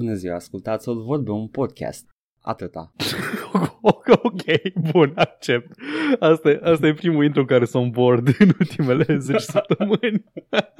Bună 0.00 0.14
ziua, 0.14 0.34
ascultați-l, 0.34 1.02
vorbe 1.02 1.30
un 1.30 1.48
podcast. 1.48 2.08
Atâta. 2.40 2.92
ok, 4.22 4.42
bun, 4.92 5.12
accept. 5.14 5.76
Asta 6.18 6.50
e, 6.50 6.60
asta 6.62 6.86
e 6.86 6.94
primul 6.94 7.24
intro 7.24 7.44
care 7.44 7.64
sunt 7.64 7.92
board 7.92 8.28
în 8.38 8.50
ultimele 8.58 9.16
10 9.18 9.38
săptămâni. 9.38 10.24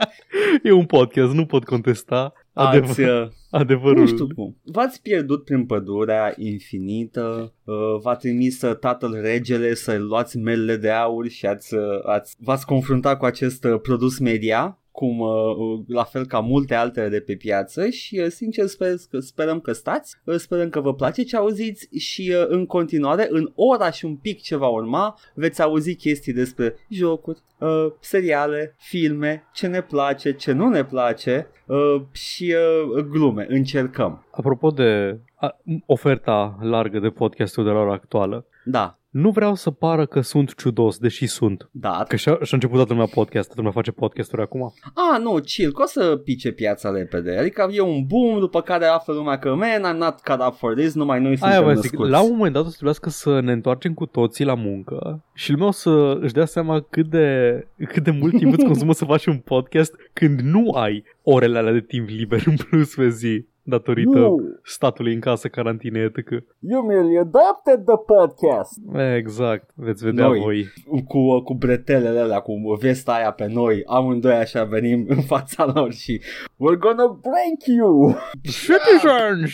e 0.65 0.73
un 0.73 0.87
podcast, 0.87 1.33
nu 1.33 1.47
pot 1.47 1.65
contesta. 1.65 2.33
Adevăr, 2.53 2.89
Ați, 2.89 3.01
uh, 3.01 3.29
adevărul. 3.51 3.99
nu 3.99 4.07
știu 4.07 4.27
cum. 4.35 4.57
V-ați 4.63 5.03
pierdut 5.03 5.45
prin 5.45 5.67
pădurea 5.67 6.35
infinită, 6.37 7.55
uh, 7.65 7.75
v-a 8.03 8.15
trimis 8.15 8.63
uh, 8.63 8.77
tatăl 8.77 9.21
regele 9.21 9.75
să 9.75 9.99
luați 9.99 10.39
melele 10.39 10.77
de 10.77 10.91
aur 10.91 11.29
și 11.29 11.47
ați, 11.47 11.75
uh, 11.75 12.05
ați, 12.05 12.37
v-ați 12.39 12.67
confruntat 12.67 13.19
cu 13.19 13.25
acest 13.25 13.65
uh, 13.65 13.81
produs 13.81 14.19
media 14.19 14.80
cum 14.91 15.19
uh, 15.19 15.29
uh, 15.57 15.81
la 15.87 16.05
fel 16.05 16.27
ca 16.27 16.39
multe 16.39 16.75
altele 16.75 17.09
de 17.09 17.21
pe 17.21 17.37
piață 17.37 17.89
și 17.89 18.21
uh, 18.25 18.27
sincer 18.29 18.67
sper, 18.67 18.95
că, 19.11 19.19
sperăm 19.19 19.61
că 19.61 19.73
stați, 19.73 20.17
uh, 20.25 20.35
sperăm 20.35 20.69
că 20.69 20.81
vă 20.81 20.95
place 20.95 21.23
ce 21.23 21.37
auziți 21.37 21.99
și 21.99 22.35
uh, 22.35 22.45
în 22.49 22.67
continuare 22.67 23.27
în 23.31 23.53
ora 23.55 23.91
și 23.91 24.05
un 24.05 24.17
pic 24.17 24.41
ce 24.43 24.57
va 24.57 24.69
urma 24.69 25.19
veți 25.35 25.63
auzi 25.63 25.95
chestii 25.95 26.33
despre 26.33 26.75
jocuri, 26.89 27.41
uh, 27.59 27.87
seriale, 28.01 28.75
filme, 28.79 29.45
ce 29.53 29.67
ne 29.67 29.83
place, 29.83 30.33
ce 30.33 30.53
nu 30.53 30.69
ne 30.69 30.85
place 30.85 31.47
uh, 31.67 32.03
și 32.13 32.55
uh, 32.95 33.05
glume, 33.05 33.47
încercăm. 33.49 34.27
Apropo 34.31 34.71
de 34.71 35.21
a, 35.35 35.57
oferta 35.87 36.59
largă 36.61 36.99
de 36.99 37.09
podcastul 37.09 37.65
de 37.65 37.71
la 37.71 37.79
ora 37.79 37.93
actuală, 37.93 38.47
Da, 38.65 39.00
nu 39.11 39.31
vreau 39.31 39.55
să 39.55 39.71
pară 39.71 40.07
că 40.07 40.21
sunt 40.21 40.55
ciudos, 40.55 40.99
deși 40.99 41.27
sunt. 41.27 41.69
da. 41.73 42.05
Că 42.09 42.17
și-a, 42.17 42.33
și-a 42.33 42.49
început 42.53 42.77
toată 42.77 42.93
lumea 42.93 43.09
podcast, 43.15 43.47
toată 43.47 43.57
lumea 43.57 43.73
face 43.73 43.91
podcasturi 43.91 44.43
acum. 44.43 44.75
Ah, 44.95 45.21
nu, 45.21 45.41
chill, 45.45 45.73
că 45.73 45.83
o 45.83 45.87
să 45.87 46.17
pice 46.25 46.53
piața 46.53 46.91
repede. 46.91 47.37
Adică 47.37 47.69
e 47.73 47.81
un 47.81 48.05
boom, 48.07 48.39
după 48.39 48.61
care 48.61 48.85
află 48.85 49.15
lumea 49.15 49.39
că, 49.39 49.55
man, 49.55 49.95
I'm 49.95 49.99
not 49.99 50.21
cut 50.21 50.47
up 50.47 50.55
for 50.57 50.75
this, 50.75 50.95
numai 50.95 51.21
noi 51.21 51.37
Aia 51.41 51.55
suntem 51.55 51.65
vă 51.65 51.81
zic, 51.81 51.91
născuți. 51.91 52.11
la 52.11 52.23
un 52.23 52.37
moment 52.37 52.53
dat 52.55 52.63
o 52.63 52.67
să 52.67 52.73
trebuiască 52.73 53.09
să 53.11 53.41
ne 53.41 53.53
întoarcem 53.53 53.95
cu 53.95 54.07
toții 54.07 54.45
la 54.45 54.55
muncă 54.55 55.25
și 55.35 55.51
lumea 55.51 55.67
o 55.67 55.71
să 55.71 56.19
își 56.21 56.33
dea 56.33 56.45
seama 56.45 56.81
cât 56.91 57.07
de, 57.07 57.67
cât 57.89 58.03
de 58.03 58.11
mult 58.11 58.37
timp 58.37 58.53
îți 58.53 58.65
consumă 58.65 58.93
să 58.93 59.05
faci 59.05 59.27
un 59.27 59.39
podcast 59.39 59.95
când 60.13 60.41
nu 60.41 60.71
ai 60.71 61.05
orele 61.23 61.59
alea 61.59 61.73
de 61.73 61.81
timp 61.81 62.09
liber 62.09 62.43
în 62.47 62.55
plus 62.57 62.95
pe 62.95 63.09
zi 63.09 63.45
datorită 63.63 64.19
You, 64.19 64.41
statului 64.63 65.15
în 65.15 65.21
casă, 65.21 65.49
carantine, 65.49 66.01
etc. 66.01 66.31
you 66.59 66.83
merely 66.83 67.19
adapted 67.19 67.85
the 67.85 67.97
podcast. 67.97 68.81
Exact, 69.17 69.71
veți 69.75 70.05
vedea 70.05 70.27
Noi. 70.27 70.41
voi. 70.41 70.67
Cu, 71.07 71.41
cu 71.41 71.55
bretelele 71.55 72.19
alea, 72.19 72.41
cu 72.41 72.53
vesta 72.81 73.13
aia 73.13 73.31
pe 73.31 73.47
noi, 73.47 73.83
amândoi 73.87 74.35
așa 74.35 74.65
venim 74.65 75.05
în 75.09 75.21
fața 75.21 75.73
lor 75.75 75.93
și 75.93 76.21
We're 76.43 76.79
gonna 76.79 77.21
break 77.21 77.77
you! 77.79 78.17
Citizens! 78.43 79.53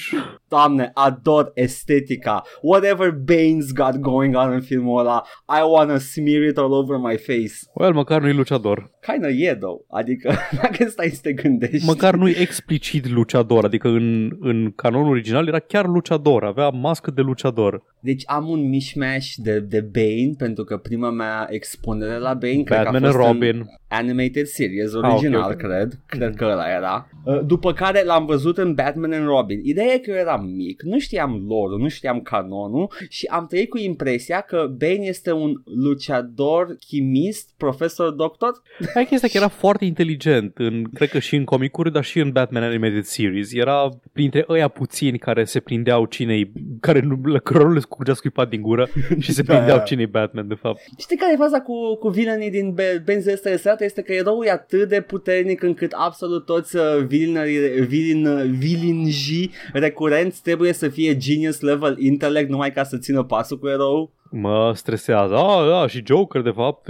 Doamne, 0.48 0.90
ador 0.94 1.50
estetica. 1.54 2.42
Whatever 2.62 3.10
Bane's 3.10 3.72
got 3.74 3.96
going 3.96 4.36
on 4.36 4.52
în 4.52 4.60
filmul 4.60 4.98
ăla, 5.00 5.22
I 5.48 5.60
wanna 5.72 5.98
smear 5.98 6.42
it 6.42 6.58
all 6.58 6.72
over 6.72 6.96
my 6.96 7.16
face. 7.16 7.54
Well, 7.74 7.92
măcar 7.92 8.20
nu-i 8.20 8.32
luciador. 8.32 8.90
Kinda 9.00 9.28
e, 9.28 9.54
though. 9.54 9.80
Adică, 9.90 10.34
dacă 10.62 10.88
stai 10.88 11.08
să 11.08 11.20
te 11.22 11.32
gândești. 11.32 11.86
Măcar 11.86 12.14
nu-i 12.14 12.34
explicit 12.40 13.08
luciador, 13.08 13.64
adică 13.64 13.88
în, 13.96 14.36
în 14.40 14.72
canonul 14.76 15.10
original 15.10 15.46
era 15.48 15.58
chiar 15.58 15.86
luciador, 15.86 16.44
avea 16.44 16.68
mască 16.68 17.10
de 17.10 17.20
luciador. 17.20 17.82
Deci 18.00 18.22
am 18.26 18.48
un 18.48 18.68
mishmash 18.68 19.32
de, 19.36 19.60
de 19.60 19.80
Bane, 19.80 20.32
pentru 20.38 20.64
că 20.64 20.76
prima 20.76 21.10
mea 21.10 21.46
expunere 21.50 22.18
la 22.18 22.34
Bane 22.34 22.62
cred 22.62 22.82
Batman 22.82 23.00
că 23.02 23.06
a 23.06 23.10
and 23.10 23.14
fost 23.16 23.26
Robin. 23.26 23.56
în 23.56 23.64
animated 23.88 24.46
series 24.46 24.92
Ah, 24.94 24.98
ok, 25.02 25.12
original, 25.12 25.50
ok. 25.50 25.56
cred. 25.56 25.98
Cred 26.06 26.34
că 26.34 26.44
ăla 26.44 26.70
era. 26.76 27.08
Uh, 27.24 27.40
După 27.46 27.72
care 27.72 28.02
l-am 28.04 28.26
văzut 28.26 28.58
în 28.58 28.74
Batman 28.74 29.12
and 29.12 29.26
Robin. 29.26 29.60
Ideea 29.64 29.92
e 29.94 29.98
că 29.98 30.10
eu 30.10 30.16
eram 30.16 30.44
mic, 30.44 30.82
nu 30.82 30.98
știam 30.98 31.44
lore 31.48 31.82
nu 31.82 31.88
știam 31.88 32.20
canonul 32.20 32.92
și 33.08 33.26
am 33.30 33.46
trăit 33.46 33.68
cu 33.68 33.78
impresia 33.78 34.40
că 34.40 34.66
Bane 34.78 34.98
este 35.06 35.32
un 35.32 35.52
luciador, 36.00 36.76
chimist, 36.86 37.50
profesor, 37.56 38.10
doctor. 38.10 38.50
Hai 38.94 39.04
chestia 39.04 39.28
că 39.28 39.36
era 39.36 39.48
foarte 39.48 39.84
inteligent, 39.84 40.52
în, 40.58 40.84
cred 40.94 41.08
că 41.08 41.18
și 41.18 41.36
în 41.36 41.44
comicuri, 41.44 41.92
dar 41.92 42.04
și 42.04 42.18
în 42.18 42.30
Batman 42.30 42.62
Animated 42.62 43.04
Series. 43.04 43.52
Era 43.52 43.85
printre 44.12 44.44
ăia 44.48 44.68
puțini 44.68 45.18
care 45.18 45.44
se 45.44 45.60
prindeau 45.60 46.04
cinei, 46.04 46.52
care 46.80 47.00
nu, 47.00 47.20
la 47.24 47.38
cărora 47.38 47.64
nu 47.68 47.72
le 47.74 47.80
scurgea 47.80 48.14
scuipat 48.14 48.48
din 48.48 48.62
gură 48.62 48.88
și 49.18 49.32
se 49.32 49.42
Da. 49.42 49.54
prindeau 49.54 49.82
cinei 49.84 50.06
Batman, 50.06 50.48
de 50.48 50.54
fapt. 50.54 50.80
Știi 50.98 51.16
care 51.16 51.32
e 51.32 51.36
faza 51.36 51.60
cu, 51.60 51.94
cu 51.94 52.08
vilenii 52.08 52.50
din 52.50 52.72
Be- 52.72 53.02
Benzi 53.04 53.32
ăsta 53.32 53.50
Estrată? 53.50 53.84
Este 53.84 54.02
că 54.02 54.12
eroul 54.12 54.44
e 54.46 54.50
atât 54.50 54.88
de 54.88 55.00
puternic 55.00 55.62
încât 55.62 55.92
absolut 55.92 56.44
toți 56.44 56.76
uh, 56.76 56.82
vilinării, 57.06 57.58
vilin, 57.86 58.26
uh, 58.26 58.44
vilinjii 58.58 59.50
recurenți 59.72 60.42
trebuie 60.42 60.72
să 60.72 60.88
fie 60.88 61.16
genius 61.16 61.60
level 61.60 61.96
intellect 61.98 62.48
numai 62.50 62.72
ca 62.72 62.82
să 62.82 62.96
țină 62.98 63.22
pasul 63.22 63.58
cu 63.58 63.68
eroul. 63.68 64.10
Mă 64.30 64.72
stresează. 64.74 65.34
Ah, 65.34 65.68
da, 65.68 65.86
și 65.86 66.02
Joker, 66.06 66.40
de 66.40 66.50
fapt, 66.50 66.88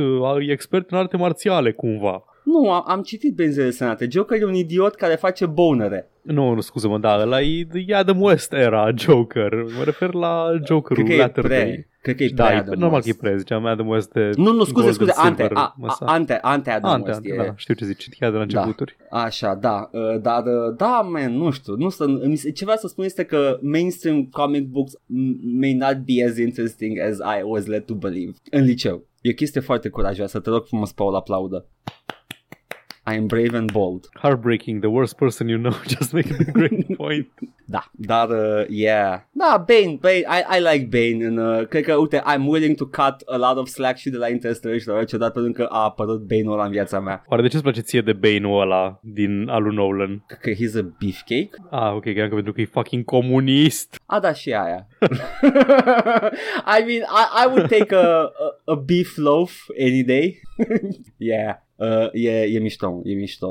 e 0.48 0.52
expert 0.52 0.90
în 0.90 0.98
arte 0.98 1.16
marțiale, 1.16 1.72
cumva. 1.72 2.24
Nu, 2.46 2.70
am, 2.72 2.82
am 2.86 3.02
citit 3.02 3.34
Benzile 3.34 3.70
Senate. 3.70 4.08
Joker 4.10 4.40
e 4.40 4.44
un 4.44 4.54
idiot 4.54 4.94
care 4.94 5.14
face 5.14 5.46
bonere. 5.46 6.10
Nu, 6.22 6.52
nu, 6.52 6.60
scuze-mă, 6.60 6.98
da, 6.98 7.18
ăla 7.20 7.40
e, 7.40 7.66
e 7.86 7.94
Adam 7.94 8.20
West 8.22 8.52
era 8.52 8.90
Joker. 8.96 9.52
Mă 9.76 9.82
refer 9.84 10.12
la 10.14 10.46
Jokerul 10.64 11.04
Cred 11.04 11.16
că 11.16 11.22
e 11.22 11.24
Latter 11.24 11.44
pre. 11.44 11.56
Day. 11.58 11.86
Cred 12.02 12.16
că 12.16 12.22
e 12.24 12.28
Da, 12.34 12.44
pre 12.44 12.54
e, 12.54 12.58
Adam 12.58 12.78
normal 12.78 12.92
West. 13.04 13.18
că 13.20 13.26
e 13.26 13.28
pre, 13.28 13.38
ziceam 13.38 13.66
Adam 13.66 13.86
West 13.88 14.12
de 14.12 14.30
Nu, 14.36 14.52
nu, 14.52 14.64
scuze, 14.64 14.72
Gold 14.84 14.94
scuze, 14.94 15.12
and 15.16 15.26
ante, 15.28 15.42
Silver 15.42 15.56
a, 15.56 15.60
a, 15.60 15.74
măsa. 15.78 16.04
ante, 16.06 16.38
ante 16.42 16.70
Adam 16.70 16.90
Ante, 16.90 17.06
West 17.08 17.16
ante, 17.18 17.32
e. 17.32 17.36
da, 17.46 17.52
știu 17.56 17.74
ce 17.74 17.84
zici, 17.84 18.08
chiar 18.18 18.30
de 18.30 18.36
la 18.36 18.44
Da. 18.44 18.60
începuturi. 18.60 18.96
Așa, 19.10 19.54
da, 19.54 19.88
uh, 19.92 20.20
dar 20.20 20.42
uh, 20.44 20.76
da, 20.76 21.08
man, 21.12 21.36
nu 21.36 21.50
știu, 21.50 21.74
nu 21.76 21.88
să, 21.88 22.06
mi 22.26 22.36
se- 22.36 22.50
ce 22.50 22.64
vreau 22.64 22.78
să 22.78 22.86
spun 22.88 23.04
este 23.04 23.24
că 23.24 23.58
mainstream 23.62 24.24
comic 24.24 24.66
books 24.68 24.92
m- 24.96 25.58
may 25.60 25.72
not 25.72 25.96
be 25.96 26.24
as 26.28 26.38
interesting 26.38 26.98
as 27.00 27.16
I 27.16 27.42
was 27.44 27.66
led 27.66 27.84
to 27.84 27.94
believe 27.94 28.32
în 28.50 28.64
liceu. 28.64 29.04
E 29.20 29.30
o 29.30 29.34
chestie 29.34 29.60
foarte 29.60 29.88
curajoasă, 29.88 30.40
te 30.40 30.50
rog 30.50 30.64
frumos, 30.66 30.92
Paul, 30.92 31.14
aplaudă. 31.14 31.66
I 33.08 33.14
am 33.14 33.26
brave 33.26 33.54
and 33.54 33.72
bold. 33.72 34.08
Heartbreaking, 34.14 34.80
the 34.80 34.90
worst 34.90 35.16
person 35.16 35.48
you 35.48 35.58
know, 35.58 35.74
just 35.96 36.12
making 36.12 36.40
a 36.40 36.50
great 36.50 36.96
point. 36.98 37.28
Da, 37.68 37.82
dar, 37.92 38.30
uh, 38.30 38.64
yeah. 38.68 39.20
Da, 39.32 39.64
Bane, 39.66 39.98
Bane, 40.00 40.24
I, 40.28 40.56
I 40.56 40.60
like 40.60 40.90
Bane. 40.90 41.24
And, 41.26 41.38
uh, 41.38 41.66
cred 41.68 41.84
că, 41.84 41.94
uite, 41.94 42.22
I'm 42.26 42.46
willing 42.46 42.76
to 42.76 42.84
cut 42.84 43.22
a 43.26 43.36
lot 43.36 43.56
of 43.56 43.68
slack 43.68 43.96
și 43.98 44.10
de 44.10 44.16
la 44.16 44.28
Interstellar 44.28 44.78
și 44.78 44.84
de 44.84 44.90
la 44.90 44.96
orice 44.96 45.16
dat 45.16 45.32
pentru 45.32 45.52
că 45.52 45.62
a 45.70 45.82
apărut 45.84 46.20
Bane-ul 46.20 46.52
ăla 46.52 46.64
în 46.64 46.70
viața 46.70 47.00
mea. 47.00 47.24
Oare 47.28 47.42
de 47.42 47.48
ce 47.48 47.54
îți 47.54 47.64
place 47.64 47.80
ție 47.80 48.00
de 48.00 48.12
Bane-ul 48.12 48.60
ăla 48.60 49.00
din 49.02 49.48
alu 49.48 49.70
Nolan? 49.70 50.24
Cred 50.26 50.38
că 50.40 50.62
he's 50.62 50.84
a 50.84 50.94
beefcake. 51.00 51.50
Ah, 51.70 51.92
ok, 51.94 52.04
că 52.04 52.28
pentru 52.34 52.52
că 52.52 52.60
e 52.60 52.64
fucking 52.64 53.04
comunist. 53.04 54.00
A, 54.06 54.20
da, 54.20 54.32
și 54.32 54.52
aia. 54.52 54.86
I 56.78 56.84
mean, 56.86 57.02
I, 57.02 57.42
I 57.42 57.46
would 57.46 57.68
take 57.68 57.94
a, 57.94 58.20
a, 58.22 58.30
a 58.64 58.74
beef 58.74 59.16
loaf 59.16 59.52
any 59.80 60.02
day. 60.02 60.40
yeah. 61.16 61.64
Uh, 61.76 62.08
e, 62.12 62.30
e 62.42 62.58
mișto, 62.58 63.00
e 63.04 63.14
mișto 63.14 63.48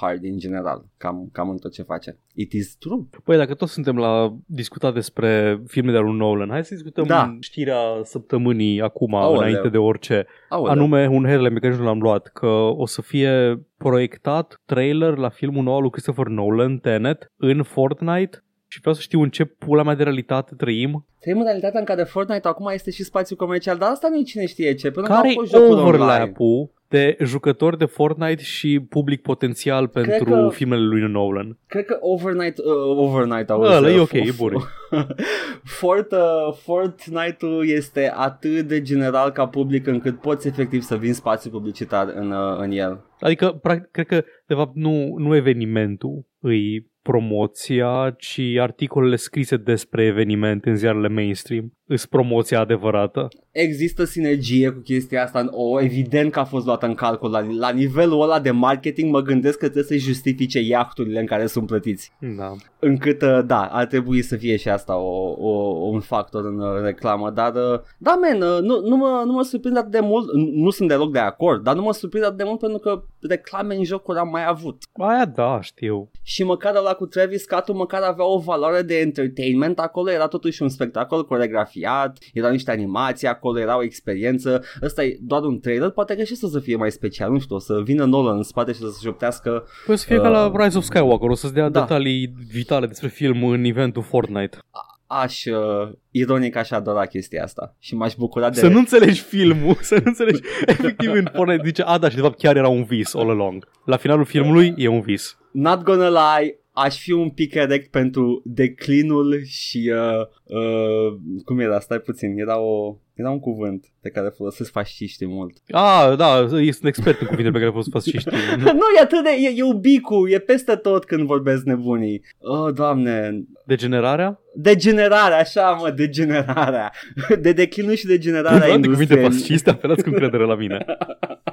hard 0.00 0.24
în 0.24 0.38
general, 0.38 0.84
cam, 0.96 1.28
cam 1.32 1.48
în 1.50 1.56
tot 1.58 1.72
ce 1.72 1.82
face. 1.82 2.18
It 2.34 2.52
is 2.52 2.76
true. 2.76 3.00
Păi 3.24 3.36
dacă 3.36 3.54
tot 3.54 3.68
suntem 3.68 3.96
la 3.96 4.34
discutat 4.46 4.94
despre 4.94 5.60
filme 5.66 5.90
de 5.90 5.96
alu 5.96 6.12
Nolan, 6.12 6.48
hai 6.50 6.64
să 6.64 6.74
discutăm 6.74 7.04
Da. 7.06 7.36
știrea 7.40 7.78
săptămânii 8.02 8.80
acum, 8.80 9.14
Aoleu. 9.14 9.40
înainte 9.40 9.68
de 9.68 9.78
orice. 9.78 10.26
Aoleu. 10.48 10.72
Anume, 10.72 11.06
un 11.06 11.24
herele 11.24 11.48
pe 11.48 11.58
care 11.58 11.72
nici 11.72 11.80
nu 11.80 11.86
l-am 11.86 12.00
luat, 12.00 12.26
că 12.26 12.46
o 12.76 12.86
să 12.86 13.02
fie 13.02 13.62
proiectat 13.76 14.60
trailer 14.64 15.16
la 15.16 15.28
filmul 15.28 15.62
nou 15.62 15.74
al 15.74 15.80
lui 15.80 15.90
Christopher 15.90 16.26
Nolan, 16.26 16.78
Tenet, 16.78 17.32
în 17.36 17.62
Fortnite 17.62 18.44
și 18.66 18.80
vreau 18.80 18.94
să 18.94 19.00
știu 19.00 19.20
în 19.22 19.30
ce 19.30 19.44
pula 19.44 19.82
mea 19.82 19.94
de 19.94 20.02
realitate 20.02 20.54
trăim. 20.56 21.06
Trăim 21.20 21.38
în 21.38 21.44
realitatea 21.44 21.78
în 21.80 21.84
care 21.86 22.02
Fortnite 22.02 22.48
acum 22.48 22.70
este 22.72 22.90
și 22.90 23.04
spațiu 23.04 23.36
comercial, 23.36 23.78
dar 23.78 23.90
asta 23.90 24.08
nu 24.08 24.16
e 24.18 24.22
cine 24.22 24.46
știe 24.46 24.74
ce. 24.74 24.90
Până 24.90 25.06
Care 25.06 25.20
au 25.26 25.30
e 25.30 25.34
fost 25.34 25.50
jocuri 25.50 25.70
online. 25.70 25.88
overlap-ul 25.88 26.70
de 26.88 27.16
jucători 27.20 27.78
de 27.78 27.84
Fortnite 27.84 28.42
și 28.42 28.80
public 28.88 29.22
potențial 29.22 29.88
pentru 29.88 30.24
că- 30.24 30.48
filmele 30.52 30.82
lui 30.82 31.00
Nolan? 31.00 31.58
Cred 31.66 31.84
că 31.84 31.96
Overnight, 32.00 32.58
uh, 32.58 32.64
Overnight 32.96 33.50
auzi, 33.50 33.72
Ăla 33.72 33.90
e 33.90 33.94
uh, 33.94 34.00
ok, 34.00 34.12
e 34.12 34.20
f- 34.32 34.36
bun. 34.36 34.52
Fort, 35.80 36.12
uh, 36.12 36.52
Fortnite-ul 36.62 37.68
este 37.68 38.12
atât 38.16 38.60
de 38.66 38.82
general 38.82 39.30
ca 39.30 39.46
public 39.46 39.86
încât 39.86 40.20
poți 40.20 40.48
efectiv 40.48 40.82
să 40.82 40.96
vinzi 40.96 41.18
spațiu 41.18 41.50
publicitar 41.50 42.12
în, 42.14 42.30
uh, 42.30 42.58
în 42.58 42.70
el. 42.70 43.04
Adică, 43.20 43.48
practic, 43.62 43.90
cred 43.90 44.06
că, 44.06 44.24
de 44.46 44.54
fapt, 44.54 44.74
nu, 44.74 45.14
nu 45.18 45.34
evenimentul 45.36 46.26
îi 46.40 46.92
promoția, 47.02 48.14
ci 48.18 48.40
articolele 48.60 49.16
scrise 49.16 49.56
despre 49.56 50.04
eveniment 50.04 50.64
în 50.64 50.76
ziarele 50.76 51.08
mainstream 51.08 51.72
îs 51.86 52.06
promoția 52.06 52.60
adevărată. 52.60 53.28
Există 53.54 54.04
sinergie 54.04 54.70
cu 54.70 54.78
chestia 54.78 55.22
asta, 55.22 55.48
o, 55.50 55.80
evident 55.80 56.32
că 56.32 56.38
a 56.38 56.44
fost 56.44 56.66
luată 56.66 56.86
în 56.86 56.94
calcul 56.94 57.30
la, 57.30 57.46
la 57.58 57.70
nivelul 57.70 58.22
ăla 58.22 58.40
de 58.40 58.50
marketing, 58.50 59.12
mă 59.12 59.20
gândesc 59.20 59.58
că 59.58 59.68
trebuie 59.68 59.98
să 59.98 60.06
justifice 60.06 60.60
iahturile 60.60 61.20
în 61.20 61.26
care 61.26 61.46
sunt 61.46 61.66
plătiți. 61.66 62.12
Da. 62.36 62.52
Încât, 62.78 63.22
uh, 63.22 63.40
da, 63.46 63.62
ar 63.62 63.86
trebui 63.86 64.22
să 64.22 64.36
fie 64.36 64.56
și 64.56 64.68
asta 64.68 64.96
o, 64.96 65.34
o, 65.38 65.50
un 65.88 66.00
factor 66.00 66.44
în 66.44 66.58
uh, 66.58 66.82
reclamă, 66.82 67.30
dar, 67.30 67.54
uh, 67.54 67.80
da, 67.98 68.16
men, 68.16 68.38
nu, 68.38 68.80
nu, 68.80 68.96
mă, 68.96 69.22
nu 69.26 69.32
mă 69.32 69.42
surprinde 69.42 69.78
atât 69.78 69.92
de 69.92 70.00
mult, 70.00 70.32
nu 70.54 70.70
sunt 70.70 70.88
deloc 70.88 71.12
de 71.12 71.18
acord, 71.18 71.62
dar 71.62 71.74
nu 71.74 71.82
mă 71.82 71.92
surprinde 71.92 72.26
atât 72.26 72.38
de 72.38 72.44
mult 72.44 72.58
pentru 72.58 72.78
că 72.78 73.02
reclame 73.20 73.74
în 73.74 73.84
jocuri 73.84 74.18
am 74.18 74.28
mai 74.28 74.46
avut. 74.46 74.82
Aia 74.92 75.24
da, 75.24 75.58
știu. 75.60 76.10
Și 76.22 76.44
măcar 76.44 76.72
la 76.74 76.92
cu 76.92 77.06
Travis 77.06 77.42
Scott 77.42 77.72
măcar 77.72 78.02
avea 78.02 78.24
o 78.24 78.38
valoare 78.38 78.82
de 78.82 78.98
entertainment, 78.98 79.78
acolo 79.78 80.10
era 80.10 80.26
totuși 80.26 80.62
un 80.62 80.68
spectacol 80.68 81.24
coregrafiat, 81.24 82.18
erau 82.32 82.50
niște 82.50 82.70
animații 82.70 83.26
acolo, 83.26 83.42
era 83.58 83.76
o 83.76 83.82
experiență, 83.82 84.62
ăsta 84.82 85.04
e 85.04 85.18
doar 85.20 85.42
un 85.42 85.60
trailer, 85.60 85.90
poate 85.90 86.16
că 86.16 86.22
și 86.22 86.34
să 86.34 86.60
fie 86.60 86.76
mai 86.76 86.90
special, 86.90 87.32
nu 87.32 87.38
știu, 87.38 87.56
o 87.56 87.58
să 87.58 87.80
vină 87.84 88.04
Nolan 88.04 88.36
în 88.36 88.42
spate 88.42 88.72
și 88.72 88.78
să 88.78 88.90
se 88.90 89.00
juptească. 89.02 89.66
Păi 89.86 89.96
să 89.96 90.04
fie 90.06 90.16
uh, 90.16 90.22
ca 90.22 90.28
la 90.28 90.52
Rise 90.56 90.78
of 90.78 90.84
Skywalker, 90.84 91.28
o 91.28 91.34
să-ți 91.34 91.54
dea 91.54 91.68
da. 91.68 91.80
detalii 91.80 92.34
vitale 92.52 92.86
despre 92.86 93.08
film 93.08 93.44
în 93.44 93.64
eventul 93.64 94.02
Fortnite 94.02 94.58
aș, 95.06 95.44
uh, 95.44 95.92
ironic 96.10 96.56
aș 96.56 96.70
adora 96.70 97.06
chestia 97.06 97.42
asta 97.42 97.76
și 97.78 97.94
m-aș 97.94 98.14
bucura 98.14 98.50
de... 98.50 98.58
Să 98.58 98.68
nu 98.68 98.78
înțelegi 98.78 99.20
filmul, 99.20 99.76
să 99.90 99.94
nu 99.94 100.02
înțelegi. 100.04 100.40
Efectiv 100.66 101.12
în 101.12 101.28
porno 101.32 101.54
zice, 101.64 101.82
a, 101.82 101.98
da, 101.98 102.08
și 102.08 102.14
de 102.14 102.20
fapt 102.20 102.38
chiar 102.38 102.56
era 102.56 102.68
un 102.68 102.84
vis 102.84 103.14
all 103.14 103.30
along. 103.30 103.68
La 103.84 103.96
finalul 103.96 104.24
filmului 104.24 104.74
e 104.76 104.88
un 104.88 105.00
vis. 105.00 105.38
Not 105.50 105.82
gonna 105.82 106.08
lie, 106.08 106.58
aș 106.74 106.98
fi 106.98 107.12
un 107.12 107.30
pic 107.30 107.54
erect 107.54 107.90
pentru 107.90 108.42
declinul 108.44 109.42
și 109.44 109.92
uh, 109.94 110.26
uh, 110.44 111.16
cum 111.44 111.58
era, 111.58 111.80
stai 111.80 111.98
puțin, 111.98 112.38
era 112.38 112.58
o 112.58 112.96
era 113.14 113.30
un 113.30 113.40
cuvânt 113.40 113.86
pe 114.00 114.08
care 114.08 114.28
folosesc 114.28 114.70
fasciștii 114.70 115.26
mult. 115.26 115.56
Ah, 115.70 116.16
da, 116.16 116.46
sunt 116.48 116.84
expert 116.84 117.20
în 117.20 117.26
cuvinte 117.26 117.50
pe 117.50 117.58
care 117.58 117.70
folosesc 117.70 117.92
fasciștii. 117.92 118.32
nu, 118.80 118.86
e 118.96 119.00
atât 119.02 119.22
de, 119.22 119.30
e, 119.38 119.52
e 119.56 119.62
ubicu, 119.62 120.28
e 120.28 120.38
peste 120.38 120.76
tot 120.76 121.04
când 121.04 121.26
vorbesc 121.26 121.64
nebunii. 121.64 122.22
Oh, 122.38 122.74
doamne. 122.74 123.44
Degenerarea? 123.66 124.40
Degenerarea, 124.54 125.38
așa 125.38 125.70
mă, 125.70 125.90
degenerarea. 125.90 126.92
De 127.40 127.52
declinul 127.52 127.94
și 127.94 128.06
degenerarea 128.06 128.74
industriei. 128.74 129.06
cuvinte 129.06 129.36
fasciste, 129.36 129.70
apelați 129.70 130.02
cu 130.02 130.08
încredere 130.08 130.44
la 130.44 130.54
mine. 130.54 130.84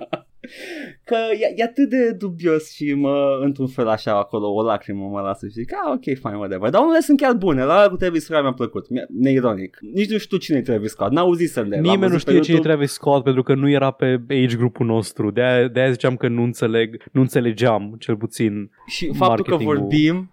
că 1.03 1.15
e, 1.33 1.53
e 1.55 1.63
atât 1.63 1.89
de 1.89 2.11
dubios 2.11 2.71
și 2.71 2.93
mă, 2.93 3.39
într-un 3.41 3.67
fel 3.67 3.87
așa, 3.87 4.17
acolo 4.17 4.53
o 4.53 4.63
lacrimă 4.63 5.07
mă 5.11 5.19
lasă 5.19 5.45
și 5.45 5.51
zic, 5.51 5.73
ah, 5.73 5.91
ok, 5.93 6.03
fine, 6.03 6.35
whatever. 6.35 6.69
Dar 6.69 6.81
unele 6.81 6.99
sunt 6.99 7.19
chiar 7.19 7.33
bune, 7.33 7.63
la 7.63 7.87
cu 7.89 7.95
Travis 7.95 8.23
Scott 8.23 8.41
mi-a 8.41 8.53
plăcut, 8.53 8.85
neironic. 9.09 9.77
Nici 9.93 10.09
nu 10.09 10.17
știu 10.17 10.37
cine 10.37 10.57
e 10.57 10.61
Travis 10.61 10.91
Scott, 10.91 11.11
n-auzisem 11.11 11.69
de 11.69 11.75
Nimeni 11.75 12.11
nu 12.11 12.17
știe 12.17 12.39
cine 12.39 12.57
e 12.57 12.59
Travis 12.59 12.91
Scott 12.91 13.23
pentru 13.23 13.43
că 13.43 13.55
nu 13.55 13.69
era 13.69 13.91
pe 13.91 14.21
age 14.29 14.55
grupul 14.57 14.85
nostru, 14.85 15.31
de-aia, 15.31 15.67
de-aia 15.67 15.91
ziceam 15.91 16.15
că 16.15 16.27
nu 16.27 16.43
înțeleg, 16.43 17.03
nu 17.11 17.21
înțelegeam 17.21 17.95
cel 17.99 18.17
puțin 18.17 18.71
Și 18.87 19.11
faptul 19.13 19.45
că 19.45 19.63
vorbim 19.63 20.31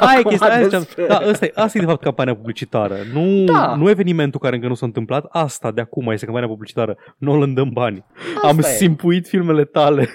Aia 0.00 0.18
e 0.18 0.22
chestia, 0.22 0.48
aia 0.48 0.66
despre... 0.66 1.06
da, 1.06 1.16
asta, 1.16 1.44
e, 1.44 1.52
asta 1.54 1.78
e 1.78 1.80
de 1.80 1.86
fapt 1.86 2.02
campania 2.02 2.34
publicitară. 2.34 2.96
Nu, 3.12 3.44
da. 3.44 3.74
nu 3.74 3.90
evenimentul 3.90 4.40
care 4.40 4.54
încă 4.54 4.68
nu 4.68 4.74
s-a 4.74 4.86
întâmplat, 4.86 5.26
asta 5.30 5.70
de 5.70 5.80
acum 5.80 6.10
este 6.10 6.24
campania 6.24 6.48
publicitară. 6.48 6.96
Nu 7.18 7.32
îl 7.32 7.54
dăm 7.54 7.70
bani. 7.72 8.04
Asta 8.34 8.48
Am 8.48 8.58
e. 8.58 8.62
simpuit 8.62 9.26
filmele 9.26 9.64
tale 9.64 10.08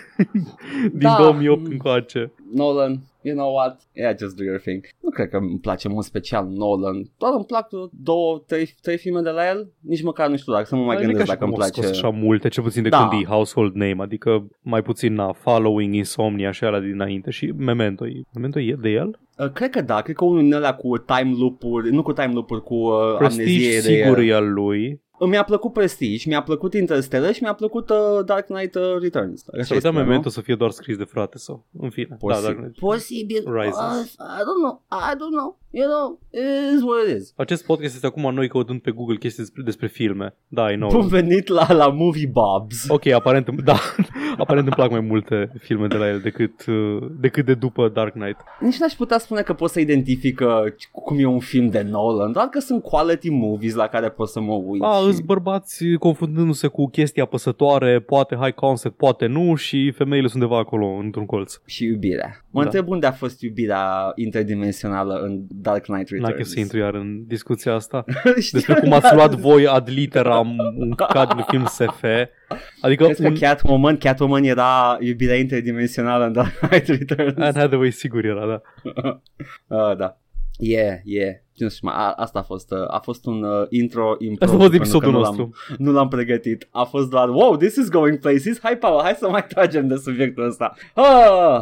din 1.00 1.10
da. 1.10 1.16
2008 1.20 1.72
încoace. 1.72 2.32
Nolan, 2.54 3.00
you 3.28 3.36
know 3.36 3.52
what? 3.54 3.82
Yeah, 3.94 4.18
just 4.18 4.36
do 4.36 4.44
your 4.44 4.60
thing. 4.60 4.82
Nu 5.02 5.10
cred 5.10 5.30
că 5.30 5.38
îmi 5.38 5.60
place 5.60 5.88
mult 5.88 6.06
special 6.06 6.48
Nolan. 6.48 6.98
Doar 7.18 7.34
îmi 7.36 7.46
plac 7.46 7.68
două, 7.92 8.44
trei, 8.48 8.74
trei 8.82 8.98
filme 8.98 9.22
de 9.22 9.30
la 9.30 9.48
el. 9.48 9.72
Nici 9.80 10.04
măcar 10.04 10.30
nu 10.30 10.38
știu 10.38 10.54
dacă 10.54 10.66
să 10.66 10.76
mă 10.76 10.84
mai 10.84 10.96
adică 10.96 11.10
gândesc 11.10 11.30
dacă 11.32 11.44
îmi 11.44 11.54
place. 11.54 11.86
așa 11.86 12.10
multe, 12.10 12.48
cel 12.48 12.64
puțin 12.64 12.84
de 12.84 12.90
da. 12.90 13.08
când 13.08 13.22
e 13.22 13.26
household 13.26 13.74
name, 13.76 14.04
adică 14.04 14.48
mai 14.62 14.82
puțin 14.82 15.14
na, 15.14 15.32
Following, 15.32 15.94
Insomnia 15.94 16.52
și 16.52 16.64
alea 16.64 16.80
dinainte 16.80 17.32
și 17.32 17.54
Memento. 17.58 18.06
Memento 18.34 18.60
e 18.60 18.78
de 18.82 18.90
el? 18.90 19.20
Uh, 19.38 19.52
cred 19.52 19.70
că 19.70 19.82
da, 19.82 20.02
cred 20.02 20.16
că 20.16 20.26
unul 20.26 20.42
din 20.42 20.54
ăla 20.54 20.74
cu 20.74 20.98
time 20.98 21.36
loop-uri, 21.38 21.92
nu 21.92 22.02
cu 22.02 22.14
time 22.14 22.34
loop-uri, 22.34 22.64
cu 22.64 22.76
uh, 22.76 23.16
Prestige 23.18 23.44
amnezie 23.44 23.80
sigur 23.80 24.16
de 24.16 24.24
el. 24.24 24.30
e 24.30 24.34
al 24.34 24.54
lui. 24.54 25.02
Mi-a 25.25 25.44
plăcut 25.44 25.74
Prestige, 25.74 26.30
mi-a 26.30 26.42
plăcut 26.42 26.74
Interstellar 26.74 27.34
și 27.34 27.44
mi-a 27.44 27.54
plăcut 27.54 27.90
uh, 27.90 28.25
Dark 28.25 28.46
Knight 28.46 28.75
uh, 28.75 28.81
Returns. 29.00 29.46
Să 29.62 29.74
putea 29.74 29.92
Memento 29.92 30.30
să 30.30 30.42
fie 30.42 30.56
doar 30.56 30.72
scris 30.72 30.98
de 30.98 31.04
frate 31.04 31.38
sau 31.38 31.66
în 31.80 31.90
fine. 31.90 32.18
Posibil. 32.19 32.42
Da, 32.42 32.48
Dark 32.48 32.58
Knight. 32.58 32.80
Posibil. 32.80 33.44
Rises. 33.62 34.16
Uh, 34.19 34.40
I 34.40 34.42
don't 34.48 34.62
know. 34.64 34.81
I 34.92 35.14
don't 35.16 35.36
know 35.40 35.58
you 35.78 35.88
know, 35.88 36.18
it 36.31 36.74
is 36.75 36.84
what 36.84 37.08
it 37.08 37.18
is. 37.18 37.34
Acest 37.36 37.66
podcast 37.66 37.94
este 37.94 38.06
acum 38.06 38.34
noi 38.34 38.48
căutând 38.48 38.81
pe 38.81 38.92
Google 38.92 39.16
chestii 39.16 39.44
despre, 39.44 39.62
despre 39.64 39.88
filme. 39.88 40.36
Da, 40.48 40.72
I 40.72 40.75
know. 40.75 40.90
Bun 40.90 41.08
venit 41.08 41.48
la, 41.48 41.74
la 41.74 41.88
Movie 41.88 42.31
Bobs. 42.31 42.86
Ok, 42.90 43.06
aparent, 43.06 43.50
da, 43.64 43.75
aparent 44.44 44.66
îmi 44.66 44.75
plac 44.75 44.92
mai 44.92 45.00
multe 45.00 45.52
filme 45.60 45.88
de 45.88 45.96
la 45.96 46.08
el 46.08 46.19
decât, 46.19 46.66
decât 47.19 47.46
de 47.46 47.54
după 47.54 47.90
Dark 47.94 48.14
Knight. 48.14 48.40
Nici 48.60 48.78
n-aș 48.78 48.94
putea 48.94 49.18
spune 49.18 49.42
că 49.42 49.54
pot 49.54 49.69
să 49.69 49.80
identifică 49.80 50.75
cum 50.92 51.19
e 51.19 51.25
un 51.25 51.40
film 51.40 51.69
de 51.69 51.81
Nolan, 51.81 52.31
doar 52.31 52.46
că 52.46 52.60
sunt 52.60 52.84
quality 52.84 53.30
movies 53.30 53.74
la 53.74 53.88
care 53.88 54.10
pot 54.10 54.30
să 54.30 54.40
mă 54.40 54.54
uit. 54.54 54.81
A, 54.81 55.00
și... 55.00 55.06
îți 55.07 55.24
bărbați 55.24 55.86
confundându-se 56.00 56.68
cu 56.68 56.89
chestii 56.89 57.21
apăsătoare, 57.21 58.00
poate 58.00 58.36
high 58.36 58.54
concept, 58.54 58.98
poate 58.98 59.25
nu 59.25 59.56
și 59.56 59.92
femeile 59.92 60.27
sunt 60.27 60.44
undeva 60.44 60.59
acolo, 60.59 60.86
într-un 60.86 61.25
colț. 61.25 61.56
Și 61.65 61.86
iubirea. 61.86 62.45
Mă 62.50 62.59
da. 62.59 62.65
întreb 62.65 62.88
unde 62.88 63.06
a 63.06 63.12
fost 63.12 63.42
iubirea 63.42 64.12
interdimensională 64.15 65.13
în 65.13 65.42
Dark 65.50 65.83
Knight 65.83 66.09
Returns. 66.09 66.33
N-ai 66.33 66.45
să 66.45 66.59
intru 66.59 66.77
iar 66.77 66.94
în 66.94 67.24
discuția 67.27 67.74
asta 67.74 68.04
despre 68.51 68.74
cum 68.74 68.94
ați 68.94 69.13
luat 69.13 69.36
voi 69.36 69.68
ad 69.68 69.89
literam 69.89 70.56
un 70.77 70.92
cad 70.92 71.33
de 71.36 71.44
film 71.48 71.65
SF. 71.65 72.04
Adică 72.81 73.04
Crezi 73.04 73.25
un... 73.25 73.33
că 73.33 73.39
Catwoman, 73.39 73.98
Catwoman 73.98 74.44
era 74.44 74.98
iubirea 75.00 75.36
interdimensională 75.36 76.25
în 76.25 76.33
Dark 76.33 76.57
Knight 76.59 76.88
Returns. 76.88 77.38
Anne 77.38 77.59
Hathaway 77.59 77.92
sigur 77.92 78.25
era, 78.25 78.45
da. 78.45 78.62
uh, 79.68 79.98
da. 80.01 80.18
Yeah, 80.57 81.00
yeah. 81.04 81.36
Nu 81.56 81.69
știu, 81.69 81.88
a, 81.92 82.12
asta 82.12 82.39
a 82.39 82.42
fost, 82.42 82.71
uh, 82.71 82.86
a 82.88 83.00
fost 83.00 83.25
un 83.25 83.44
uh, 83.44 83.65
intro 83.69 84.15
improv. 84.19 84.50
Asta 84.50 84.56
a 84.56 84.59
fost 84.59 84.74
episodul 84.74 85.12
nu 85.12 85.18
nostru. 85.18 85.42
L-am, 85.42 85.75
nu 85.80 85.92
l-am 85.92 86.07
pregătit. 86.07 86.68
A 86.71 86.83
fost 86.83 87.09
doar, 87.09 87.30
wow, 87.30 87.56
this 87.57 87.75
is 87.75 87.89
going 87.89 88.19
places. 88.19 88.59
Hai, 88.62 88.77
Paul, 88.77 89.01
hai 89.01 89.13
să 89.13 89.30
mai 89.30 89.45
tragem 89.48 89.88
de 89.88 89.95
subiectul 89.95 90.48
ăsta. 90.48 90.74
Ah! 90.94 91.62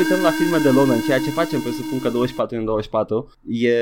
Uităm 0.00 0.20
la 0.22 0.30
filme 0.30 0.58
de 0.58 0.70
Nolan, 0.70 1.00
ceea 1.00 1.18
ce 1.18 1.30
facem, 1.30 1.60
presupun 1.60 2.00
că 2.00 2.08
24 2.08 2.56
în 2.56 2.64
24, 2.64 3.30
e, 3.46 3.74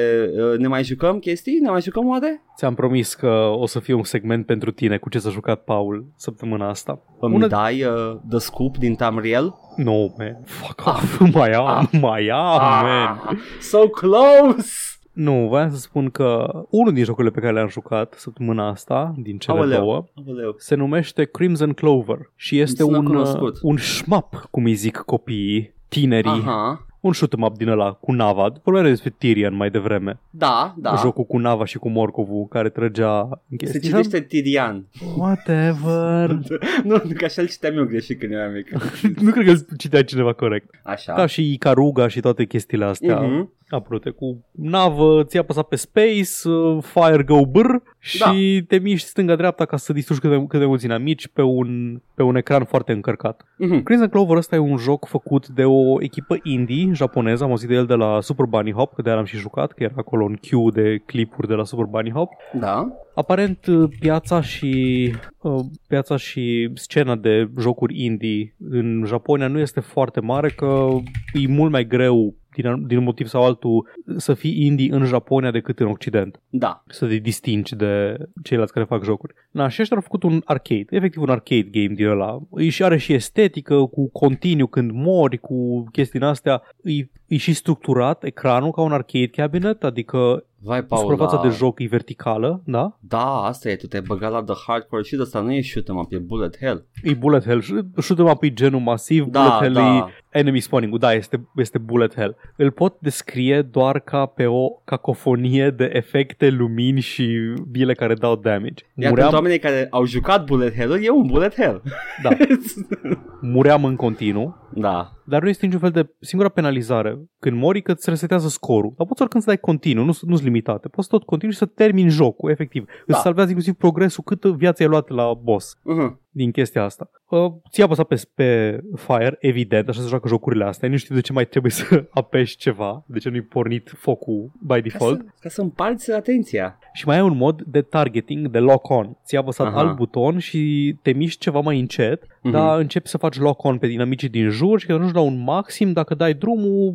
ne 0.59 0.67
mai 0.67 0.85
jucăm 0.85 1.19
chestii? 1.19 1.59
Ne 1.59 1.71
mai 1.71 1.81
jucăm 1.81 2.09
oare? 2.09 2.43
Ți-am 2.57 2.75
promis 2.75 3.15
că 3.15 3.51
o 3.59 3.67
să 3.67 3.79
fie 3.79 3.95
un 3.95 4.03
segment 4.03 4.47
pentru 4.47 4.71
tine 4.71 4.97
cu 4.97 5.09
ce 5.09 5.19
s-a 5.19 5.31
jucat 5.31 5.65
Paul 5.65 6.07
săptămâna 6.17 6.69
asta. 6.69 7.01
Îmi 7.21 7.35
Una... 7.35 7.47
dai 7.47 7.85
uh, 7.85 8.17
The 8.29 8.39
Scoop 8.39 8.77
din 8.77 8.95
Tamriel? 8.95 9.55
No, 9.77 9.99
man. 10.19 10.39
Fuck 10.45 10.87
off. 10.87 11.21
mai 11.35 11.51
am, 11.51 11.67
ah. 11.67 12.01
mai 12.01 12.29
am, 12.29 12.61
ah. 12.61 12.81
man. 12.83 13.39
So 13.61 13.89
close! 13.89 14.88
Nu, 15.19 15.47
voiam 15.49 15.71
să 15.71 15.77
spun 15.77 16.11
că 16.11 16.51
unul 16.71 16.93
din 16.93 17.05
jocurile 17.05 17.33
pe 17.33 17.41
care 17.41 17.53
le-am 17.53 17.69
jucat 17.69 18.15
săptămâna 18.17 18.69
asta, 18.69 19.15
din 19.17 19.39
cele 19.39 19.59
Aoleu. 19.59 19.79
două, 19.79 20.05
Aoleu. 20.27 20.55
se 20.59 20.75
numește 20.75 21.25
Crimson 21.25 21.73
Clover 21.73 22.31
și 22.37 22.59
este 22.59 22.83
un, 22.83 23.07
uh, 23.15 23.53
un 23.63 23.77
shmup, 23.77 24.49
cum 24.51 24.65
îi 24.65 24.75
zic 24.75 24.97
copiii, 24.97 25.75
tinerii. 25.89 26.31
Aha. 26.31 26.87
Un 27.01 27.13
shoot 27.13 27.33
up 27.33 27.57
din 27.57 27.69
ăla 27.69 27.93
cu 27.93 28.13
nava. 28.13 28.53
Vorbeam 28.63 28.87
despre 28.87 29.15
Tyrion 29.19 29.55
mai 29.55 29.71
devreme. 29.71 30.21
Da, 30.31 30.75
da. 30.77 30.95
Jocul 30.97 31.25
cu 31.25 31.39
nava 31.39 31.65
și 31.65 31.79
cu 31.79 31.89
morcovul 31.89 32.47
care 32.47 32.69
trăgea 32.69 33.21
în 33.51 33.57
chestii. 33.57 33.81
Se 33.81 33.87
citește 33.87 34.21
Tyrion. 34.21 34.87
Whatever. 35.17 36.39
nu, 36.85 36.99
că 37.17 37.25
așa 37.25 37.43
îl 37.43 37.49
citeam 37.49 37.77
eu 37.77 37.85
greșit 37.85 38.19
când 38.19 38.33
eram 38.33 38.53
mic. 38.53 38.71
nu 39.25 39.31
cred 39.31 39.45
că 39.45 39.51
îl 39.51 39.77
citea 39.77 40.05
cineva 40.05 40.33
corect. 40.33 40.81
Așa. 40.85 41.15
Da, 41.17 41.27
și 41.27 41.53
Icaruga 41.53 42.09
și 42.09 42.21
toate 42.21 42.45
chestiile 42.45 42.85
astea. 42.85 43.21
Uh-huh 43.21 43.57
apărute 43.69 44.11
cu 44.11 44.45
navă, 44.51 45.25
ți-a 45.25 45.41
apăsat 45.41 45.69
pe 45.69 45.77
space, 45.77 46.49
uh, 46.49 46.79
fire 46.83 47.23
go 47.23 47.47
brr 47.47 47.83
și 47.99 48.19
da. 48.19 48.33
te 48.69 48.79
miști 48.79 49.09
stânga-dreapta 49.09 49.65
ca 49.65 49.77
să 49.77 49.93
distrugi 49.93 50.21
câte, 50.21 50.45
câte 50.49 50.65
mulți 50.65 50.91
amici 50.91 51.29
pe 51.29 51.43
un, 51.43 52.01
pe 52.15 52.23
un 52.23 52.37
ecran 52.37 52.65
foarte 52.65 52.93
încărcat. 52.93 53.43
Mm-hmm. 53.43 53.83
Crimson 53.83 54.09
Clover 54.09 54.37
ăsta 54.37 54.57
e 54.57 54.59
un 54.59 54.77
joc 54.77 55.07
făcut 55.07 55.49
de 55.49 55.65
o 55.65 56.03
echipă 56.03 56.37
indie 56.43 56.91
japoneză, 56.93 57.45
am 57.45 57.51
auzit 57.51 57.69
de 57.69 57.75
el 57.75 57.87
de 57.87 57.95
la 57.95 58.21
Super 58.21 58.47
Bunny 58.47 58.73
Hop, 58.73 58.95
că 58.95 59.03
de 59.03 59.11
am 59.11 59.25
și 59.25 59.37
jucat, 59.37 59.73
că 59.73 59.83
era 59.83 59.95
acolo 59.97 60.25
un 60.25 60.37
queue 60.49 60.71
de 60.71 61.03
clipuri 61.07 61.49
de 61.49 61.55
la 61.55 61.65
Super 61.65 61.85
Bunny 61.85 62.11
Hop. 62.11 62.31
Da. 62.53 62.89
Aparent 63.19 63.67
uh, 63.67 63.91
piața 63.99 64.41
și 64.41 65.13
uh, 65.39 65.61
piața 65.89 66.17
și 66.17 66.71
scena 66.75 67.17
de 67.17 67.51
jocuri 67.61 68.05
indie 68.05 68.55
în 68.71 69.05
Japonia 69.07 69.49
nu 69.49 69.59
este 69.59 69.81
foarte 69.81 70.21
mare, 70.21 70.49
că 70.49 70.89
e 71.33 71.47
mult 71.47 71.71
mai 71.71 71.87
greu 71.87 72.35
din, 72.55 72.87
din 72.87 72.97
un 72.97 73.05
motiv 73.05 73.27
sau 73.27 73.45
altul 73.45 73.89
să 74.17 74.35
fii 74.35 74.65
indie 74.67 74.93
în 74.93 75.05
Japonia 75.05 75.51
decât 75.51 75.81
în 75.81 75.87
Occident. 75.87 76.41
Da. 76.49 76.83
Să 76.87 77.07
te 77.07 77.17
distingi 77.17 77.77
de 77.77 78.17
ceilalți 78.43 78.73
care 78.73 78.85
fac 78.85 79.05
jocuri. 79.05 79.35
Na, 79.51 79.69
și 79.69 79.81
ăștia 79.81 79.97
au 79.97 80.03
făcut 80.03 80.23
un 80.23 80.43
arcade, 80.45 80.87
efectiv 80.91 81.23
un 81.23 81.31
arcade 81.31 81.69
game 81.71 81.95
din 81.95 82.07
ăla. 82.07 82.39
Și 82.69 82.85
are 82.85 82.97
și 82.97 83.13
estetică, 83.13 83.85
cu 83.85 84.11
continuu 84.11 84.67
când 84.67 84.91
mori, 84.91 85.39
cu 85.39 85.85
chestii 85.93 86.19
din 86.19 86.29
astea. 86.29 86.63
E, 86.83 86.93
e 87.27 87.37
și 87.37 87.53
structurat 87.53 88.25
ecranul 88.25 88.71
ca 88.71 88.81
un 88.81 88.93
arcade 88.93 89.27
cabinet, 89.27 89.85
adică 89.85 90.43
Vai, 90.61 90.85
Paul, 90.85 91.01
suprafața 91.11 91.37
da. 91.37 91.43
de 91.43 91.55
joc 91.55 91.81
e 91.81 91.87
verticală, 91.87 92.63
da? 92.65 92.97
Da, 93.01 93.43
asta 93.43 93.71
e, 93.71 93.77
tu 93.77 93.87
te-ai 93.87 94.03
băgat 94.07 94.33
la 94.33 94.43
The 94.43 94.55
Hardcore 94.67 95.03
și 95.03 95.17
ăsta 95.21 95.41
nu 95.41 95.53
e 95.53 95.63
shoot 95.63 95.89
'em 95.89 95.97
up, 95.97 96.13
e 96.13 96.19
bullet 96.19 96.59
hell. 96.59 96.85
E 97.03 97.15
bullet 97.15 97.45
hell. 97.45 97.61
Shoot 98.01 98.19
'em 98.19 98.27
up 98.27 98.43
e 98.43 98.53
genul 98.53 98.81
masiv, 98.81 99.25
Da, 99.27 99.41
bullet 99.43 99.61
hell 99.61 99.73
da. 99.73 100.09
e 100.09 100.13
enemy 100.39 100.61
spawning 100.61 100.99
da, 100.99 101.13
este, 101.13 101.49
este 101.57 101.79
bullet 101.79 102.15
hell. 102.15 102.37
Îl 102.57 102.71
pot 102.71 102.97
descrie 103.01 103.63
doar 103.63 104.01
ca 104.01 104.27
pe 104.27 104.47
o 104.47 104.69
cacofonie 104.85 105.71
de 105.71 105.91
efecte, 105.93 106.49
lumini 106.51 107.01
și 107.01 107.55
bile 107.71 107.95
care 107.95 108.15
dau 108.15 108.37
damage. 108.37 108.85
Iar 108.95 109.13
pentru 109.13 109.35
oamenii 109.35 109.59
care 109.59 109.87
au 109.91 110.05
jucat 110.05 110.45
bullet 110.45 110.75
hell 110.75 111.05
e 111.05 111.11
un 111.11 111.27
bullet 111.27 111.55
hell. 111.55 111.83
Da. 112.23 112.31
muream 113.41 113.85
în 113.85 113.97
continuu, 113.97 114.57
da. 114.75 115.13
dar 115.27 115.43
nu 115.43 115.49
este 115.49 115.65
niciun 115.65 115.81
fel 115.81 115.91
de 115.91 116.09
singura 116.21 116.49
penalizare. 116.51 117.19
Când 117.39 117.57
mori 117.57 117.83
că 117.83 117.93
îți 117.93 118.11
resetează 118.11 118.49
scorul. 118.49 118.95
Dar 118.97 119.07
poți 119.07 119.21
oricând 119.21 119.43
să 119.43 119.49
dai 119.49 119.59
continuu, 119.59 120.05
nu 120.05 120.13
sunt 120.13 120.43
limitate. 120.43 120.89
Poți 120.89 121.09
tot 121.09 121.23
continui 121.25 121.53
și 121.55 121.61
să 121.61 121.67
termini 121.67 122.11
jocul, 122.11 122.51
efectiv. 122.51 122.85
Da. 122.85 122.93
Îți 123.07 123.21
salvează 123.21 123.49
inclusiv 123.49 123.75
progresul 123.75 124.25
cât 124.25 124.45
viață 124.45 124.83
ai 124.83 124.89
luat 124.89 125.09
la 125.09 125.35
boss 125.43 125.77
Uh-huh. 125.79 126.13
din 126.31 126.51
chestia 126.51 126.83
asta. 126.85 127.11
Uh, 127.29 127.53
ți-a 127.71 127.85
apăsat 127.85 128.07
pe, 128.07 128.23
pe 128.35 128.81
Fire, 128.95 129.37
evident, 129.41 129.89
așa 129.89 130.01
se 130.01 130.09
joacă 130.09 130.28
jocurile 130.29 130.65
astea. 130.65 130.89
Nu 130.89 130.97
știu 130.97 131.15
de 131.15 131.21
ce 131.21 131.33
mai 131.33 131.47
trebuie 131.47 131.73
să 131.73 132.05
apeși 132.11 132.57
ceva, 132.57 133.03
de 133.07 133.19
ce 133.19 133.29
nu-i 133.29 133.41
pornit 133.43 133.93
focul 133.97 134.51
by 134.61 134.75
Ca 134.75 134.81
default. 134.81 135.19
să, 135.19 135.25
ca 135.41 135.49
să 135.49 135.61
împarți 135.61 136.13
atenția. 136.13 136.79
Și 136.93 137.07
mai 137.07 137.17
ai 137.17 137.23
un 137.23 137.37
mod 137.37 137.63
de 137.63 137.81
targeting, 137.83 138.49
de 138.49 138.59
lock-on. 138.59 139.17
Ți-a 139.25 139.39
apăsat 139.41 139.67
Aha. 139.67 139.79
alt 139.79 139.97
buton 139.97 140.39
și 140.39 140.95
te 141.03 141.13
miști 141.13 141.41
ceva 141.41 141.61
mai 141.61 141.79
încet, 141.81 142.27
Mhm. 142.43 142.53
dar 142.53 142.79
începi 142.79 143.09
să 143.09 143.19
faci 143.19 143.39
lock-on 143.39 143.79
pe 143.79 143.87
dinamicii 143.87 144.29
din 144.29 144.49
jur 144.49 144.81
și 144.81 144.87
când 144.87 144.99
ajungi 144.99 145.17
la 145.19 145.23
un 145.25 145.43
maxim, 145.43 145.93
dacă 145.93 146.15
dai 146.15 146.35
drumul, 146.35 146.95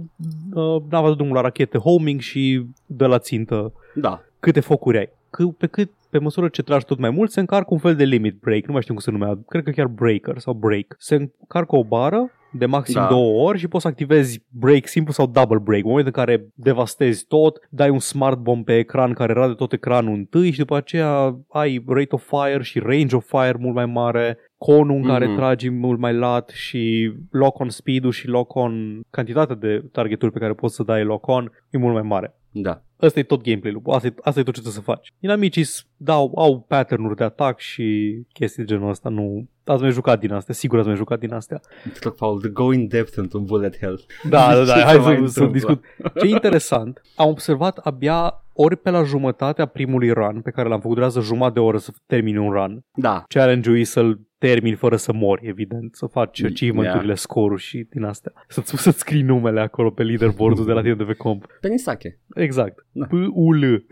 uh, 0.53 0.81
nava 0.89 1.07
de 1.07 1.13
drumul 1.15 1.33
la 1.35 1.41
rachete 1.41 1.77
homing 1.77 2.19
și 2.19 2.65
de 2.85 3.05
la 3.05 3.19
țintă 3.19 3.73
Da. 3.95 4.21
câte 4.39 4.59
focuri 4.59 4.97
ai. 4.97 5.05
C- 5.05 5.57
pe 5.57 5.67
cât 5.67 5.91
pe 6.09 6.19
măsură 6.19 6.47
ce 6.47 6.61
tragi 6.63 6.85
tot 6.85 6.99
mai 6.99 7.09
mult, 7.09 7.31
se 7.31 7.39
încarcă 7.39 7.67
un 7.73 7.79
fel 7.79 7.95
de 7.95 8.03
limit 8.03 8.35
break, 8.41 8.65
nu 8.65 8.71
mai 8.73 8.81
știu 8.81 8.93
cum 8.93 9.03
se 9.03 9.11
numea, 9.11 9.37
cred 9.47 9.63
că 9.63 9.69
chiar 9.71 9.87
breaker 9.87 10.37
sau 10.39 10.53
break. 10.53 10.95
Se 10.97 11.15
încarcă 11.15 11.75
o 11.75 11.83
bară 11.83 12.31
de 12.53 12.65
maxim 12.65 12.93
Da. 13.01 13.07
două 13.07 13.48
ori 13.48 13.60
și 13.60 13.67
poți 13.67 13.81
să 13.83 13.88
activezi 13.89 14.43
break 14.50 14.88
simplu 14.88 15.13
sau 15.13 15.27
double 15.27 15.57
break. 15.63 15.83
În 15.83 15.89
momentul 15.89 16.13
în 16.15 16.25
care 16.25 16.48
devastezi 16.55 17.25
tot, 17.25 17.67
dai 17.69 17.89
un 17.89 18.00
smart 18.00 18.38
bomb 18.39 18.65
pe 18.65 18.77
ecran 18.77 19.13
care 19.13 19.33
rade 19.33 19.53
tot 19.53 19.74
ecranul 19.74 20.13
întâi 20.13 20.51
și 20.51 20.57
după 20.57 20.75
aceea 20.75 21.39
ai 21.50 21.83
rate 21.88 22.15
of 22.15 22.27
fire 22.27 22.63
și 22.63 22.79
range 22.79 23.15
of 23.15 23.25
fire 23.27 23.55
mult 23.60 23.75
mai 23.75 23.86
mare, 23.86 24.38
conul 24.57 24.95
în 24.95 25.03
care 25.03 25.25
Mhm. 25.25 25.36
tragi 25.36 25.69
mult 25.69 26.00
mai 26.00 26.13
lat 26.13 26.50
și 26.50 27.12
lock-on 27.31 27.69
speed-ul 27.69 28.12
și 28.12 28.27
lock-on 28.27 29.01
cantitatea 29.10 29.55
de 29.55 29.83
targeturi 29.91 30.31
pe 30.31 30.39
care 30.39 30.53
poți 30.53 30.75
să 30.75 30.83
dai 30.83 31.03
lock-on 31.03 31.51
e 31.69 31.77
mult 31.77 31.93
mai 31.93 32.01
mare. 32.03 32.36
Da. 32.51 32.81
Ăsta 33.03 33.19
e 33.19 33.24
tot 33.24 33.43
gameplay-ul, 33.43 33.81
asta 33.86 34.07
e, 34.07 34.13
asta 34.22 34.39
e 34.39 34.43
tot 34.43 34.53
ce 34.53 34.62
trebuie 34.62 34.83
să 34.83 34.91
faci. 34.91 35.13
Inamicii 35.19 35.63
s- 35.63 35.88
dau, 35.98 36.31
au 36.36 36.60
pattern-uri 36.67 37.15
de 37.15 37.24
atac 37.24 37.60
și 37.60 38.17
chestii 38.33 38.63
de 38.63 38.74
genul 38.74 38.89
ăsta, 38.89 39.10
nu... 39.10 39.48
Ați 39.65 39.81
mai 39.81 39.91
jucat 39.91 40.19
din 40.19 40.31
astea, 40.33 40.53
sigur 40.53 40.77
ați 40.79 40.88
mai 40.88 40.95
jucat 40.98 41.19
din 41.19 41.33
astea. 41.33 41.62
Tot, 42.00 42.15
Paul, 42.15 42.39
the 42.39 42.50
go 42.50 42.74
in 42.74 42.88
depth 42.88 43.13
într-un 43.17 43.43
bullet 43.45 43.77
hell. 43.79 44.00
Da, 44.29 44.53
da, 44.55 44.63
da, 44.63 44.74
Ce 44.77 44.81
hai 44.83 44.93
se 44.93 45.00
mai 45.00 45.15
să, 45.27 45.33
să 45.33 45.43
întâmplă? 45.43 45.50
discut. 45.51 45.83
Ce 46.19 46.25
e 46.25 46.29
interesant, 46.29 47.01
am 47.15 47.29
observat 47.29 47.77
abia 47.77 48.43
ori 48.53 48.75
pe 48.75 48.89
la 48.89 49.03
jumătatea 49.03 49.65
primului 49.65 50.12
run 50.12 50.41
pe 50.41 50.51
care 50.51 50.69
l-am 50.69 50.79
făcut, 50.79 50.95
durează 50.95 51.19
jumătate 51.19 51.53
de 51.53 51.60
oră 51.60 51.77
să 51.77 51.91
termini 52.05 52.38
un 52.38 52.51
run. 52.51 52.79
Da. 52.93 53.24
Challenge-ul 53.27 53.77
e 53.79 53.83
să-l 53.83 54.19
termini 54.47 54.75
fără 54.75 54.95
să 54.95 55.13
mori, 55.13 55.47
evident, 55.47 55.95
să 55.95 56.05
faci 56.05 56.41
Mm, 56.41 56.47
achievement-urile, 56.47 57.05
yeah. 57.05 57.17
scoruri 57.17 57.62
și 57.62 57.88
din 57.89 58.03
astea. 58.03 58.31
Să-ți, 58.47 58.81
să-ți 58.81 59.00
scrii 59.00 59.21
numele 59.21 59.59
acolo 59.59 59.89
pe 59.89 60.03
leaderboard-ul 60.03 60.65
de 60.65 60.71
la 60.71 60.81
tine 60.81 60.95
de 60.95 61.03
pe 61.03 61.13
comp. 61.13 61.45
Penisake. 61.62 62.19
Exact. 62.35 62.85
Da. 62.91 63.05
P-U-L. 63.05 63.85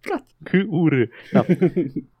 Gat. 0.00 0.26
C-U-R. 0.42 1.08
Da. 1.32 1.44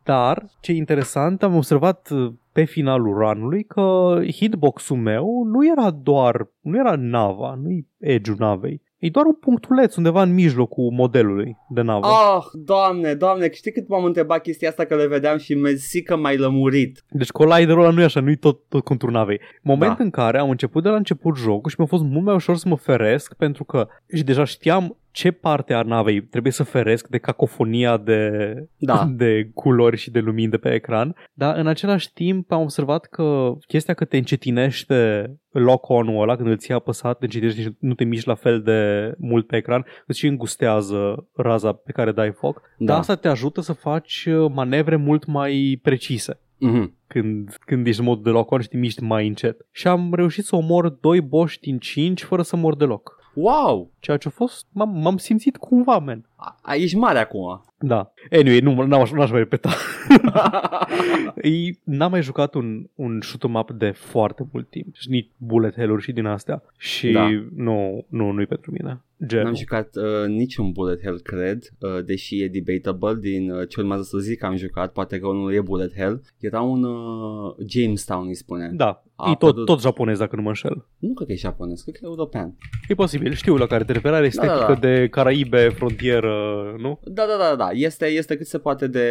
Dar, 0.04 0.46
ce 0.60 0.72
e 0.72 0.74
interesant, 0.74 1.42
am 1.42 1.54
observat 1.54 2.10
uh, 2.10 2.32
pe 2.52 2.64
finalul 2.64 3.18
runului 3.18 3.64
că 3.64 4.18
hitbox-ul 4.30 4.96
meu 4.96 5.42
nu 5.44 5.70
era 5.70 5.90
doar, 5.90 6.48
nu 6.60 6.78
era 6.78 6.94
nava, 6.96 7.54
nu-i 7.62 7.88
edge-ul 7.98 8.36
navei. 8.38 8.82
E 8.98 9.10
doar 9.10 9.26
un 9.26 9.34
punctuleț 9.34 9.96
undeva 9.96 10.22
în 10.22 10.34
mijlocul 10.34 10.90
modelului 10.92 11.56
de 11.68 11.80
navă. 11.80 12.06
Ah, 12.06 12.44
doamne, 12.52 13.14
doamne, 13.14 13.52
știi 13.52 13.72
cât 13.72 13.88
m-am 13.88 14.04
întrebat 14.04 14.42
chestia 14.42 14.68
asta 14.68 14.84
că 14.84 14.96
le 14.96 15.06
vedeam 15.06 15.38
și 15.38 15.54
mersi 15.54 16.02
că 16.02 16.16
m-ai 16.16 16.36
lămurit. 16.36 17.04
Deci 17.10 17.28
colliderul 17.28 17.82
ăla 17.82 17.90
nu 17.90 18.00
e 18.00 18.04
așa, 18.04 18.20
nu 18.20 18.30
e 18.30 18.36
tot, 18.36 18.68
tot 18.68 18.84
contur 18.84 19.10
navei. 19.10 19.40
Moment 19.62 19.96
Da. 19.96 20.04
în 20.04 20.10
care 20.10 20.38
am 20.38 20.50
început 20.50 20.82
de 20.82 20.88
la 20.88 20.96
început 20.96 21.36
jocul 21.36 21.70
și 21.70 21.76
mi-a 21.78 21.86
fost 21.86 22.02
mult 22.02 22.24
mai 22.24 22.34
ușor 22.34 22.56
să 22.56 22.68
mă 22.68 22.76
feresc 22.76 23.34
pentru 23.34 23.64
că 23.64 23.88
și 24.14 24.22
deja 24.22 24.44
știam 24.44 24.96
ce 25.16 25.30
parte 25.30 25.74
a 25.74 25.82
navei 25.82 26.22
trebuie 26.22 26.52
să 26.52 26.62
feresc 26.62 27.08
de 27.08 27.18
cacofonia 27.18 27.96
de, 27.96 28.54
Da. 28.76 29.08
de 29.16 29.50
culori 29.54 29.96
și 29.96 30.10
de 30.10 30.18
lumini 30.20 30.50
de 30.50 30.56
pe 30.56 30.74
ecran, 30.74 31.14
dar 31.32 31.56
în 31.56 31.66
același 31.66 32.12
timp 32.12 32.52
am 32.52 32.60
observat 32.60 33.04
că 33.06 33.52
chestia 33.66 33.94
că 33.94 34.04
te 34.04 34.16
încetinește 34.16 35.30
lock-on-ul 35.50 36.22
ăla 36.22 36.36
când 36.36 36.48
îl 36.48 36.56
ții 36.56 36.74
apăsat, 36.74 37.18
te 37.18 37.24
încetinește 37.24 37.60
și 37.60 37.76
nu 37.78 37.94
te 37.94 38.04
miști 38.04 38.28
la 38.28 38.34
fel 38.34 38.62
de 38.62 39.12
mult 39.18 39.46
pe 39.46 39.56
ecran, 39.56 39.84
îți 40.06 40.18
și 40.18 40.26
îngustează 40.26 41.26
raza 41.34 41.72
pe 41.72 41.92
care 41.92 42.12
dai 42.12 42.32
foc, 42.32 42.60
Da. 42.78 42.84
dar 42.84 42.98
asta 42.98 43.14
te 43.14 43.28
ajută 43.28 43.60
să 43.60 43.72
faci 43.72 44.26
uh, 44.28 44.50
manevre 44.54 44.96
mult 44.96 45.26
mai 45.26 45.78
precise 45.82 46.40
Mhm. 46.58 46.94
când, 47.06 47.56
când 47.60 47.86
ești 47.86 48.00
în 48.00 48.06
mod 48.06 48.22
de 48.22 48.30
lock-on 48.30 48.60
și 48.60 48.68
te 48.68 48.76
miști 48.76 49.02
mai 49.02 49.26
încet. 49.26 49.66
Și 49.70 49.86
am 49.88 50.14
reușit 50.14 50.44
să 50.44 50.56
omor 50.56 50.88
doi 50.88 51.20
boși 51.20 51.60
din 51.60 51.78
5 51.78 52.22
fără 52.22 52.42
să 52.42 52.56
mor 52.56 52.76
deloc. 52.76 53.14
Wow! 53.36 53.90
Ceea 53.98 54.16
ce 54.16 54.28
a 54.28 54.30
fost, 54.30 54.66
m-am, 54.72 54.98
m-am 54.98 55.16
simțit 55.16 55.56
cumva, 55.56 55.98
man. 55.98 56.28
A, 56.62 56.74
ești 56.74 56.96
mare 56.96 57.18
acum. 57.18 57.64
Da. 57.78 58.12
Anyway, 58.30 58.58
nu, 58.58 58.82
n-aș, 58.82 59.10
n-aș 59.10 59.30
mai 59.30 59.38
repeta. 59.38 59.70
Ei, 61.42 61.80
n-am 61.84 62.10
mai 62.10 62.22
jucat 62.22 62.54
un, 62.54 62.86
un 62.94 63.20
shoot 63.20 63.42
'em 63.42 63.54
up 63.54 63.70
de 63.70 63.90
foarte 63.90 64.46
mult 64.52 64.70
timp. 64.70 64.94
Și 64.94 65.10
nici 65.10 65.30
bullet 65.36 65.74
hell-uri 65.74 66.02
și 66.02 66.12
din 66.12 66.26
astea. 66.26 66.62
Și 66.78 67.10
Da. 67.12 67.28
nu, 67.54 68.04
nu, 68.08 68.30
nu-i 68.30 68.46
pentru 68.46 68.70
mine. 68.70 69.00
Genul. 69.26 69.44
N-am 69.44 69.54
jucat 69.54 69.96
uh, 69.96 70.26
niciun 70.28 70.72
bullet 70.72 71.00
hell, 71.02 71.20
cred, 71.20 71.62
uh, 71.80 72.04
deși 72.04 72.42
e 72.42 72.48
debatable 72.48 73.14
din 73.20 73.50
uh, 73.50 73.68
ce 73.68 73.80
urmează 73.80 74.02
să 74.02 74.18
zic 74.18 74.38
că 74.38 74.46
am 74.46 74.56
jucat, 74.56 74.92
poate 74.92 75.18
că 75.18 75.26
unul 75.26 75.52
e 75.54 75.60
bullet 75.60 75.94
hell. 75.96 76.20
Era 76.38 76.60
un 76.60 76.82
uh, 76.84 77.54
Jamestown, 77.68 78.26
îi 78.26 78.34
spune. 78.34 78.70
Da, 78.74 79.04
A 79.16 79.30
e 79.30 79.34
tot, 79.34 79.48
apărut- 79.48 79.66
tot 79.66 79.80
japonez 79.80 80.18
dacă 80.18 80.36
nu 80.36 80.42
mă 80.42 80.48
înșel. 80.48 80.86
Nu 80.98 81.12
cred 81.14 81.26
că 81.26 81.32
e 81.32 81.36
japonez, 81.36 81.80
cred 81.82 81.94
că 81.94 82.00
e 82.02 82.06
european. 82.08 82.54
E 82.88 82.94
posibil, 82.94 83.32
știu 83.32 83.56
la 83.56 83.66
care 83.66 83.84
te 83.84 83.92
referi, 83.92 84.14
are 84.14 84.26
estetică 84.26 84.54
da, 84.58 84.66
da. 84.66 84.74
de 84.74 85.08
Caraibe, 85.10 85.68
frontieră, 85.68 86.34
nu? 86.78 87.00
Da, 87.04 87.24
da, 87.26 87.36
da, 87.48 87.56
da, 87.56 87.68
este, 87.72 88.06
este 88.06 88.36
cât 88.36 88.46
se 88.46 88.58
poate 88.58 88.86
de 88.86 89.04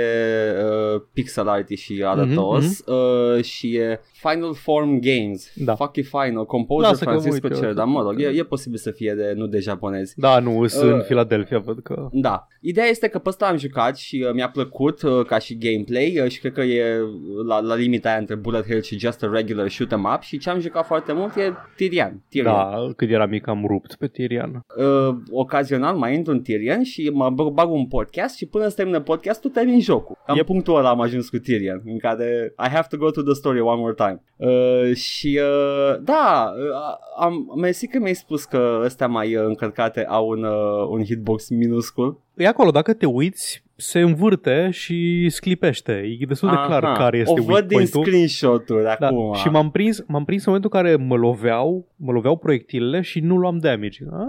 uh, 0.95 1.01
pixel 1.13 1.47
art 1.47 1.69
și 1.69 2.03
arătos 2.05 2.83
Mhm, 2.85 2.93
uh, 3.37 3.43
și 3.43 3.75
e 3.75 3.99
Final 4.13 4.53
Form 4.53 4.99
Games. 4.99 5.51
Da. 5.55 5.75
Fuck 5.75 5.95
you 5.95 6.23
Final, 6.23 6.45
composer 6.45 6.89
Lasă 6.89 7.03
că 7.03 7.09
Francisco 7.09 7.47
uite, 7.47 7.59
Cer, 7.59 7.73
dar 7.73 7.85
mă 7.85 8.01
rog, 8.01 8.15
da. 8.15 8.21
e, 8.21 8.37
e 8.37 8.43
posibil 8.43 8.77
să 8.77 8.91
fie 8.91 9.13
de, 9.13 9.33
nu 9.35 9.47
de 9.47 9.59
japonezi. 9.95 10.13
Da, 10.19 10.39
nu, 10.39 10.67
sunt 10.67 10.91
în 10.91 10.97
Uh, 10.97 11.03
Philadelphia, 11.05 11.59
văd 11.59 11.79
că... 11.83 12.09
Da. 12.11 12.47
Ideea 12.61 12.85
este 12.87 13.07
că 13.07 13.19
pe 13.19 13.29
ăsta 13.29 13.45
am 13.45 13.57
jucat 13.57 13.97
și 13.97 14.25
uh, 14.27 14.33
mi-a 14.33 14.49
plăcut 14.49 15.01
uh, 15.01 15.25
ca 15.25 15.37
și 15.37 15.57
gameplay 15.57 16.19
uh, 16.23 16.31
și 16.31 16.39
cred 16.39 16.53
că 16.53 16.61
e 16.61 16.99
la, 17.47 17.59
la 17.59 17.75
limita 17.75 18.09
aia 18.09 18.17
între 18.17 18.35
bullet 18.35 18.65
hell 18.67 18.81
și 18.81 18.99
just 18.99 19.23
a 19.23 19.29
regular 19.33 19.69
shoot 19.69 19.91
'em 19.91 20.13
up 20.15 20.21
și 20.21 20.37
ce 20.37 20.49
am 20.49 20.59
jucat 20.59 20.85
foarte 20.85 21.13
mult 21.13 21.35
e 21.35 21.53
Tyrian. 21.75 22.21
Tyrian. 22.29 22.53
Da, 22.55 22.93
când 22.95 23.11
eram 23.11 23.29
mic 23.29 23.47
am 23.47 23.65
rupt 23.67 23.95
pe 23.95 24.07
Tyrian. 24.07 24.65
Uh, 24.77 25.15
ocazional 25.31 25.95
mai 25.95 26.13
intru 26.15 26.31
în 26.33 26.41
Tyrian 26.41 26.83
și 26.83 27.09
mă 27.13 27.29
bag 27.29 27.47
bag 27.47 27.71
un 27.71 27.85
podcast 27.87 28.35
și 28.37 28.45
până 28.45 28.67
să 28.67 28.75
termină 28.75 28.99
podcastul 28.99 29.49
termin 29.49 29.79
jocul. 29.81 30.17
Cam 30.25 30.35
Yep. 30.35 30.45
punctul 30.45 30.75
ăla 30.75 30.89
am 30.89 31.01
ajuns 31.01 31.29
cu 31.29 31.37
Tyrian 31.37 31.81
în 31.85 31.97
care 31.97 32.53
I 32.65 32.69
have 32.69 32.87
to 32.89 32.97
go 32.97 33.09
to 33.09 33.21
the 33.21 33.33
story 33.33 33.59
one 33.59 33.79
more 33.79 33.93
time. 33.93 34.21
Uh, 34.35 34.95
și 34.95 35.39
uh, 35.41 35.95
da, 36.03 36.51
uh, 36.57 36.95
am, 37.19 37.53
mersi 37.61 37.87
că 37.87 37.99
mi-ai 37.99 38.13
spus 38.13 38.43
că 38.43 38.81
astea 38.83 39.07
mai 39.07 39.35
uh, 39.35 39.43
încărcate 39.85 40.05
au 40.15 40.27
un, 40.27 40.43
uh, 40.43 40.87
un 40.89 41.03
hitbox 41.03 41.49
minuscul. 41.49 42.21
E 42.35 42.47
acolo, 42.47 42.71
dacă 42.71 42.93
te 42.93 43.05
uiți, 43.05 43.63
se 43.75 43.99
învârte 43.99 44.69
și 44.71 45.29
sclipește. 45.29 46.17
E 46.19 46.25
destul 46.25 46.49
de 46.49 46.55
clar 46.65 46.83
Aha, 46.83 46.93
care 46.97 47.17
este 47.17 47.31
O 47.39 47.43
văd 47.43 47.47
weak 47.53 47.65
din 47.65 47.77
point-ul. 47.77 48.03
screenshot-uri 48.03 48.83
Da, 48.83 49.07
acum. 49.07 49.33
și 49.33 49.47
m-am 49.49 49.71
prins, 49.71 50.03
m-am 50.07 50.25
prins 50.25 50.45
în 50.45 50.51
momentul 50.53 50.71
în 50.73 50.81
care 50.83 50.95
mă 51.05 51.15
loveau, 51.15 51.87
mă 51.95 52.11
loveau 52.11 52.37
proiectilele 52.37 53.01
și 53.01 53.19
nu 53.19 53.35
luam 53.37 53.57
damage. 53.57 54.03
Ah, 54.11 54.25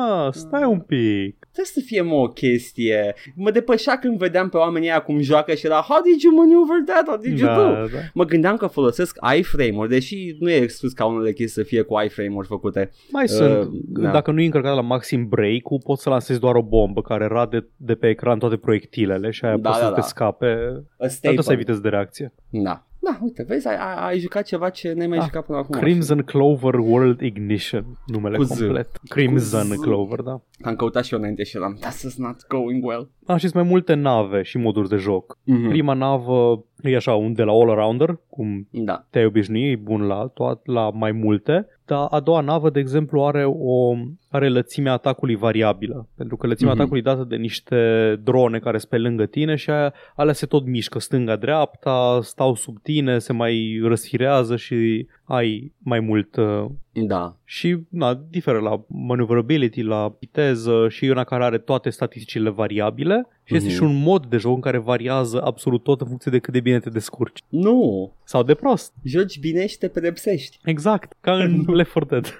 Ah, 0.00 0.28
stai 0.32 0.64
un 0.64 0.78
pic. 0.80 1.37
Trebuie 1.52 1.72
să 1.74 1.80
fie 1.84 2.00
mă, 2.02 2.14
o 2.14 2.28
chestie. 2.28 3.14
Mă 3.34 3.50
depășea 3.50 3.98
când 3.98 4.18
vedeam 4.18 4.48
pe 4.48 4.56
oamenii 4.56 4.88
aia 4.90 5.00
cum 5.00 5.20
joacă 5.20 5.54
și 5.54 5.66
era 5.66 5.74
How 5.88 6.00
did 6.02 6.20
you 6.22 6.34
maneuver 6.34 6.76
that? 6.86 7.06
What 7.06 7.20
did 7.20 7.38
you 7.38 7.48
Da, 7.48 7.54
do? 7.54 7.62
da. 7.72 7.98
Mă 8.14 8.24
gândeam 8.24 8.56
că 8.56 8.66
folosesc 8.66 9.16
iframe-uri, 9.38 9.88
deși 9.88 10.36
nu 10.38 10.50
e 10.50 10.54
exclus 10.56 10.92
ca 10.92 11.04
unele 11.06 11.32
chestii 11.32 11.62
să 11.62 11.68
fie 11.68 11.82
cu 11.82 11.94
iframe-uri 12.04 12.46
făcute. 12.46 12.90
Mai 13.10 13.22
Uh, 13.24 13.30
sunt, 13.30 13.70
da. 13.88 14.10
dacă 14.10 14.30
nu 14.30 14.40
e 14.40 14.44
încărcat 14.44 14.74
la 14.74 14.80
maxim 14.80 15.28
break-ul, 15.28 15.80
poți 15.84 16.02
să 16.02 16.08
lansezi 16.10 16.40
doar 16.40 16.54
o 16.54 16.62
bombă 16.62 17.02
care 17.02 17.26
rade 17.26 17.68
de 17.76 17.94
pe 17.94 18.08
ecran 18.08 18.38
toate 18.38 18.56
proiectilele 18.56 19.30
și 19.30 19.44
aia 19.44 19.56
Da, 19.56 19.68
poți 19.68 19.80
da, 19.80 19.86
să 19.86 19.92
te 19.92 20.00
da. 20.00 20.06
scape. 20.06 20.46
A 20.46 20.48
Dar 20.58 20.76
trebuie 20.96 21.10
staple. 21.10 21.42
să 21.42 21.50
ai 21.50 21.56
viteză 21.56 21.80
de 21.80 21.88
reacție. 21.88 22.32
Da. 22.50 22.86
Da, 23.00 23.18
uite, 23.22 23.44
vezi, 23.48 23.68
ai, 23.68 23.76
ai, 23.76 23.94
ai 24.08 24.18
jucat 24.18 24.44
ceva 24.44 24.68
ce 24.70 24.92
n-ai 24.92 25.06
mai 25.06 25.18
Ah, 25.18 25.24
jucat 25.24 25.44
până 25.46 25.58
acum. 25.58 25.80
Crimson 25.80 26.22
Clover 26.22 26.74
World 26.74 27.20
Ignition, 27.20 27.98
numele 28.06 28.36
Cu 28.36 28.42
Z. 28.42 28.48
complet. 28.58 28.88
Crimson 29.08 29.68
Cu 29.68 29.74
Z. 29.74 29.80
Clover, 29.80 30.20
da. 30.20 30.40
Am 30.62 30.76
căutat 30.76 31.04
și 31.04 31.12
eu 31.14 31.18
înainte 31.18 31.42
și 31.42 31.56
eram 31.56 31.76
This 31.80 32.02
is 32.02 32.16
not 32.16 32.46
going 32.48 32.84
well. 32.84 33.10
Ah, 33.26 33.34
și 33.36 33.40
sunt 33.48 33.54
mai 33.54 33.62
multe 33.62 33.94
nave 33.94 34.42
și 34.42 34.58
moduri 34.58 34.88
de 34.88 34.96
joc. 34.96 35.36
Mm-hmm. 35.38 35.68
Prima 35.68 35.92
navă 35.92 36.64
e 36.82 36.96
așa, 36.96 37.14
un 37.14 37.32
de 37.32 37.42
la 37.42 37.52
all-arounder, 37.52 38.18
cum 38.30 38.68
Da. 38.70 39.04
te-ai 39.10 39.24
obișnui, 39.24 39.70
e 39.70 39.76
bun 39.76 40.02
la, 40.02 40.30
toat, 40.34 40.66
la 40.66 40.90
mai 40.90 41.12
multe, 41.12 41.66
dar 41.86 42.06
a 42.10 42.20
doua 42.20 42.40
navă, 42.40 42.70
de 42.70 42.78
exemplu, 42.80 43.22
are 43.24 43.44
o 43.46 43.94
are 44.30 44.48
lățimea 44.48 44.92
atacului 44.92 45.34
variabilă, 45.36 46.08
pentru 46.16 46.36
că 46.36 46.46
lățimea 46.46 46.72
Mhm. 46.72 46.80
atacului 46.80 47.02
e 47.06 47.10
dată 47.14 47.24
de 47.28 47.36
niște 47.36 47.76
drone 48.24 48.58
care 48.58 48.78
sunt 48.78 48.90
pe 48.90 48.98
lângă 48.98 49.26
tine 49.26 49.54
și 49.54 49.70
aia, 49.70 49.92
alea 50.16 50.32
se 50.32 50.46
tot 50.46 50.66
mișcă 50.66 50.98
stânga-dreapta, 50.98 52.18
stau 52.22 52.54
sub 52.54 52.78
tine, 52.82 53.18
se 53.18 53.32
mai 53.32 53.80
răsfirează 53.82 54.56
și 54.56 55.06
ai 55.24 55.72
mai 55.78 56.00
mult 56.00 56.36
uh, 56.36 56.64
Da. 56.92 57.36
și 57.44 57.76
na, 57.88 58.20
diferă 58.30 58.58
la 58.58 58.80
maneuverability, 58.86 59.82
la 59.82 60.14
viteză 60.20 60.86
și 60.88 61.04
e 61.06 61.10
una 61.10 61.24
care 61.24 61.44
are 61.44 61.58
toate 61.58 61.90
statisticile 61.90 62.50
variabile 62.50 63.26
și 63.48 63.54
este 63.54 63.66
Mhm. 63.68 63.76
și 63.76 63.82
un 63.82 64.02
mod 64.02 64.26
de 64.26 64.36
joc 64.36 64.54
în 64.54 64.60
care 64.60 64.78
variază 64.78 65.42
absolut 65.42 65.82
tot 65.82 66.00
în 66.00 66.06
funcție 66.06 66.30
de 66.30 66.38
cât 66.38 66.52
de 66.52 66.60
bine 66.60 66.80
te 66.80 66.90
descurci. 66.90 67.42
Nu. 67.48 68.12
Sau 68.24 68.42
de 68.42 68.54
prost. 68.54 68.92
Joci 69.04 69.38
bine 69.38 69.66
și 69.66 69.78
te 69.78 69.88
pedepsești. 69.88 70.58
Exact, 70.64 71.12
ca 71.20 71.32
în 71.32 71.64
Left 71.76 71.92
4 71.92 72.08
Dead. 72.08 72.38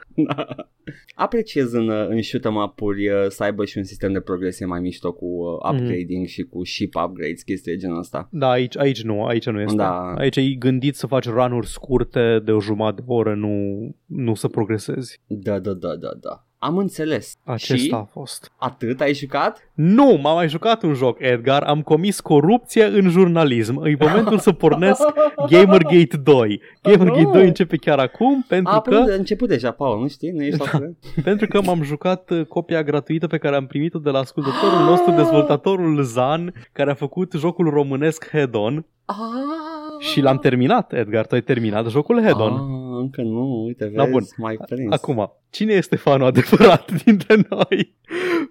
Apreciez 1.15 1.73
în, 1.73 1.88
în 1.91 2.23
shoot 2.23 2.45
em 2.45 2.55
up-uri 2.57 3.09
uh, 3.09 3.27
să 3.29 3.43
aibă 3.43 3.65
și 3.65 3.79
un 3.79 3.85
sistem 3.85 4.12
de 4.12 4.21
progresie 4.21 4.67
mai 4.67 4.81
mișto 4.81 5.12
cu 5.12 5.25
uh, 5.27 5.71
upgrading 5.73 6.27
și 6.27 6.43
cu 6.43 6.65
ship 6.65 6.95
upgrades, 7.05 7.43
chestii 7.43 7.73
de 7.73 7.79
genul 7.79 7.99
ăsta. 7.99 8.29
Da, 8.31 8.50
aici, 8.50 8.77
aici 8.79 9.03
nu, 9.03 9.25
aici 9.25 9.47
nu 9.47 9.61
este. 9.61 9.77
Da. 9.77 10.15
Aici 10.15 10.37
e 10.37 10.43
gândit 10.59 10.95
să 10.95 11.07
faci 11.07 11.29
run-uri 11.29 11.67
scurte 11.67 12.41
de 12.45 12.53
o 12.53 12.61
jumătate 12.61 13.00
de 13.07 13.12
oră, 13.12 13.35
nu, 13.35 13.79
nu 14.07 14.35
să 14.35 14.49
progresezi. 14.49 15.21
Da, 15.27 15.59
da, 15.59 15.73
da, 15.73 15.97
da, 15.97 16.11
da. 16.21 16.47
Am 16.59 16.77
înțeles. 16.77 17.35
Acesta 17.45 17.75
și 17.77 17.91
a 17.95 18.09
fost. 18.12 18.53
atât 18.57 19.00
ai 19.00 19.15
jucat? 19.15 19.71
Nu, 19.75 20.19
m-am 20.23 20.35
mai 20.35 20.49
jucat 20.49 20.83
un 20.83 20.95
joc, 20.95 21.17
Edgar, 21.21 21.62
am 21.62 21.83
comis 21.83 22.21
corupție 22.21 22.85
în 22.85 23.09
jurnalism. 23.09 23.85
E 23.85 23.97
momentul 23.99 24.38
să 24.38 24.53
pornesc 24.53 25.03
Gamergate 25.50 26.17
2. 26.23 26.61
Gamergate 26.83 27.27
Oh. 27.27 27.33
2 27.33 27.47
începe 27.47 27.77
chiar 27.77 27.99
acum 27.99 28.45
pentru 28.49 28.75
A, 28.75 28.81
că, 28.81 28.91
că... 28.91 29.12
început 29.12 29.49
deja, 29.49 29.71
Paul, 29.71 30.00
nu 30.00 30.09
știi? 30.09 30.31
Nu 30.31 30.43
ești 30.43 30.59
la 30.59 30.71
curent? 30.71 30.97
pentru 31.25 31.47
că 31.47 31.62
m-am 31.62 31.83
jucat 31.83 32.31
uh, 32.31 32.47
copia 32.47 32.83
gratuită 32.83 33.27
pe 33.27 33.38
care 33.38 33.57
am 33.57 33.67
primit-o 33.67 33.99
de 33.99 34.11
la 34.11 34.19
ascultătorul 34.19 34.85
nostru, 34.85 35.11
dezvoltatorul 35.11 36.03
Zan, 36.03 36.55
care 36.73 36.91
a 36.91 36.95
făcut 36.95 37.33
jocul 37.33 37.71
românesc 37.71 38.29
Head 38.31 38.55
On 38.55 38.85
Ah. 39.05 39.68
Și 39.99 40.21
l-am 40.21 40.38
terminat, 40.38 40.93
Edgar, 40.93 41.26
tu 41.26 41.35
ai 41.35 41.40
terminat 41.43 41.90
jocul 41.90 42.21
Head 42.23 42.40
On. 42.40 42.52
Ah, 42.52 43.00
încă 43.00 43.23
nu, 43.23 43.64
uite, 43.67 43.85
vezi, 43.85 43.97
Da, 43.97 44.05
bun. 44.05 44.23
mai 44.37 44.57
prins. 44.69 44.93
Acum, 44.93 45.33
cine 45.50 45.73
este 45.73 45.97
fanul 45.97 46.26
adevărat 46.26 46.90
dintre 47.05 47.35
noi? 47.35 47.97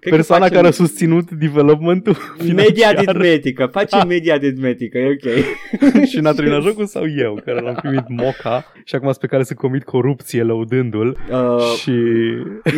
că 0.00 0.08
Persoana 0.10 0.42
facem 0.42 0.56
care 0.56 0.68
a 0.68 0.76
susținut 0.76 1.30
developmentul 1.30 2.16
Media 2.38 2.54
financiar 2.88 2.96
aritmetică, 2.96 3.66
facem 3.66 4.08
media 4.08 4.34
aritmetică, 4.34 4.98
e 4.98 5.06
ok. 5.10 5.44
și 6.10 6.18
n-a 6.20 6.32
terminat 6.32 6.62
jocul 6.62 6.86
sau 6.86 7.02
eu, 7.16 7.40
care 7.44 7.60
l-am 7.60 7.74
primit 7.74 8.08
moca 8.08 8.64
și 8.84 8.94
acum 8.94 9.06
sunt 9.08 9.20
pe 9.20 9.26
care 9.26 9.42
să 9.42 9.54
comit 9.54 9.84
corupție 9.84 10.42
lăudându-l 10.42 11.16
Uh, 11.30 11.58
și... 11.80 11.90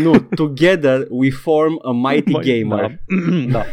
nu, 0.02 0.10
together 0.34 1.06
we 1.08 1.30
form 1.30 1.78
a 1.82 2.08
mighty 2.10 2.32
Mai- 2.32 2.44
gamer. 2.60 2.98
Da. 3.50 3.52
da. 3.56 3.64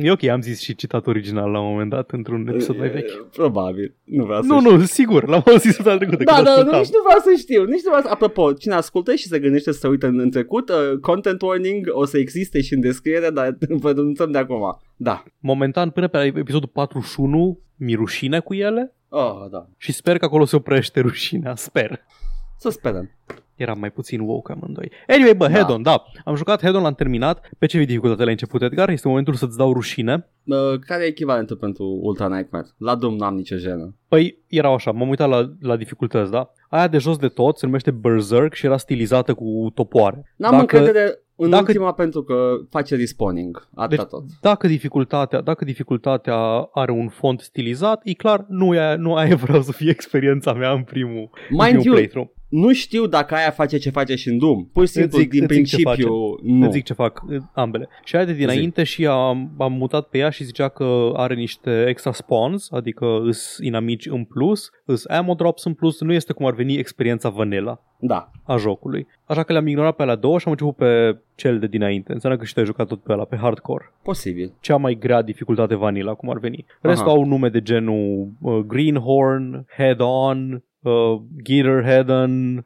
E 0.00 0.10
ok, 0.10 0.22
am 0.24 0.40
zis 0.40 0.60
și 0.60 0.74
citat 0.74 1.06
original 1.06 1.50
la 1.50 1.60
un 1.60 1.70
moment 1.70 1.90
dat 1.90 2.10
într-un 2.10 2.48
episod 2.48 2.78
mai 2.78 2.88
vechi. 2.88 3.28
Probabil, 3.32 3.94
nu 4.04 4.24
vreau 4.24 4.42
să 4.42 4.46
Nu, 4.52 4.58
știu. 4.60 4.76
nu, 4.76 4.84
sigur, 4.84 5.28
l-am 5.28 5.42
auzit 5.46 5.72
săptămâna 5.72 5.98
trecută. 6.06 6.24
Da, 6.24 6.32
când 6.34 6.46
da, 6.46 6.50
nu, 6.52 6.56
ascultam. 6.58 6.80
nici 6.80 6.90
nu 6.90 7.02
vreau 7.06 7.20
să 7.20 7.30
știu, 7.38 7.64
nici 7.64 7.82
nu 7.84 7.88
vreau 7.90 8.02
să... 8.02 8.08
Apropo, 8.10 8.52
cine 8.52 8.74
ascultă 8.74 9.14
și 9.14 9.26
se 9.26 9.38
gândește 9.38 9.72
să 9.72 9.78
se 9.78 9.88
uită 9.88 10.06
în, 10.06 10.18
în 10.18 10.30
trecut, 10.30 10.68
uh, 10.68 10.98
content 11.00 11.42
warning 11.42 11.86
o 11.90 12.04
să 12.04 12.18
existe 12.18 12.60
și 12.60 12.74
în 12.74 12.80
descriere, 12.80 13.30
dar 13.30 13.56
vă 13.84 13.92
denunțăm 13.92 14.30
de 14.30 14.38
acum. 14.38 14.78
Da. 14.96 15.22
Momentan, 15.38 15.90
până 15.90 16.08
pe 16.08 16.32
episodul 16.36 16.70
41, 16.72 17.60
mi 17.76 17.94
rușine 17.94 18.40
cu 18.40 18.54
ele 18.54 18.92
Oh, 19.08 19.46
da. 19.50 19.68
și 19.76 19.92
sper 19.92 20.18
că 20.18 20.24
acolo 20.24 20.44
se 20.44 20.56
oprește 20.56 21.00
rușinea, 21.00 21.54
sper. 21.56 22.00
Să 22.58 22.70
sperăm. 22.70 23.10
Eram 23.54 23.78
mai 23.78 23.90
puțin 23.90 24.20
woke 24.20 24.52
amândoi. 24.52 24.90
Anyway, 25.08 25.34
bă, 25.34 25.46
Da. 25.46 25.52
Head 25.52 25.70
On, 25.70 25.82
da. 25.82 26.02
Am 26.24 26.34
jucat 26.34 26.60
Head 26.60 26.74
On, 26.74 26.82
l-am 26.82 26.94
terminat. 26.94 27.48
Pe 27.58 27.66
ce 27.66 27.84
dificultate 27.84 28.22
l-ai 28.22 28.32
început, 28.32 28.62
Edgar? 28.62 28.88
Este 28.88 29.08
momentul 29.08 29.34
să-ți 29.34 29.56
dau 29.56 29.72
rușine. 29.72 30.28
Uh, 30.44 30.56
care 30.86 31.04
e 31.04 31.06
echivalentul 31.06 31.56
pentru 31.56 31.98
Ultra 32.02 32.28
Nightmare? 32.28 32.66
La 32.76 32.94
Doom 32.94 33.16
n-am 33.16 33.34
nicio 33.34 33.56
jenă. 33.56 33.94
Păi, 34.08 34.38
erau 34.46 34.74
așa, 34.74 34.90
m-am 34.90 35.08
uitat 35.08 35.28
la, 35.28 35.52
la 35.60 35.76
dificultăți, 35.76 36.30
da? 36.30 36.52
Aia 36.68 36.88
de 36.88 36.98
jos 36.98 37.16
de 37.16 37.28
tot 37.28 37.58
se 37.58 37.66
numește 37.66 37.90
Berserk 37.90 38.54
și 38.54 38.66
era 38.66 38.76
stilizată 38.76 39.34
cu 39.34 39.70
topoare. 39.74 40.32
N-am 40.36 40.50
Dacă- 40.50 40.76
încredere 40.76 41.18
în 41.36 41.50
dacă- 41.50 41.64
ultima 41.66 41.92
pentru 41.92 42.22
că 42.22 42.54
face 42.70 42.96
respawning. 42.96 43.68
Atâta 43.74 44.02
Deci, 44.02 44.10
tot. 44.10 44.24
dacă 44.40 44.66
dificultatea, 44.66 45.40
dacă 45.40 45.64
dificultatea 45.64 46.36
are 46.72 46.92
un 46.92 47.08
font 47.08 47.40
stilizat, 47.40 48.00
e 48.04 48.12
clar, 48.12 48.44
nu 48.48 48.70
aia, 48.70 48.96
nu 48.96 49.14
aia 49.14 49.36
vreau 49.44 49.62
să 49.62 49.72
fie 49.72 49.90
experiența 49.90 50.52
mea 50.52 50.72
în 50.72 50.82
primul, 50.82 51.30
în 51.50 51.56
Mind 51.56 51.62
primul 51.62 51.84
you, 51.84 51.94
playthrough. 51.94 52.28
Nu 52.48 52.72
știu 52.72 53.06
dacă 53.06 53.34
aia 53.34 53.50
face 53.50 53.76
ce 53.78 53.90
face 53.90 54.14
și 54.14 54.28
în 54.28 54.38
Doom. 54.38 54.64
Pur 54.72 54.86
și 54.86 54.92
simplu, 54.92 55.18
zic- 55.18 55.28
din 55.30 55.42
îți 55.42 55.54
zic 55.54 55.66
ce 55.66 55.76
principiu, 55.82 56.08
Nu. 56.14 56.38
nu. 56.42 56.64
Îți 56.64 56.72
zic 56.74 56.84
ce 56.84 56.92
fac 56.92 57.22
uh, 57.28 57.36
ambele. 57.52 57.88
Și 58.04 58.16
aia 58.16 58.24
de 58.24 58.32
dinainte 58.32 58.84
și 58.84 59.06
am, 59.06 59.50
am 59.58 59.72
mutat 59.72 60.08
pe 60.08 60.18
ea 60.18 60.30
și 60.30 60.44
zicea 60.44 60.68
că 60.68 61.12
are 61.14 61.34
niște 61.34 61.84
extra 61.88 62.12
spawns, 62.12 62.70
adică 62.70 63.18
îs 63.24 63.58
inamici 63.62 64.06
în 64.06 64.24
plus, 64.24 64.70
îs 64.84 65.06
ammo 65.06 65.34
drops 65.34 65.64
în 65.64 65.74
plus, 65.74 66.00
nu 66.00 66.12
este 66.12 66.32
cum 66.32 66.46
ar 66.46 66.54
veni 66.54 66.76
experiența 66.76 67.28
vanilla 67.28 67.82
Da. 68.00 68.30
a 68.44 68.56
jocului. 68.56 69.06
Așa 69.24 69.42
că 69.42 69.52
le-am 69.52 69.66
ignorat 69.66 69.96
pe 69.96 70.02
alea 70.02 70.14
două 70.16 70.38
și 70.38 70.44
am 70.46 70.52
început 70.52 70.76
pe 70.76 71.18
cel 71.34 71.58
de 71.58 71.66
dinainte. 71.66 72.12
Înseamnă 72.12 72.38
că 72.38 72.44
și 72.44 72.52
tu 72.52 72.60
ai 72.60 72.66
jucat 72.66 72.86
tot 72.86 73.02
pe 73.02 73.12
ăla, 73.12 73.24
pe 73.24 73.36
hardcore. 73.36 73.92
Posibil. 74.02 74.52
Cea 74.60 74.76
mai 74.76 74.94
grea 74.94 75.22
dificultate 75.22 75.74
vanilla, 75.74 76.14
cum 76.14 76.30
ar 76.30 76.38
veni. 76.38 76.64
Restul 76.80 77.08
Aha. 77.08 77.16
au 77.16 77.24
nume 77.24 77.48
de 77.48 77.60
genul 77.60 78.28
uh, 78.40 78.58
Greenhorn, 78.66 79.64
Head 79.76 80.00
On, 80.00 80.62
uh, 80.82 81.20
Geeter 81.42 81.82
Head-On, 81.82 82.64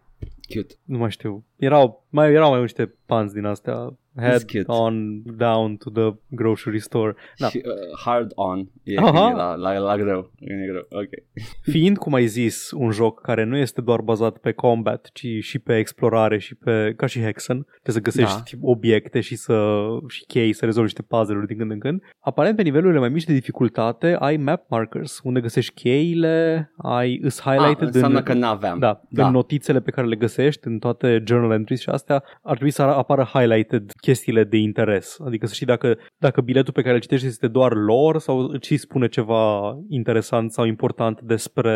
Cute. 0.54 0.74
nu 0.84 0.98
mai 0.98 1.10
știu. 1.10 1.44
Erau 1.56 2.06
mai, 2.08 2.32
erau 2.32 2.50
mai 2.50 2.60
niște 2.60 2.94
panți 3.06 3.34
din 3.34 3.44
astea. 3.44 3.96
Head 4.16 4.42
cute. 4.42 4.64
on, 4.66 5.22
down 5.36 5.76
to 5.76 5.90
the 5.90 6.18
grocery 6.28 6.78
store. 6.80 7.14
Da. 7.38 7.48
Și 7.48 7.62
uh, 7.64 7.72
hard 8.04 8.32
on. 8.34 8.68
E, 8.82 8.98
Aha. 8.98 9.10
când 9.10 9.32
e 9.32 9.36
la, 9.36 9.54
la, 9.54 9.78
la 9.78 9.96
greu. 9.96 10.30
Când 10.46 10.60
e 10.62 10.66
greu. 10.70 10.86
Ok. 10.90 11.42
Fiind, 11.72 11.98
cum 11.98 12.14
ai 12.14 12.26
zis, 12.26 12.70
un 12.70 12.90
joc 12.90 13.20
care 13.20 13.44
nu 13.44 13.56
este 13.56 13.80
doar 13.80 14.00
bazat 14.00 14.36
pe 14.38 14.52
combat, 14.52 15.10
ci 15.12 15.26
și 15.40 15.58
pe 15.58 15.78
explorare 15.78 16.38
și 16.38 16.54
pe, 16.54 16.92
ca 16.96 17.06
și 17.06 17.20
Hexen, 17.22 17.66
trebuie 17.82 17.94
să 17.94 18.00
găsești 18.00 18.56
Da. 18.56 18.66
obiecte 18.68 19.20
și 19.20 19.36
să 19.36 19.72
și 20.08 20.24
chei, 20.26 20.52
să 20.52 20.64
rezolvi 20.64 20.90
niște 20.96 21.14
puzzle-uri 21.16 21.46
din 21.46 21.56
când 21.58 21.70
în 21.70 21.78
când. 21.78 22.02
Aparent 22.20 22.56
pe 22.56 22.62
nivelurile 22.62 22.98
mai 22.98 23.08
mici 23.08 23.24
de 23.24 23.32
dificultate 23.32 24.16
ai 24.18 24.36
map 24.36 24.64
markers, 24.68 25.20
unde 25.22 25.40
găsești 25.40 25.74
cheile, 25.74 26.70
ai 26.76 27.18
îs 27.22 27.38
Ah, 27.38 27.44
highlighted 27.44 27.86
înseamnă 27.86 28.18
în, 28.18 28.24
că 28.24 28.32
n-aveam. 28.32 28.78
Da, 28.78 29.00
Da. 29.08 29.26
în 29.26 29.32
notițele 29.32 29.80
pe 29.80 29.90
care 29.90 30.06
le 30.06 30.16
găsești, 30.16 30.66
în 30.66 30.78
toate 30.78 31.22
journal 31.26 31.50
entries 31.52 31.80
și 31.80 31.88
astea, 31.88 32.14
ar 32.42 32.52
trebui 32.54 32.70
să 32.70 32.82
apară 32.82 33.22
highlighted 33.32 33.90
chestiile 34.06 34.44
de 34.44 34.56
interes. 34.56 35.16
Adică 35.26 35.46
să 35.46 35.54
știi 35.54 35.66
dacă, 35.66 35.98
dacă 36.18 36.40
biletul 36.40 36.72
pe 36.72 36.82
care 36.82 36.94
îl 36.94 37.00
citești 37.00 37.26
este 37.26 37.48
doar 37.48 37.72
lore 37.74 38.18
sau 38.18 38.38
îți 38.38 38.74
spune 38.76 39.08
ceva 39.08 39.76
interesant 39.88 40.52
sau 40.52 40.64
important 40.64 41.20
despre 41.20 41.74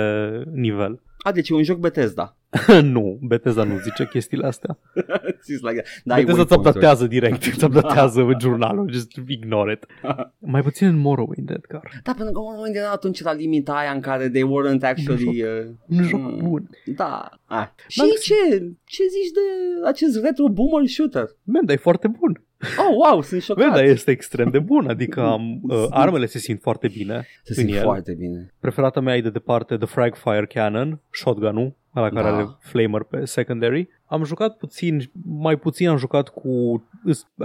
nivel. 0.52 1.00
A, 1.26 1.32
deci 1.32 1.48
e 1.48 1.54
un 1.54 1.62
joc 1.62 1.78
Bethesda. 1.78 2.36
nu, 2.82 3.18
Bethesda 3.22 3.62
nu 3.64 3.78
zice 3.78 4.06
chestiile 4.06 4.46
astea. 4.46 4.78
Zis 5.46 5.60
like 5.60 5.74
that. 5.80 5.86
Da, 6.04 6.14
ai 6.14 6.24
Bethesda 6.24 6.42
îți 6.42 6.52
waypoint-uri. 6.52 6.68
updatează 6.68 7.06
direct, 7.06 7.44
îți 7.44 7.64
updatează 7.64 8.26
jurnalul, 8.40 8.90
just 8.92 9.12
ignore 9.26 9.72
it. 9.72 9.86
Mai 10.38 10.62
puțin 10.62 10.86
în 10.86 10.96
Morrowind, 10.96 11.50
Edgar. 11.50 12.00
Da, 12.02 12.12
pentru 12.16 12.32
că 12.34 12.40
unul 12.40 12.68
era 12.72 12.90
atunci 12.90 13.22
la 13.22 13.32
limita 13.32 13.76
aia 13.76 13.90
în 13.90 14.00
care 14.00 14.28
they 14.28 14.42
weren't 14.44 14.80
actually... 14.82 15.42
Uh, 15.42 15.48
Un 15.88 16.02
joc 16.04 16.20
mm, 16.20 16.36
bun. 16.42 16.70
Da. 16.84 17.28
Ah. 17.44 17.66
Și 17.88 17.98
Dar- 17.98 18.08
ce? 18.22 18.58
Ce 18.84 19.02
zici 19.02 19.30
de 19.34 19.40
acest 19.86 20.20
retro 20.22 20.48
boomer 20.48 20.88
shooter? 20.88 21.26
Man, 21.42 21.64
dar 21.64 21.74
e 21.74 21.78
foarte 21.78 22.08
bun. 22.08 22.40
Oh, 22.79 22.95
wow, 23.11 23.23
sunt 23.23 23.42
șocat. 23.42 23.64
Man, 23.66 23.75
dar 23.75 23.85
este 23.85 24.11
extrem 24.11 24.49
de 24.51 24.59
bun. 24.59 24.88
Adică 24.88 25.21
am, 25.21 25.61
uh, 25.62 25.87
armele 25.90 26.27
se 26.27 26.38
simt 26.38 26.61
foarte 26.61 26.88
bine. 26.88 27.27
Se 27.42 27.61
în 27.61 27.66
simt 27.66 27.77
el. 27.77 27.83
foarte 27.83 28.12
bine. 28.12 28.53
Preferata 28.61 29.01
mea 29.01 29.16
e 29.16 29.21
de 29.21 29.31
departe 29.31 29.77
The 29.77 29.87
Frag 29.87 30.14
Fire 30.14 30.47
Cannon, 30.47 31.01
shotgun-ul, 31.11 31.75
la 31.92 32.09
care 32.09 32.29
Da. 32.29 32.37
are 32.37 32.47
flamer 32.61 33.03
pe 33.03 33.25
secondary. 33.25 33.88
Am 34.07 34.25
jucat 34.25 34.57
puțin, 34.57 35.11
mai 35.27 35.57
puțin 35.57 35.88
am 35.88 35.97
jucat 35.97 36.29
cu 36.29 36.85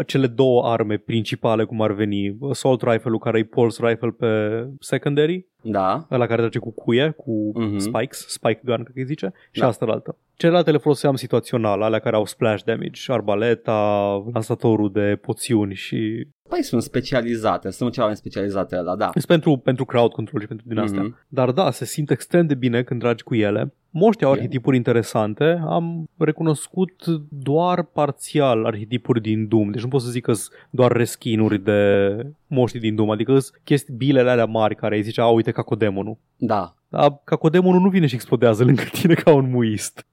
cele 0.05 0.27
două 0.27 0.65
arme 0.71 0.97
principale, 0.97 1.63
cum 1.63 1.81
ar 1.81 1.91
veni. 1.91 2.37
Assault 2.49 2.81
Rifle-ul 2.81 3.19
care 3.19 3.39
e 3.39 3.43
Pulse 3.43 3.87
Rifle 3.87 4.09
pe 4.09 4.27
secondary, 4.79 5.45
Da. 5.61 6.05
la 6.09 6.25
care 6.25 6.41
trage 6.41 6.59
cu 6.59 6.71
cuie, 6.71 7.09
cu 7.17 7.51
Mhm. 7.59 7.77
spikes, 7.77 8.25
spike 8.27 8.61
gun, 8.63 8.75
cred 8.75 8.93
că 8.93 8.99
îi 8.99 9.05
zice, 9.05 9.31
și 9.51 9.59
Da. 9.61 9.67
asta 9.67 9.85
la 9.85 9.91
altă. 9.93 10.15
Celelalte 10.35 10.71
le 10.71 10.77
foloseam 10.77 11.15
situațional, 11.15 11.81
alea 11.81 11.99
care 11.99 12.15
au 12.15 12.25
splash 12.25 12.63
damage, 12.63 13.11
arbaleta, 13.11 13.79
lansatorul 14.33 14.91
de 14.91 15.17
poțiuni 15.21 15.73
și... 15.73 16.27
Păi 16.49 16.63
sunt 16.63 16.81
specializate, 16.81 17.69
sunt 17.69 17.91
ceva 17.91 18.05
mai 18.05 18.15
specializate 18.15 18.75
ăla, 18.77 18.95
da. 18.95 19.09
Sunt 19.11 19.25
pentru, 19.25 19.57
pentru 19.57 19.85
crowd 19.85 20.11
control 20.11 20.41
și 20.41 20.47
pentru 20.47 20.65
din 20.67 20.77
astea. 20.77 21.01
Mhm. 21.01 21.17
Dar 21.27 21.51
da, 21.51 21.71
se 21.71 21.85
simt 21.85 22.11
extrem 22.11 22.47
de 22.47 22.53
bine 22.55 22.83
când 22.83 22.99
tragi 23.01 23.23
cu 23.23 23.35
ele. 23.35 23.73
Moștii 23.89 24.25
au 24.25 24.31
Yeah. 24.31 24.43
arhetipuri 24.43 24.75
interesante. 24.75 25.61
Am 25.65 26.09
recunoscut 26.17 27.05
doar 27.29 27.83
parțial 27.83 28.65
arhetipuri 28.65 29.21
din 29.21 29.47
Doom. 29.47 29.69
Deci 29.71 29.81
nu 29.81 29.87
pot 29.87 30.01
să 30.01 30.09
zic 30.09 30.23
că 30.23 30.33
sunt 30.33 30.53
doar 30.69 30.91
reskin-uri 30.91 31.57
de 31.63 32.09
moștii 32.47 32.79
din 32.79 32.95
Doom. 32.95 33.09
Adică 33.09 33.31
sunt 33.39 33.61
chestii 33.63 33.93
bilele 33.97 34.29
alea 34.29 34.45
mari 34.45 34.75
care 34.75 34.95
îi 34.95 35.01
zicea, 35.01 35.23
a, 35.51 35.53
uite 35.53 35.69
cacodemonul. 35.69 36.17
Da. 36.37 36.80
Dar 36.91 37.21
cacodemonul 37.23 37.81
nu 37.81 37.89
vine 37.89 38.05
și 38.05 38.15
explodează 38.15 38.63
lângă 38.63 38.83
tine 38.91 39.13
ca 39.13 39.33
un 39.33 39.49
muist. 39.49 40.05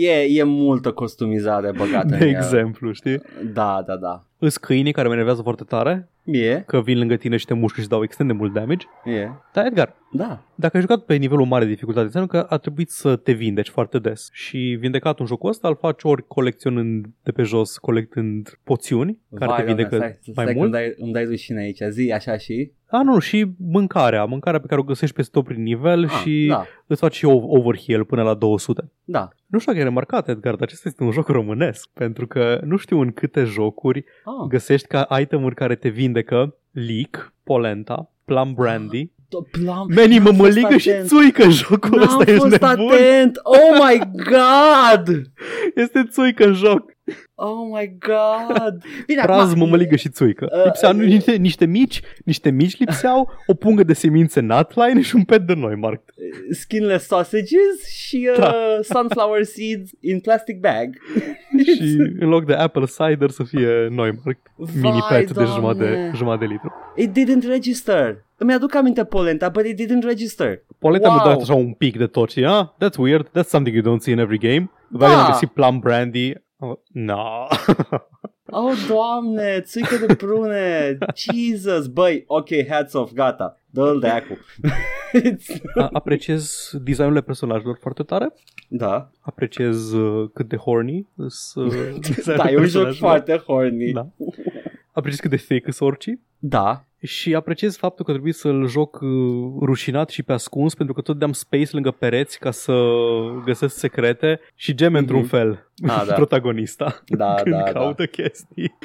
E, 0.00 0.10
e 0.38 0.42
multă 0.42 0.92
costumizare 0.92 1.70
băgată 1.76 2.06
De 2.06 2.14
în 2.16 2.20
el. 2.22 2.28
exemplu, 2.28 2.92
știi? 2.92 3.20
Da, 3.52 3.82
da, 3.86 3.96
da. 3.96 4.24
Îs 4.38 4.56
câinii 4.56 4.92
care 4.92 5.06
mă 5.06 5.12
enervează 5.12 5.42
foarte 5.42 5.64
tare, 5.64 6.08
E, 6.24 6.62
că 6.66 6.80
vin 6.80 6.98
lângă 6.98 7.16
tine 7.16 7.36
și 7.36 7.46
te 7.46 7.54
mușcă 7.54 7.80
și 7.80 7.88
dau 7.88 8.02
extrem 8.02 8.26
de 8.26 8.32
mult 8.32 8.52
damage. 8.52 8.86
e, 9.04 9.28
Dar 9.52 9.66
Edgar, 9.66 9.94
da. 10.12 10.42
Dacă 10.54 10.76
ai 10.76 10.82
jucat 10.82 11.00
pe 11.04 11.14
nivelul 11.14 11.46
mare 11.46 11.64
de 11.64 11.70
dificultate, 11.70 12.04
înseamnă 12.06 12.28
că 12.30 12.46
a 12.48 12.56
trebuit 12.56 12.90
să 12.90 13.16
te 13.16 13.32
vindeci 13.32 13.68
foarte 13.68 13.98
des. 13.98 14.28
Și 14.32 14.76
vindecat 14.80 15.20
în 15.20 15.26
jocul 15.26 15.48
ăsta 15.50 15.68
îl 15.68 15.76
faci 15.80 16.02
ori 16.02 16.26
colecționând 16.26 17.06
de 17.22 17.30
pe 17.32 17.42
jos, 17.42 17.76
colectând 17.78 18.58
poțiuni, 18.64 19.18
care 19.34 19.50
Vai, 19.50 19.56
te 19.58 19.64
doamne, 19.64 19.82
vindecă 19.82 19.96
stai, 19.96 20.18
mai 20.34 20.44
stai 20.44 20.44
că 20.44 20.52
mult. 20.58 20.62
Îmi 20.62 20.72
dai, 20.72 20.94
îmi 20.96 21.12
dai 21.12 21.24
rușine 21.24 21.60
aici, 21.60 21.80
zi 21.90 22.12
așa 22.12 22.36
și... 22.36 22.72
A, 22.86 23.02
nu, 23.02 23.18
și 23.18 23.46
mâncarea, 23.58 24.24
mâncarea 24.24 24.60
pe 24.60 24.66
care 24.66 24.80
o 24.80 24.84
găsești 24.84 25.14
peste 25.14 25.30
tot 25.32 25.44
prin 25.44 25.62
nivel 25.62 26.04
Ah, 26.04 26.10
și 26.24 26.46
Da, 26.48 26.66
îți 26.86 27.00
faci 27.00 27.14
și 27.14 27.24
o- 27.24 27.46
overheal 27.58 28.04
până 28.04 28.22
la 28.22 28.34
200. 28.34 28.90
da. 29.04 29.28
Nu 29.46 29.58
știu 29.58 29.72
dacă 29.72 29.84
ai 29.84 29.90
remarcat, 29.90 30.28
Edgar, 30.28 30.54
dar 30.54 30.62
acesta 30.62 30.88
este 30.88 31.02
un 31.02 31.10
joc 31.10 31.28
românesc, 31.28 31.88
pentru 31.92 32.26
că 32.26 32.60
nu 32.64 32.76
știu 32.76 33.00
în 33.00 33.12
câte 33.12 33.44
jocuri 33.44 33.98
Ah, 34.24 34.46
găsești 34.48 34.86
ca 34.86 35.06
itemuri 35.20 35.54
care 35.54 35.74
te 35.74 35.88
vindecă 35.88 36.54
leek, 36.70 37.32
polenta, 37.44 38.10
plum 38.24 38.52
brandy. 38.54 39.06
to- 39.06 39.50
plum. 39.50 39.86
Meni, 39.88 40.18
mă 40.18 40.24
N-am 40.24 40.34
fost 40.36 40.38
măligă 40.56 40.76
și 40.76 40.90
atent. 40.90 41.06
țuică 41.08 41.42
în 41.42 41.50
jocul 41.50 41.98
N-am 41.98 42.02
ăsta, 42.08 42.22
ești 42.30 42.38
fost 42.38 42.50
nebun? 42.60 42.92
atent! 42.92 43.36
Oh 43.42 43.78
my 43.88 43.98
god! 44.24 45.22
Este 45.74 46.04
țuică 46.10 46.46
în 46.46 46.54
joc. 46.54 46.93
Oh 47.34 47.68
my 47.78 47.96
god! 47.98 48.82
Bine, 49.06 49.22
Praz, 49.22 49.48
acum- 49.50 49.58
mămăligă 49.58 49.96
și 49.96 50.08
țuică. 50.08 50.48
Uh, 50.56 50.64
Lipseau 50.64 50.92
uh, 50.96 51.04
niște, 51.04 51.32
niște 51.36 51.64
mici, 51.66 52.00
niște 52.24 52.50
mici 52.50 52.78
lipseau, 52.78 53.30
o 53.46 53.54
pungă 53.54 53.82
de 53.82 53.92
semințe 53.92 54.40
nutline 54.40 55.00
și 55.00 55.14
un 55.16 55.22
pet 55.24 55.46
de 55.46 55.54
noi, 55.54 55.74
Mark. 55.74 56.02
skinless 56.50 57.06
sausages 57.06 57.86
și 57.96 58.28
uh, 58.32 58.38
Da. 58.38 58.54
sunflower 58.82 59.42
seeds 59.42 59.90
in 60.00 60.20
plastic 60.20 60.60
bag. 60.60 60.88
și 61.76 61.96
în 62.20 62.28
loc 62.28 62.44
de 62.44 62.52
apple 62.54 62.84
cider 62.84 63.30
să 63.30 63.42
fie 63.42 63.88
noi, 63.90 64.10
Mark. 64.24 64.38
Mini 64.80 65.02
Vai, 65.08 65.18
pet 65.24 65.30
de 65.36 65.44
jumătate, 65.44 65.84
de, 65.84 65.90
Doamne. 65.94 66.12
jumătate 66.16 66.46
de 66.46 66.52
litru. 66.52 66.72
It 66.96 67.10
didn't 67.10 67.48
register. 67.48 68.24
Îmi 68.36 68.52
aduc 68.52 68.74
aminte 68.74 69.04
polenta, 69.04 69.48
but 69.48 69.64
it 69.66 69.80
didn't 69.82 70.04
register. 70.04 70.62
Poleta 70.78 71.08
Wow. 71.08 71.16
mi-a 71.16 71.32
dat 71.32 71.40
așa 71.42 71.54
un 71.54 71.72
pic 71.72 71.96
de 71.98 72.06
tot 72.06 72.30
și, 72.30 72.44
ah, 72.44 72.66
that's 72.68 72.96
weird, 72.98 73.28
that's 73.28 73.48
something 73.48 73.76
you 73.84 73.94
don't 73.96 74.00
see 74.00 74.12
in 74.12 74.18
every 74.18 74.38
game. 74.38 74.70
După 74.88 75.04
Da. 75.04 75.10
aceea 75.10 75.24
am 75.24 75.30
găsit 75.30 75.48
plum 75.48 75.78
brandy. 75.78 76.32
Oh, 76.58 76.78
no. 76.92 77.46
Oh, 78.50 78.72
doamne, 78.88 79.60
țuică 79.60 80.06
de 80.06 80.14
prune, 80.14 80.98
Jesus, 81.16 81.86
băi, 81.86 82.24
ok, 82.26 82.48
hats 82.68 82.92
off, 82.92 83.12
gata, 83.12 83.60
dă-l 83.70 83.98
de 84.00 84.08
acu. 84.08 84.38
It's- 85.18 85.60
A- 85.82 85.88
Apreciez 85.92 86.70
designurile 86.82 87.20
personajelor 87.22 87.78
foarte 87.80 88.02
tare. 88.02 88.32
da, 88.68 89.10
Apreciez 89.20 89.92
uh, 89.92 90.30
cât 90.34 90.48
de 90.48 90.56
horny 90.56 91.06
sunt 91.26 91.72
uh, 91.72 91.78
designurile 92.00 92.36
da, 92.36 92.50
e 92.50 92.56
un 92.56 92.64
joc 92.66 92.82
personajelor. 92.82 92.94
foarte 92.94 93.36
horny. 93.36 93.92
Da. 93.92 94.08
Apreciez 94.92 95.20
cât 95.20 95.30
de 95.30 95.36
fake 95.36 95.70
sunt 95.70 95.88
orcii. 95.90 96.22
Da, 96.38 96.84
Și 97.04 97.34
apreciez 97.34 97.76
faptul 97.76 98.04
că 98.04 98.10
trebuie 98.10 98.32
să-l 98.32 98.66
joc 98.68 98.98
uh, 99.00 99.08
rușinat 99.60 100.08
și 100.08 100.22
pe 100.22 100.32
ascuns 100.32 100.74
pentru 100.74 100.94
că 100.94 101.00
tot 101.00 101.18
deam 101.18 101.32
space 101.32 101.68
lângă 101.72 101.90
pereți 101.90 102.38
ca 102.38 102.50
să 102.50 102.74
găsesc 103.44 103.76
secrete 103.78 104.40
și 104.54 104.74
geme 104.74 104.98
într-un 104.98 105.18
Mhm. 105.20 105.28
fel 105.28 105.68
Ah, 105.88 106.04
da. 106.08 106.12
protagonista 106.14 107.02
da, 107.06 107.34
când 107.34 107.54
da, 107.54 107.62
da. 107.62 107.70
caută 107.72 108.06
chestii. 108.06 108.76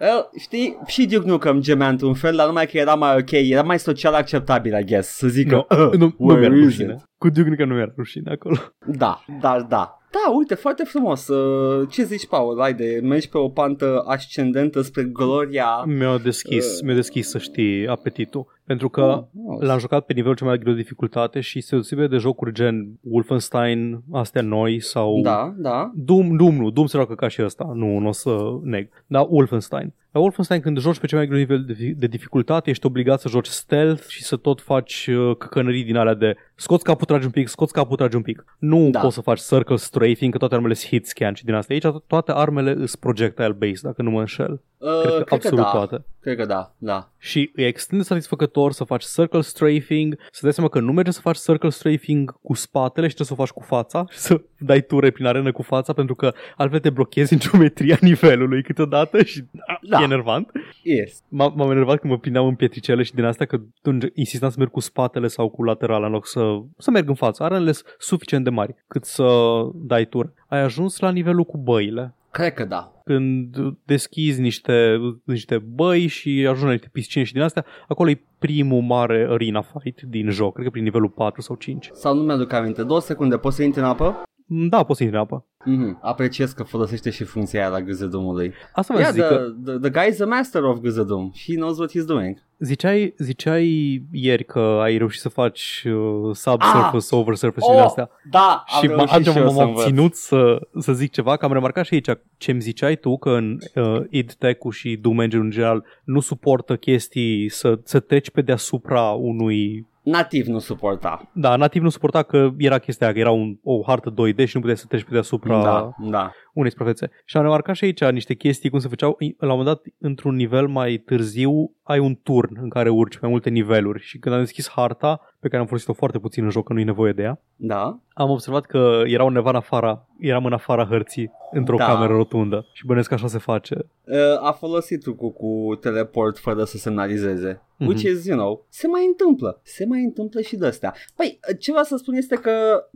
Well, 0.00 0.28
știi, 0.38 0.78
și 0.86 1.06
Duke 1.06 1.26
Nukem 1.28 1.60
gemea 1.60 1.88
într-un 1.88 2.14
fel, 2.14 2.36
dar 2.36 2.46
numai 2.46 2.66
că 2.66 2.76
era 2.78 2.94
mai 2.94 3.16
ok, 3.18 3.30
era 3.30 3.62
mai 3.62 3.78
social 3.78 4.14
acceptabil, 4.14 4.78
I 4.78 4.84
guess, 4.84 5.08
să 5.16 5.28
zic 5.28 5.50
Nu, 5.50 5.62
că, 5.62 5.76
uh, 5.84 5.92
nu, 5.92 5.98
nu 5.98 6.14
where 6.18 6.40
mi-era 6.48 6.54
is 6.56 6.64
rușine. 6.64 6.92
it? 6.98 7.04
Cu 7.18 7.28
Duke 7.28 7.48
Nukem 7.48 7.68
nu 7.68 7.74
mi-era 7.74 7.92
rușine 7.96 8.30
acolo. 8.32 8.56
Da, 8.86 9.24
da, 9.40 9.66
da. 9.68 9.98
Da, 10.24 10.30
uite, 10.30 10.54
foarte 10.54 10.84
frumos. 10.84 11.28
Uh, 11.28 11.88
Ce 11.90 12.02
zici, 12.04 12.26
Paul? 12.26 12.58
Haide, 12.60 13.00
mergi 13.02 13.28
pe 13.28 13.38
o 13.38 13.48
pantă 13.48 14.02
ascendentă 14.06 14.80
spre 14.80 15.02
gloria... 15.02 15.84
Mi-a 15.86 16.18
deschis, 16.18 16.64
Uh. 16.74 16.80
mi-a 16.84 16.94
deschis 16.94 17.28
să 17.28 17.38
știi 17.38 17.86
apetitul. 17.88 18.46
Pentru 18.66 18.88
că 18.88 19.00
Oh, 19.02 19.22
oh. 19.46 19.60
l-am 19.66 19.78
jucat 19.78 20.04
pe 20.06 20.12
nivelul 20.12 20.36
cel 20.36 20.46
mai 20.46 20.58
greu 20.58 20.72
de 20.74 20.80
dificultate 20.80 21.40
și 21.40 21.60
se 21.60 21.68
deosebire 21.70 22.06
de 22.06 22.16
jocuri 22.16 22.52
gen 22.52 22.88
Wolfenstein, 23.00 24.02
astea 24.12 24.42
noi 24.42 24.80
sau 24.80 25.20
Da, 25.22 25.54
da. 25.56 25.92
Doom, 25.94 26.36
Doom 26.36 26.54
nu, 26.56 26.70
Doom 26.70 26.86
se 26.86 26.96
roagă 26.96 27.14
ca 27.14 27.28
și 27.28 27.42
ăsta, 27.42 27.70
nu, 27.74 27.98
nu 27.98 28.08
o 28.08 28.12
să 28.12 28.36
neg. 28.62 28.88
Dar 29.06 29.26
Wolfenstein. 29.28 29.92
La 30.10 30.20
Wolfenstein 30.22 30.60
când 30.60 30.78
joci 30.78 30.98
pe 30.98 31.06
cel 31.06 31.18
mai 31.18 31.26
greu 31.26 31.38
nivel 31.38 31.64
de, 31.64 31.72
fi- 31.72 31.94
de 31.94 32.06
dificultate, 32.06 32.70
ești 32.70 32.86
obligat 32.86 33.20
să 33.20 33.28
joci 33.28 33.46
stealth 33.46 34.06
și 34.08 34.22
să 34.22 34.36
tot 34.36 34.60
faci 34.60 35.06
uh, 35.10 35.36
căcănării 35.36 35.84
din 35.84 35.96
alea 35.96 36.14
de 36.14 36.36
scoți 36.54 36.84
capul, 36.84 37.06
tragi 37.06 37.24
un 37.24 37.30
pic, 37.30 37.48
scoți 37.48 37.72
capul, 37.72 37.96
tragi 37.96 38.16
un 38.16 38.22
pic. 38.22 38.44
Nu 38.58 38.88
Da. 38.90 39.00
poți 39.00 39.14
să 39.14 39.20
faci 39.20 39.40
circle 39.40 39.76
strafing, 39.76 40.32
că 40.32 40.38
toate 40.38 40.54
armele 40.54 40.74
sunt 40.74 40.90
hit 40.90 41.06
scan 41.06 41.34
și 41.34 41.44
din 41.44 41.54
asta. 41.54 41.72
Aici 41.72 41.86
to- 41.86 42.06
toate 42.06 42.32
armele 42.34 42.72
sunt 42.74 42.94
projectile 43.00 43.48
based, 43.58 43.80
dacă 43.82 44.02
nu 44.02 44.10
mă 44.10 44.18
înșel. 44.20 44.60
Uh, 44.78 45.00
Cred 45.02 45.24
că 45.24 45.34
absolut 45.34 45.58
da. 45.64 45.70
toate. 45.70 46.04
Cred 46.20 46.36
că 46.36 46.44
da, 46.44 46.72
da. 46.78 47.08
Și 47.18 47.50
e 47.54 47.66
extrem 47.66 47.98
de 47.98 48.04
satisfăcător 48.04 48.72
să 48.72 48.84
faci 48.84 49.04
circle 49.04 49.40
strafing, 49.40 50.18
să 50.32 50.40
dai 50.42 50.52
seama 50.52 50.68
că 50.68 50.80
nu 50.80 50.92
merge 50.92 51.10
să 51.10 51.20
faci 51.20 51.38
circle 51.38 51.68
strafing 51.70 52.38
cu 52.42 52.54
spatele 52.54 53.08
și 53.08 53.14
trebuie 53.14 53.36
să 53.36 53.42
o 53.42 53.44
faci 53.44 53.54
cu 53.54 53.62
fața 53.76 54.06
și 54.10 54.18
să 54.18 54.40
dai 54.58 54.80
ture 54.80 55.10
prin 55.10 55.26
arenă 55.26 55.52
cu 55.52 55.62
fața 55.62 55.92
pentru 55.92 56.14
că 56.14 56.32
altfel 56.56 56.78
te 56.80 56.90
blochezi 56.90 57.32
în 57.32 57.38
geometria 57.38 57.98
nivelului 58.10 58.62
câteodată 58.62 59.22
și 59.22 59.44
Da. 59.82 60.00
e 60.00 60.04
enervant. 60.04 60.50
Yes. 60.82 61.20
M- 61.20 61.54
M-am 61.54 61.70
enervat 61.70 61.98
când 62.00 62.12
mă 62.12 62.18
prindeam 62.18 62.46
în 62.46 62.54
pietricele 62.54 63.02
și 63.02 63.14
din 63.14 63.24
asta 63.24 63.44
că 63.44 63.60
atunci 63.78 64.04
insistam 64.14 64.50
să 64.50 64.56
merg 64.58 64.70
cu 64.70 64.80
spatele 64.80 65.26
sau 65.26 65.48
cu 65.48 65.62
lateral 65.62 66.02
în 66.02 66.10
loc 66.10 66.26
să, 66.26 66.58
să 66.78 66.90
merg 66.90 67.08
în 67.08 67.14
față. 67.14 67.42
Arenele 67.42 67.72
sunt 67.72 67.94
suficient 67.98 68.44
de 68.44 68.50
mari 68.50 68.74
cât 68.88 69.04
să 69.04 69.26
dai 69.74 70.04
tur. 70.04 70.32
Ai 70.48 70.60
ajuns 70.60 70.98
la 70.98 71.10
nivelul 71.10 71.44
cu 71.44 71.56
băile 71.58 72.14
Cred 72.36 72.52
că 72.52 72.64
da. 72.64 72.92
când 73.04 73.56
deschizi 73.84 74.40
niște, 74.40 74.98
niște 75.24 75.58
băi 75.58 76.06
și 76.06 76.46
ajungi 76.48 76.64
la 76.64 76.70
niște 76.70 76.88
piscine 76.92 77.24
și 77.24 77.32
din 77.32 77.42
astea, 77.42 77.64
acolo 77.88 78.10
e 78.10 78.24
primul 78.38 78.82
mare 78.82 79.26
arena 79.30 79.62
fight 79.62 80.02
din 80.02 80.30
joc, 80.30 80.52
cred 80.52 80.64
că 80.64 80.70
prin 80.70 80.82
nivelul 80.82 81.08
4 81.08 81.40
sau 81.40 81.56
5. 81.56 81.90
Sau 81.92 82.14
nu 82.14 82.22
mi-aduc 82.22 82.52
aminte. 82.52 82.82
Două 82.82 83.00
secunde, 83.00 83.36
poți 83.36 83.56
să 83.56 83.62
intri 83.62 83.80
în 83.80 83.86
apă? 83.86 84.22
Da, 84.48 84.82
poți 84.82 84.98
să 84.98 85.04
intri 85.04 85.18
în 85.18 85.24
apă. 85.24 85.44
Mm-hmm. 85.66 86.00
Apreciez 86.00 86.52
că 86.52 86.62
folosește 86.62 87.10
și 87.10 87.24
funcția 87.24 87.60
aia 87.60 87.68
la 87.68 87.80
gâzădumului. 87.80 88.52
Asta 88.72 88.94
vă 88.94 89.00
Yeah, 89.00 89.12
zic 89.12 89.22
the, 89.22 89.34
că 89.36 89.52
the, 89.64 89.78
the 89.78 89.90
guy 89.90 90.08
is 90.10 90.20
a 90.20 90.26
master 90.26 90.62
of 90.62 90.78
gâzădum. 90.78 91.32
He 91.46 91.54
knows 91.54 91.78
what 91.78 91.90
he's 91.90 92.04
doing. 92.06 92.36
ziceai, 92.58 93.14
ziceai 93.18 94.02
ieri 94.12 94.44
că 94.44 94.58
ai 94.82 94.96
reușit 94.98 95.20
să 95.20 95.28
faci 95.28 95.84
uh, 95.86 96.34
subsurface, 96.34 97.14
over 97.14 97.34
surface 97.34 97.64
și 97.64 97.70
din 97.70 97.78
Oh, 97.80 97.84
astea. 97.84 98.10
Da, 98.30 98.64
am 98.66 98.80
și 98.82 98.86
m- 98.86 98.90
reușit 98.90 99.08
atunci 99.10 99.26
și 99.26 99.36
eu 99.38 99.44
m-am 99.44 99.54
să 99.54 99.62
învăț. 99.62 99.82
obținut 99.84 100.14
să, 100.14 100.58
să 100.78 100.92
zic 100.92 101.10
ceva, 101.12 101.36
că 101.36 101.44
am 101.44 101.52
remarcat 101.52 101.84
și 101.84 101.94
aici 101.94 102.08
ce 102.36 102.50
îmi 102.50 102.60
ziceai 102.60 102.96
tu, 102.96 103.18
că 103.18 103.30
în 103.30 103.58
uh, 103.74 104.00
id 104.10 104.32
Tech-ul 104.32 104.72
și 104.72 104.96
Doom 104.96 105.18
Engine 105.20 105.42
în 105.42 105.50
general 105.50 105.84
nu 106.04 106.20
suportă 106.20 106.76
chestii 106.76 107.48
să, 107.48 107.78
să 107.84 108.00
treci 108.00 108.30
pe 108.30 108.40
deasupra 108.42 109.02
unui 109.10 109.86
Nativ 110.06 110.46
nu 110.46 110.58
suporta. 110.58 111.30
Da, 111.32 111.56
nativ 111.56 111.82
nu 111.82 111.88
suporta 111.88 112.22
că 112.22 112.50
era 112.58 112.78
chestia, 112.78 113.12
că 113.12 113.18
era 113.18 113.30
un, 113.30 113.56
o 113.62 113.82
hartă 113.86 114.10
2D 114.10 114.36
și 114.36 114.54
nu 114.54 114.60
puteai 114.60 114.76
să 114.76 114.86
treci 114.88 115.02
pe 115.02 115.08
deasupra 115.12 115.62
Da, 115.62 115.90
da. 116.10 116.30
Unei 116.56 116.70
suprafețe. 116.70 117.10
Și 117.24 117.36
am 117.36 117.42
remarcat 117.42 117.74
și 117.74 117.84
aici 117.84 118.04
niște 118.04 118.34
chestii 118.34 118.70
cum 118.70 118.78
se 118.78 118.88
făceau, 118.88 119.16
la 119.38 119.52
un 119.52 119.58
moment 119.58 119.66
dat, 119.66 119.82
într-un 119.98 120.34
nivel 120.34 120.66
mai 120.66 120.96
târziu, 120.96 121.74
ai 121.82 121.98
un 121.98 122.14
turn 122.22 122.58
în 122.62 122.68
care 122.68 122.88
urci 122.88 123.18
mai 123.18 123.30
multe 123.30 123.50
niveluri 123.50 124.02
și 124.02 124.18
când 124.18 124.34
am 124.34 124.40
deschis 124.40 124.70
harta, 124.70 125.20
pe 125.40 125.48
care 125.48 125.60
am 125.60 125.66
folosit-o 125.66 125.92
foarte 125.92 126.18
puțin 126.18 126.44
în 126.44 126.50
joc, 126.50 126.66
că 126.66 126.72
nu 126.72 126.80
e 126.80 126.84
nevoie 126.84 127.12
de 127.12 127.22
ea, 127.22 127.40
Da. 127.56 127.98
am 128.12 128.30
observat 128.30 128.64
că 128.64 129.02
era 129.04 129.24
undeva 129.24 129.50
în 129.50 129.56
afara, 129.56 130.06
eram 130.20 130.44
în 130.44 130.52
afara 130.52 130.84
hărții, 130.84 131.30
într-o 131.52 131.76
Da. 131.76 131.84
cameră 131.84 132.12
rotundă 132.12 132.66
și 132.72 132.86
bănesc 132.86 133.08
că 133.08 133.14
așa 133.14 133.26
se 133.26 133.38
face. 133.38 133.74
Uh, 134.04 134.16
a 134.48 134.52
folosit 134.52 135.00
trucul 135.00 135.30
cu 135.30 135.74
teleport 135.80 136.38
fără 136.38 136.64
să 136.64 136.76
semnalizeze. 136.76 137.60
Mhm. 137.78 137.88
Which 137.88 138.02
is, 138.02 138.26
you 138.26 138.36
know, 138.38 138.66
se 138.68 138.86
mai 138.86 139.06
întâmplă. 139.06 139.60
Se 139.62 139.84
mai 139.86 140.02
întâmplă 140.02 140.40
și 140.40 140.56
de 140.56 140.66
astea. 140.66 140.94
Păi, 141.16 141.38
ce 141.58 141.70
vreau 141.70 141.84
să 141.84 141.96
spun 141.96 142.14
este 142.14 142.36
că 142.36 142.50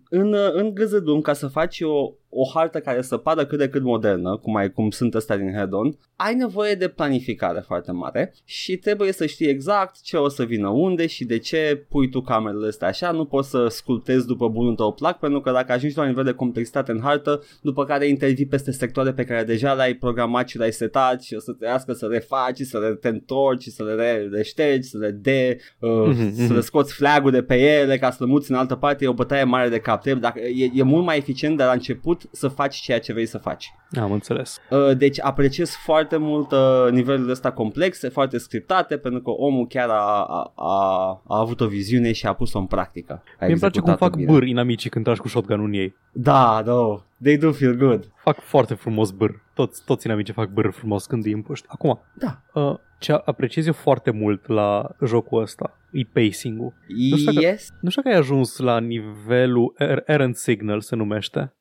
în, 0.09 0.33
uh, 0.33 0.53
în 0.53 0.75
Gâzădum, 0.75 1.21
ca 1.21 1.33
să 1.33 1.47
faci 1.47 1.81
o 1.81 2.13
o 2.31 2.51
hartă 2.55 2.81
care 2.81 3.03
să 3.03 3.17
pară 3.17 3.47
cât 3.47 3.59
de 3.59 3.69
cât 3.69 3.83
modernă, 3.83 4.37
cum, 4.37 4.57
ai, 4.57 4.71
cum 4.73 4.91
sunt 4.91 5.15
astea 5.15 5.37
din 5.37 5.53
Head-On, 5.53 5.99
ai 6.17 6.35
nevoie 6.35 6.75
de 6.75 6.89
planificare 6.89 7.63
foarte 7.67 7.93
mare 7.93 8.35
și 8.45 8.77
trebuie 8.77 9.13
să 9.13 9.27
știi 9.27 9.47
exact 9.47 10.03
ce 10.03 10.17
o 10.17 10.29
să 10.29 10.45
vină 10.45 10.69
unde 10.69 11.07
și 11.07 11.25
de 11.25 11.39
ce 11.39 11.85
pui 11.89 12.09
tu 12.09 12.21
camerele 12.21 12.67
astea 12.67 12.89
așa, 12.89 13.11
nu 13.11 13.25
poți 13.25 13.51
să 13.51 13.67
sculptezi 13.69 14.27
după 14.27 14.49
bunul 14.49 14.75
tău 14.75 14.93
plac, 14.93 15.19
pentru 15.19 15.41
că 15.41 15.51
dacă 15.51 15.73
ajungi 15.73 15.97
la 15.97 16.03
un 16.03 16.09
nivel 16.09 16.25
de 16.25 16.33
complexitate 16.33 16.93
în 16.93 17.01
hartă, 17.01 17.43
după 17.63 17.85
care 17.85 18.07
intervii 18.07 18.47
peste 18.47 18.71
sectoare 18.71 19.13
pe 19.13 19.25
care 19.25 19.45
deja 19.45 19.73
le-ai 19.73 19.95
programat 19.95 20.49
și 20.49 20.59
le-ai 20.59 20.73
setat 20.73 21.23
și 21.23 21.35
o 21.35 21.39
să 21.39 21.53
trească 21.53 21.93
să 21.93 22.07
refaci, 22.07 22.61
să 22.61 22.79
le 22.79 22.95
te 22.95 23.09
întorci, 23.09 23.65
să 23.65 23.83
le 23.83 24.29
reștergi, 24.33 24.89
să 24.89 24.99
le 24.99 25.11
de, 25.11 25.59
uh, 25.79 25.91
mm-hmm. 25.91 26.47
să 26.47 26.53
le 26.53 26.61
scoți 26.61 26.95
flagul 26.95 27.31
de 27.31 27.43
pe 27.43 27.57
ele 27.57 27.99
ca 27.99 28.11
să 28.11 28.25
le 28.25 28.31
muți 28.31 28.51
în 28.51 28.57
altă 28.57 28.75
parte, 28.75 29.05
e 29.05 29.09
o 29.09 29.13
bătaie 29.13 29.45
mare 29.45 29.69
de 29.69 29.79
cap. 29.79 30.03
Trebuie, 30.03 30.23
dacă, 30.23 30.41
e, 30.41 30.71
e 30.75 30.83
mult 30.83 31.05
mai 31.05 31.17
eficient 31.17 31.57
de 31.57 31.63
la 31.63 31.73
început 31.73 32.20
să 32.33 32.49
faci 32.49 32.77
ceea 32.77 33.01
ce 33.01 33.13
vrei 33.13 33.27
să 33.27 33.39
faci. 33.39 33.73
Am 33.93 34.13
înțeles. 34.13 34.61
Uh, 34.71 34.97
deci 34.97 35.21
apreciez 35.21 35.71
foarte 35.75 36.17
mult 36.17 36.53
uh, 36.53 36.91
nivelul 36.91 37.31
ăsta 37.31 37.53
complexe, 37.53 38.09
foarte 38.09 38.39
scriptate, 38.39 38.97
pentru 38.97 39.23
că 39.23 39.31
omul 39.31 39.67
chiar 39.67 39.89
a, 39.89 40.25
a, 40.29 40.53
a, 40.57 41.23
a 41.27 41.39
avut 41.39 41.61
o 41.61 41.67
viziune 41.67 42.13
și 42.13 42.27
a 42.27 42.33
pus-o 42.33 42.59
în 42.59 42.67
practică. 42.67 43.23
Mi-mi 43.41 43.59
place 43.59 43.81
cum 43.81 43.97
fac 43.97 44.15
bine. 44.15 44.33
bâr 44.33 44.43
inamicii 44.43 44.91
când 44.91 45.05
tragi 45.05 45.21
cu 45.21 45.29
shotgun 45.29 45.61
în 45.61 45.73
ei. 45.73 45.95
Da, 46.13 46.63
da, 46.65 47.05
they 47.23 47.37
do 47.39 47.53
feel 47.53 47.75
good. 47.75 48.13
Fac 48.17 48.41
foarte 48.41 48.75
frumos 48.75 49.11
bâr. 49.11 49.43
Toți, 49.55 49.85
toți 49.85 50.07
inamicii 50.07 50.35
fac 50.35 50.49
bâr 50.49 50.71
frumos 50.71 51.07
când 51.07 51.25
îi 51.25 51.33
împuști. 51.33 51.67
Acum, 51.69 52.01
da. 52.15 52.41
Uh, 52.61 52.77
ce 53.01 53.13
apreciez 53.25 53.67
eu 53.67 53.73
foarte 53.73 54.11
mult 54.11 54.49
la 54.49 54.89
jocul 55.07 55.43
ăsta 55.43 55.77
e 55.93 56.03
pacing-ul. 56.13 56.75
Nu 57.11 57.17
știu, 57.17 57.41
yes. 57.41 57.67
dacă, 57.69 57.79
nu 57.81 57.91
știu 57.91 58.03
dacă 58.03 58.15
ai 58.15 58.21
ajuns 58.21 58.59
la 58.59 58.81
nivelul 58.81 59.75
er- 59.79 60.03
Errant 60.05 60.37
Signal 60.37 60.81
se 60.81 60.97
numește. 60.97 61.55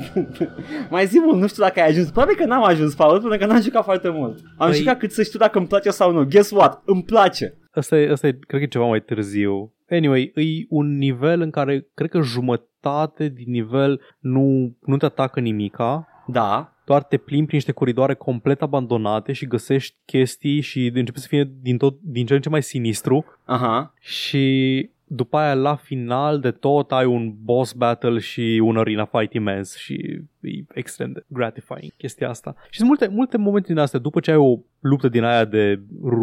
Mai 0.90 1.06
zi 1.06 1.20
mult, 1.20 1.40
nu 1.40 1.46
știu 1.46 1.62
dacă 1.68 1.80
ai 1.80 1.88
ajuns. 1.88 2.10
Probabil 2.10 2.36
că 2.36 2.44
n-am 2.44 2.64
ajuns, 2.64 2.94
Paul, 2.94 3.20
pentru 3.20 3.38
că 3.38 3.46
n-am 3.46 3.60
jucat 3.60 3.84
foarte 3.84 4.08
mult. 4.08 4.38
Am 4.56 4.68
păi... 4.68 4.78
jucat 4.78 4.98
cât 4.98 5.12
să 5.12 5.22
știu 5.22 5.38
dacă 5.38 5.58
îmi 5.58 5.66
place 5.66 5.90
sau 5.90 6.12
nu. 6.12 6.24
Guess 6.24 6.50
what? 6.50 6.82
Îmi 6.84 7.02
place. 7.02 7.58
Asta 7.70 7.96
e, 7.96 8.10
asta 8.10 8.26
e, 8.26 8.38
cred 8.46 8.60
că 8.60 8.66
e 8.66 8.66
ceva 8.66 8.84
mai 8.84 9.00
târziu. 9.00 9.72
Anyway, 9.90 10.32
e 10.34 10.66
un 10.68 10.96
nivel 10.96 11.40
în 11.40 11.50
care 11.50 11.86
cred 11.94 12.10
că 12.10 12.20
jumătate 12.20 13.28
din 13.28 13.50
nivel 13.50 14.00
nu, 14.18 14.76
nu 14.80 14.96
te 14.96 15.04
atacă 15.04 15.40
nimica. 15.40 16.08
Da 16.26 16.72
doar 16.88 17.02
te 17.02 17.16
plimbi 17.16 17.46
prin 17.46 17.56
niște 17.56 17.72
coridoare 17.72 18.14
complet 18.14 18.62
abandonate 18.62 19.32
și 19.32 19.46
găsești 19.46 19.96
chestii 20.04 20.60
și 20.60 20.90
începe 20.94 21.18
să 21.18 21.26
fie 21.28 21.50
din, 21.60 21.76
tot, 21.76 21.98
din 22.00 22.26
ce 22.26 22.34
în 22.34 22.40
ce 22.40 22.48
mai 22.48 22.62
sinistru. 22.62 23.24
Aha. 23.44 23.94
Și 24.00 24.90
după 25.04 25.36
aia 25.36 25.54
la 25.54 25.74
final 25.76 26.40
de 26.40 26.50
tot 26.50 26.92
ai 26.92 27.04
un 27.04 27.34
boss 27.42 27.72
battle 27.72 28.18
și 28.18 28.60
un 28.64 28.76
arena 28.76 29.04
fight 29.04 29.32
imens 29.32 29.76
și 29.76 30.20
e 30.40 30.64
extrem 30.74 31.12
de 31.12 31.24
gratifying 31.26 31.92
chestia 31.96 32.28
asta. 32.28 32.54
Și 32.70 32.76
sunt 32.78 32.88
multe, 32.88 33.08
multe 33.08 33.36
momente 33.36 33.66
din 33.66 33.78
astea, 33.78 33.98
după 33.98 34.20
ce 34.20 34.30
ai 34.30 34.36
o 34.36 34.58
luptă 34.80 35.08
din 35.08 35.24
aia 35.24 35.44
de 35.44 35.80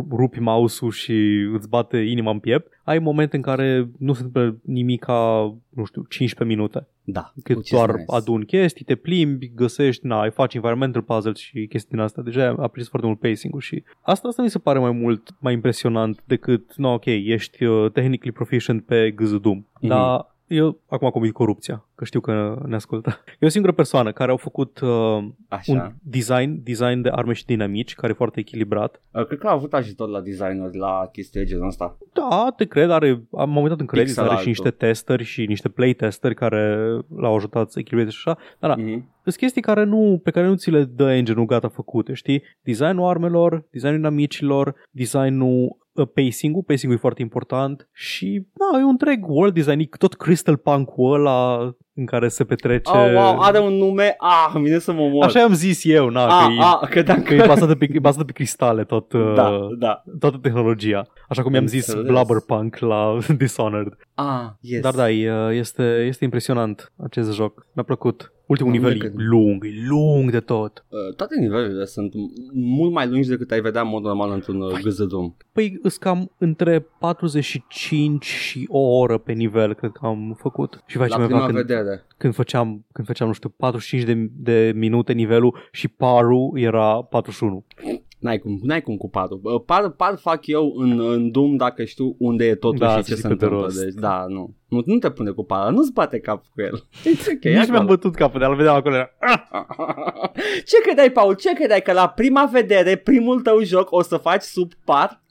rupi 0.10 0.40
mouse-ul 0.40 0.92
și 0.92 1.48
îți 1.54 1.70
bate 1.70 1.98
inima 1.98 2.32
în 2.32 2.40
piept, 2.40 2.80
ai 2.84 3.00
momente 3.00 3.36
în 3.36 3.42
care 3.42 3.90
nu 3.98 4.14
se 4.14 4.24
întâmplă 4.24 4.60
nimic 4.64 5.04
ca, 5.04 5.54
nu 5.70 5.84
știu, 5.84 6.06
15 6.10 6.58
minute. 6.58 6.88
Da. 7.04 7.34
Cât 7.44 7.70
doar 7.70 7.90
nice. 7.90 8.04
adun 8.08 8.42
chestii, 8.42 8.86
te 8.86 8.96
plimbi, 8.96 9.52
găsești, 9.56 10.06
na, 10.06 10.22
ai 10.22 10.32
faci 10.32 10.54
environmental 10.54 11.02
puzzles 11.02 11.38
și 11.38 11.68
chestii 11.68 11.92
din 11.92 12.00
asta. 12.00 12.22
Deja 12.22 12.48
apreciez 12.48 12.88
foarte 12.88 13.08
mult 13.08 13.20
pacing-ul 13.20 13.60
și 13.60 13.84
asta, 14.02 14.28
asta 14.28 14.42
mi 14.42 14.50
se 14.50 14.60
pare 14.60 14.80
mai 14.80 14.92
mult, 14.92 15.36
mai 15.40 15.54
impresionant 15.54 16.24
decât, 16.26 16.76
no, 16.76 16.94
ok, 16.94 17.06
ești 17.06 17.64
uh, 17.64 17.92
technically 17.92 18.32
proficient 18.32 18.86
pe 18.86 19.12
Gzudum, 19.12 19.68
mm-hmm. 19.68 19.88
dar 19.88 20.35
eu 20.48 20.80
acum 20.90 21.10
comit 21.10 21.34
corupția, 21.34 21.86
că 21.96 22.06
știu 22.06 22.20
că 22.20 22.62
ne 22.66 22.76
ascultă. 22.76 23.24
E 23.40 23.46
o 23.46 23.50
singură 23.50 23.74
persoană 23.74 24.12
care 24.12 24.32
au 24.32 24.38
făcut 24.38 24.80
uh, 24.80 25.24
Așa. 25.48 25.72
un 25.72 25.94
design, 26.02 26.64
design 26.64 27.02
de 27.02 27.10
arme 27.12 27.34
și 27.34 27.46
dinamici, 27.46 27.96
care 27.96 28.12
e 28.12 28.16
foarte 28.16 28.40
echilibrat. 28.40 29.02
Uh, 29.12 29.26
cred 29.26 29.40
că 29.40 29.48
a 29.48 29.52
avut 29.52 29.74
ajutor 29.74 30.10
la 30.10 30.22
designer 30.22 30.74
la 30.74 31.10
chestia 31.12 31.42
de 31.42 31.48
genul 31.48 31.68
ăsta. 31.68 31.98
Da, 32.14 32.54
te 32.56 32.66
cred, 32.66 32.90
are, 32.90 33.24
am 33.32 33.56
uitat 33.56 33.80
în 33.80 33.86
credit, 33.86 34.18
are 34.18 34.42
și 34.42 34.48
niște 34.48 34.70
testeri 34.70 35.24
și 35.24 35.46
niște 35.46 35.70
playtesteri 35.70 36.36
care 36.36 36.78
l-au 37.16 37.36
ajutat 37.36 37.72
să 37.72 37.80
echilibreze 37.80 38.16
și 38.16 38.24
așa. 38.26 38.40
Dar 38.60 38.70
da, 38.70 38.84
mm-hmm. 38.84 39.22
sunt 39.24 39.36
chestii 39.36 39.62
care 39.62 39.84
nu, 39.84 40.20
pe 40.24 40.32
care 40.32 40.48
nu 40.48 40.56
ți 40.56 40.70
le 40.70 40.84
dă 40.84 41.12
engine-ul 41.12 41.46
gata 41.46 41.68
făcute, 41.68 42.14
știi? 42.14 42.44
Designul 42.62 43.10
armelor, 43.10 43.64
designul 43.72 43.98
dinamicilor, 43.98 44.76
designul 44.92 45.64
Uh, 45.66 45.85
pacing-ul, 46.04 46.64
pacing-ul 46.64 46.98
e 46.98 47.00
foarte 47.00 47.22
important 47.22 47.90
și 47.94 48.48
da, 48.54 48.80
e 48.80 48.84
un 48.84 48.90
întreg 48.90 49.30
world 49.30 49.54
design, 49.54 49.90
tot 49.98 50.14
Crystal 50.14 50.58
Punk-ul 50.58 51.14
ăla 51.14 51.76
în 51.94 52.06
care 52.06 52.28
se 52.28 52.44
petrece... 52.44 52.92
Oh, 52.92 53.14
wow, 53.14 53.40
are 53.40 53.60
un 53.60 53.74
nume, 53.74 54.16
ah, 54.18 54.62
vine 54.62 54.80
să 54.80 54.94
mă 54.94 55.08
mor. 55.08 55.24
Așa 55.24 55.44
am 55.44 55.54
zis 55.54 55.86
eu, 55.86 56.10
na, 56.10 56.26
ah, 56.26 56.46
că, 56.46 56.52
e, 56.52 56.58
ah, 56.60 56.90
că, 56.90 57.02
dacă... 57.02 57.22
că 57.22 57.34
e, 57.34 57.46
bazată 57.48 57.76
pe, 57.76 57.88
e 57.94 58.00
bazată 58.00 58.24
pe 58.24 58.32
cristale 58.32 58.84
tot, 58.84 59.14
da, 59.14 59.50
uh, 59.50 59.78
da. 59.78 60.04
toată 60.20 60.38
tehnologia. 60.42 61.08
Așa 61.30 61.42
cum 61.42 61.54
i-am 61.54 61.68
zis 61.68 61.94
Blubberpunk 61.94 62.78
la 62.78 63.18
Dishonored. 63.38 63.98
Ah, 64.14 64.46
yes. 64.60 64.82
Dar 64.82 64.94
da, 64.94 65.10
este, 65.52 66.04
este 66.08 66.24
impresionant 66.24 66.94
acest 67.04 67.34
joc. 67.34 67.66
Mi-a 67.74 67.84
plăcut. 67.84 68.35
Ultimul 68.46 68.72
nivel 68.72 69.04
e 69.04 69.12
lung, 69.16 69.66
e 69.66 69.70
lung 69.88 70.32
de 70.32 70.40
tot. 70.40 70.86
Uh, 70.90 71.16
toate 71.16 71.40
nivelurile 71.40 71.86
sunt 71.86 72.14
mult 72.54 72.92
mai 72.92 73.08
lungi 73.08 73.30
decât 73.30 73.52
ai 73.52 73.62
vedea 73.62 73.82
în 73.82 73.88
mod 73.88 74.04
normal 74.04 74.32
într-un 74.32 74.62
uh, 74.62 74.80
Găzădum. 74.82 75.36
Păi 75.52 75.80
îs 75.82 75.98
cam 75.98 76.32
între 76.38 76.88
45 77.00 78.26
și 78.26 78.66
o 78.70 78.80
oră 78.80 79.18
pe 79.18 79.32
nivel, 79.32 79.74
cred 79.74 79.92
că 79.92 80.06
am 80.06 80.36
făcut. 80.40 80.84
Și 80.86 80.98
La 80.98 81.06
prima 81.06 81.46
când, 81.46 81.58
vedere. 81.58 82.06
Când 82.18 82.34
făceam, 82.34 82.86
când 82.92 83.08
făceam, 83.08 83.28
nu 83.28 83.34
știu, 83.34 83.50
45 83.50 84.04
de, 84.04 84.30
de 84.38 84.72
minute 84.76 85.14
nivelul 85.14 85.58
și 85.72 85.88
parul 85.88 86.52
era 86.56 87.02
41. 87.02 87.66
N-ai 88.26 88.40
cum, 88.40 88.60
n-ai 88.64 88.82
cum 88.82 88.98
cu 88.98 89.10
parul. 89.10 89.64
Par, 89.66 89.90
par 89.90 90.16
fac 90.16 90.48
eu 90.48 90.74
în, 90.78 91.00
în 91.00 91.32
Doom 91.32 91.56
dacă 91.56 91.84
știu 91.84 92.16
unde 92.20 92.46
e 92.46 92.56
totul 92.56 92.78
da, 92.78 92.98
și 92.98 93.04
ce 93.04 93.16
se 93.16 93.28
întâmplă. 93.28 93.72
Deci, 93.84 93.94
da, 93.94 94.26
nu. 94.28 94.54
nu. 94.68 94.82
Nu 94.86 94.98
te 94.98 95.10
pune 95.10 95.32
cu 95.32 95.44
par, 95.44 95.72
nu-ți 95.72 95.94
bate 95.94 96.20
capul 96.20 96.50
cu 96.54 96.62
el. 96.62 96.84
It's 97.14 97.36
okay, 97.36 97.54
Nici 97.54 97.70
mi-am 97.70 97.86
bătut 97.86 98.16
capul, 98.16 98.40
dar 98.40 98.50
îl 98.50 98.56
vedeam 98.56 98.76
acolo. 98.76 98.96
ce 100.70 100.82
credeai, 100.82 101.12
Paul? 101.12 101.34
Ce 101.34 101.54
credeai? 101.54 101.82
Că 101.82 101.92
la 101.92 102.08
prima 102.08 102.50
vedere, 102.52 102.96
primul 102.96 103.42
tău 103.42 103.62
joc 103.62 103.92
o 103.92 104.02
să 104.02 104.18
faci 104.18 104.42
sub 104.42 104.72
par? 104.86 105.22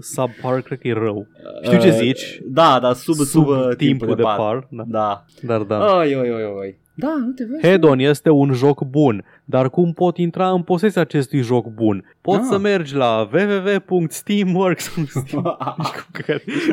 Sub 0.00 0.30
par 0.42 0.60
cred 0.60 0.78
că 0.78 0.88
e 0.88 0.92
rău. 0.92 1.26
Știu 1.64 1.78
ce 1.78 1.88
uh, 1.88 1.94
zici. 1.94 2.40
Da, 2.44 2.78
da, 2.80 2.92
sub, 2.92 3.14
sub, 3.14 3.26
sub 3.26 3.44
timpul, 3.44 3.74
timpul 3.74 4.06
de, 4.08 4.14
de 4.14 4.22
par. 4.22 4.36
par. 4.36 4.66
Da. 4.70 4.84
da. 4.86 5.24
Dar 5.42 5.62
da. 5.62 5.96
Oi, 5.98 6.14
oi, 6.16 6.30
oi, 6.30 6.44
oi. 6.44 6.80
Da, 6.94 7.16
nu 7.16 7.30
te 7.30 7.44
vezi. 7.44 7.66
Hedon 7.66 7.98
este 7.98 8.30
un 8.30 8.52
joc 8.52 8.84
bun, 8.84 9.24
dar 9.44 9.70
cum 9.70 9.92
pot 9.92 10.16
intra 10.16 10.50
în 10.50 10.62
posesia 10.62 11.00
acestui 11.00 11.40
joc 11.42 11.66
bun? 11.66 12.04
Pot 12.20 12.38
ah. 12.38 12.46
să 12.50 12.58
mergi 12.58 12.94
la 12.94 13.28
www.steamworks 13.32 14.90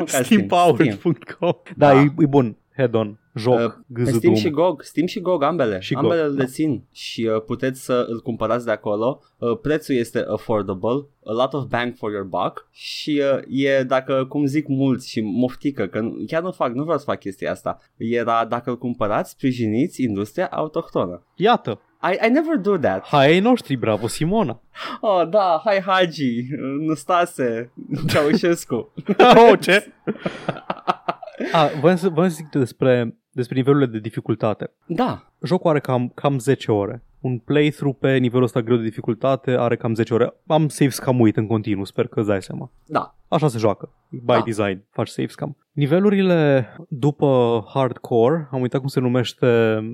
steampowered.com 0.22 1.52
Da, 1.76 1.92
da. 1.92 2.00
E, 2.00 2.12
e 2.18 2.26
bun. 2.26 2.56
Hedon 2.76 3.18
joc, 3.34 3.84
uh, 3.96 4.04
Steam 4.04 4.34
și 4.34 4.50
GOG, 4.50 4.82
Steam 4.82 5.06
și 5.06 5.20
GOG 5.20 5.42
ambele, 5.42 5.78
și 5.80 5.94
ambele 5.94 6.22
GOG, 6.22 6.30
le 6.30 6.44
da. 6.44 6.50
țin 6.50 6.82
și 6.92 7.30
uh, 7.34 7.42
puteți 7.42 7.84
să 7.84 8.06
îl 8.08 8.20
cumpărați 8.20 8.64
de 8.64 8.70
acolo. 8.70 9.20
Uh, 9.38 9.58
prețul 9.62 9.94
este 9.94 10.24
affordable, 10.28 11.06
a 11.24 11.32
lot 11.32 11.52
of 11.52 11.64
bang 11.64 11.94
for 11.96 12.10
your 12.10 12.24
buck 12.24 12.68
și 12.70 13.22
uh, 13.34 13.42
e 13.48 13.82
dacă, 13.82 14.26
cum 14.28 14.44
zic 14.44 14.66
mulți 14.68 15.10
și 15.10 15.20
moftică, 15.20 15.86
că 15.86 16.08
chiar 16.26 16.42
nu 16.42 16.50
fac, 16.50 16.72
nu 16.72 16.82
vreau 16.82 16.98
să 16.98 17.04
fac 17.04 17.18
chestia 17.18 17.50
asta, 17.50 17.78
era 17.96 18.44
dacă 18.44 18.70
îl 18.70 18.78
cumpărați, 18.78 19.30
sprijiniți 19.30 20.02
industria 20.02 20.46
autohtonă. 20.46 21.26
Iată, 21.34 21.80
I, 22.02 22.26
I 22.26 22.30
never 22.30 22.56
do 22.56 22.78
that. 22.78 23.06
Hai 23.06 23.26
ai 23.26 23.40
noștri, 23.40 23.76
bravo 23.76 24.06
Simona. 24.06 24.60
Oh, 25.00 25.28
da, 25.28 25.60
hai 25.64 25.80
Hagi, 25.80 26.46
Năstase, 26.86 27.72
Ceaușescu. 28.08 28.92
oh, 29.50 29.58
ce? 29.60 29.92
A, 31.52 31.70
voiam 31.80 31.96
să, 31.96 32.08
voiam 32.08 32.30
să 32.30 32.34
zic 32.34 32.48
despre, 32.48 33.19
despre 33.32 33.56
nivelurile 33.56 33.90
de 33.90 33.98
dificultate. 33.98 34.70
Da. 34.86 35.32
Jocul 35.42 35.70
are 35.70 35.80
cam, 35.80 36.08
cam 36.08 36.38
10 36.38 36.72
ore. 36.72 37.02
Un 37.20 37.38
playthrough 37.38 37.96
pe 38.00 38.16
nivelul 38.16 38.44
ăsta 38.44 38.62
greu 38.62 38.76
de 38.76 38.82
dificultate 38.82 39.50
are 39.50 39.76
cam 39.76 39.94
10 39.94 40.14
ore. 40.14 40.34
Am 40.46 40.68
save 40.68 40.90
scamuit 40.90 41.36
în 41.36 41.46
continuu, 41.46 41.84
sper 41.84 42.06
că 42.06 42.18
îți 42.18 42.28
dai 42.28 42.42
seama. 42.42 42.70
Da. 42.86 43.14
Așa 43.28 43.48
se 43.48 43.58
joacă. 43.58 43.92
By 44.08 44.24
da. 44.24 44.42
design, 44.44 44.84
faci 44.90 45.08
save 45.08 45.28
scam. 45.28 45.56
Nivelurile 45.80 46.68
după 46.88 47.64
hardcore, 47.74 48.48
am 48.50 48.60
uitat 48.60 48.80
cum 48.80 48.88
se 48.88 49.00
numește 49.00 49.46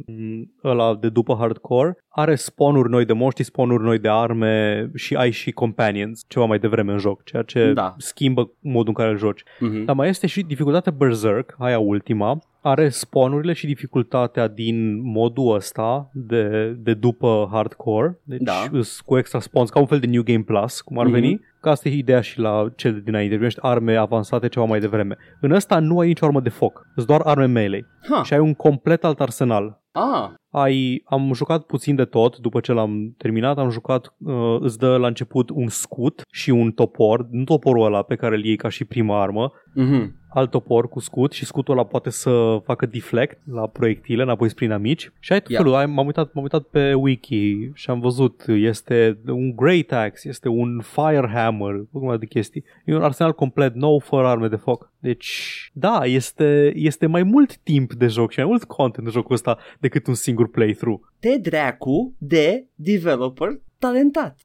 mm, 0.07 0.53
ăla 0.64 0.94
de 0.94 1.09
după 1.09 1.37
hardcore, 1.38 1.96
are 2.09 2.35
spawnuri 2.35 2.90
noi 2.90 3.05
de 3.05 3.12
moști, 3.12 3.42
spawnuri 3.42 3.83
noi 3.83 3.99
de 3.99 4.09
arme 4.09 4.90
și 4.94 5.14
ai 5.14 5.31
și 5.31 5.51
companions 5.51 6.25
ceva 6.29 6.44
mai 6.44 6.59
devreme 6.59 6.92
în 6.92 6.99
joc, 6.99 7.25
ceea 7.25 7.42
ce 7.42 7.72
da. 7.72 7.94
schimbă 7.99 8.51
modul 8.61 8.88
în 8.88 8.94
care 8.94 9.11
îl 9.11 9.18
joci. 9.18 9.42
Uh-huh. 9.42 9.85
Dar 9.85 9.94
mai 9.94 10.09
este 10.09 10.27
și 10.27 10.42
dificultatea 10.42 10.92
Berserk, 10.92 11.55
aia 11.59 11.79
ultima, 11.79 12.38
are 12.61 12.88
spawnurile 12.88 13.53
și 13.53 13.66
dificultatea 13.66 14.49
din 14.49 15.01
modul 15.03 15.55
ăsta 15.55 16.11
de, 16.12 16.77
de 16.79 16.94
după 16.94 17.49
hardcore, 17.53 18.20
deci 18.22 18.42
da. 18.42 18.64
cu 19.05 19.18
extra 19.18 19.40
spawns, 19.40 19.70
ca 19.70 19.81
un 19.81 19.87
fel 19.87 19.99
de 19.99 20.07
New 20.07 20.22
Game 20.22 20.42
Plus, 20.42 20.81
cum 20.81 20.99
ar 20.99 21.07
uh-huh. 21.07 21.11
veni, 21.11 21.40
Că 21.66 21.72
asta 21.72 21.88
e 21.88 21.92
ideea 21.96 22.20
și 22.20 22.38
la 22.38 22.64
cel 22.76 22.92
de 22.92 23.00
dinainte, 23.00 23.35
primești 23.35 23.59
arme 23.62 23.96
avansate 23.96 24.48
ceva 24.48 24.64
mai 24.66 24.81
devreme. 24.81 25.16
În 25.40 25.50
ăsta 25.50 25.79
nu 25.79 25.98
ai 25.98 26.07
nicio 26.07 26.24
armă 26.24 26.40
de 26.40 26.48
foc, 26.48 26.87
îți 26.94 27.07
doar 27.07 27.20
arme 27.24 27.46
melee. 27.46 27.87
Ha. 28.11 28.22
Și 28.22 28.33
ai 28.33 28.38
un 28.38 28.55
complet 28.55 29.05
alt 29.05 29.20
arsenal. 29.20 29.83
Ah. 29.92 30.29
ai, 30.50 31.02
am 31.05 31.33
jucat 31.33 31.62
puțin 31.62 31.94
de 31.94 32.05
tot 32.05 32.38
după 32.38 32.61
ce 32.61 32.72
l-am 32.72 33.14
terminat, 33.16 33.59
am 33.59 33.70
jucat, 33.70 34.14
uh, 34.18 34.57
îți 34.61 34.79
dă 34.79 34.96
la 34.96 35.07
început 35.07 35.50
un 35.50 35.68
scut 35.68 36.22
și 36.31 36.50
un 36.50 36.70
topor, 36.70 37.26
nu 37.31 37.44
toporul 37.44 37.85
ăla 37.85 38.02
pe 38.02 38.14
care 38.14 38.35
îl 38.35 38.44
iei 38.44 38.57
ca 38.57 38.68
și 38.68 38.85
prima 38.85 39.22
armă, 39.22 39.52
Mhm. 39.74 40.14
Alt 40.37 40.51
topor 40.51 40.88
cu 40.88 41.01
scut 41.01 41.33
și 41.33 41.44
scutul 41.44 41.75
ăla 41.75 41.85
poate 41.85 42.11
să 42.11 42.61
facă 42.64 42.87
deflect 42.87 43.38
la 43.53 43.66
proiectile 43.66 44.22
înapoi 44.22 44.49
spre 44.49 44.64
inamici 44.64 45.12
și 45.20 45.33
ai 45.33 45.40
tot 45.40 45.51
Yeah. 45.51 45.62
felul, 45.62 45.79
ai, 45.79 45.87
m-am, 45.87 46.07
uitat, 46.07 46.33
m-am 46.33 46.42
uitat 46.42 46.62
pe 46.62 46.94
wiki 46.94 47.70
și 47.75 47.90
am 47.90 48.01
văzut, 48.01 48.44
este 48.46 49.18
un 49.27 49.57
Great 49.57 49.92
Axe, 49.92 50.29
este 50.29 50.49
un 50.49 50.81
Fire 50.81 51.31
Hammer, 51.35 51.75
o 51.75 51.99
grămadă 51.99 52.18
de 52.18 52.27
chestii. 52.27 52.64
E 52.85 52.94
un 52.94 53.03
arsenal 53.03 53.33
complet 53.33 53.75
nou, 53.75 53.99
fără 53.99 54.27
arme 54.27 54.49
de 54.49 54.57
foc. 54.57 54.92
Deci, 54.99 55.70
da, 55.72 56.01
este, 56.05 56.72
este 56.75 57.07
mai 57.07 57.22
mult 57.22 57.57
timp 57.57 57.92
de 57.92 58.07
joc 58.07 58.31
și 58.31 58.38
mai 58.38 58.49
mult 58.49 58.64
content 58.64 59.07
de 59.07 59.12
jocul 59.12 59.35
ăsta 59.35 59.59
decât 59.79 60.07
un 60.07 60.14
singur 60.14 60.51
playthrough. 60.51 61.01
Te 61.20 61.38
dracu 61.38 62.14
de 62.18 62.66
developer 62.75 63.49
talentat. 63.79 64.37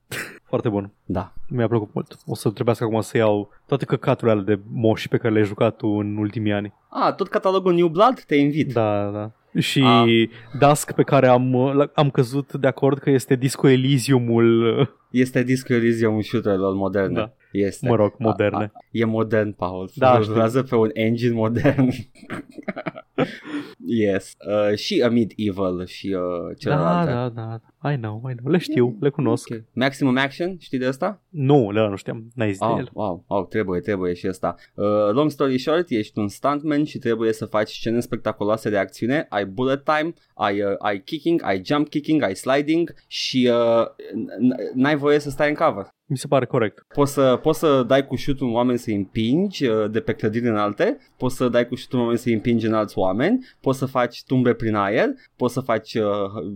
Foarte 0.51 0.69
bun. 0.69 0.91
Da. 1.05 1.33
Mi-a 1.49 1.67
plăcut 1.67 1.93
mult. 1.93 2.17
O 2.25 2.35
să 2.35 2.49
trebuiască 2.49 2.83
acum 2.83 3.01
să 3.01 3.17
iau 3.17 3.49
toate 3.67 3.85
căcaturile 3.85 4.31
alea 4.31 4.43
de 4.55 4.59
moși 4.71 5.07
pe 5.07 5.17
care 5.17 5.33
le-ai 5.33 5.45
jucat 5.45 5.75
tu 5.75 5.87
în 5.87 6.17
ultimii 6.17 6.51
ani. 6.51 6.73
A, 6.89 7.13
tot 7.13 7.27
catalogul 7.27 7.73
New 7.73 7.87
Blood 7.87 8.19
te 8.27 8.35
invit. 8.35 8.73
Da, 8.73 9.09
da. 9.13 9.31
Și 9.59 9.81
Ah. 9.85 10.29
Dusk 10.59 10.91
pe 10.91 11.03
care 11.03 11.27
am, 11.27 11.55
am 11.93 12.09
căzut 12.09 12.53
de 12.53 12.67
acord 12.67 12.97
că 12.97 13.09
este 13.09 13.35
Disco 13.35 13.67
Elysiumul, 13.67 14.89
Este 15.11 15.43
Disco 15.43 15.73
Elysium 15.73 16.21
shooter-urilor 16.21 16.73
moderne. 16.75 17.13
Da. 17.13 17.31
Este. 17.51 17.87
mă 17.87 17.95
rog, 17.95 18.13
moderne. 18.17 18.57
A, 18.57 18.61
a, 18.73 18.85
e 18.91 19.05
modern, 19.05 19.51
Paul. 19.51 19.89
Da, 19.95 20.19
Lucrează 20.19 20.63
pe 20.63 20.75
un 20.75 20.89
engine 20.93 21.33
modern. 21.33 21.89
yes. 23.85 24.35
Uh, 24.69 24.77
și 24.77 25.01
Amid 25.05 25.31
Evil 25.35 25.85
și 25.85 26.07
uh, 26.07 26.47
Da, 26.47 26.53
celelalte. 26.53 27.11
da, 27.11 27.29
da. 27.29 27.59
I 27.83 27.95
know, 27.95 28.21
I 28.29 28.33
know. 28.35 28.51
Le 28.51 28.57
știu, 28.57 28.97
le 28.99 29.09
cunosc. 29.09 29.49
Ok. 29.51 29.57
Maximum 29.73 30.17
Action, 30.17 30.55
știi 30.59 30.77
de 30.77 30.85
asta? 30.85 31.21
Nu, 31.29 31.71
le 31.71 31.87
nu 31.89 31.95
știam. 31.95 32.27
N-ai 32.35 32.49
zis 32.49 32.59
de 32.59 32.65
Oh, 32.65 32.75
el. 32.77 32.89
wow, 32.93 33.23
wow, 33.27 33.45
trebuie, 33.45 33.79
trebuie 33.79 34.13
și 34.13 34.27
asta. 34.27 34.55
Uh, 34.75 34.85
long 35.11 35.31
story 35.31 35.57
short, 35.57 35.89
ești 35.89 36.19
un 36.19 36.27
stuntman 36.27 36.83
și 36.83 36.97
trebuie 36.97 37.33
să 37.33 37.45
faci 37.45 37.69
scene 37.69 37.99
spectaculoase 37.99 38.69
de 38.69 38.77
acțiune, 38.77 39.25
ai 39.29 39.45
bullet 39.45 39.83
time, 39.83 40.13
ai, 40.35 40.61
uh, 40.61 40.73
ai 40.77 40.99
kicking, 41.01 41.43
ai 41.43 41.61
jump 41.65 41.89
kicking, 41.89 42.21
ai 42.23 42.35
sliding 42.35 42.93
și 43.07 43.49
uh, 43.51 43.85
n- 43.85 44.73
n-ai 44.75 44.95
voie 44.95 45.19
să 45.19 45.29
stai 45.29 45.49
în 45.49 45.55
cover. 45.55 45.87
Mi 46.05 46.17
se 46.17 46.27
pare 46.27 46.45
corect. 46.45 46.85
Poți 46.93 47.13
să, 47.13 47.39
poți 47.41 47.59
să 47.59 47.83
dai 47.87 48.07
cu 48.07 48.15
șut 48.15 48.39
un 48.39 48.53
oameni 48.53 48.77
să-i 48.77 48.95
împingi 48.95 49.65
uh, 49.65 49.89
de 49.91 49.99
pe 49.99 50.13
clădiri 50.13 50.47
înalte, 50.47 50.97
poți 51.17 51.35
să 51.35 51.47
dai 51.49 51.67
cu 51.67 51.75
șut 51.75 51.91
un 51.93 51.99
oameni 51.99 52.17
să-i 52.17 52.33
împingi 52.33 52.65
în 52.65 52.73
alți 52.73 52.97
oameni, 52.97 53.45
poți 53.61 53.77
să 53.77 53.85
faci 53.85 54.23
tumbe 54.23 54.53
prin 54.53 54.75
aer, 54.75 55.09
poți 55.35 55.53
să 55.53 55.59
faci 55.59 55.93
uh, 55.93 56.03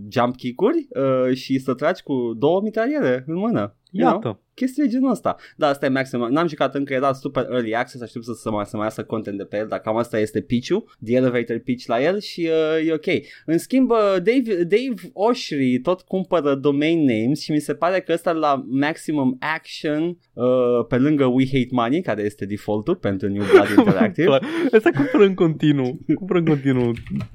jump 0.09 0.35
kick-uri 0.35 0.87
uh, 0.89 1.14
și 1.33 1.59
să 1.59 1.73
tragi 1.73 2.03
cu 2.03 2.33
două 2.37 2.61
mitraliere 2.61 3.23
în 3.27 3.35
mână. 3.35 3.75
You 3.91 4.19
know? 4.19 4.43
Iată. 4.55 4.65
chestii 4.65 4.83
de 4.83 4.89
genul 4.89 5.11
ăsta. 5.11 5.35
Da, 5.55 5.67
asta 5.67 5.85
e 5.85 5.89
maxim. 5.89 6.27
N-am 6.29 6.47
jucat 6.47 6.75
încă, 6.75 6.93
era 6.93 7.13
super 7.13 7.47
early 7.51 7.75
access, 7.75 8.03
aștept 8.03 8.25
să, 8.25 8.33
să, 8.33 8.51
mai, 8.51 8.65
să 8.65 8.75
mai 8.75 8.85
iasă 8.85 9.03
content 9.03 9.37
de 9.37 9.43
pe 9.43 9.57
el, 9.57 9.67
dar 9.67 9.79
cam 9.79 9.97
asta 9.97 10.19
este 10.19 10.41
pitch-ul, 10.41 10.95
the 11.05 11.15
elevator 11.15 11.57
pitch 11.57 11.85
la 11.85 12.01
el 12.01 12.19
și 12.19 12.49
uh, 12.79 12.87
e 12.87 12.93
ok. 12.93 13.05
În 13.45 13.57
schimb, 13.57 13.89
uh, 13.89 13.97
Dave, 13.97 14.63
Dave 14.63 15.11
Oshry 15.13 15.79
tot 15.79 16.01
cumpără 16.01 16.55
domain 16.55 16.99
names 16.99 17.41
și 17.41 17.51
mi 17.51 17.59
se 17.59 17.73
pare 17.73 17.99
că 17.99 18.11
ăsta 18.13 18.31
la 18.31 18.65
Maximum 18.67 19.37
Action, 19.55 20.17
uh, 20.33 20.85
pe 20.87 20.97
lângă 20.97 21.25
We 21.25 21.45
Hate 21.45 21.69
Money, 21.71 22.01
care 22.01 22.21
este 22.21 22.45
defaultul 22.45 22.95
pentru 22.95 23.27
New 23.27 23.43
Blood 23.51 23.67
Interactive. 23.77 24.39
Asta 24.71 24.89
cumpără 24.95 25.23
în 25.23 25.33
continuu. 25.33 25.99
Cumpără 26.15 26.39
în 26.39 26.45
continuu 26.45 26.91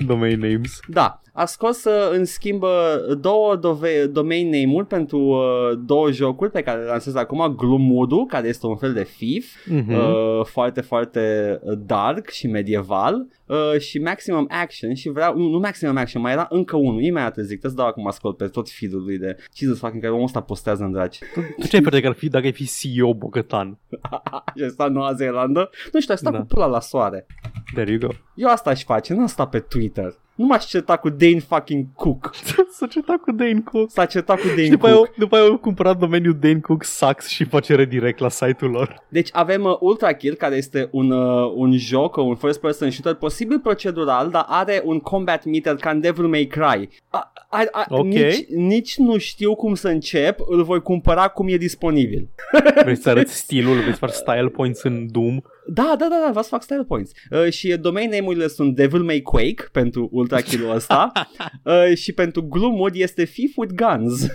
domain 0.06 0.38
names. 0.38 0.80
Da, 0.88 1.20
a 1.32 1.44
scos 1.44 1.84
uh, 1.84 2.10
în 2.12 2.24
schimb 2.24 2.62
uh, 2.62 3.16
două 3.20 3.56
dove- 3.56 4.06
domain 4.06 4.48
name-uri 4.48 4.86
pentru 4.86 5.18
uh, 5.18 5.78
două 5.84 6.10
jocuri 6.10 6.50
pe 6.50 6.62
care 6.62 6.84
le 6.84 6.90
lansez 7.14 7.14
acum, 7.38 7.54
Glumudu, 7.56 8.24
care 8.28 8.48
este 8.48 8.66
un 8.66 8.76
fel 8.76 8.92
de 8.92 9.02
FIF, 9.02 9.66
Mhm. 9.66 9.92
uh, 9.94 10.44
foarte, 10.44 10.80
foarte 10.80 11.20
uh, 11.62 11.78
dark 11.86 12.28
și 12.28 12.46
medieval 12.46 13.26
uh, 13.46 13.78
și 13.80 13.98
Maximum 13.98 14.46
Action 14.50 14.94
și 14.94 15.08
vreau, 15.08 15.36
nu, 15.36 15.48
nu 15.48 15.58
Maximum 15.58 15.96
Action, 15.96 16.22
mai 16.22 16.32
era 16.32 16.46
încă 16.50 16.76
unul, 16.76 17.02
imediat 17.02 17.36
îți 17.36 17.46
zic, 17.46 17.64
îți 17.64 17.76
dau 17.76 17.86
acum 17.86 18.10
scot 18.10 18.36
pe 18.36 18.46
tot 18.46 18.70
feed-ul 18.70 19.02
lui 19.02 19.18
de 19.18 19.36
Jesus 19.56 19.78
fucking 19.78 20.00
care 20.02 20.12
omul 20.12 20.24
ăsta 20.24 20.40
postează 20.40 20.84
în 20.84 20.92
dragi. 20.92 21.18
Tu, 21.34 21.40
tu 21.60 21.66
ce 21.66 21.76
ai 21.76 21.82
face 21.82 21.96
dacă 21.96 22.06
ar 22.06 22.14
fi, 22.14 22.28
dacă 22.28 22.44
ai 22.44 22.52
fi 22.52 22.68
CEO 22.80 23.14
bogătan? 23.14 23.78
Și 24.56 24.64
ăsta 24.64 24.84
în 24.84 24.92
Noua 24.92 25.12
Zeelandă, 25.12 25.70
nu 25.92 26.00
știu, 26.00 26.14
a 26.14 26.16
stat 26.16 26.32
Da. 26.32 26.38
cu 26.38 26.44
pula 26.46 26.66
la 26.66 26.80
soare. 26.80 27.26
There 27.74 27.90
you 27.90 27.98
go. 28.00 28.08
Eu 28.34 28.48
asta 28.48 28.70
aș 28.70 28.82
face, 28.84 29.14
nu 29.14 29.22
asta 29.22 29.46
pe 29.46 29.58
Twitter. 29.58 30.14
Nu 30.40 30.46
m-aș 30.46 30.66
certa 30.66 30.96
cu 30.96 31.08
Dane 31.08 31.38
fucking 31.38 31.86
Cook. 31.94 32.30
Să 32.78 32.86
certa 32.86 33.20
cu 33.22 33.32
Dane 33.32 33.60
Cook. 33.64 33.90
S-a 33.90 34.06
certat 34.06 34.40
cu 34.40 34.46
Dane 34.46 34.62
Și 34.62 34.70
după 34.70 34.86
Cook. 34.88 35.04
aia, 35.04 35.14
după 35.18 35.36
aia 35.36 35.44
au 35.44 35.58
cumpărat 35.58 35.98
domeniul 35.98 36.36
Dane 36.40 36.58
Cook 36.60 36.84
Sucks 36.84 37.26
și 37.26 37.44
face 37.44 37.74
redirect 37.74 38.18
la 38.18 38.28
site-ul 38.28 38.70
lor. 38.70 39.04
Deci 39.08 39.28
avem 39.32 39.64
uh, 39.64 39.76
Ultra 39.80 40.12
Kill, 40.12 40.34
care 40.34 40.56
este 40.56 40.88
un, 40.92 41.10
uh, 41.10 41.52
un 41.54 41.76
joc, 41.76 42.16
un 42.16 42.34
first 42.34 42.60
person 42.60 42.90
shooter, 42.90 43.14
posibil 43.14 43.58
procedural, 43.58 44.30
dar 44.30 44.44
are 44.48 44.82
un 44.84 44.98
combat 44.98 45.44
meter 45.44 45.74
ca 45.74 45.90
în 45.90 46.00
Devil 46.00 46.26
May 46.26 46.44
Cry. 46.44 46.88
A, 47.08 47.32
a, 47.48 47.64
a, 47.70 47.86
Ok. 47.88 48.04
nici, 48.04 48.46
nici 48.48 48.96
nu 48.96 49.18
știu 49.18 49.54
cum 49.54 49.74
să 49.74 49.88
încep, 49.88 50.38
îl 50.46 50.62
voi 50.62 50.80
cumpăra 50.82 51.28
cum 51.28 51.48
e 51.48 51.56
disponibil. 51.56 52.28
Vrei 52.82 52.96
să 52.96 53.08
arăți 53.10 53.36
stilul, 53.44 53.80
vrei 53.80 53.92
să 53.92 53.98
faci 53.98 54.10
style 54.10 54.48
points 54.48 54.82
în 54.82 55.06
Doom. 55.10 55.40
Da, 55.66 55.94
da, 55.98 56.06
da, 56.08 56.18
da, 56.22 56.26
vreau 56.28 56.42
să 56.42 56.48
fac 56.48 56.62
style 56.62 56.84
points. 56.88 57.10
Uh, 57.30 57.52
și 57.52 57.76
domain 57.76 58.10
name-urile 58.10 58.46
sunt 58.46 58.74
Devil 58.74 59.02
May 59.02 59.20
Quake 59.20 59.68
pentru 59.72 60.08
Ultra 60.12 60.29
Kill-ul 60.36 60.74
ăsta 60.74 61.12
uh, 61.62 61.96
și 61.96 62.12
pentru 62.12 62.42
Gloom 62.42 62.74
Mode 62.74 62.98
este 62.98 63.24
Thief 63.24 63.56
with 63.56 63.74
Guns. 63.74 64.26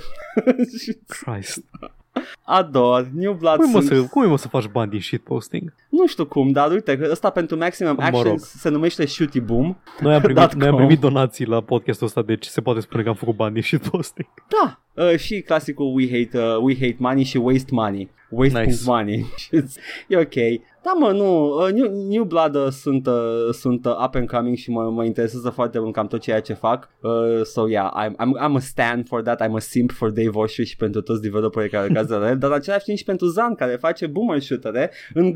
Christ. 1.07 1.63
Ador, 2.43 3.09
New 3.13 3.33
Blood 3.33 3.55
Cum 3.55 3.69
e, 3.69 3.71
mă 3.71 3.81
sunt... 3.81 3.99
să, 3.99 4.07
cum 4.07 4.23
e 4.23 4.25
mă 4.25 4.37
să 4.37 4.47
faci 4.47 4.65
bani 4.65 4.91
din 4.91 5.01
shitposting? 5.01 5.73
Nu 5.97 6.07
știu 6.07 6.25
cum, 6.25 6.51
dar 6.51 6.71
uite, 6.71 6.97
că 6.97 7.07
ăsta 7.11 7.29
pentru 7.29 7.57
Maximum 7.57 7.95
Mă 7.95 8.03
Action 8.03 8.23
rog. 8.23 8.39
se 8.39 8.69
numește 8.69 9.05
Shooty 9.05 9.39
Boom. 9.39 9.77
Noi 9.99 10.13
am, 10.13 10.21
primit, 10.21 10.41
Dot 10.41 10.53
noi 10.53 10.67
am 10.67 10.73
com. 10.73 10.85
primit 10.85 11.01
donații 11.01 11.45
la 11.45 11.61
podcastul 11.61 12.07
ăsta, 12.07 12.21
deci 12.21 12.45
se 12.45 12.61
poate 12.61 12.79
spune 12.79 13.03
că 13.03 13.09
am 13.09 13.15
făcut 13.15 13.35
bani 13.35 13.53
din 13.53 13.61
shitposting. 13.63 14.27
Da, 14.47 14.81
uh, 15.03 15.17
și 15.17 15.41
clasicul 15.41 15.93
We 15.95 16.07
Hate, 16.09 16.37
uh, 16.37 16.57
We 16.61 16.73
Hate 16.73 16.95
Money 16.97 17.23
și 17.23 17.37
Waste 17.37 17.69
Money. 17.71 18.09
Waste 18.29 18.61
Nice. 18.63 18.81
money. 18.85 19.25
e 20.07 20.17
ok. 20.17 20.33
Da, 20.83 20.93
mă, 20.99 21.11
nu, 21.11 21.47
uh, 21.47 21.71
New, 21.71 22.07
New 22.09 22.23
Blood 22.23 22.55
uh, 22.55 22.67
sunt, 22.69 23.07
uh, 23.07 23.49
sunt 23.51 23.85
uh, 23.85 23.91
up 24.05 24.15
and 24.15 24.29
coming 24.29 24.55
și 24.55 24.71
mă, 24.71 24.89
mă 24.89 25.03
interesează 25.05 25.49
foarte 25.49 25.79
mult 25.79 25.93
cam 25.93 26.07
tot 26.07 26.21
ceea 26.21 26.39
ce 26.39 26.53
fac. 26.53 26.89
Uh, 27.01 27.41
so, 27.43 27.69
yeah, 27.69 27.89
I'm, 28.03 28.11
I'm, 28.11 28.47
I'm 28.47 28.55
a 28.55 28.59
stand 28.59 29.07
for 29.07 29.21
that, 29.21 29.43
I'm 29.43 29.55
a 29.55 29.59
simp 29.59 29.91
for 29.91 30.09
Dave 30.09 30.29
Oshry 30.33 30.65
și 30.65 30.75
pentru 30.75 31.01
toți 31.01 31.21
developerii 31.21 31.69
care 31.69 31.85
lucrează 31.85 32.17
la 32.17 32.29
el, 32.29 32.37
dar 32.37 32.49
în 32.49 32.55
același 32.55 32.83
timp 32.83 32.97
și 32.97 33.03
pentru 33.03 33.27
Zan, 33.27 33.55
care 33.55 33.75
face 33.75 34.07
boomer 34.07 34.39
shootere, 34.39 34.91
în 35.13 35.31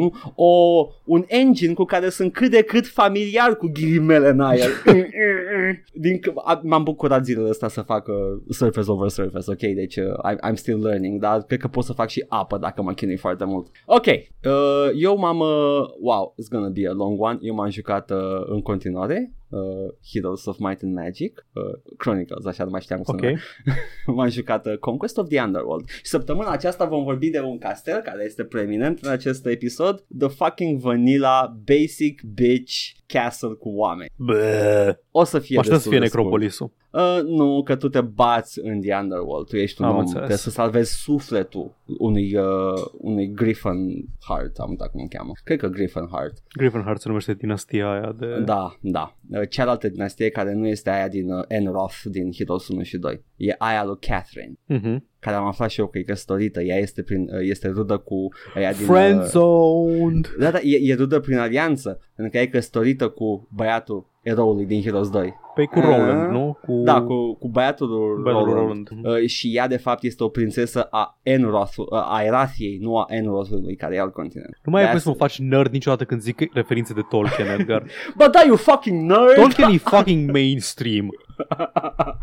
Gâzădum, 0.00 0.32
o, 0.34 0.86
un 1.04 1.24
engine 1.26 1.72
cu 1.74 1.84
care 1.84 2.08
sunt 2.08 2.32
cât 2.32 2.50
de 2.50 2.62
cât 2.62 2.86
familiar 2.86 3.56
cu 3.56 3.70
ghilimele 3.72 4.28
în 4.28 4.40
aer. 4.40 4.68
Din, 5.92 6.18
că- 6.18 6.32
a- 6.44 6.60
m-am 6.64 6.82
bucurat 6.82 7.24
zilele 7.24 7.48
astea 7.48 7.68
să 7.68 7.80
fac 7.80 8.06
uh, 8.08 8.14
surface 8.48 8.90
over 8.90 9.08
surface, 9.08 9.50
ok? 9.50 9.58
Deci 9.74 9.96
uh, 9.96 10.04
I'm, 10.04 10.50
I'm 10.50 10.54
still 10.54 10.82
learning, 10.82 11.20
dar 11.20 11.42
cred 11.42 11.58
că 11.60 11.68
pot 11.68 11.84
să 11.84 11.92
fac 11.92 12.08
și 12.08 12.24
apă 12.28 12.58
dacă 12.58 12.82
mă 12.82 12.92
chinui 12.92 13.16
foarte 13.16 13.44
mult. 13.44 13.66
Ok, 13.86 14.06
uh, 14.06 14.90
eu 14.96 15.16
m-am, 15.18 15.38
uh, 15.38 15.88
wow, 16.00 16.34
it's 16.40 16.48
gonna 16.50 16.68
be 16.68 16.88
a 16.88 16.92
long 16.92 17.20
one, 17.20 17.38
eu 17.40 17.54
m-am 17.54 17.70
jucat 17.70 18.10
uh, 18.10 18.18
în 18.46 18.60
continuare, 18.62 19.32
uh, 19.52 19.94
Heroes 20.12 20.46
of 20.46 20.58
Might 20.58 20.82
and 20.82 20.94
Magic, 20.94 21.46
uh, 21.52 21.62
Chronicles, 21.96 22.44
așa 22.44 22.64
nu 22.64 22.70
mai 22.70 22.80
știam 22.80 23.02
cum 23.02 23.14
Ok. 23.14 23.20
să 23.20 23.26
numește. 23.26 23.46
M-am 24.16 24.28
jucat 24.28 24.66
uh, 24.66 24.76
Conquest 24.78 25.18
of 25.18 25.28
the 25.28 25.40
Underworld 25.40 25.88
și 25.88 26.06
săptămâna 26.06 26.50
aceasta 26.50 26.84
vom 26.84 27.04
vorbi 27.04 27.30
de 27.30 27.40
un 27.40 27.58
castel 27.58 28.00
care 28.00 28.24
este 28.24 28.44
preeminent 28.44 28.98
în 29.02 29.10
acest 29.10 29.46
episod, 29.46 30.04
The 30.18 30.28
fucking 30.28 30.80
Vanilla 30.80 31.56
Basic 31.64 32.22
Bitch 32.22 32.90
Castle 33.12 33.54
cu 33.58 33.68
oameni. 33.68 34.10
Bă. 34.16 34.96
O 35.10 35.24
să 35.24 35.38
fie 35.38 35.54
Mă 35.56 35.60
aștept 35.60 35.80
să 35.80 35.88
destul 35.88 35.90
fie 35.90 36.00
de 36.00 36.06
scurt. 36.06 36.22
necropolisul. 36.24 36.72
Uh, 36.90 37.20
nu, 37.24 37.62
că 37.62 37.76
tu 37.76 37.88
te 37.88 38.00
bați 38.00 38.60
în 38.62 38.80
The 38.80 38.94
Underworld, 38.94 39.46
tu 39.48 39.56
ești 39.56 39.80
un 39.80 39.86
Am 39.86 39.92
om, 39.94 39.98
înțeles. 39.98 40.16
trebuie 40.18 40.36
să 40.38 40.50
salvezi 40.50 40.94
sufletul 40.94 41.74
unui, 41.98 42.36
uh, 42.36 42.44
unui 42.98 43.32
Griffin 43.32 44.08
Heart, 44.28 44.56
am 44.58 44.70
uitat 44.70 44.90
cum 44.90 45.00
îl 45.00 45.08
cheamă. 45.08 45.32
Cred 45.44 45.58
că 45.58 45.66
Griffin 45.66 46.06
Heart. 46.12 46.42
Griffin 46.56 46.82
se 46.96 47.08
numește 47.08 47.34
dinastia 47.34 47.90
aia 47.90 48.14
de... 48.18 48.40
Da, 48.44 48.76
da. 48.80 49.16
Uh, 49.30 49.48
Cealaltă 49.48 49.88
dinastie 49.88 50.28
care 50.28 50.52
nu 50.54 50.66
este 50.66 50.90
aia 50.90 51.08
din 51.08 51.30
uh, 51.32 51.44
Enroth 51.48 52.00
din 52.04 52.32
Heroes 52.32 52.68
1 52.68 52.82
și 52.82 52.98
2. 52.98 53.24
E 53.36 53.54
aia 53.58 53.84
lui 53.84 53.96
Catherine 54.00 54.52
Mhm. 54.66 55.10
Care 55.24 55.36
am 55.36 55.44
aflat 55.46 55.70
și 55.70 55.80
eu 55.80 55.86
că 55.86 55.98
e 55.98 56.02
căsătorită, 56.02 56.60
ea 56.62 56.76
este, 56.76 57.02
prin, 57.02 57.20
uh, 57.32 57.38
este 57.40 57.68
rudă 57.68 57.96
cu 57.96 58.28
aia 58.54 58.72
din... 58.72 58.86
Friend 58.86 59.20
uh, 59.20 59.26
zoned. 59.26 60.34
da, 60.38 60.50
da, 60.50 60.58
e, 60.62 60.78
e 60.90 60.94
rudă 60.94 61.20
prin 61.20 61.38
alianță, 61.38 62.00
pentru 62.14 62.32
că 62.32 62.38
e 62.44 62.46
căsătorită 62.46 63.08
cu 63.08 63.48
băiatul 63.54 64.06
eroului 64.22 64.64
din 64.64 64.82
Heroes 64.82 65.10
2. 65.10 65.34
Păi 65.54 65.66
cu 65.66 65.78
Ah. 65.78 65.84
Roland, 65.84 66.30
nu? 66.32 66.58
Cu... 66.66 66.72
Da, 66.84 67.02
cu, 67.02 67.34
cu 67.34 67.48
băiatul 67.48 67.88
lui 67.88 68.22
Băiatul 68.22 68.44
lui 68.46 68.54
Roland. 68.54 68.88
Roland. 69.02 69.22
Uh, 69.22 69.28
și 69.28 69.50
ea 69.56 69.68
de 69.68 69.76
fapt 69.76 70.02
este 70.02 70.24
o 70.24 70.28
prințesă 70.28 70.82
a 70.90 71.18
Enroth, 71.22 71.76
uh, 71.76 71.86
a 71.90 72.22
Erathiei, 72.24 72.78
nu 72.80 72.96
a 72.98 73.06
Enrothului 73.08 73.76
care 73.76 73.94
e 73.94 74.00
alt 74.00 74.12
continent. 74.12 74.58
Nu 74.64 74.72
mai 74.72 74.80
ai 74.82 74.88
That's- 74.88 74.90
cum 74.90 75.00
să 75.00 75.08
mă 75.08 75.14
faci 75.14 75.38
nerd 75.38 75.72
niciodată 75.72 76.04
când 76.04 76.20
zic 76.20 76.52
referințe 76.52 76.92
de 76.92 77.00
Tolkien, 77.10 77.46
Edgar. 77.58 77.82
But 78.18 78.30
da, 78.32 78.40
you 78.46 78.56
fucking 78.56 79.10
nerd! 79.10 79.34
Tolkien 79.34 79.68
e 79.70 79.76
fucking 79.76 80.30
mainstream. 80.30 81.08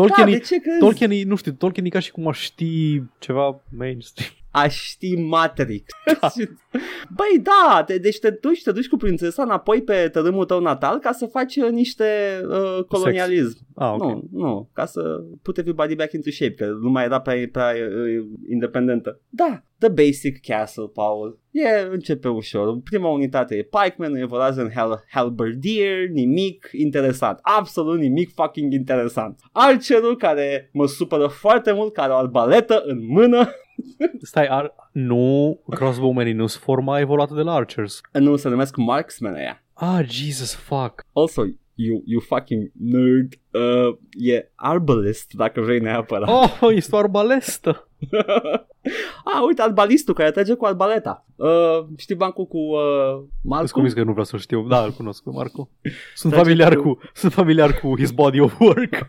Tolkien, 0.00 0.26
da, 0.26 0.32
e, 0.32 0.38
de 0.38 0.44
ce 0.44 0.60
crezi? 0.60 0.78
Tolkien 0.78 1.10
e, 1.10 1.22
nu 1.24 1.36
știu, 1.36 1.52
Tolkien 1.52 1.86
e 1.86 1.88
ca 1.88 1.98
și 1.98 2.10
cum 2.10 2.28
aș 2.28 2.40
ști 2.40 3.02
ceva 3.18 3.60
mainstream. 3.76 4.32
Aș 4.50 4.82
ști 4.82 5.14
Matrix. 5.16 5.84
Băi, 7.16 7.42
da, 7.42 7.82
te, 7.86 7.98
deci 7.98 8.18
te 8.18 8.30
duci, 8.30 8.62
te 8.62 8.72
duci 8.72 8.88
cu 8.88 8.96
prințesa 8.96 9.42
înapoi 9.42 9.82
pe 9.82 10.08
tărâmul 10.12 10.44
tău 10.44 10.60
natal 10.60 10.98
ca 10.98 11.12
să 11.12 11.26
faci 11.26 11.56
uh, 11.56 11.70
niște 11.70 12.04
uh, 12.48 12.84
colonialism. 12.84 13.58
Ah, 13.74 13.92
ok. 13.92 14.02
Nu, 14.02 14.28
nu, 14.30 14.70
ca 14.72 14.86
să 14.86 15.00
put 15.42 15.58
everybody 15.58 15.94
back 15.94 16.12
into 16.12 16.30
shape, 16.30 16.54
că 16.54 16.66
nu 16.80 16.90
mai 16.90 17.04
era 17.04 17.20
prea, 17.20 17.48
prea 17.52 17.72
uh, 17.74 18.26
independentă. 18.48 19.20
Da, 19.28 19.62
the 19.78 19.88
basic 19.88 20.40
castle, 20.40 20.90
Paul. 20.94 21.38
E, 21.50 21.88
începe 21.90 22.28
ușor. 22.28 22.80
Prima 22.84 23.08
unitate 23.08 23.54
e 23.56 23.62
pikeman, 23.62 24.14
evoluează 24.14 24.60
în 24.60 24.70
Hal- 24.74 25.04
halberdier, 25.10 26.08
nimic 26.08 26.68
interesant. 26.72 27.38
Absolut 27.42 27.98
nimic 27.98 28.34
fucking 28.34 28.72
interesant. 28.72 29.40
Archerul 29.52 30.16
care 30.16 30.70
mă 30.72 30.86
supără 30.86 31.26
foarte 31.26 31.72
mult, 31.72 31.92
care 31.92 32.06
are 32.06 32.16
o 32.16 32.24
arbaletă 32.24 32.82
în 32.86 33.06
mână. 33.06 33.48
Stai, 34.22 34.46
ar, 34.46 34.74
nu, 34.92 35.60
crossbowmenii 35.70 36.32
nu 36.32 36.46
sunt 36.46 36.62
forma 36.62 36.98
evoluată 37.00 37.34
de 37.34 37.42
la 37.42 37.52
Archers. 37.54 38.00
Nu 38.12 38.36
se 38.36 38.48
numesc 38.48 38.76
marksman 38.76 39.34
aia. 39.34 39.62
Ah, 39.74 40.00
Jesus, 40.08 40.54
fuck. 40.54 41.06
Also, 41.12 41.42
you, 41.74 42.02
you 42.04 42.20
fucking 42.20 42.70
nerd. 42.80 43.32
Uh, 43.50 43.96
e 44.18 44.50
arbalist, 44.54 45.32
dacă 45.32 45.60
vrei 45.60 45.78
neapărat. 45.80 46.28
Oh, 46.28 46.70
este 46.74 46.94
o 46.94 46.98
arbalestă. 46.98 47.88
ah, 49.24 49.40
uite, 49.46 49.62
arbalistul 49.62 50.14
care 50.14 50.30
trage 50.30 50.54
cu 50.54 50.64
arbaleta. 50.64 51.26
Uh, 51.36 51.86
știi 51.96 52.14
bancul 52.14 52.46
cu 52.46 52.58
uh, 52.58 53.16
Îți 53.22 53.46
Marco? 53.46 53.70
convins 53.72 53.94
că 53.94 54.02
nu 54.02 54.10
vreau 54.10 54.24
să 54.24 54.36
știu. 54.36 54.66
Da, 54.68 54.84
îl 54.84 54.90
cunosc 54.90 55.22
pe 55.22 55.30
Marco. 55.32 55.70
Sunt 56.14 56.32
Trage 56.32 56.48
familiar 56.48 56.74
cu- 56.76 56.82
cu, 56.82 56.98
sunt 57.14 57.32
familiar 57.32 57.78
cu 57.78 57.96
his 57.96 58.10
body 58.10 58.40
of 58.40 58.60
work. 58.60 59.06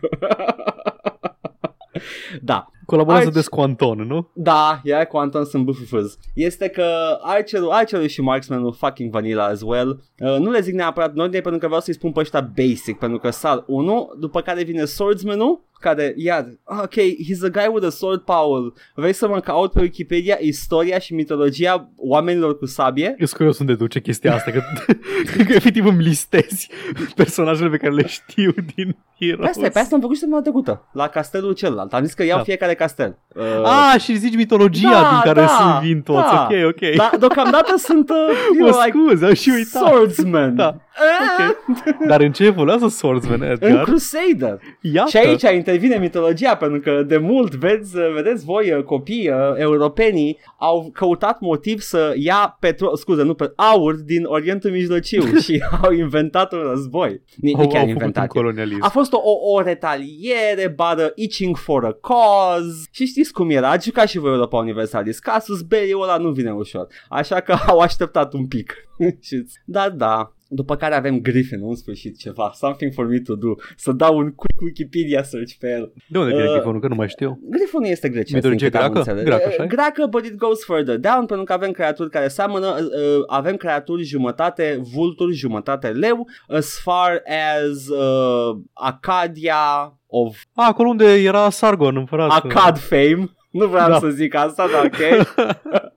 da, 2.42 2.70
Colaborează 2.92 3.28
Arch- 3.28 3.32
des 3.32 3.48
cu 3.48 3.60
Anton, 3.60 3.98
nu? 3.98 4.28
Da, 4.32 4.80
ea 4.84 5.06
cu 5.06 5.16
Anton 5.16 5.44
sunt 5.44 5.64
bufufâz. 5.64 6.16
Este 6.34 6.68
că 6.68 6.84
Archerul, 7.22 7.70
Archerul 7.70 8.06
și 8.06 8.20
Marksmanul 8.20 8.72
fucking 8.72 9.10
vanilla 9.10 9.44
as 9.44 9.60
well. 9.60 10.02
Uh, 10.18 10.36
nu 10.38 10.50
le 10.50 10.60
zic 10.60 10.74
neapărat 10.74 11.12
în 11.12 11.20
ordine 11.20 11.40
pentru 11.40 11.60
că 11.60 11.66
vreau 11.66 11.80
să-i 11.80 11.94
spun 11.94 12.12
pe 12.12 12.20
ăștia 12.20 12.50
basic, 12.56 12.98
pentru 12.98 13.18
că 13.18 13.30
sar 13.30 13.64
1, 13.66 14.12
după 14.18 14.40
care 14.40 14.62
vine 14.62 14.84
Swordsmanul, 14.84 15.60
care, 15.82 16.12
iar, 16.16 16.46
ah, 16.64 16.78
ok, 16.82 16.94
he's 16.94 17.42
a 17.44 17.48
guy 17.48 17.68
with 17.72 17.86
a 17.86 17.90
sword 17.90 18.20
power. 18.20 18.60
Vrei 18.94 19.12
să 19.12 19.28
mă 19.28 19.40
caut 19.40 19.72
pe 19.72 19.80
Wikipedia 19.80 20.36
istoria 20.40 20.98
și 20.98 21.14
mitologia 21.14 21.90
oamenilor 21.96 22.58
cu 22.58 22.66
sabie? 22.66 23.06
Eu 23.06 23.14
sunt 23.26 23.30
curios 23.30 23.58
unde 23.58 23.74
duce 23.74 24.00
chestia 24.00 24.34
asta, 24.34 24.50
că, 24.50 24.60
că 25.46 25.52
efectiv 25.52 25.86
îmi 25.86 26.02
listezi 26.02 26.68
personajele 27.16 27.68
pe 27.68 27.76
care 27.76 27.92
le 27.92 28.06
știu 28.06 28.52
din 28.74 28.96
Heroes. 29.18 29.40
Pe 29.44 29.48
asta, 29.48 29.66
e, 29.66 29.68
pe 29.68 29.78
asta 29.78 29.94
am 29.94 30.00
făcut 30.00 30.14
și 30.14 30.20
săptămâna 30.20 30.50
trecută, 30.50 30.88
la 30.92 31.08
castelul 31.08 31.52
celălalt. 31.52 31.92
Am 31.92 32.04
zis 32.04 32.14
că 32.14 32.24
iau 32.24 32.36
Da. 32.36 32.42
fiecare 32.44 32.74
castel. 32.74 33.18
Uh, 33.34 33.42
Ah, 33.64 34.00
și 34.00 34.16
zici 34.16 34.34
mitologia 34.36 34.90
Da, 34.90 35.08
din 35.10 35.20
care 35.32 35.40
da, 35.40 35.46
sunt 35.46 35.88
vin 35.88 36.02
toți. 36.02 36.18
da. 36.30 36.48
Ok, 36.50 36.66
ok. 36.66 36.96
da, 36.96 37.10
deocamdată 37.18 37.74
sunt, 37.76 38.10
uh, 38.10 38.16
you 38.56 38.66
Mă 38.66 38.70
know, 38.70 38.82
like, 38.84 38.98
scuze, 38.98 39.26
am 39.26 39.34
și 39.34 39.50
uitat. 39.56 39.82
swordsman. 39.88 40.54
Da. 40.54 40.76
Ah, 40.94 41.50
Dar 42.08 42.20
în 42.20 42.32
ce 42.32 42.44
evoluează 42.44 42.88
Swordsman, 42.88 43.42
În 43.42 43.50
Edgar? 43.50 43.82
Crusader. 43.84 44.60
Iată. 44.80 45.08
Și 45.10 45.16
aici 45.16 45.42
intervine 45.42 45.96
mitologia, 45.96 46.56
pentru 46.56 46.80
că 46.80 47.02
de 47.02 47.16
mult, 47.16 47.54
vezi, 47.54 47.96
vedeți 48.14 48.44
voi, 48.44 48.72
uh, 48.72 48.82
copii 48.84 49.28
uh, 49.28 49.34
europenii, 49.56 50.38
au 50.58 50.90
căutat 50.92 51.40
motiv 51.40 51.80
să 51.80 52.12
ia 52.16 52.56
petrol, 52.60 52.96
scuze, 52.96 53.22
nu 53.22 53.34
pe 53.34 53.52
aur 53.56 53.94
din 53.94 54.24
Orientul 54.24 54.70
Mijlociu 54.70 55.34
și 55.44 55.62
au 55.82 55.92
inventat 55.92 56.52
un 56.52 56.60
război. 56.70 57.22
Ni, 57.36 57.54
au, 57.54 57.60
nu 57.60 57.66
chiar 57.68 57.80
au 57.80 57.86
făcut 57.86 57.86
un 57.86 57.88
inventat. 57.88 58.26
colonialism. 58.26 58.84
A 58.84 58.88
fost 58.88 59.12
o, 59.12 59.18
o, 59.22 59.54
o 59.56 59.60
retaliere, 59.60 60.72
bară 60.76 61.12
itching 61.14 61.56
for 61.56 61.84
a 61.84 61.92
cause 62.00 62.88
și 62.90 63.04
știți 63.06 63.32
cum 63.32 63.50
era, 63.50 63.70
ați 63.70 63.84
jucat 63.86 64.08
și 64.08 64.18
voi 64.18 64.30
Europa 64.32 64.56
Universalis, 64.58 65.18
Casus 65.18 65.62
Belli 65.62 65.94
ăla 66.00 66.16
nu 66.16 66.30
vine 66.30 66.52
ușor, 66.52 66.86
așa 67.08 67.40
că 67.40 67.56
au 67.66 67.78
așteptat 67.78 68.32
un 68.32 68.46
pic. 68.46 68.74
Și- 69.26 69.44
da, 69.64 69.90
da, 69.90 70.32
după 70.54 70.76
care 70.76 70.94
avem 70.94 71.20
Griffin, 71.20 71.60
în 71.62 71.74
sfârșit 71.74 72.18
ceva, 72.18 72.50
something 72.54 72.92
for 72.92 73.06
me 73.06 73.18
to 73.18 73.34
do, 73.34 73.54
să 73.76 73.92
dau 73.92 74.16
un 74.16 74.24
quick 74.34 74.60
Wikipedia 74.62 75.22
search 75.22 75.52
pe 75.58 75.70
el. 75.70 75.92
De 76.08 76.18
unde 76.18 76.30
vine 76.30 76.44
Uh, 76.44 76.52
Grifonul? 76.52 76.80
Că 76.80 76.88
nu 76.88 76.94
mai 76.94 77.08
știu. 77.08 77.38
Griffonul 77.50 77.88
este 77.88 78.08
grecesc. 78.08 78.34
Mitologie 78.34 78.68
din 78.68 78.78
câte 78.78 78.84
am 78.84 78.92
greacă? 78.92 79.10
înțeles. 79.10 79.24
Greacă, 79.28 79.48
așa-i? 79.48 79.66
Greacă, 79.68 80.06
but 80.10 80.24
it 80.24 80.34
goes 80.34 80.64
further 80.64 80.96
down 80.96 81.26
pentru 81.26 81.44
că 81.44 81.52
avem 81.52 81.70
creaturi 81.70 82.10
care 82.10 82.28
seamănă, 82.28 82.66
uh, 82.66 83.22
avem 83.26 83.56
creaturi 83.56 84.02
jumătate 84.02 84.80
vulturi, 84.94 85.34
jumătate 85.34 85.88
leu, 85.88 86.28
as 86.48 86.80
far 86.82 87.22
as 87.70 87.86
uh, 87.88 88.56
Acadia 88.72 89.98
of 90.06 90.36
Ah, 90.54 90.66
acolo 90.68 90.88
unde 90.88 91.14
era 91.22 91.50
Sargon, 91.50 91.96
împărat. 91.96 92.30
Acad 92.30 92.78
fame. 92.78 93.30
Nu 93.52 93.66
vreau 93.66 93.88
Da. 93.88 93.98
să 93.98 94.08
zic 94.08 94.34
asta, 94.34 94.66
dar 94.72 94.84
ok. 94.84 95.26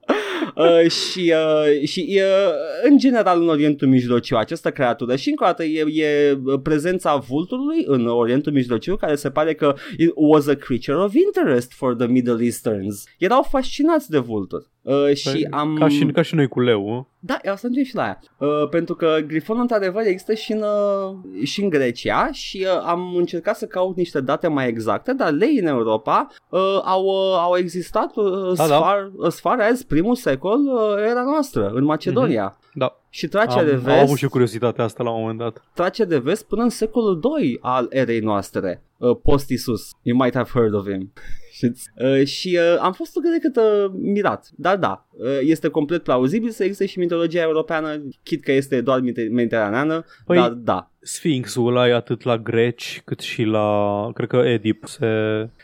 Uh, 0.54 0.90
și 0.90 1.32
uh, 1.34 1.88
și 1.88 2.20
uh, 2.20 2.52
în 2.90 2.98
general 2.98 3.40
în 3.42 3.48
Orientul 3.48 3.88
Mijlociu 3.88 4.36
această 4.36 4.70
creatură 4.70 5.16
și 5.16 5.28
încă 5.28 5.44
o 5.44 5.46
dată 5.46 5.64
e, 5.64 5.84
e 6.04 6.38
prezența 6.62 7.16
vulturului 7.16 7.82
în 7.86 8.06
Orientul 8.06 8.52
Mijlociu 8.52 8.96
care 8.96 9.14
se 9.14 9.30
pare 9.30 9.54
că 9.54 9.74
it 9.98 10.10
was 10.14 10.46
a 10.46 10.54
creature 10.54 10.96
of 10.98 11.14
interest 11.14 11.72
for 11.72 11.94
the 11.94 12.06
Middle 12.06 12.44
Easterns. 12.44 13.04
Erau 13.18 13.42
fascinați 13.50 14.10
de 14.10 14.18
vulturi. 14.18 14.66
Uh, 14.86 15.14
și 15.14 15.30
Păi, 15.30 15.46
am... 15.50 15.76
Ca 15.78 15.88
și, 15.88 16.06
ca 16.06 16.22
și 16.22 16.34
noi 16.34 16.48
cu 16.48 16.60
leu. 16.60 16.96
ă? 16.96 17.06
Da, 17.18 17.34
o 17.34 17.40
să 17.42 17.52
ajungem 17.52 17.84
și 17.84 17.94
la 17.94 18.02
aia. 18.02 18.18
Uh, 18.38 18.68
pentru 18.68 18.94
că 18.94 19.16
grifonul 19.26 19.62
într-adevăr 19.62 20.02
există 20.06 20.34
și 20.34 20.52
în, 20.52 20.62
uh, 20.62 21.44
și 21.44 21.62
în 21.62 21.68
Grecia 21.68 22.28
și 22.32 22.66
uh, 22.66 22.82
am 22.86 23.16
încercat 23.16 23.56
să 23.56 23.66
caut 23.66 23.96
niște 23.96 24.20
date 24.20 24.48
mai 24.48 24.68
exacte, 24.68 25.12
dar 25.12 25.30
lei 25.32 25.58
în 25.58 25.66
Europa 25.66 26.26
uh, 26.48 26.80
au, 26.84 27.04
uh, 27.04 27.38
au 27.38 27.56
existat 27.56 28.16
uh, 28.16 28.56
Da, 28.56 28.62
as, 28.62 28.68
da. 28.68 28.78
far, 28.78 29.10
as 29.24 29.40
far 29.40 29.60
as 29.60 29.82
primul 29.82 30.14
secol 30.14 30.60
uh, 30.60 31.08
era 31.10 31.22
noastră, 31.22 31.70
în 31.74 31.84
Macedonia. 31.84 32.58
Da. 32.74 32.96
Și 33.10 33.28
Tracia 33.28 33.58
Am, 33.58 33.66
de 33.66 33.72
am 33.72 33.78
vest, 33.78 34.02
avut 34.02 34.16
și 34.16 34.26
curiozitatea 34.26 34.84
asta 34.84 35.02
la 35.02 35.10
un 35.10 35.20
moment 35.20 35.38
dat. 35.38 35.62
Tracia 35.74 36.04
de 36.04 36.18
vest 36.18 36.46
până 36.46 36.62
în 36.62 36.68
secolul 36.68 37.20
2 37.20 37.58
al 37.60 37.86
erei 37.90 38.20
noastre, 38.20 38.82
uh, 38.96 39.16
post-Isus. 39.22 39.90
You 40.02 40.18
might 40.18 40.34
have 40.34 40.50
heard 40.52 40.74
of 40.74 40.90
him. 40.90 41.12
Știți? 41.56 41.90
Uh, 41.96 42.24
și 42.26 42.58
uh, 42.60 42.78
am 42.80 42.92
fost 42.92 43.12
cât 43.12 43.22
de 43.30 43.38
cât 43.48 43.56
uh, 43.56 43.90
mirat. 44.00 44.48
Dar 44.56 44.76
da, 44.76 45.06
uh, 45.10 45.26
este 45.42 45.68
complet 45.68 46.02
plauzibil 46.02 46.50
să 46.50 46.62
existe 46.64 46.86
și 46.86 46.98
mitologia 46.98 47.40
europeană, 47.42 48.02
chit 48.22 48.44
că 48.44 48.52
este 48.52 48.80
doar 48.80 49.00
mite- 49.00 49.28
mediteraneană, 49.32 50.04
Păi- 50.04 50.36
dar 50.36 50.50
da. 50.50 50.90
Sfinxul 51.00 51.66
ăla 51.66 51.88
e 51.88 51.94
atât 51.94 52.22
la 52.22 52.38
greci 52.38 53.02
cât 53.04 53.20
și 53.20 53.42
la, 53.42 53.80
cred 54.14 54.28
că 54.28 54.36
Edip 54.36 54.84
se... 54.86 55.06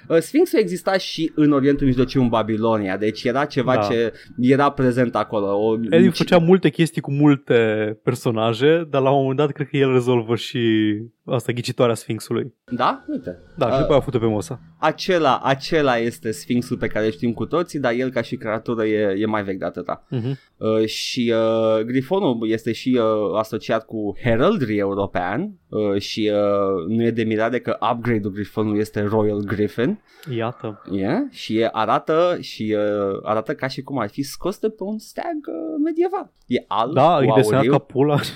Uh, 0.09 0.19
Sfinxul 0.19 0.59
exista 0.59 0.97
și 0.99 1.33
în 1.35 1.53
Orientul 1.53 1.87
Mijlociu 1.87 2.21
în 2.23 2.29
Babilonia, 2.29 2.97
deci 2.97 3.25
era 3.25 3.45
ceva 3.45 3.75
Da. 3.75 3.81
ce 3.81 4.13
era 4.41 4.71
prezent 4.71 5.17
acolo. 5.17 5.47
O, 5.67 5.77
Edip 5.91 6.15
făcea 6.15 6.39
multe 6.39 6.69
chestii 6.69 7.01
cu 7.01 7.13
multe 7.13 7.55
personaje, 8.03 8.87
dar 8.91 9.03
la 9.03 9.11
un 9.11 9.21
moment 9.21 9.37
dat 9.39 9.51
cred 9.53 9.67
că 9.69 9.77
el 9.77 9.93
rezolvă 9.93 10.37
și 10.37 10.93
asta, 11.25 11.53
ghicitoarea 11.53 11.95
Sfinxului. 11.95 12.55
Da? 12.71 13.05
Uite. 13.09 13.39
Da, 13.57 13.67
și 13.67 13.73
Uh, 13.73 13.79
după 13.81 13.93
aia 13.93 14.01
fute 14.01 14.19
pe 14.19 14.27
Mosa. 14.27 14.61
Acela, 14.83 15.41
acela 15.43 15.97
este 15.97 16.31
Sfinxul 16.31 16.77
pe 16.77 16.87
care 16.87 17.05
îl 17.05 17.11
știm 17.13 17.33
cu 17.33 17.47
toții, 17.47 17.79
dar 17.79 17.93
el 17.93 18.11
ca 18.11 18.23
și 18.23 18.37
creatură 18.37 18.85
e, 18.85 19.15
e 19.19 19.27
mai 19.27 19.43
vechi 19.43 19.59
de 19.59 19.65
atâta. 19.65 20.07
Uh-huh. 20.11 20.37
Uh, 20.57 20.85
și 20.87 21.35
uh, 21.37 21.81
Grifonul 21.85 22.39
este 22.49 22.73
și 22.73 22.99
uh, 23.01 23.39
asociat 23.39 23.85
cu 23.85 24.17
heraldry 24.23 24.77
european 24.79 25.51
uh, 25.69 26.01
și 26.01 26.31
uh, 26.35 26.87
nu 26.97 27.03
e 27.05 27.11
de 27.11 27.23
mirare 27.23 27.61
că 27.61 27.79
upgrade-ul 27.93 28.33
Grifonului 28.33 28.81
este 28.81 29.03
Royal 29.03 29.41
Griffin 29.41 30.01
Iată. 30.37 30.83
yeah? 30.91 31.19
și 31.31 31.59
e, 31.59 31.69
arată 31.73 32.37
și 32.41 32.77
uh, 32.79 33.19
arată 33.23 33.55
ca 33.55 33.67
și 33.67 33.83
cum 33.83 33.99
ar 33.99 34.09
fi 34.09 34.23
scos 34.23 34.59
de 34.59 34.69
pe 34.69 34.83
un 34.83 34.99
steag 34.99 35.47
uh, 35.47 35.81
medieval. 35.85 36.33
E 36.47 36.65
alb 36.69 36.95
Da, 36.95 37.15
cu 37.17 37.21
îi 37.21 37.33
desenat 37.37 37.59
auriu. 37.59 37.73
ca 37.73 37.79
pula 37.79 38.19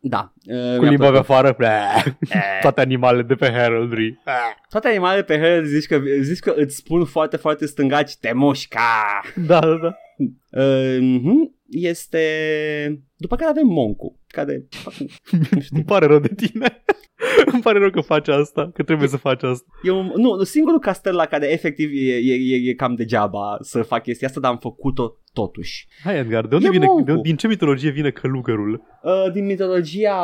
da. 0.00 0.32
Uh, 0.44 0.76
cu 0.76 0.82
mi-a 0.82 0.90
limba 0.90 1.04
pe 1.04 1.10
plăcut. 1.10 1.30
afară. 1.30 1.56
Toate 2.60 2.80
animalele 2.80 3.22
de 3.22 3.34
pe 3.34 3.46
Heraldry. 3.46 4.18
Toate 4.70 4.88
animalele 4.88 5.22
pe 5.22 5.38
herald 5.38 5.66
zici 5.66 5.86
că, 5.86 6.00
zici 6.20 6.38
că 6.38 6.52
îți 6.56 6.76
spun 6.76 7.04
foarte, 7.04 7.36
foarte 7.36 7.66
stângaci 7.66 8.16
te 8.16 8.32
mușca. 8.32 9.20
Da, 9.34 9.60
da, 9.60 9.76
da. 9.82 9.94
Uh, 10.50 10.98
mhm. 11.00 11.54
este... 11.68 12.20
După 13.16 13.36
care 13.36 13.50
avem 13.50 13.66
Moncu, 13.66 14.19
care... 14.30 14.68
Îmi 15.74 15.84
pare 15.84 16.06
rău 16.06 16.18
de 16.18 16.34
tine. 16.36 16.84
Îmi 17.52 17.62
pare 17.62 17.78
rău 17.78 17.90
că 17.90 18.00
faci 18.00 18.28
asta, 18.28 18.70
că 18.74 18.82
trebuie 18.82 19.08
să 19.08 19.16
faci 19.16 19.42
asta. 19.42 19.66
E 19.82 19.90
un, 19.90 20.12
nu, 20.16 20.42
singurul 20.42 20.78
castel 20.78 21.14
la 21.14 21.24
care 21.26 21.52
efectiv 21.52 21.90
e, 21.92 22.16
e, 22.16 22.34
e, 22.34 22.68
e 22.70 22.74
cam 22.74 22.94
degeaba 22.94 23.58
să 23.60 23.82
fac 23.82 24.02
chestia 24.02 24.28
asta, 24.28 24.40
dar 24.40 24.50
am 24.50 24.58
făcut-o 24.58 25.16
totuși. 25.32 25.88
Hai, 26.04 26.18
Edgar, 26.18 26.46
de 26.46 26.54
unde 26.54 26.66
E 26.66 26.70
vine, 26.70 26.86
Moncu. 26.86 27.02
de, 27.02 27.18
din 27.22 27.36
ce 27.36 27.46
mitologie 27.46 27.90
vine 27.90 28.10
călugărul? 28.10 28.82
Uh, 29.02 29.32
din 29.32 29.44
mitologia 29.44 30.16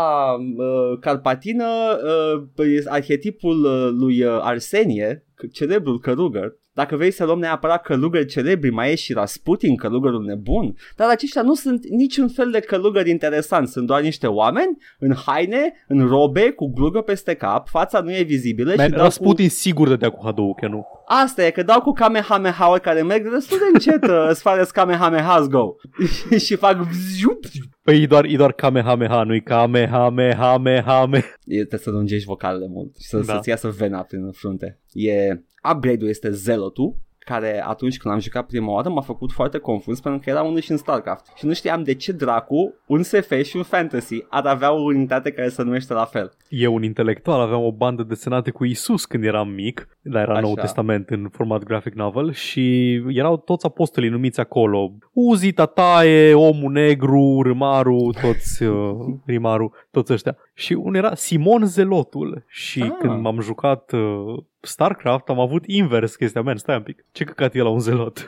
uh, 0.57 0.98
carpatină, 1.00 1.64
uh, 2.04 2.42
păi, 2.54 2.80
arhetipul 2.86 3.64
uh, 3.64 3.88
lui 3.98 4.22
uh, 4.22 4.38
Arsenie, 4.40 5.24
celebrul 5.52 6.00
călugăr, 6.00 6.57
dacă 6.76 6.96
vrei 6.96 7.10
să 7.10 7.24
luăm 7.24 7.38
neapărat 7.38 7.82
călugări 7.82 8.26
celebri, 8.26 8.70
mai 8.70 8.90
e 8.92 8.94
și 8.94 9.12
Rasputin, 9.12 9.76
călugărul 9.76 10.24
nebun, 10.24 10.76
dar 10.96 11.08
aceștia 11.10 11.42
nu 11.42 11.54
sunt 11.54 11.86
niciun 11.86 12.28
fel 12.28 12.50
de 12.50 12.60
călugări 12.60 13.10
interesant, 13.10 13.68
sunt 13.68 13.86
doar 13.86 14.02
niște 14.02 14.26
oameni 14.26 14.76
în 14.98 15.14
haine, 15.26 15.72
în 15.88 16.06
robe, 16.06 16.50
cu 16.50 16.72
glugă 16.72 17.00
peste 17.00 17.34
cap, 17.34 17.68
fața 17.68 18.00
nu 18.00 18.12
e 18.16 18.22
vizibilă 18.22 18.72
Man, 18.76 18.86
și 18.86 18.92
dau 18.92 19.02
Rasputin 19.02 19.48
sigur 19.48 19.88
dădea 19.88 20.10
cu 20.10 20.24
Hadouken, 20.24 20.70
nu? 20.70 20.76
cu... 20.76 21.02
Asta 21.06 21.44
e, 21.46 21.50
că 21.50 21.62
dau 21.62 21.80
cu 21.80 21.92
kamehameha 21.92 22.78
care 22.78 23.02
merg 23.02 23.30
destul 23.30 23.58
de 23.58 23.64
încet 23.72 24.04
uh, 24.10 24.26
as 24.28 24.40
far 24.40 24.58
as 24.58 24.70
kamehamehas 24.70 25.48
go 25.48 25.74
și 26.46 26.56
fac 26.56 26.76
vzhup. 26.76 27.44
Păi 27.82 28.02
e 28.02 28.06
doar, 28.06 28.24
e 28.24 28.36
doar 28.36 28.52
Kamehameha, 28.52 29.22
nu-i 29.22 29.42
Kamehamehamehame. 29.42 31.16
E, 31.44 31.56
trebuie 31.56 31.80
să 31.80 31.90
lungești 31.90 32.26
vocalele 32.26 32.66
mult 32.68 32.96
și 32.96 33.08
să, 33.08 33.16
Da. 33.16 33.22
să-ți 33.34 33.48
iasă 33.48 33.68
vena 33.68 34.00
prin 34.02 34.30
frunte. 34.30 34.80
E, 34.92 35.40
upgrade-ul 35.72 36.08
este 36.08 36.30
Zelotul, 36.30 36.96
care 37.26 37.62
atunci 37.66 37.96
când 37.96 38.14
am 38.14 38.20
jucat 38.20 38.46
prima 38.46 38.72
oară 38.72 38.88
m-a 38.88 39.00
făcut 39.00 39.32
foarte 39.32 39.58
confuz 39.58 40.00
pentru 40.00 40.20
că 40.20 40.30
era 40.30 40.42
unul 40.42 40.60
și 40.60 40.70
în 40.70 40.76
StarCraft 40.76 41.32
și 41.36 41.46
nu 41.46 41.52
știam 41.52 41.82
de 41.82 41.94
ce 41.94 42.12
dracu 42.12 42.74
un 42.86 43.02
SF 43.02 43.42
și 43.42 43.56
un 43.56 43.62
fantasy 43.62 44.24
ar 44.28 44.46
avea 44.46 44.72
o 44.72 44.82
unitate 44.82 45.30
care 45.30 45.48
se 45.48 45.62
numește 45.62 45.92
la 45.92 46.04
fel. 46.04 46.32
Eu, 46.48 46.74
un 46.74 46.82
intelectual, 46.82 47.40
aveam 47.40 47.64
o 47.64 47.72
bandă 47.72 48.02
desenată 48.02 48.50
cu 48.50 48.64
Isus 48.64 49.04
când 49.04 49.24
eram 49.24 49.48
mic, 49.48 49.88
dar 50.02 50.22
era 50.22 50.32
Așa. 50.32 50.40
Nou 50.40 50.54
Testament 50.54 51.10
în 51.10 51.28
format 51.32 51.62
graphic 51.62 51.94
novel 51.94 52.32
și 52.32 52.94
erau 53.08 53.36
toți 53.36 53.66
apostolii 53.66 54.10
numiți 54.10 54.40
acolo. 54.40 54.92
Uzi, 55.12 55.52
Tataie, 55.52 56.34
Omul 56.34 56.72
Negru, 56.72 57.42
Râmaru, 57.42 58.10
toți, 58.20 58.62
uh, 58.72 58.96
Rimaru, 59.24 59.72
toți 59.90 60.12
ăștia. 60.12 60.36
Și 60.59 60.72
unul 60.72 60.94
era 60.94 61.14
Simon 61.14 61.64
Zelotul 61.66 62.44
și 62.48 62.82
Ah. 62.82 62.90
când 63.00 63.20
m-am 63.20 63.40
jucat 63.40 63.92
uh, 63.92 64.36
StarCraft 64.61 65.28
am 65.28 65.40
avut 65.40 65.62
invers 65.66 66.16
chestia. 66.16 66.40
Man, 66.42 66.57
stai 66.57 66.76
un 66.76 66.82
pic. 66.82 67.04
Ce 67.12 67.24
căcat 67.24 67.54
e 67.54 67.59
la 67.62 67.68
un 67.68 67.78
zelot? 67.78 68.26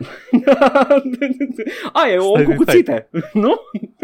A, 1.93 2.09
e 2.09 2.17
om 2.19 2.31
Stai, 2.41 2.45
cu 2.45 2.63
stai. 2.63 2.65
cuțite, 2.65 3.09
nu? 3.33 3.55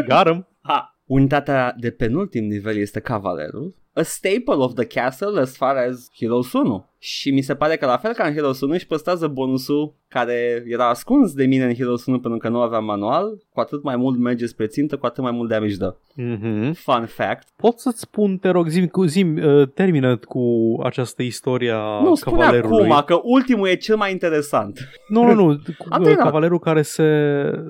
Garăm? 0.07 0.49
Ha. 0.63 0.99
Unitatea 1.07 1.75
de 1.79 1.91
penultim 1.91 2.45
nivel 2.45 2.77
este 2.77 3.01
cavalerul, 3.01 3.75
a 3.93 4.03
staple 4.03 4.55
of 4.55 4.75
the 4.75 4.87
castle 4.87 5.41
as 5.41 5.57
far 5.57 5.77
as 5.77 6.09
Heroes 6.19 6.53
1. 6.53 6.89
Și 7.07 7.31
mi 7.31 7.41
se 7.41 7.55
pare 7.55 7.77
că 7.77 7.87
la 7.87 7.97
fel 7.97 8.13
ca 8.13 8.27
în 8.27 8.33
Heroes 8.35 8.61
1 8.61 8.73
își 8.73 8.87
păstrează 8.87 9.27
bonusul 9.27 9.95
care 10.09 10.63
era 10.67 10.89
ascuns 10.89 11.33
de 11.33 11.47
mine 11.47 11.65
în 11.65 11.75
Heroes 11.75 12.07
1 12.07 12.21
pentru 12.21 12.39
că 12.39 12.49
nu 12.49 12.61
aveam 12.61 12.85
manual, 12.85 13.25
cu 13.51 13.61
atât 13.61 13.83
mai 13.83 13.97
mult 13.97 14.19
merge 14.19 14.47
spre 14.47 14.67
țintă, 14.67 14.97
cu 14.97 15.07
atât 15.07 15.23
mai 15.23 15.33
mult 15.33 15.49
damage 15.49 15.77
dă. 15.77 15.97
Mhm. 16.15 16.73
Fun 16.73 17.07
fact. 17.07 17.49
Pot 17.57 17.79
să-ți 17.79 18.01
spun, 18.01 18.37
te 18.39 18.49
rog, 18.49 18.69
zim, 18.69 18.87
cu, 18.87 19.05
zim 19.05 19.37
uh, 19.37 19.69
termină 19.75 20.17
cu 20.17 20.41
această 20.83 21.23
istorie 21.23 21.71
a 21.71 22.01
nu, 22.03 22.15
spune 22.15 22.37
cavalerului. 22.41 22.89
acum 22.91 23.03
că 23.07 23.21
ultimul 23.23 23.69
e 23.69 23.75
cel 23.75 23.97
mai 23.97 24.11
interesant. 24.11 24.79
Nu, 25.09 25.23
nu, 25.25 25.35
nu. 25.35 25.47
cu- 25.79 25.87
Am 25.89 26.01
uh, 26.01 26.07
terminat. 26.07 26.25
Cavalerul 26.25 26.59
care 26.59 26.83
se, 26.83 27.07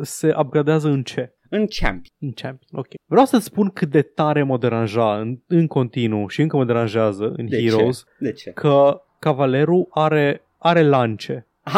se 0.00 0.34
upgradează 0.38 0.88
în 0.88 1.02
ce? 1.02 1.34
În 1.50 1.66
champion. 1.80 2.14
În 2.20 2.32
champion, 2.32 2.68
ok. 2.80 2.86
Vreau 3.10 3.24
să-ți 3.26 3.44
spun 3.44 3.68
cât 3.68 3.88
de 3.90 4.02
tare 4.02 4.42
mă 4.42 4.58
deranja 4.58 5.18
în, 5.18 5.36
în 5.46 5.66
continuu 5.66 6.28
și 6.28 6.40
încă 6.40 6.56
mă 6.56 6.64
deranjează 6.64 7.32
în 7.36 7.46
De 7.48 7.62
Heroes 7.62 7.98
ce? 7.98 8.04
De 8.18 8.32
ce? 8.32 8.50
că 8.50 8.98
cavalerul 9.24 9.86
are, 9.90 10.42
are 10.58 10.82
lance. 10.82 11.46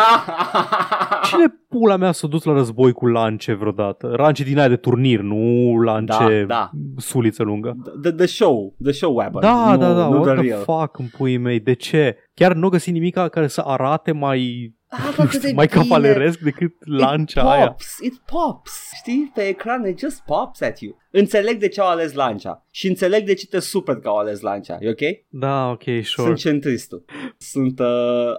Cine 1.28 1.46
pula 1.68 1.96
mea 1.96 2.12
s-a 2.12 2.26
dus 2.26 2.44
la 2.44 2.52
război 2.52 2.92
cu 2.92 3.06
lance 3.06 3.52
vreodată? 3.52 4.14
Lance 4.16 4.44
din 4.44 4.58
aia 4.58 4.68
de 4.68 4.76
turnir, 4.76 5.20
nu 5.20 5.76
lance 5.80 6.44
Da, 6.46 6.54
da. 6.54 6.70
suliță 6.96 7.42
lungă. 7.42 7.76
the, 8.02 8.10
the 8.12 8.26
show, 8.26 8.74
the 8.82 8.92
show 8.92 9.14
weapon. 9.16 9.40
Da, 9.40 9.70
nu, 9.70 9.76
da, 9.76 9.92
da, 9.92 10.08
nu 10.08 10.20
what 10.20 10.22
the 10.24 10.32
the 10.34 10.42
real. 10.42 10.62
fuck 10.62 10.98
în 10.98 11.06
puii 11.16 11.36
mei, 11.36 11.60
de 11.60 11.72
ce? 11.72 12.16
Chiar 12.34 12.52
nu 12.54 12.68
găsi 12.68 12.90
nimic 12.90 13.14
care 13.14 13.46
să 13.46 13.62
arate 13.66 14.12
mai, 14.12 14.72
Ah, 14.88 15.14
nu 15.18 15.24
cât 15.24 15.28
știu, 15.28 15.48
de 15.48 15.52
mai 15.54 15.66
bine. 15.66 15.82
cavaleresc 15.82 16.38
decât 16.38 16.72
lancia 16.80 17.40
it 17.40 17.46
aia. 17.46 17.66
pops, 17.66 17.98
It 18.02 18.14
pops, 18.26 18.90
știi, 18.94 19.30
pe 19.34 19.40
ecran 19.48 19.86
it 19.86 19.98
just 19.98 20.20
pops 20.26 20.60
at 20.60 20.78
you. 20.80 20.96
Înțeleg 21.10 21.58
de 21.58 21.68
ce 21.68 21.80
au 21.80 21.86
ales 21.88 22.12
lancia 22.12 22.66
și 22.70 22.88
înțeleg 22.88 23.24
de 23.26 23.34
ce 23.34 23.46
te 23.46 23.58
super 23.58 23.96
că 23.96 24.08
au 24.08 24.16
ales 24.16 24.40
lancia, 24.40 24.76
e 24.80 24.88
ok? 24.90 25.00
Da, 25.28 25.70
ok, 25.70 25.82
sure. 25.82 26.26
Sunt 26.26 26.36
centristul. 26.36 27.04
Sunt, 27.38 27.78
uh, 27.78 27.86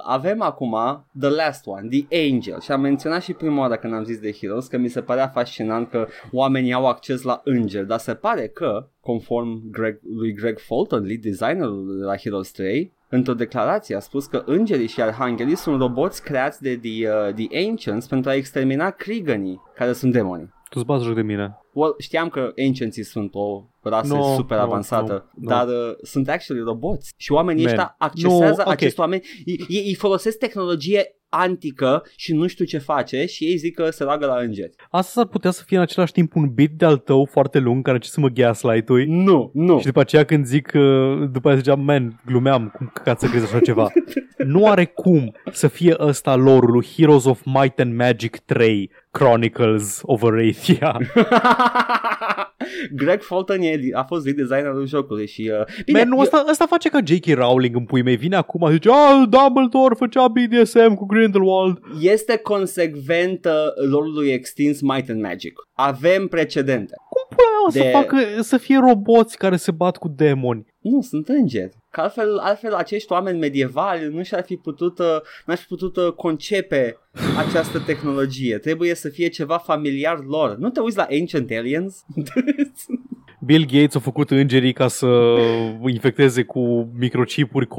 avem 0.04 0.42
acum 0.42 0.76
The 1.20 1.30
Last 1.30 1.66
One, 1.66 1.88
The 1.90 2.30
Angel 2.32 2.60
și 2.62 2.72
am 2.72 2.82
menționat 2.82 3.24
și 3.24 3.34
prima 3.34 3.60
oară 3.62 3.76
când 3.78 3.94
am 3.94 4.04
zis 4.04 4.20
de 4.20 4.32
Heroes 4.32 4.68
că 4.68 4.78
mi 4.78 4.88
se 4.88 5.02
părea 5.02 5.28
fascinant 5.28 5.90
că 5.90 6.08
oamenii 6.32 6.74
au 6.74 6.88
acces 6.88 7.22
la 7.22 7.42
îngeri, 7.44 7.88
dar 7.88 8.00
se 8.00 8.14
pare 8.16 8.48
că, 8.48 8.90
conform 9.00 9.70
Greg, 9.72 10.00
lui 10.16 10.34
Greg 10.34 10.60
Fulton, 10.60 11.04
lead 11.06 11.22
designerul 11.22 12.00
la 12.06 12.18
Heroes 12.18 12.52
3, 12.52 12.96
într-o 13.10 13.34
declarație 13.34 13.96
a 13.96 14.00
spus 14.00 14.26
că 14.26 14.44
îngerii 14.46 14.88
și 14.88 15.02
arhanghelii 15.02 15.56
sunt 15.56 15.80
roboți 15.80 16.24
creați 16.24 16.62
de 16.62 16.78
The, 16.78 17.10
uh, 17.10 17.34
the 17.34 17.68
Ancients 17.68 18.08
pentru 18.08 18.30
a 18.30 18.34
extermina 18.34 18.90
Kriganii, 18.90 19.62
care 19.76 19.94
sunt 19.94 20.12
demoni. 20.12 20.56
Tu-ți 20.70 20.86
bați 20.86 21.04
joc 21.04 21.16
de 21.16 21.22
mine. 21.22 21.58
Well, 21.74 21.96
știam 21.98 22.30
că 22.30 22.52
Ancienții 22.66 23.04
sunt 23.04 23.30
o 23.34 23.64
rasă 23.82 24.14
No, 24.14 24.36
super 24.36 24.58
no, 24.58 24.64
avansată, 24.64 25.30
no, 25.34 25.42
no. 25.42 25.50
dar 25.50 25.68
uh, 25.68 25.96
sunt 26.02 26.30
actually 26.30 26.64
roboți 26.64 27.14
și 27.18 27.32
oamenii 27.32 27.64
Man, 27.64 27.72
ăștia 27.72 27.96
accesează 27.98 28.62
no, 28.62 28.64
ok. 28.66 28.72
acești 28.72 29.00
oameni, 29.00 29.22
ei, 29.46 29.66
ei, 29.68 29.84
ei 29.86 29.94
folosesc 29.94 30.38
tehnologie 30.38 31.17
antică 31.30 32.04
și 32.16 32.34
nu 32.34 32.48
știu 32.48 32.66
ce 32.66 32.78
face 32.78 33.26
și 33.26 33.44
ei 33.44 33.58
zic 33.58 33.76
că 33.76 33.90
se 33.90 34.04
roagă 34.04 34.26
la 34.26 34.38
îngeri. 34.40 34.76
Asta 34.90 35.22
ar 35.22 35.28
putea 35.28 35.52
să 35.52 35.64
fie 35.66 35.78
în 35.78 35.84
același 35.84 36.12
timp 36.12 36.36
un 36.36 36.50
bit 36.54 36.72
de-al 36.72 36.98
tău 36.98 37.26
foarte 37.32 37.60
lung 37.60 37.84
care 37.84 37.98
ce 37.98 38.10
să 38.10 38.20
mă 38.20 38.28
gaslight-ui. 38.28 39.06
Nu, 39.06 39.52
nu. 39.54 39.80
Și 39.80 39.86
după 39.86 40.00
aceea 40.00 40.24
când 40.24 40.46
zic, 40.46 40.72
uh, 40.74 40.82
după 41.32 41.48
aceea 41.48 41.56
ziceam, 41.56 41.80
man, 41.80 42.22
glumeam, 42.26 42.74
cum 42.78 42.92
ca 43.04 43.16
să 43.18 43.28
crezi 43.28 43.46
așa 43.46 43.60
ceva. 43.60 43.92
nu 44.38 44.68
are 44.68 44.86
cum 44.86 45.36
să 45.52 45.68
fie 45.68 45.96
ăsta 46.00 46.36
lorul 46.36 46.72
lui 46.72 46.86
Heroes 46.96 47.26
of 47.26 47.42
Might 47.46 47.80
and 47.80 47.96
Magic 47.96 48.38
3 48.38 48.92
Chronicles 49.18 50.00
of 50.04 50.24
Arathia. 50.24 50.98
Greg 52.96 53.22
Fulton 53.22 53.62
e, 53.62 53.80
a 53.94 54.04
fost 54.04 54.24
lead 54.26 54.38
designerul 54.38 54.88
jocului 54.88 55.28
și... 55.28 55.52
Uh, 55.60 55.84
bine, 55.86 56.00
Man, 56.00 56.08
nu, 56.08 56.16
eu- 56.16 56.22
ăsta, 56.22 56.46
ăsta 56.50 56.66
face 56.66 56.90
ca 56.90 57.00
J.K. 57.06 57.26
Rowling 57.34 57.76
în 57.76 57.84
pui 57.86 58.02
mei. 58.02 58.16
Vine 58.16 58.36
acum 58.36 58.66
și 58.68 58.72
zice, 58.74 58.90
ah, 58.90 59.24
Dumbledore 59.30 59.94
făcea 59.98 60.28
BDSM 60.28 60.94
cu 60.94 61.06
Grindelwald. 61.06 61.80
este 62.02 62.38
consecventă 62.38 63.74
lorului 63.90 64.30
extins 64.30 64.82
Might 64.82 65.10
and 65.10 65.22
Magic. 65.22 65.54
Avem 65.74 66.28
precedente. 66.28 66.94
Cum 67.10 67.38
pula 67.38 67.48
mea 67.50 67.66
o 67.68 67.70
să 67.72 67.80
De- 67.80 67.90
facă, 67.90 68.42
să 68.42 68.58
fie 68.58 68.78
roboți 68.78 69.38
care 69.38 69.56
se 69.56 69.72
bat 69.72 69.98
cu 69.98 70.08
demoni? 70.16 70.66
Nu, 70.92 71.02
sunt 71.02 71.28
îngeri. 71.28 71.78
Că 71.90 72.02
altfel, 72.02 72.38
altfel 72.38 72.74
acești 72.74 73.12
oameni 73.12 73.40
medievali 73.40 74.08
nu 74.14 74.24
și-ar 74.24 74.44
fi 74.44 74.56
putut, 74.56 75.00
uh, 75.00 75.06
n-ar 75.46 75.58
fi 75.58 75.66
putut 75.66 75.98
uh, 75.98 76.12
concepe 76.12 76.98
această 77.38 77.80
tehnologie. 77.80 78.58
Trebuie 78.58 78.96
să 78.96 79.10
fie 79.10 79.28
ceva 79.28 79.58
familiar 79.58 80.24
lor. 80.28 80.58
Nu 80.58 80.70
te 80.70 80.80
uiți 80.80 80.98
la 80.98 81.08
Ancient 81.10 81.52
Aliens? 81.52 82.06
Bill 83.46 83.66
Gates 83.66 83.96
a 83.96 84.00
făcut 84.00 84.32
îngerii 84.32 84.74
ca 84.74 84.88
să 84.88 85.38
infecteze 85.88 86.44
cu 86.44 86.92
microchipuri 86.98 87.68
COVID-19 87.68 87.72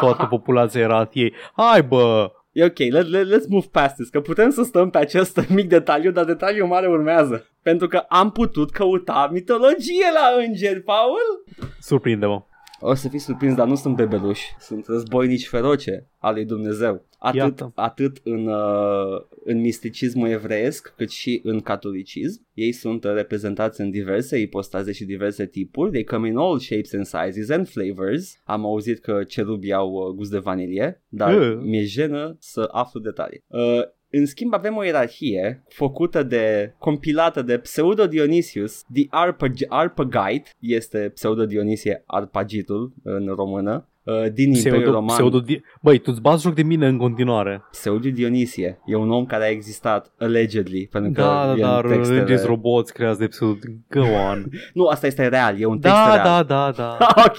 toată 0.00 0.26
populația 0.30 0.80
Eratiei. 0.80 1.32
Hai 1.54 1.82
bă! 1.82 2.30
E 2.58 2.64
ok, 2.64 2.78
let, 2.78 3.08
let, 3.08 3.26
let's 3.26 3.48
move 3.48 3.66
past 3.70 3.94
this, 3.94 4.08
că 4.08 4.20
putem 4.20 4.50
să 4.50 4.62
stăm 4.62 4.90
pe 4.90 4.98
acest 4.98 5.48
mic 5.48 5.68
detaliu, 5.68 6.10
dar 6.10 6.24
detaliul 6.24 6.66
mare 6.66 6.88
urmează. 6.88 7.46
Pentru 7.62 7.88
că 7.88 7.96
am 7.96 8.30
putut 8.30 8.70
căuta 8.70 9.28
mitologie 9.32 10.06
la 10.14 10.42
îngeri, 10.46 10.80
Paul. 10.80 11.44
Surprinde-mă. 11.80 12.42
O 12.80 12.94
să 12.94 13.08
fii 13.08 13.18
surprins, 13.18 13.54
dar 13.54 13.66
nu 13.66 13.74
sunt 13.74 13.96
bebeluși. 13.96 14.54
Sunt 14.58 14.86
războinici 14.86 15.48
feroce 15.48 16.06
al 16.18 16.34
lui 16.34 16.44
Dumnezeu. 16.44 17.06
Atât, 17.18 17.38
Iată. 17.40 17.72
atât 17.74 18.20
în, 18.24 18.46
uh, 18.46 19.20
în 19.44 19.60
misticismul 19.60 20.28
evreiesc, 20.28 20.94
cât 20.96 21.10
și 21.10 21.40
în 21.44 21.60
catolicism. 21.60 22.46
Ei 22.54 22.72
sunt 22.72 23.04
uh, 23.04 23.12
reprezentați 23.14 23.80
în 23.80 23.90
diverse 23.90 24.38
ipostaze 24.40 24.92
și 24.92 25.04
diverse 25.04 25.46
tipuri. 25.46 25.90
They 25.90 26.04
come 26.04 26.28
in 26.28 26.36
all 26.36 26.58
shapes 26.58 26.92
and 26.92 27.04
sizes 27.06 27.50
and 27.50 27.68
flavors. 27.68 28.40
Am 28.44 28.64
auzit 28.64 28.98
că 28.98 29.24
cerubii 29.24 29.72
au 29.72 29.90
uh, 29.92 30.14
gust 30.14 30.30
de 30.30 30.38
vanilie, 30.38 31.02
dar 31.08 31.34
Uh. 31.38 31.58
mi-e 31.62 31.84
jenă 31.84 32.36
să 32.40 32.68
aflu 32.72 33.00
detalii. 33.00 33.44
Uh, 33.46 33.82
în 34.10 34.26
schimb 34.26 34.54
avem 34.54 34.76
o 34.76 34.84
ierarhie 34.84 35.62
făcută 35.68 36.22
de, 36.22 36.74
compilată 36.78 37.42
de 37.42 37.58
Pseudo 37.58 38.06
Dionysius, 38.06 38.84
The 38.92 39.06
Arpag- 39.10 39.68
Arpagite, 39.68 40.50
este 40.58 41.10
Pseudo 41.14 41.46
Dionisie 41.46 42.02
Arpagitul 42.06 42.92
în 43.02 43.26
română, 43.26 43.88
uh, 44.24 44.32
din 44.32 44.52
Imperiul 44.54 44.80
Pseudo, 44.80 44.90
Roman. 44.98 45.16
pseudo, 45.16 45.40
Băi, 45.82 45.98
tu-ți 45.98 46.20
bați 46.20 46.42
joc 46.42 46.54
de 46.54 46.62
mine 46.62 46.86
în 46.86 46.96
continuare. 46.96 47.62
Pseudo 47.70 48.08
Dionisie 48.08 48.78
e 48.86 48.94
un 48.96 49.10
om 49.10 49.24
care 49.26 49.44
a 49.44 49.48
existat 49.48 50.12
allegedly, 50.18 50.88
pentru 50.92 51.12
că 51.12 51.20
Da, 51.20 51.54
e 51.56 51.60
da, 51.60 51.76
în 51.76 51.82
dar 51.82 51.86
textele... 51.86 52.20
îngeți 52.20 52.46
roboți 52.46 52.92
creați 52.92 53.18
de 53.18 53.26
pseudo... 53.26 53.58
Go 53.90 54.00
on. 54.30 54.44
Nu, 54.74 54.86
asta 54.86 55.06
este 55.06 55.28
real, 55.28 55.60
e 55.60 55.64
un 55.64 55.78
text 55.78 55.96
Da, 55.96 56.14
real. 56.14 56.24
da, 56.24 56.72
da, 56.76 56.96
da. 56.98 57.14
ok, 57.26 57.38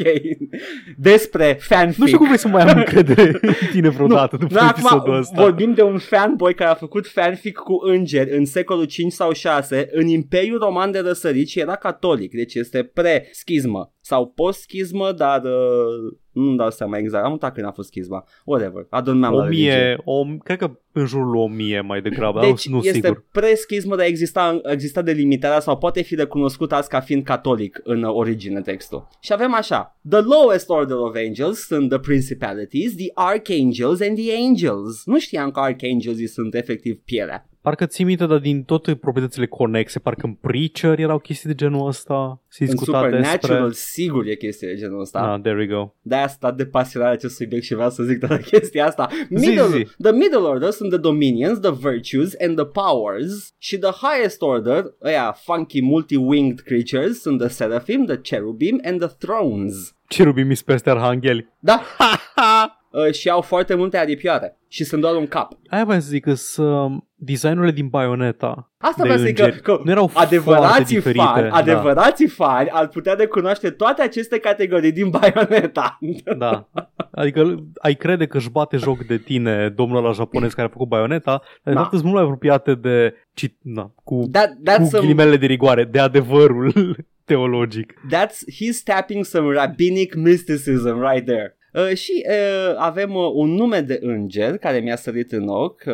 despre 0.98 1.58
fanfic. 1.62 1.98
Nu 1.98 2.06
știu 2.06 2.18
cum 2.18 2.26
vrei 2.28 2.40
să 2.40 2.48
mai 2.48 2.62
am 2.62 2.78
încredere 2.84 3.38
în 3.42 3.54
tine 3.72 3.90
vreodată 3.90 4.38
după 4.38 4.54
Da, 4.54 4.68
episodul 4.70 4.98
acum 5.00 5.14
ăsta. 5.14 5.42
vorbim 5.42 5.74
de 5.74 5.82
un 5.82 5.98
fanboy 5.98 6.54
care 6.54 6.70
a 6.70 6.74
făcut 6.74 7.08
fanfic 7.08 7.58
cu 7.58 7.74
îngeri 7.84 8.38
în 8.38 8.46
secolul 8.46 8.86
5 8.86 9.12
sau 9.12 9.32
6 9.32 9.88
în 9.92 10.08
Imperiul 10.08 10.60
Roman 10.60 10.92
de 10.92 11.00
Răsărit 11.00 11.48
și 11.48 11.60
era 11.60 11.76
catolic, 11.76 12.32
deci 12.32 12.54
este 12.56 12.84
pre-schismă. 12.84 13.94
Sau 14.10 14.28
post-schismă, 14.28 15.12
dar 15.12 15.44
uh, 15.44 16.14
nu-mi 16.32 16.58
dau 16.58 16.70
seama 16.70 16.98
exact. 16.98 17.26
Am 17.26 17.32
uitat 17.32 17.54
când 17.54 17.66
a 17.66 17.72
fost 17.72 17.88
schisma. 17.88 18.24
Whatever. 18.46 18.86
Adormeam 18.90 19.34
la 19.34 19.40
O 19.40 19.44
religie. 19.44 19.72
mie, 19.74 20.02
o, 20.04 20.26
cred 20.44 20.58
că 20.58 20.72
în 20.92 21.06
jurul 21.06 21.36
o 21.36 21.48
mie 21.48 21.82
mai 21.82 22.02
degrabă, 22.02 22.40
Deci 22.40 22.66
dar 22.66 22.74
nu 22.76 22.86
este 22.86 22.92
sigur. 23.08 23.26
pre-schismă, 23.32 23.96
dar 23.96 24.06
exista, 24.06 24.62
exista 24.64 25.02
delimitarea 25.02 25.60
sau 25.60 25.78
poate 25.78 26.02
fi 26.02 26.16
recunoscut 26.16 26.72
azi 26.72 26.90
ca 26.90 27.00
fiind 27.00 27.24
catolic 27.24 27.82
în 27.84 28.04
uh, 28.04 28.14
origine 28.14 28.62
textul. 28.62 29.08
Și 29.22 29.34
avem 29.34 29.54
așa, 29.54 29.98
The 30.10 30.20
lowest 30.22 30.70
order 30.70 30.98
of 30.98 31.16
angels 31.28 31.60
sunt 31.66 31.90
the 31.90 32.00
principalities, 32.00 32.96
the 32.96 33.12
archangels 33.14 34.02
and 34.02 34.18
the 34.18 34.36
angels. 34.48 35.06
Nu 35.06 35.20
știam 35.20 35.52
că 35.52 35.60
archangels 35.60 36.32
sunt 36.34 36.56
efectiv 36.56 37.00
pielea. 37.06 37.50
Parcă 37.70 37.86
ții 37.86 38.06
minte, 38.06 38.26
dar 38.26 38.38
din 38.38 38.64
toate 38.64 38.96
proprietățile 38.96 39.48
conexe, 39.48 40.00
parcă 40.00 40.26
în 40.26 40.34
Preacher 40.34 41.00
erau 41.00 41.20
chestii 41.20 41.50
de 41.50 41.56
genul 41.56 41.88
ăsta, 41.88 42.42
se 42.48 42.64
În 42.64 42.70
discuta 42.70 42.98
Supernatural 42.98 43.68
despre... 43.68 43.92
sigur 44.02 44.26
e 44.26 44.36
chestie 44.36 44.68
de 44.68 44.76
genul 44.76 45.02
ăsta. 45.02 45.20
Ah, 45.20 45.42
there 45.42 45.58
we 45.58 45.66
go. 45.66 45.94
De-aia 46.02 46.28
stat 46.28 46.56
de 46.56 46.66
pasionat 46.66 47.12
acest 47.12 47.36
subiect 47.36 47.64
și 47.64 47.74
vreau 47.74 47.90
să 47.90 48.04
zic 48.04 48.20
toată 48.20 48.38
chestia 48.38 48.86
asta. 48.86 49.08
Zi, 49.36 49.48
Middle, 49.48 49.68
zi. 49.68 49.88
The 50.02 50.12
middle 50.12 50.40
order 50.40 50.70
sunt 50.70 50.90
the 50.90 51.00
dominions, 51.00 51.60
the 51.60 51.72
virtues 51.72 52.34
and 52.48 52.56
the 52.56 52.66
powers 52.66 53.54
și 53.58 53.78
the 53.78 53.92
highest 54.08 54.42
order, 54.42 54.84
ăia 55.04 55.36
funky 55.44 55.82
multi-winged 55.82 56.60
creatures, 56.66 57.22
sunt 57.22 57.40
the 57.40 57.48
seraphim, 57.48 58.06
the 58.06 58.18
cherubim 58.22 58.80
and 58.84 59.00
the 59.00 59.16
thrones. 59.18 59.96
Cherubim 60.08 60.52
peste 60.66 60.90
arhangheli. 60.90 61.54
Da. 61.60 61.82
Uh, 62.92 63.12
și 63.14 63.30
au 63.30 63.42
foarte 63.42 63.76
multe 63.76 63.98
aripioare 63.98 64.58
și 64.68 64.84
sunt 64.84 65.02
doar 65.02 65.16
un 65.16 65.28
cap. 65.28 65.52
Aia 65.68 65.84
vreau 65.86 66.00
să 66.00 66.08
zic 66.10 66.24
că 66.24 66.34
sunt 66.34 67.04
designurile 67.16 67.72
din 67.72 67.88
Bayonetta. 67.88 68.72
Asta 68.78 69.02
de 69.04 69.04
vreau 69.04 69.18
să 69.18 69.26
zic 69.26 69.36
că, 69.36 69.44
îngeri. 69.44 69.62
că 69.62 69.80
nu 69.84 69.92
erau 69.92 70.08
foarte 70.08 70.36
adevărații 70.36 70.96
diferite. 70.96 71.24
fani, 71.24 71.50
da. 71.50 71.56
adevărații 71.56 72.28
fani 72.28 72.70
ar 72.70 72.88
putea 72.88 73.16
de 73.16 73.26
cunoaște 73.26 73.70
toate 73.70 74.02
aceste 74.02 74.40
categorii 74.40 74.92
din 74.92 75.10
Bayonetta. 75.10 76.00
Da. 76.38 76.70
Adică 77.12 77.56
ai 77.82 77.94
crede 77.94 78.26
că 78.26 78.38
își 78.38 78.50
bate 78.50 78.78
joc 78.78 79.06
de 79.06 79.18
tine 79.18 79.70
domnul 79.70 80.04
la 80.04 80.12
japonez 80.12 80.54
care 80.54 80.68
a 80.68 80.72
făcut 80.72 80.88
Bayonetta, 80.88 81.32
dar 81.32 81.42
de 81.64 81.72
Da. 81.74 81.80
fapt 81.80 81.90
sunt 81.92 82.04
mult 82.04 82.16
mai 82.16 82.24
apropiate 82.24 82.74
de, 82.76 83.14
ci, 83.34 83.54
na, 83.62 83.94
cu, 84.04 84.30
That, 84.32 84.50
that's 84.50 84.78
cu 84.78 84.84
some, 84.84 85.02
ghilimele 85.02 85.38
de 85.38 85.46
rigoare, 85.46 85.84
de 85.84 86.00
adevărul 86.00 86.74
teologic. 87.30 87.94
That's 88.14 88.38
he's 88.54 88.84
tapping 88.84 89.24
some 89.26 89.54
rabbinic 89.54 90.16
mysticism 90.16 91.00
right 91.12 91.26
there. 91.26 91.58
Uh, 91.74 91.96
și 91.96 92.26
uh, 92.30 92.76
avem 92.78 93.14
uh, 93.16 93.32
un 93.34 93.50
nume 93.50 93.82
de 93.82 94.00
înger 94.02 94.58
care 94.58 94.80
mi-a 94.80 94.96
sărit 94.96 95.32
în 95.32 95.48
ochi 95.48 95.84
uh, 95.88 95.94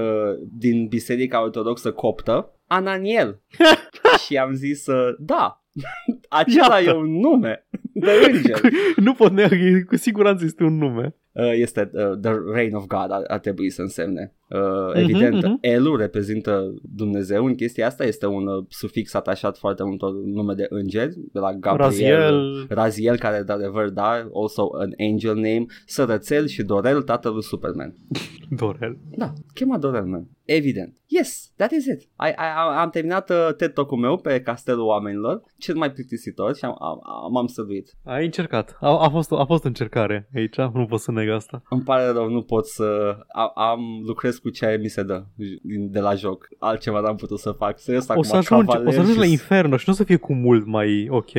din 0.51 0.87
Biserica 0.87 1.43
Ortodoxă 1.43 1.91
Coptă, 1.91 2.59
Ananiel. 2.67 3.41
și 4.25 4.37
am 4.37 4.53
zis, 4.53 4.87
uh, 4.87 5.15
da, 5.19 5.63
acela 6.29 6.79
Iată. 6.79 6.89
e 6.89 6.93
un 6.93 7.19
nume 7.19 7.67
de 7.93 8.11
înger. 8.31 8.61
nu 9.05 9.13
pot 9.13 9.31
nega, 9.31 9.55
că 9.55 9.83
cu 9.87 9.95
siguranță 9.95 10.45
este 10.45 10.63
un 10.63 10.77
nume. 10.77 11.15
Uh, 11.31 11.51
este 11.53 11.89
uh, 11.93 12.17
The 12.21 12.31
Reign 12.53 12.75
of 12.75 12.85
God 12.85 13.11
ar, 13.11 13.23
ar 13.27 13.39
trebui 13.39 13.69
să 13.69 13.81
însemne. 13.81 14.33
Uh, 14.49 14.59
Mhm, 14.93 14.97
evident, 14.99 15.43
mhm. 15.43 15.57
Elul 15.61 15.97
reprezintă 15.97 16.73
Dumnezeu 16.95 17.45
în 17.45 17.55
chestia 17.55 17.85
asta, 17.87 18.03
este 18.05 18.25
un 18.25 18.47
uh, 18.47 18.65
sufix 18.69 19.13
atașat 19.13 19.57
foarte 19.57 19.83
multor 19.83 20.13
nume 20.13 20.53
de 20.53 20.65
îngeri, 20.69 21.15
de 21.31 21.39
la 21.39 21.53
Gabriel, 21.53 21.87
Raziel, 21.89 22.65
Raziel, 22.69 23.17
care 23.17 23.43
de 23.43 23.51
adevăr 23.51 23.89
da, 23.89 24.09
also 24.33 24.69
an 24.79 24.91
angel 25.11 25.33
name, 25.35 25.65
Sărățel 25.85 26.47
și 26.47 26.63
Dorel, 26.63 27.01
tatăl 27.01 27.33
lui 27.33 27.43
Superman. 27.43 27.95
Dorel. 28.59 28.97
Da, 29.17 29.33
chema 29.53 29.77
Dorel, 29.77 30.05
man. 30.05 30.27
Evident. 30.45 30.93
Yes, 31.07 31.51
that 31.55 31.71
is 31.71 31.85
it. 31.85 32.01
I, 32.01 32.07
I, 32.27 32.33
am- 32.57 32.77
am 32.77 32.89
terminat 32.89 33.29
uh, 33.29 33.49
TED 33.57 33.73
Talk-ul 33.73 33.97
meu 33.97 34.17
pe 34.17 34.41
Castelul 34.41 34.85
Oamenilor, 34.85 35.41
cel 35.57 35.75
mai 35.75 35.91
plictisitor 35.91 36.55
și 36.55 36.65
am, 36.65 36.75
am, 36.79 36.99
am, 37.25 37.37
am 37.37 37.47
săduit. 37.47 37.93
Ai 38.03 38.25
încercat. 38.25 38.77
A, 38.79 39.03
a, 39.03 39.09
fost, 39.09 39.31
a 39.31 39.45
fost 39.45 39.63
o 39.63 39.67
încercare 39.67 40.29
aici, 40.35 40.55
nu 40.55 40.85
pot 40.85 40.99
să 40.99 41.11
neg 41.11 41.29
asta. 41.29 41.61
Îmi 41.69 41.81
pare 41.81 42.07
rău, 42.11 42.29
nu 42.29 42.41
pot 42.41 42.65
să... 42.67 43.17
Am, 43.27 43.51
am 43.55 43.79
lucrez 44.05 44.34
cu 44.39 44.49
ce 44.49 44.77
mi 44.81 44.87
se 44.87 45.03
dă 45.03 45.23
din- 45.35 45.91
de 45.91 45.99
la 45.99 46.15
joc. 46.15 46.47
Altceva 46.59 46.99
n-am 46.99 47.15
putut 47.15 47.39
să 47.39 47.51
fac. 47.51 47.79
Serios, 47.79 48.07
O 48.07 48.11
acum 48.11 48.23
să, 48.23 48.35
ajungi, 48.35 48.63
o 48.63 48.71
Cavaler 48.71 48.93
să 48.93 48.99
ajungi 48.99 49.17
și- 49.19 49.25
la 49.25 49.31
inferno 49.31 49.77
și 49.77 49.83
nu 49.87 49.93
o 49.93 49.95
să 49.95 50.03
fie 50.03 50.17
cu 50.17 50.33
mult 50.33 50.65
mai 50.65 51.07
ok. 51.09 51.29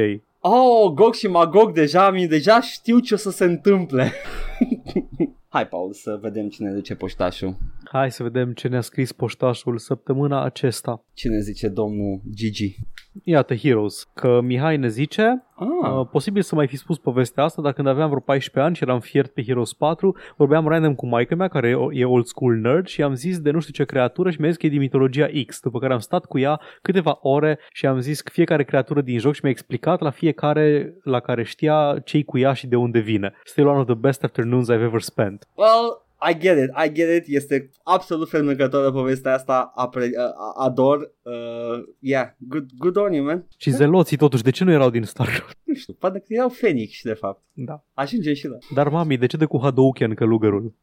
Oh, 0.41 0.93
Gog 0.95 1.15
și 1.15 1.27
Magog 1.27 1.73
deja, 1.73 2.11
mi 2.11 2.27
deja 2.27 2.61
știu 2.61 2.99
ce 2.99 3.15
o 3.15 3.17
să 3.17 3.31
se 3.31 3.45
întâmple. 3.45 4.13
Hai, 5.49 5.67
Paul, 5.69 5.93
să 5.93 6.19
vedem 6.23 6.49
cine 6.49 6.71
duce 6.71 6.95
poștașul. 6.95 7.57
Hai 7.85 8.11
să 8.11 8.23
vedem 8.23 8.53
ce 8.53 8.69
ne-a 8.69 8.81
scris 8.81 9.13
poștașul 9.13 9.79
săptămâna 9.79 10.45
acesta. 10.45 11.03
Cine 11.13 11.41
zice 11.41 11.69
domnul 11.69 12.21
Gigi? 12.35 12.77
Iată, 13.25 13.55
Heroes, 13.55 14.05
că 14.15 14.41
Mihai 14.43 14.77
ne 14.77 14.89
zice 14.89 15.41
Ah, 15.59 15.91
Uh, 15.91 16.07
posibil 16.11 16.43
să 16.43 16.55
mai 16.55 16.67
fi 16.67 16.77
spus 16.77 16.99
povestea 16.99 17.45
asta, 17.45 17.63
dar 17.63 17.73
când 17.73 17.87
aveam 17.89 18.09
vreo 18.09 18.21
14 18.21 18.61
ani 18.67 18.77
și 18.77 18.83
eram 18.83 19.01
fiert 19.01 19.31
pe 19.31 19.43
Heroes 19.45 19.73
4, 19.73 20.17
vorbeam 20.37 20.69
random 20.69 20.95
cu 20.95 21.07
maica 21.07 21.35
mea, 21.35 21.49
care 21.49 21.69
e- 21.69 21.99
e 22.01 22.05
old 22.05 22.27
school 22.27 22.55
nerd, 22.55 22.87
și 22.87 23.03
am 23.03 23.15
zis 23.15 23.39
de 23.39 23.51
nu 23.51 23.61
știu 23.61 23.73
ce 23.73 23.85
creatură 23.85 24.31
și 24.31 24.41
mi-a 24.41 24.49
zis 24.49 24.59
că 24.59 24.67
e 24.67 24.69
din 24.69 24.79
mitologia 24.79 25.27
X, 25.47 25.61
după 25.61 25.79
care 25.79 25.93
am 25.93 25.99
stat 25.99 26.25
cu 26.25 26.39
ea 26.39 26.61
câteva 26.83 27.19
ore 27.21 27.59
și 27.73 27.87
am 27.87 28.01
zis 28.01 28.21
că 28.21 28.31
fiecare 28.33 28.65
creatură 28.65 29.01
din 29.01 29.19
joc 29.19 29.33
și 29.35 29.41
mi-a 29.43 29.53
explicat 29.53 30.01
la 30.01 30.11
fiecare 30.11 30.95
la 31.03 31.21
care 31.21 31.43
știa 31.43 32.01
ce 32.05 32.23
cu 32.25 32.39
ea 32.39 32.53
și 32.53 32.67
de 32.67 32.77
unde 32.77 32.99
vine. 32.99 33.35
Still 33.45 33.67
one 33.67 33.79
of 33.79 33.87
the 33.87 33.95
best 33.95 34.25
afternoons 34.25 34.71
I've 34.73 34.83
ever 34.83 35.01
spent. 35.01 35.47
well, 35.55 36.06
I 36.31 36.39
get 36.39 36.57
it, 36.59 36.71
I 36.87 36.93
get 36.93 37.17
it. 37.17 37.35
Este 37.35 37.71
absolut 37.83 38.29
fermecătoare 38.29 38.91
povestea 38.91 39.35
asta. 39.35 39.73
Apre- 39.75 40.11
uh, 40.17 40.65
ador. 40.65 41.13
Uh, 41.23 41.85
yeah, 41.99 42.27
good, 42.39 42.67
good 42.79 42.97
on 42.97 43.13
you, 43.13 43.25
man. 43.25 43.47
Și 43.57 43.71
zeloții 43.71 44.17
totuși, 44.17 44.43
de 44.43 44.51
ce 44.51 44.65
nu 44.65 44.73
erau 44.73 44.91
din 44.91 45.03
Star 45.03 45.27
Wars? 45.27 45.53
Nu 45.65 45.66
știu, 45.77 45.93
poate 45.93 46.19
că 46.19 46.25
erau 46.29 46.49
Phoenix, 46.49 47.03
de 47.03 47.13
fapt. 47.13 47.43
Da. 47.53 47.85
Ajunge 47.95 48.35
și 48.35 48.47
la... 48.47 48.57
Dar 48.75 48.89
mami, 48.89 49.17
de 49.17 49.27
ce 49.27 49.37
de 49.37 49.45
cu 49.45 49.61
Hadouken 49.63 50.15
călugărul? 50.15 50.75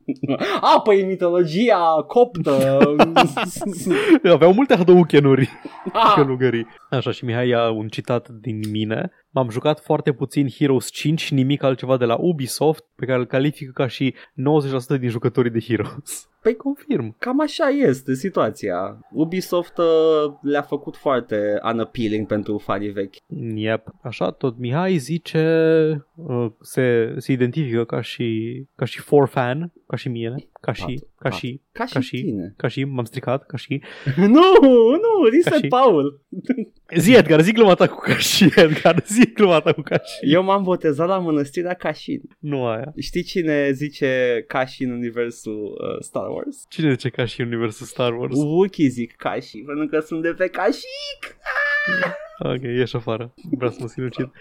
A, 0.62 0.82
păi 0.82 1.02
în 1.02 1.08
mitologia 1.08 2.04
coptă. 2.08 2.86
Aveau 4.34 4.54
multe 4.54 4.76
Hadoukenuri. 4.76 5.50
ah, 5.94 6.14
călugării. 6.16 6.68
Așa 6.90 7.12
și 7.12 7.26
Mihai 7.26 7.48
ia 7.48 7.72
un 7.72 7.88
citat 7.88 8.30
din 8.30 8.60
mine. 8.72 9.12
M-am 9.30 9.50
jucat 9.50 9.80
foarte 9.80 10.12
puțin 10.12 10.50
Heroes 10.50 10.90
5 10.90 11.22
și 11.22 11.34
nimic 11.34 11.64
altceva 11.64 11.98
de 11.98 12.06
la 12.06 12.16
Ubisoft, 12.20 12.86
pe 12.96 13.06
care 13.06 13.20
îl 13.20 13.26
califică 13.26 13.72
ca 13.72 13.88
și 13.88 14.14
90% 14.96 15.00
din 15.00 15.10
jucătorii 15.10 15.52
de 15.52 15.60
Heroes. 15.60 16.28
Păi 16.44 16.56
Confirm. 16.56 17.16
Cam 17.20 17.42
așa 17.42 17.68
este 17.68 18.14
situația. 18.14 19.00
Ubisoft 19.12 19.78
uh, 19.78 20.34
le-a 20.42 20.62
făcut 20.62 20.96
foarte 20.96 21.60
unappealing 21.72 22.28
pentru 22.28 22.58
fanii 22.58 22.90
vechi. 22.90 23.16
Yep. 23.56 23.88
Așa 24.02 24.32
tot 24.32 24.58
Mihai 24.58 24.98
zice, 24.98 26.06
uh, 26.16 26.52
se, 26.62 27.16
se 27.18 27.32
identifică 27.32 27.86
ca 27.86 28.02
și, 28.02 28.64
ca 28.76 28.86
și 28.86 29.00
for 29.00 29.28
fan, 29.28 29.72
ca 29.88 29.96
și 29.96 30.10
mine, 30.10 30.36
ca 30.66 30.72
și, 30.74 30.82
Patru, 30.82 30.96
ca 31.16 31.30
patru. 31.30 31.38
și, 31.38 31.62
Ca 31.72 31.86
și, 31.86 31.94
Ca 31.94 32.00
și- 32.00 32.22
tine. 32.22 32.54
ca 32.58 32.68
și, 32.68 32.84
m-am 32.84 33.06
stricat, 33.06 33.46
ca 33.46 33.58
și. 33.58 33.82
nu, 34.36 34.44
nu, 35.04 35.28
reset 35.32 35.60
și- 35.62 35.68
Paul. 35.68 36.22
Zi 36.98 37.14
Edgar, 37.16 37.42
zi 37.42 37.52
gluma 37.52 37.74
ta 37.74 37.88
cu 37.88 38.00
ca 38.00 38.18
și, 38.18 38.52
Edgar, 38.56 39.04
zi 39.06 39.32
gluma 39.34 39.60
ta 39.60 39.74
cu 39.74 39.82
ca 39.82 39.96
și. 39.96 40.32
Eu 40.34 40.44
m-am 40.44 40.64
botezat 40.64 41.08
la 41.08 41.18
mănăstirea 41.20 41.74
Cashin. 41.74 42.22
Nu 42.40 42.66
aia. 42.66 42.94
Știi 43.00 43.24
cine 43.24 43.72
zice 43.72 44.44
Cashin 44.48 44.90
în 44.90 44.96
universul 44.96 45.64
uh, 45.64 46.02
Star 46.04 46.28
Wars? 46.30 46.66
Cine 46.70 46.92
zice 46.92 47.10
ca 47.10 47.26
și 47.26 47.42
universul 47.42 47.86
Star 47.86 48.14
Wars? 48.20 48.36
Wookiee 48.36 48.88
zic 48.90 49.16
Cashin, 49.16 49.66
pentru 49.66 49.88
că 49.88 50.00
sunt 50.00 50.22
de 50.22 50.34
pe 50.38 50.48
Cashin. 50.48 50.82
Ok, 52.46 52.62
ieși 52.62 52.96
afară. 52.96 53.34
Vreau 53.52 53.72
să 53.72 53.78
mă 53.82 53.88
sinucid. 53.88 54.32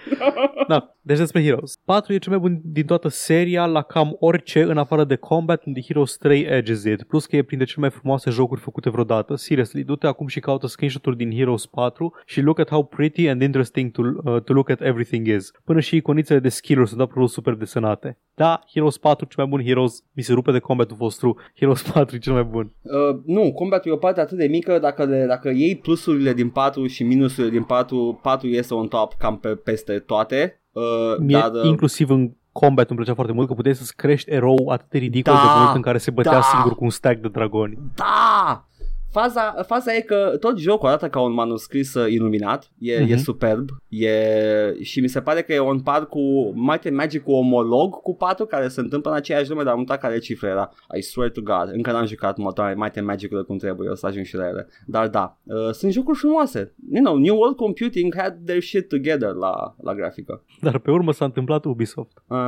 Da, 0.68 0.94
deci 1.00 1.18
despre 1.18 1.42
Heroes. 1.42 1.76
4 1.84 2.12
e 2.12 2.18
cel 2.18 2.32
mai 2.32 2.40
bun 2.40 2.60
din 2.64 2.86
toată 2.86 3.08
seria 3.08 3.66
la 3.66 3.82
cam 3.82 4.16
orice 4.18 4.62
în 4.62 4.78
afară 4.78 5.04
de 5.04 5.16
combat 5.16 5.64
unde 5.64 5.80
Heroes 5.86 6.16
3 6.16 6.42
edges 6.42 6.84
it. 6.84 7.02
Plus 7.02 7.26
că 7.26 7.36
e 7.36 7.42
printre 7.42 7.66
cele 7.66 7.80
mai 7.80 7.90
frumoase 7.90 8.30
jocuri 8.30 8.60
făcute 8.60 8.90
vreodată. 8.90 9.34
Seriously, 9.34 9.84
du-te 9.84 10.06
acum 10.06 10.26
și 10.26 10.40
caută 10.40 10.66
screenshot-uri 10.66 11.16
din 11.16 11.30
Heroes 11.30 11.66
4 11.66 12.14
și 12.26 12.40
look 12.40 12.58
at 12.58 12.70
how 12.70 12.84
pretty 12.84 13.28
and 13.28 13.42
interesting 13.42 13.90
to, 13.90 14.02
uh, 14.24 14.42
to 14.42 14.52
look 14.52 14.70
at 14.70 14.80
everything 14.80 15.26
is. 15.26 15.50
Până 15.64 15.80
și 15.80 15.96
iconițele 15.96 16.38
de 16.38 16.48
skill-uri 16.48 16.88
sunt 16.88 17.00
absolut 17.00 17.30
super 17.30 17.54
desenate. 17.54 18.18
Da, 18.34 18.60
Heroes 18.72 18.98
4 18.98 19.26
cel 19.26 19.44
mai 19.44 19.46
bun 19.46 19.66
Heroes. 19.66 20.04
Mi 20.12 20.22
se 20.22 20.32
rupe 20.32 20.52
de 20.52 20.58
combatul 20.58 20.96
vostru. 20.96 21.36
Heroes 21.56 21.82
4 21.82 22.16
e 22.16 22.18
cel 22.18 22.32
mai 22.32 22.44
bun. 22.44 22.72
Uh, 22.82 23.20
nu, 23.26 23.52
combatul 23.52 23.90
e 23.90 23.94
o 23.94 23.96
parte 23.98 24.20
atât 24.20 24.38
de 24.38 24.46
mică 24.46 24.78
dacă, 24.78 25.04
le, 25.04 25.24
dacă 25.28 25.48
iei 25.48 25.76
plusurile 25.76 26.32
din 26.32 26.48
4 26.48 26.86
și 26.86 27.04
minusurile 27.04 27.52
din 27.52 27.62
4, 27.62 27.91
4 27.96 28.46
iese 28.48 28.74
on 28.74 28.88
top 28.88 29.14
cam 29.14 29.38
pe, 29.38 29.48
peste 29.48 29.98
toate. 29.98 30.62
Uh, 30.72 30.82
Mie, 31.18 31.38
dar, 31.38 31.50
uh, 31.52 31.64
inclusiv 31.64 32.10
în 32.10 32.30
combat 32.52 32.88
îmi 32.88 32.96
plăcea 32.98 33.14
foarte 33.14 33.32
mult 33.32 33.48
că 33.48 33.54
puteai 33.54 33.74
să-ți 33.74 33.96
crești 33.96 34.30
erou 34.30 34.68
atât 34.68 34.88
de 34.88 34.98
ridicol 34.98 35.34
Da, 35.34 35.40
de 35.40 35.46
moment 35.54 35.76
în 35.76 35.82
care 35.82 35.98
se 35.98 36.10
bătea 36.10 36.32
da. 36.32 36.40
singur 36.40 36.74
cu 36.74 36.84
un 36.84 36.90
stack 36.90 37.20
de 37.20 37.28
dragoni. 37.28 37.78
Da! 37.94 38.64
Faza, 39.12 39.54
faza 39.66 39.94
e 39.94 40.00
că 40.00 40.36
tot 40.40 40.58
jocul 40.58 40.88
arată 40.88 41.08
ca 41.08 41.20
un 41.20 41.32
manuscris 41.32 41.94
uh, 41.94 42.10
iluminat, 42.10 42.70
e, 42.78 42.96
uh-huh. 42.96 43.08
e 43.08 43.14
Mhm. 43.14 43.22
superb 43.22 43.68
e, 43.88 44.82
și 44.82 45.00
mi 45.00 45.08
se 45.08 45.20
pare 45.20 45.42
că 45.42 45.52
e 45.52 45.58
un 45.58 45.80
par 45.80 46.06
cu 46.06 46.52
Might 46.54 46.86
and 46.86 46.96
Magic 46.96 47.22
cu 47.22 47.32
omolog 47.32 47.94
cu 47.94 48.14
4 48.16 48.46
care 48.46 48.68
se 48.68 48.80
întâmplă 48.80 49.10
în 49.10 49.16
aceeași 49.16 49.50
lume, 49.50 49.62
dar 49.62 49.72
am 49.72 49.78
uitat 49.78 50.00
care 50.00 50.18
cifră 50.18 50.48
era. 50.48 50.70
I 50.98 51.02
swear 51.02 51.30
to 51.30 51.40
God, 51.40 51.68
încă 51.72 51.90
n-am 51.92 52.06
jucat 52.06 52.36
Might 52.76 52.96
and 52.96 53.06
Magic 53.06 53.30
cum 53.46 53.56
trebuie, 53.56 53.88
o 53.88 53.94
să 53.94 54.06
ajung 54.06 54.24
și 54.24 54.36
la 54.36 54.46
ele. 54.46 54.68
Dar 54.86 55.08
da, 55.08 55.38
uh, 55.44 55.70
sunt 55.70 55.92
jocuri 55.92 56.18
frumoase. 56.18 56.74
You 56.92 57.04
know, 57.04 57.16
New 57.18 57.36
World 57.36 57.56
Computing 57.56 58.14
had 58.16 58.36
their 58.44 58.62
shit 58.62 58.88
together 58.88 59.32
la, 59.32 59.74
la 59.82 59.94
grafică. 59.94 60.44
Dar 60.60 60.78
pe 60.78 60.90
urmă 60.90 61.12
s-a 61.12 61.24
întâmplat 61.24 61.64
Ubisoft. 61.64 62.22
Uh, 62.26 62.38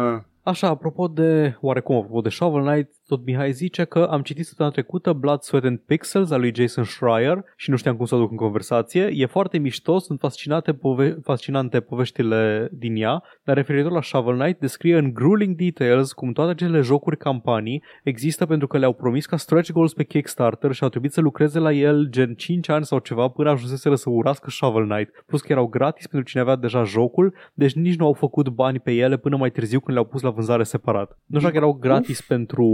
Așa, 0.46 0.68
apropo 0.68 1.08
de, 1.08 1.56
oarecum 1.60 1.96
apropo 1.96 2.20
de 2.20 2.28
Shovel 2.28 2.64
Knight, 2.64 2.90
tot 3.06 3.24
Mihai 3.24 3.52
zice 3.52 3.84
că 3.84 4.08
am 4.10 4.22
citit 4.22 4.46
săptămâna 4.46 4.74
trecută 4.74 5.12
Blood, 5.12 5.40
Sweat 5.40 5.64
and 5.64 5.78
Pixels 5.78 6.30
al 6.30 6.40
lui 6.40 6.54
Jason 6.54 6.84
Schreier 6.84 7.44
și 7.56 7.70
nu 7.70 7.76
știam 7.76 7.96
cum 7.96 8.06
să 8.06 8.14
o 8.14 8.18
duc 8.18 8.30
în 8.30 8.36
conversație. 8.36 9.10
E 9.12 9.26
foarte 9.26 9.58
mișto, 9.58 9.98
sunt 9.98 10.20
fascinate 10.20 10.72
pove- 10.72 11.18
fascinante 11.22 11.80
poveștile 11.80 12.68
din 12.72 12.96
ea, 12.96 13.22
dar 13.44 13.56
referitor 13.56 13.92
la 13.92 14.02
Shovel 14.02 14.38
Knight 14.38 14.60
descrie 14.60 14.96
în 14.96 15.12
grueling 15.12 15.56
details 15.56 16.12
cum 16.12 16.32
toate 16.32 16.50
acele 16.50 16.80
jocuri 16.80 17.16
campanii 17.16 17.82
există 18.02 18.46
pentru 18.46 18.66
că 18.66 18.78
le-au 18.78 18.92
promis 18.92 19.26
ca 19.26 19.36
stretch 19.36 19.72
goals 19.72 19.94
pe 19.94 20.04
Kickstarter 20.04 20.72
și 20.72 20.82
au 20.82 20.88
trebuit 20.88 21.12
să 21.12 21.20
lucreze 21.20 21.58
la 21.58 21.72
el 21.72 22.06
gen 22.10 22.34
5 22.34 22.68
ani 22.68 22.84
sau 22.84 22.98
ceva 22.98 23.28
până 23.28 23.50
ajunseseră 23.50 23.94
să 23.94 24.10
urască 24.10 24.50
Shovel 24.50 24.86
Knight. 24.88 25.24
Plus 25.26 25.40
că 25.40 25.52
erau 25.52 25.66
gratis 25.66 26.06
pentru 26.06 26.28
cine 26.28 26.42
avea 26.42 26.56
deja 26.56 26.82
jocul, 26.82 27.34
deci 27.54 27.72
nici 27.72 27.96
nu 27.98 28.06
au 28.06 28.12
făcut 28.12 28.48
bani 28.48 28.80
pe 28.80 28.92
ele 28.92 29.16
până 29.16 29.36
mai 29.36 29.50
târziu 29.50 29.80
când 29.80 29.96
le-au 29.96 30.08
pus 30.10 30.22
la 30.22 30.32
vânzare 30.34 30.62
separat. 30.62 31.18
Nu 31.26 31.38
știu 31.38 31.50
dacă 31.50 31.56
erau 31.56 31.72
gratis 31.72 32.20
pentru 32.20 32.68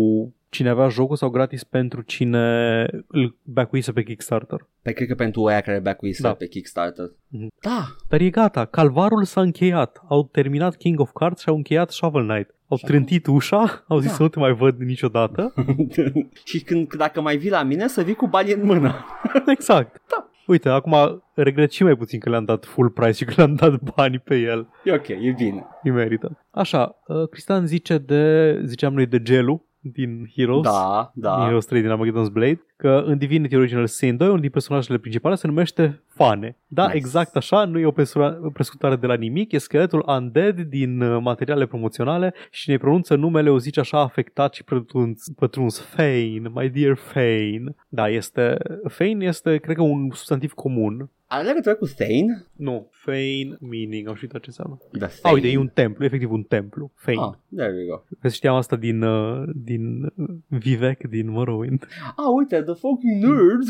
cine 0.49 0.69
avea 0.69 0.89
jocul 0.89 1.17
sau 1.17 1.29
gratis 1.31 1.65
pentru 1.65 2.01
cine 2.03 2.83
îl 3.07 3.37
backuise 3.43 3.93
pe 3.93 4.03
Kickstarter. 4.03 4.67
pe 4.83 4.93
cred 4.93 5.09
că 5.09 5.15
pentru 5.15 5.45
aia 5.47 5.61
care 5.61 5.79
backuise 5.79 6.23
Da. 6.23 6.35
pe 6.35 6.47
Kickstarter. 6.47 7.11
Mhm. 7.29 7.49
Da, 7.61 7.87
Dar 8.09 8.21
e 8.21 8.31
gata, 8.31 8.65
calvarul 8.65 9.25
s-a 9.25 9.41
încheiat. 9.41 10.03
Au 10.09 10.29
terminat 10.33 10.77
King 10.77 11.01
of 11.01 11.11
Cards 11.15 11.41
și 11.43 11.49
au 11.49 11.55
încheiat 11.57 11.91
Shovel 11.91 12.27
Knight. 12.27 12.55
Au 12.69 12.77
Și 12.77 12.85
trântit 12.85 13.27
ușa, 13.27 13.85
au 13.89 13.99
zis 13.99 14.09
Da. 14.11 14.15
să 14.17 14.23
nu 14.23 14.29
te 14.29 14.39
mai 14.39 14.53
văd 14.53 14.79
niciodată. 14.79 15.53
și 16.45 16.61
când, 16.61 16.95
dacă 16.95 17.21
mai 17.21 17.37
vii 17.37 17.51
la 17.51 17.63
mine 17.63 17.89
să 17.89 18.03
vii 18.03 18.15
cu 18.15 18.27
bani 18.27 18.53
în 18.53 18.65
mână. 18.65 18.95
exact. 19.57 20.01
Da. 20.09 20.31
Uite, 20.51 20.68
acum 20.68 21.22
regret 21.34 21.70
și 21.70 21.82
mai 21.82 21.96
puțin 21.96 22.20
că 22.20 22.30
le-am 22.30 22.44
dat 22.44 22.64
full 22.64 22.88
price 22.88 23.12
și 23.12 23.24
că 23.24 23.32
le-am 23.36 23.55
dat 23.55 23.80
bani 23.94 24.18
pe 24.18 24.36
el. 24.36 24.68
E 24.84 24.92
ok, 24.92 25.09
e 25.09 25.34
bine. 25.36 25.66
Îi 25.82 25.90
merită. 25.90 26.38
Așa, 26.51 26.96
uh, 27.07 27.28
Cristian 27.28 27.66
zice 27.66 27.98
de, 27.98 28.55
ziceam 28.64 28.94
noi 28.94 29.07
de 29.07 29.22
Gelu 29.22 29.64
din 29.81 30.31
Heroes. 30.35 30.62
Da, 30.62 31.11
Din 31.14 31.22
da. 31.22 31.43
Heroes 31.45 31.64
3 31.66 31.81
din 31.81 31.91
Armageddon's 31.91 32.33
Blade, 32.33 32.62
că 32.76 33.03
în 33.07 33.18
Divinity 33.18 33.57
Original 33.57 33.87
Sin 33.87 34.16
2, 34.16 34.28
unul 34.28 34.41
din 34.41 34.51
personajele 34.51 34.99
principale 34.99 35.35
se 35.35 35.47
numește 35.47 36.03
Fane. 36.07 36.57
Da, 36.66 36.85
Nice. 36.85 36.97
exact 36.97 37.37
așa, 37.37 37.64
nu 37.64 37.78
e 37.78 37.87
o 37.87 37.91
presura- 37.91 38.39
o 38.43 38.51
prescurtare 38.51 38.97
de 38.97 39.07
la 39.07 39.14
nimic, 39.14 39.53
e 39.53 39.59
skeletul 39.59 40.05
undead 40.07 40.61
din 40.61 41.01
uh, 41.01 41.18
materiale 41.22 41.66
promoționale 41.66 42.35
și 42.51 42.70
ne 42.70 42.76
pronunță 42.76 43.14
numele, 43.14 43.51
o 43.51 43.59
zice 43.59 43.81
așa, 43.81 44.01
afectat 44.01 44.55
și 44.55 44.64
pătruns, 44.64 45.28
pătruns 45.37 45.81
Fane, 45.81 46.43
my 46.55 46.68
dear 46.68 46.97
Fane. 46.97 47.74
Da, 47.89 48.09
este, 48.09 48.57
Fane 48.89 49.24
este, 49.24 49.57
cred 49.57 49.76
că, 49.76 49.83
un 49.83 50.11
substantiv 50.12 50.53
comun. 50.53 51.11
Are 51.33 51.47
legătură 51.47 51.74
cu 51.74 51.87
Thane? 51.87 52.47
Nu, 52.57 52.89
Fane 52.93 53.57
meaning, 53.61 54.09
am 54.09 54.14
știut 54.14 54.31
ce 54.33 54.39
înseamnă. 54.47 54.78
Da, 54.93 55.07
Ah, 55.22 55.33
uite, 55.33 55.49
e 55.49 55.57
un 55.57 55.70
templu, 55.74 56.05
efectiv 56.05 56.31
un 56.31 56.43
templu, 56.43 56.93
Fane. 56.95 57.18
Ah, 57.20 57.33
there 57.57 57.72
we 57.72 57.85
go. 57.87 58.03
Vezi, 58.20 58.35
știam 58.37 58.55
asta 58.55 58.76
din, 58.76 59.03
uh, 59.03 59.49
din 59.55 60.03
uh, 60.03 60.11
Vivek, 60.47 61.09
din 61.09 61.31
Morrowind. 61.31 61.87
Ah, 62.16 62.24
uite, 62.37 62.62
the 62.62 62.74
fucking 62.74 63.24
nerds. 63.24 63.68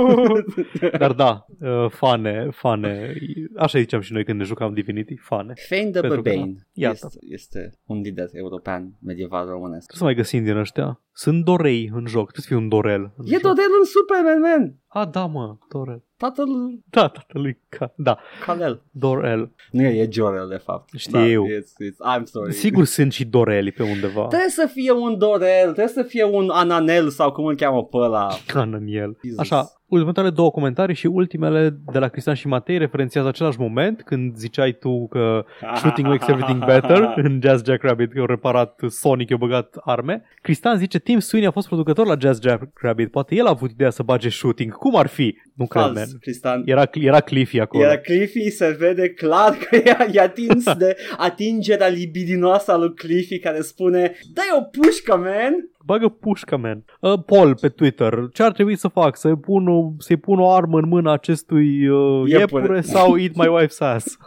Dar 0.98 1.12
da, 1.12 1.46
uh, 1.60 1.90
fane, 1.90 2.48
fane, 2.50 3.14
așa 3.56 3.78
ziceam 3.78 4.00
și 4.00 4.12
noi 4.12 4.24
când 4.24 4.38
ne 4.38 4.44
jucam 4.44 4.72
Divinity, 4.74 5.16
fane. 5.16 5.52
Fane 5.68 5.90
de 5.90 6.00
Pentru 6.00 6.22
că, 6.22 6.30
Bane 6.30 6.54
iată. 6.72 6.94
este, 7.02 7.18
este 7.20 7.78
un 7.84 8.00
lider 8.00 8.28
european 8.32 8.98
medieval 9.02 9.48
românesc. 9.48 9.86
Trebuie 9.86 9.98
să 9.98 10.04
mai 10.04 10.14
găsim 10.14 10.44
din 10.44 10.56
ăștia. 10.56 11.00
Sunt 11.12 11.44
dorei 11.44 11.90
în 11.94 12.06
joc, 12.06 12.30
trebuie 12.32 12.42
să 12.42 12.46
fie 12.46 12.56
un 12.56 12.68
dorel. 12.68 13.12
În 13.16 13.24
E 13.26 13.30
joc. 13.30 13.40
tot 13.40 13.56
el 13.58 13.72
în 13.80 13.84
Superman, 13.84 14.40
man. 14.40 14.74
A, 14.86 15.06
da, 15.06 15.26
mă, 15.26 15.56
dorel. 15.68 16.04
Tatăl 16.20 16.48
Da, 16.90 17.08
tatălui, 17.08 17.58
ca, 17.68 17.92
da, 17.96 18.18
Kalel. 18.44 18.82
dorel. 18.90 19.50
Nu 19.70 19.82
e, 19.82 20.00
e 20.02 20.08
Jorel, 20.10 20.48
de 20.48 20.56
fapt. 20.56 20.88
Știu. 20.96 21.42
Da, 21.42 21.48
it's, 21.48 21.90
it's, 21.90 22.18
I'm 22.18 22.24
sorry. 22.24 22.52
Sigur 22.52 22.84
sunt 22.84 23.12
și 23.12 23.24
doreli 23.24 23.72
pe 23.72 23.82
undeva. 23.82 24.26
Trebuie 24.26 24.48
să 24.48 24.68
fie 24.72 24.92
un 24.92 25.18
Dorel, 25.18 25.62
trebuie 25.62 25.88
să 25.88 26.02
fie 26.02 26.24
un 26.24 26.50
Ananel 26.50 27.08
sau 27.08 27.32
cum 27.32 27.44
îl 27.44 27.54
cheamă 27.56 27.84
pe 27.84 27.96
ăla. 27.96 28.28
Can 28.46 28.72
în 28.74 28.86
el. 28.86 29.18
Jesus. 29.22 29.38
Așa, 29.38 29.79
următoarele 29.98 30.34
două 30.34 30.50
comentarii 30.50 30.94
și 30.94 31.06
ultimele 31.06 31.76
de 31.92 31.98
la 31.98 32.08
Cristian 32.08 32.34
și 32.34 32.46
Matei 32.46 32.78
referențiază 32.78 33.28
același 33.28 33.60
moment 33.60 34.02
când 34.02 34.36
ziceai 34.36 34.72
tu 34.72 35.06
că 35.08 35.44
Shooting 35.74 36.06
makes 36.06 36.28
everything 36.28 36.64
better 36.64 37.12
în 37.24 37.40
Jazz 37.42 37.64
Jackrabbit, 37.64 38.12
că 38.12 38.20
au 38.20 38.26
reparat 38.26 38.80
Sonic, 38.88 39.28
i-au 39.28 39.38
băgat 39.38 39.76
arme. 39.80 40.22
Cristian 40.42 40.78
zice, 40.78 40.98
Tim 40.98 41.18
Sweeney 41.18 41.48
a 41.48 41.52
fost 41.52 41.66
producător 41.66 42.06
la 42.06 42.16
Jazz 42.18 42.40
Jackrabbit, 42.40 43.10
poate 43.10 43.34
el 43.34 43.46
a 43.46 43.50
avut 43.50 43.70
ideea 43.70 43.90
să 43.90 44.02
bage 44.02 44.28
shooting. 44.28 44.72
Cum 44.72 44.96
ar 44.96 45.06
fi? 45.06 45.36
Nu 45.54 45.66
cred, 45.66 45.84
man. 45.84 45.94
Fals, 45.94 46.12
Cristian. 46.20 46.62
Era, 46.64 46.90
era 46.92 47.20
Cliffy 47.20 47.60
acolo. 47.60 47.84
Era 47.84 47.96
Cliffy, 47.96 48.50
se 48.50 48.76
vede 48.78 49.08
clar 49.08 49.56
că 49.56 49.76
e, 49.76 49.96
e 50.12 50.20
atins 50.20 50.74
de 50.82 50.96
atingerea 51.16 51.88
libidinoasă 51.88 52.72
a 52.72 52.76
lui 52.76 52.94
Cliffy 52.94 53.38
care 53.38 53.60
spune 53.60 54.12
Dai 54.32 54.48
o 54.58 54.62
pușcă, 54.62 55.16
man! 55.16 55.70
Bagă 55.84 56.08
pușca, 56.08 56.56
man. 56.56 56.84
Uh, 57.00 57.22
Paul 57.26 57.54
pe 57.56 57.68
Twitter, 57.68 58.28
ce 58.32 58.42
ar 58.42 58.52
trebui 58.52 58.76
să 58.76 58.88
fac? 58.88 59.16
Să-i 59.16 59.36
pun 59.36 59.68
o, 59.68 59.92
să-i 59.98 60.16
pun 60.16 60.38
o 60.38 60.50
armă 60.50 60.78
în 60.78 60.88
mâna 60.88 61.12
acestui 61.12 61.88
uh, 61.88 62.28
Iepure. 62.28 62.38
iepure 62.62 62.80
sau 62.80 63.18
eat 63.18 63.34
my 63.34 63.46
wife's 63.60 63.78
ass? 63.78 64.18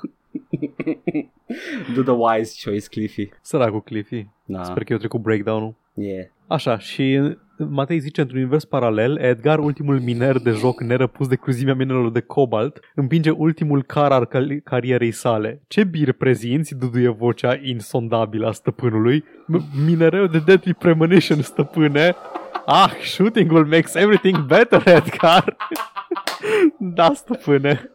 Do 1.96 2.02
the 2.02 2.12
wise 2.12 2.70
choice, 2.70 2.88
Cliffy. 2.88 3.30
Săracul 3.42 3.82
Cliffy. 3.82 4.28
Da, 4.46 4.64
Sper 4.64 4.84
că 4.84 4.94
eu 4.94 5.00
trecut 5.00 5.22
breakdown-ul. 5.22 5.74
yeah. 5.94 6.26
Așa, 6.48 6.78
și 6.78 7.20
Matei 7.58 8.00
zice, 8.00 8.22
într-un 8.22 8.40
univers 8.40 8.66
paralel, 8.66 9.18
Edgar, 9.18 9.60
ultimul 9.60 10.00
miner 10.00 10.38
de 10.40 10.52
joc 10.52 10.82
nerăpus 10.82 11.28
de 11.28 11.36
cruzimea 11.36 11.74
minelor 11.74 12.12
de 12.12 12.20
cobalt, 12.20 12.80
împinge 12.96 13.30
ultimul 13.30 13.84
car 13.84 14.12
al 14.12 14.26
cal- 14.26 14.60
carierei 14.64 15.12
sale. 15.12 15.62
Ce 15.68 15.84
bir 15.84 16.12
prezinți, 16.12 16.76
duduie 16.78 17.10
vocea 17.10 17.60
insondabilă 17.62 18.48
a 18.48 18.52
stăpânului. 18.52 19.24
M- 19.24 19.86
minereu 19.86 20.26
de 20.26 20.40
deadly 20.46 20.74
premonition, 20.74 21.42
stăpâne. 21.42 22.16
Ah, 22.66 22.92
shooting-ul 23.04 23.66
makes 23.66 23.96
everything 23.96 24.40
better, 24.46 24.82
Edgar. 24.86 25.56
da, 26.96 27.12
stăpâne. 27.14 27.92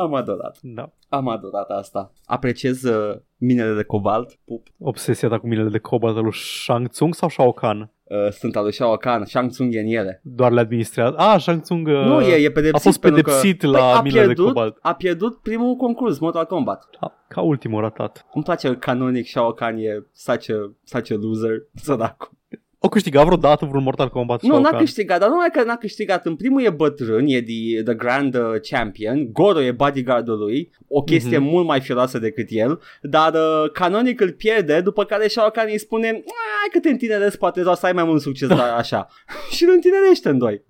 Am 0.00 0.14
adorat. 0.14 0.58
Da. 0.62 0.92
Am 1.08 1.28
adorat 1.28 1.68
asta. 1.70 2.12
Apreciez 2.24 2.82
uh, 2.82 3.16
minele 3.36 3.74
de 3.74 3.82
cobalt. 3.82 4.38
Pup. 4.44 4.66
Obsesia 4.78 5.28
ta 5.28 5.38
cu 5.38 5.46
minele 5.46 5.68
de 5.68 5.78
cobalt 5.78 6.16
al 6.16 6.22
lui 6.22 6.32
Shang 6.32 6.88
Tsung 6.88 7.14
sau 7.14 7.28
Shao 7.28 7.52
Kahn? 7.52 7.80
Uh, 8.04 8.30
sunt 8.30 8.56
al 8.56 8.62
lui 8.62 8.72
Shao 8.72 8.96
Kahn. 8.96 9.24
Shang 9.24 9.50
Tsung 9.50 9.74
e 9.74 9.80
în 9.80 9.86
ele. 9.86 10.20
Doar 10.24 10.52
le 10.52 10.60
administrează. 10.60 11.16
Ah, 11.16 11.40
Shang 11.40 11.60
Tsung 11.62 11.86
uh, 11.86 11.92
nu, 11.94 12.20
e, 12.20 12.34
e 12.44 12.50
pedepsit. 12.50 12.74
a 12.74 12.78
fost 12.78 13.00
pentru 13.00 13.22
că- 13.22 13.30
pedepsit 13.30 13.58
Păi, 13.58 13.70
la 13.70 13.96
a 13.96 14.02
minele 14.02 14.20
de 14.20 14.26
pierdut, 14.26 14.46
cobalt. 14.46 14.78
A 14.80 14.94
pierdut 14.94 15.38
primul 15.42 15.74
concurs, 15.76 16.18
Mortal 16.18 16.44
Kombat. 16.44 16.88
Da, 17.00 17.24
ca 17.28 17.40
ultimul 17.40 17.80
ratat. 17.80 18.26
Îmi 18.34 18.44
place 18.44 18.74
canonic 18.76 19.26
Shao 19.26 19.52
Kahn 19.52 19.76
e 19.78 20.06
such 20.12 20.50
a, 20.50 20.74
such 20.84 21.10
a 21.10 21.14
loser. 21.20 21.56
Săracu. 21.74 22.37
O 22.80 22.88
câștigat 22.88 23.24
vreodată 23.24 23.64
vreun 23.64 23.82
Mortal 23.82 24.08
Kombat 24.08 24.42
Nu, 24.42 24.48
Shao 24.48 24.60
n-a 24.60 24.68
Kahn? 24.70 24.82
câștigat, 24.84 25.20
dar 25.20 25.28
numai 25.28 25.48
că 25.52 25.62
n-a 25.62 25.76
câștigat. 25.76 26.26
În 26.26 26.36
primul 26.36 26.62
e 26.62 26.70
bătrân, 26.70 27.24
e 27.26 27.42
the, 27.42 27.82
the 27.82 27.94
Grand 27.94 28.34
uh, 28.34 28.42
Champion, 28.70 29.32
Goro 29.32 29.62
e 29.62 29.70
bodyguardul 29.72 30.38
lui, 30.38 30.70
o 30.88 31.02
chestie 31.02 31.38
Mhm. 31.38 31.46
mult 31.48 31.66
mai 31.66 31.80
filoasă 31.80 32.18
decât 32.18 32.46
el, 32.48 32.80
dar 33.02 33.34
uh, 33.34 33.70
canonic 33.72 34.20
îl 34.20 34.32
pierde, 34.32 34.80
după 34.80 35.04
care 35.04 35.28
Shao 35.28 35.48
Kahn 35.50 35.68
îi 35.70 35.78
spune 35.78 36.06
hai 36.06 36.68
că 36.72 36.78
te 36.80 36.88
întinerezi, 36.88 37.38
poate 37.38 37.60
o 37.60 37.74
să 37.74 37.86
ai 37.86 37.92
mai 37.92 38.04
mult 38.04 38.20
succes, 38.20 38.48
dar 38.48 38.74
așa. 38.82 39.06
și 39.54 39.64
îl 39.64 39.70
întinerește 39.72 40.28
în 40.28 40.38
doi. 40.38 40.62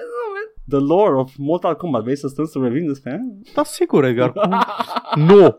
The 0.69 0.79
lore 0.79 1.15
of 1.15 1.33
Mortal 1.37 1.77
Kombat, 1.77 2.03
vrei 2.03 2.17
să 2.17 2.29
stăm 2.29 2.45
să 2.45 2.59
revin 2.63 2.87
despre 2.87 3.21
Da, 3.55 3.65
sigur, 3.65 4.05
Edgar. 4.05 4.33
Cum? 4.33 4.55
nu! 5.29 5.59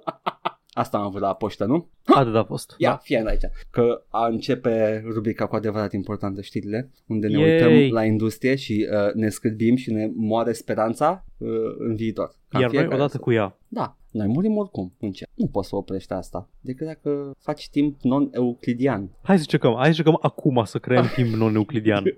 Asta 0.79 0.97
am 0.97 1.03
avut 1.03 1.21
la 1.21 1.33
poștă, 1.33 1.65
nu? 1.65 1.87
Atât 2.05 2.35
a 2.35 2.43
fost. 2.43 2.75
Ia, 2.77 2.95
fie 3.03 3.23
aici. 3.27 3.41
Că 3.71 4.03
a 4.09 4.27
începe 4.27 5.03
rubrica 5.13 5.47
cu 5.47 5.55
adevărat 5.55 5.93
importantă, 5.93 6.41
știrile, 6.41 6.91
unde 7.07 7.27
ne 7.27 7.39
Yay. 7.39 7.51
uităm 7.51 7.93
la 7.93 8.03
industrie 8.03 8.55
și 8.55 8.87
uh, 8.91 9.13
ne 9.13 9.29
scârbim 9.29 9.75
și 9.75 9.91
ne 9.91 10.09
moare 10.15 10.51
speranța 10.53 11.25
uh, 11.37 11.49
în 11.77 11.95
viitor. 11.95 12.27
Ca 12.27 12.57
în 12.57 12.59
Iar 12.61 12.69
noi 12.69 12.79
fiecare 12.79 13.01
odată 13.01 13.17
zi. 13.17 13.23
cu 13.23 13.31
ea. 13.31 13.57
Da, 13.67 13.97
noi 14.11 14.27
murim 14.27 14.57
oricum. 14.57 14.93
În 14.99 15.11
ce? 15.11 15.25
Nu 15.33 15.47
poți 15.47 15.67
să 15.67 15.75
oprești 15.75 16.13
asta. 16.13 16.49
Decât 16.61 16.87
dacă 16.87 17.31
faci 17.39 17.69
timp 17.69 18.01
non-euclidian. 18.01 19.09
Hai 19.23 19.35
să 19.35 19.41
încercăm. 19.41 19.73
Hai 19.73 19.81
să 19.81 19.87
încercăm 19.87 20.17
acum 20.21 20.63
să 20.63 20.77
creăm 20.77 21.05
timp 21.15 21.33
non-euclidian. 21.33 22.03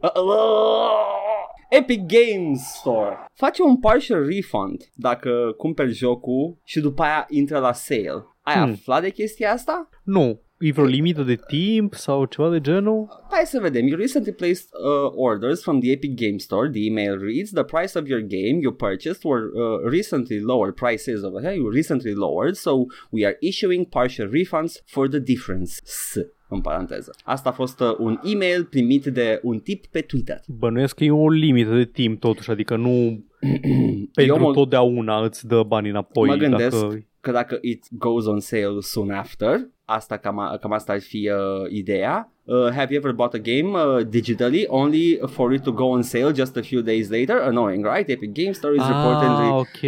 Epic 1.80 2.02
Games 2.06 2.60
Store 2.62 3.16
face 3.34 3.62
un 3.62 3.80
partial 3.80 4.26
refund 4.26 4.84
dacă 4.94 5.54
cumperi 5.58 5.92
jocul 5.94 6.58
și 6.64 6.80
după 6.80 7.02
aia 7.04 7.26
intră 7.30 7.60
la 7.60 7.74
sale. 7.74 8.26
Ai 8.42 8.54
Hmm. 8.56 8.72
aflat 8.72 9.02
de 9.02 9.10
chestia 9.10 9.52
asta? 9.52 9.90
nu. 10.04 10.42
e 10.60 10.72
vreo 10.72 10.86
limită 10.86 11.24
de 11.24 11.40
timp 11.48 11.94
sau 11.94 12.26
ceva 12.26 12.50
de 12.50 12.60
genul? 12.62 13.08
Hai 13.32 13.44
să 13.46 13.60
vedem. 13.60 13.88
You 13.88 13.98
recently 13.98 14.32
placed 14.34 14.68
uh, 14.72 15.12
orders 15.16 15.62
from 15.62 15.80
the 15.80 15.92
Epic 15.92 16.16
Game 16.16 16.38
Store. 16.38 16.70
The 16.70 16.80
email 16.86 17.18
reads, 17.20 17.50
the 17.52 17.64
price 17.64 17.98
of 18.00 18.08
your 18.08 18.22
game 18.22 18.60
you 18.62 18.72
purchased 18.74 19.24
were 19.24 19.44
uh, 19.54 19.90
recently 19.92 20.40
lowered. 20.40 20.74
Prices 20.76 21.22
of 21.24 21.32
it, 21.44 21.56
you 21.56 21.70
recently 21.70 22.14
lowered, 22.14 22.56
so 22.56 22.72
we 23.10 23.26
are 23.26 23.38
issuing 23.40 23.86
partial 23.90 24.30
refunds 24.30 24.74
for 24.86 25.08
the 25.08 25.20
difference. 25.20 25.74
S 25.84 26.16
în 26.50 26.62
paranteză. 26.62 27.12
Asta 27.24 27.50
a 27.50 27.52
fost 27.52 27.80
uh, 27.80 27.96
un 27.98 28.20
email 28.24 28.64
primit 28.66 29.06
de 29.06 29.40
un 29.44 29.60
tip 29.60 29.86
pe 29.86 30.02
Twitter. 30.02 30.42
Bănuiesc 30.48 30.96
că 30.96 31.04
e 31.04 31.12
o 31.12 31.30
limită 31.30 31.76
de 31.76 31.86
timp 31.86 32.20
totuși, 32.20 32.52
adică 32.52 32.76
nu 32.76 33.24
pentru 34.14 34.40
mă- 34.40 34.54
totdeauna 34.54 35.24
îți 35.26 35.48
dă 35.48 35.64
bani 35.68 35.90
înapoi. 35.90 36.28
Mă 36.28 36.36
gândesc 36.36 36.80
Dacă... 36.82 37.06
că 37.22 37.32
dacă 37.32 37.58
it 37.62 37.86
goes 37.92 38.26
on 38.26 38.40
sale 38.40 38.80
soon 38.80 39.12
after, 39.12 39.70
asta 39.86 40.18
cam, 40.18 40.40
a- 40.40 40.58
cam 40.58 40.72
asta 40.72 40.92
ar 40.92 41.02
fi 41.02 41.30
uh, 41.30 41.70
ideea. 41.72 42.32
Uh, 42.48 42.72
have 42.72 42.92
you 42.92 42.98
ever 42.98 43.14
bought 43.14 43.34
a 43.36 43.40
game 43.40 43.76
uh, 43.76 44.04
digitally 44.18 44.66
only 44.70 45.20
for 45.36 45.54
it 45.54 45.64
to 45.64 45.72
go 45.72 45.92
on 45.92 46.02
sale 46.04 46.32
just 46.34 46.58
a 46.58 46.64
few 46.64 46.82
days 46.82 47.10
later? 47.12 47.38
Annoying, 47.52 47.84
right? 47.84 48.10
Epic 48.10 48.34
Game 48.34 48.54
Store 48.54 48.74
is 48.74 48.82
reportedly 48.82 49.50
Ah, 49.52 49.64
ok. 49.64 49.80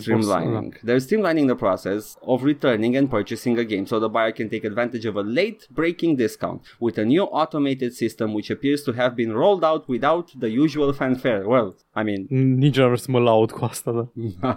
streamlining. 0.00 0.72
They're 0.82 1.00
streamlining 1.08 1.46
the 1.48 1.54
process 1.66 2.16
of 2.22 2.42
returning 2.44 2.96
and 2.96 3.10
purchasing 3.10 3.58
a 3.58 3.64
game 3.64 3.86
so 3.86 4.00
the 4.00 4.08
buyer 4.08 4.32
can 4.32 4.48
take 4.48 4.64
advantage 4.64 5.04
of 5.04 5.16
a 5.16 5.22
late 5.22 5.60
breaking 5.70 6.16
discount 6.16 6.60
with 6.80 6.96
a 6.98 7.04
new 7.04 7.24
automated 7.40 7.92
system 8.02 8.32
which 8.32 8.50
appears 8.50 8.82
to 8.84 8.92
have 8.92 9.14
been 9.14 9.32
rolled 9.32 9.64
out 9.70 9.82
without 9.88 10.26
the 10.40 10.48
usual 10.64 10.92
fanfare. 10.92 11.42
Well, 11.46 11.76
I 11.94 12.02
mean, 12.02 12.26
Nici 12.58 12.76
nu 12.76 12.84
ar 12.84 12.96
să 12.96 13.10
mă 13.10 13.18
laud 13.18 13.50
cu 13.50 13.64
asta, 13.64 13.92
da. 13.92 14.56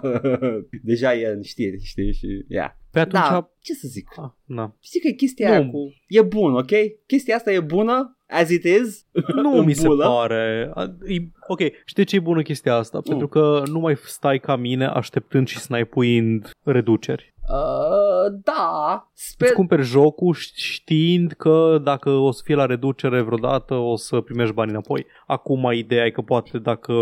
deja 0.82 1.14
e 1.14 1.26
în 1.26 1.42
știri, 1.42 1.80
știi, 1.82 2.12
și 2.12 2.44
yeah. 2.48 2.70
Pe 2.90 3.00
atunci... 3.00 3.22
Da, 3.22 3.50
ce 3.60 3.74
să 3.74 3.88
zic? 3.88 4.08
Ah, 4.16 4.30
na. 4.44 4.76
Știi 4.80 5.00
că 5.00 5.08
chestia 5.16 5.50
aia 5.50 5.60
Nu. 5.64 5.70
cu... 5.70 5.92
E 6.12 6.22
bun, 6.22 6.54
ok? 6.54 6.70
Chestia 7.06 7.36
asta 7.36 7.52
e 7.52 7.60
bună, 7.60 8.18
as 8.28 8.50
it 8.50 8.64
is, 8.64 9.06
Nu 9.42 9.56
în 9.58 9.64
mi 9.64 9.72
se 9.72 9.86
bulă. 9.86 10.06
pare. 10.06 10.70
A- 10.74 10.94
E, 11.06 11.16
ok, 11.48 11.60
știi 11.84 12.04
ce 12.04 12.16
e 12.16 12.20
bună 12.20 12.42
chestia 12.42 12.74
asta? 12.74 12.96
Mm. 12.96 13.02
Pentru 13.08 13.28
că 13.28 13.62
nu 13.66 13.78
mai 13.78 13.96
stai 14.04 14.38
ca 14.38 14.56
mine 14.56 14.86
așteptând 14.86 15.48
și 15.48 15.58
snipuind 15.58 16.50
reduceri. 16.64 17.30
Uh, 17.48 18.32
da, 18.44 19.10
sper... 19.14 19.46
Îți 19.46 19.56
cumperi 19.56 19.82
jocul 19.82 20.34
ș- 20.34 20.54
știind 20.54 21.32
că 21.32 21.80
dacă 21.84 22.10
o 22.10 22.30
să 22.30 22.40
fie 22.44 22.54
la 22.54 22.66
reducere 22.66 23.20
vreodată 23.20 23.74
o 23.74 23.96
să 23.96 24.20
primești 24.20 24.54
bani 24.54 24.70
înapoi. 24.70 25.06
Acum 25.26 25.70
ideea 25.72 26.04
e 26.04 26.10
că 26.10 26.20
poate 26.20 26.58
dacă 26.58 26.94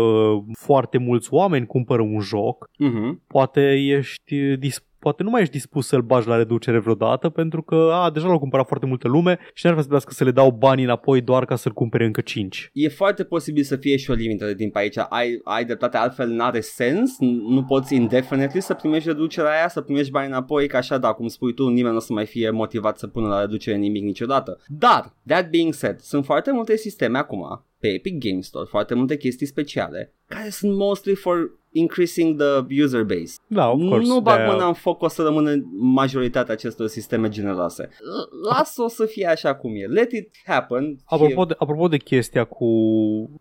foarte 0.59 0.97
mulți 0.97 1.33
oameni 1.33 1.65
cumpără 1.65 2.01
un 2.01 2.19
joc, 2.19 2.69
Mhm. 2.77 3.21
poate 3.27 3.73
ești 3.73 4.55
dis- 4.55 4.85
poate 5.01 5.23
nu 5.23 5.29
mai 5.29 5.41
ești 5.41 5.53
dispus 5.53 5.87
să-l 5.87 6.01
bagi 6.01 6.27
la 6.27 6.35
reducere 6.35 6.79
vreodată 6.79 7.29
pentru 7.29 7.61
că 7.61 7.89
a, 7.93 8.09
deja 8.09 8.27
l-au 8.27 8.39
cumpărat 8.39 8.67
foarte 8.67 8.85
multă 8.85 9.07
lume 9.07 9.39
și 9.53 9.65
n-ar 9.65 9.73
vrea 9.73 9.83
să 9.83 9.89
trebuiască 9.89 10.11
să 10.13 10.23
le 10.23 10.31
dau 10.31 10.51
banii 10.51 10.83
înapoi 10.83 11.21
doar 11.21 11.45
ca 11.45 11.55
să-l 11.55 11.71
cumpere 11.71 12.05
încă 12.05 12.21
5. 12.21 12.69
E 12.73 12.87
foarte 12.89 13.23
posibil 13.23 13.63
să 13.63 13.75
fie 13.75 13.97
și 13.97 14.11
o 14.11 14.13
limită 14.13 14.45
de 14.45 14.55
timp 14.55 14.75
aici. 14.75 14.97
Ai, 15.09 15.39
ai 15.43 15.65
dreptate, 15.65 15.97
altfel 15.97 16.29
n-are 16.29 16.59
sens. 16.59 17.11
N- 17.11 17.49
Nu 17.49 17.63
poți 17.63 17.95
indefinitely 17.95 18.61
să 18.61 18.73
primești 18.73 19.07
reducerea 19.07 19.51
aia, 19.51 19.67
să 19.67 19.81
primești 19.81 20.11
bani 20.11 20.27
înapoi, 20.27 20.67
că 20.67 20.77
așa, 20.77 20.97
da, 20.97 21.13
cum 21.13 21.27
spui 21.27 21.53
tu, 21.53 21.67
nimeni 21.67 21.91
nu 21.91 21.97
o 21.97 22.01
să 22.01 22.13
mai 22.13 22.25
fie 22.25 22.49
motivat 22.49 22.97
să 22.97 23.07
pună 23.07 23.27
la 23.27 23.39
reducere 23.39 23.77
nimic 23.77 24.03
niciodată. 24.03 24.59
Dar, 24.67 25.15
that 25.27 25.49
being 25.49 25.73
said, 25.73 25.99
sunt 25.99 26.25
foarte 26.25 26.51
multe 26.51 26.75
sisteme 26.77 27.17
acum 27.17 27.65
pe 27.79 27.87
Epic 27.87 28.17
Game 28.29 28.41
Store, 28.41 28.65
foarte 28.69 28.93
multe 28.93 29.17
chestii 29.17 29.45
speciale, 29.45 30.13
care 30.27 30.49
sunt 30.49 30.75
mostly 30.75 31.15
for 31.15 31.59
increasing 31.71 32.37
the 32.41 32.81
user 32.83 33.03
base. 33.03 33.33
Da, 33.47 33.69
of 33.69 33.79
course. 33.89 34.07
nu 34.07 34.19
bag 34.19 34.35
de-aia- 34.35 34.51
mâna 34.51 34.67
în 34.67 34.73
foc, 34.73 35.01
o 35.01 35.07
să 35.07 35.21
rămână 35.21 35.51
majoritatea 35.79 36.53
acestor 36.53 36.87
sisteme 36.87 37.29
generoase. 37.29 37.89
L- 37.99 38.47
Lasă-o 38.49 38.87
să 38.87 39.05
fie 39.05 39.27
așa 39.27 39.55
cum 39.55 39.71
e. 39.75 39.85
Let 39.85 40.11
it 40.11 40.29
happen. 40.45 40.97
Apropo 41.05 41.45
de, 41.45 41.55
apropo 41.57 41.87
de 41.87 41.97
chestia 41.97 42.43
cu 42.43 42.65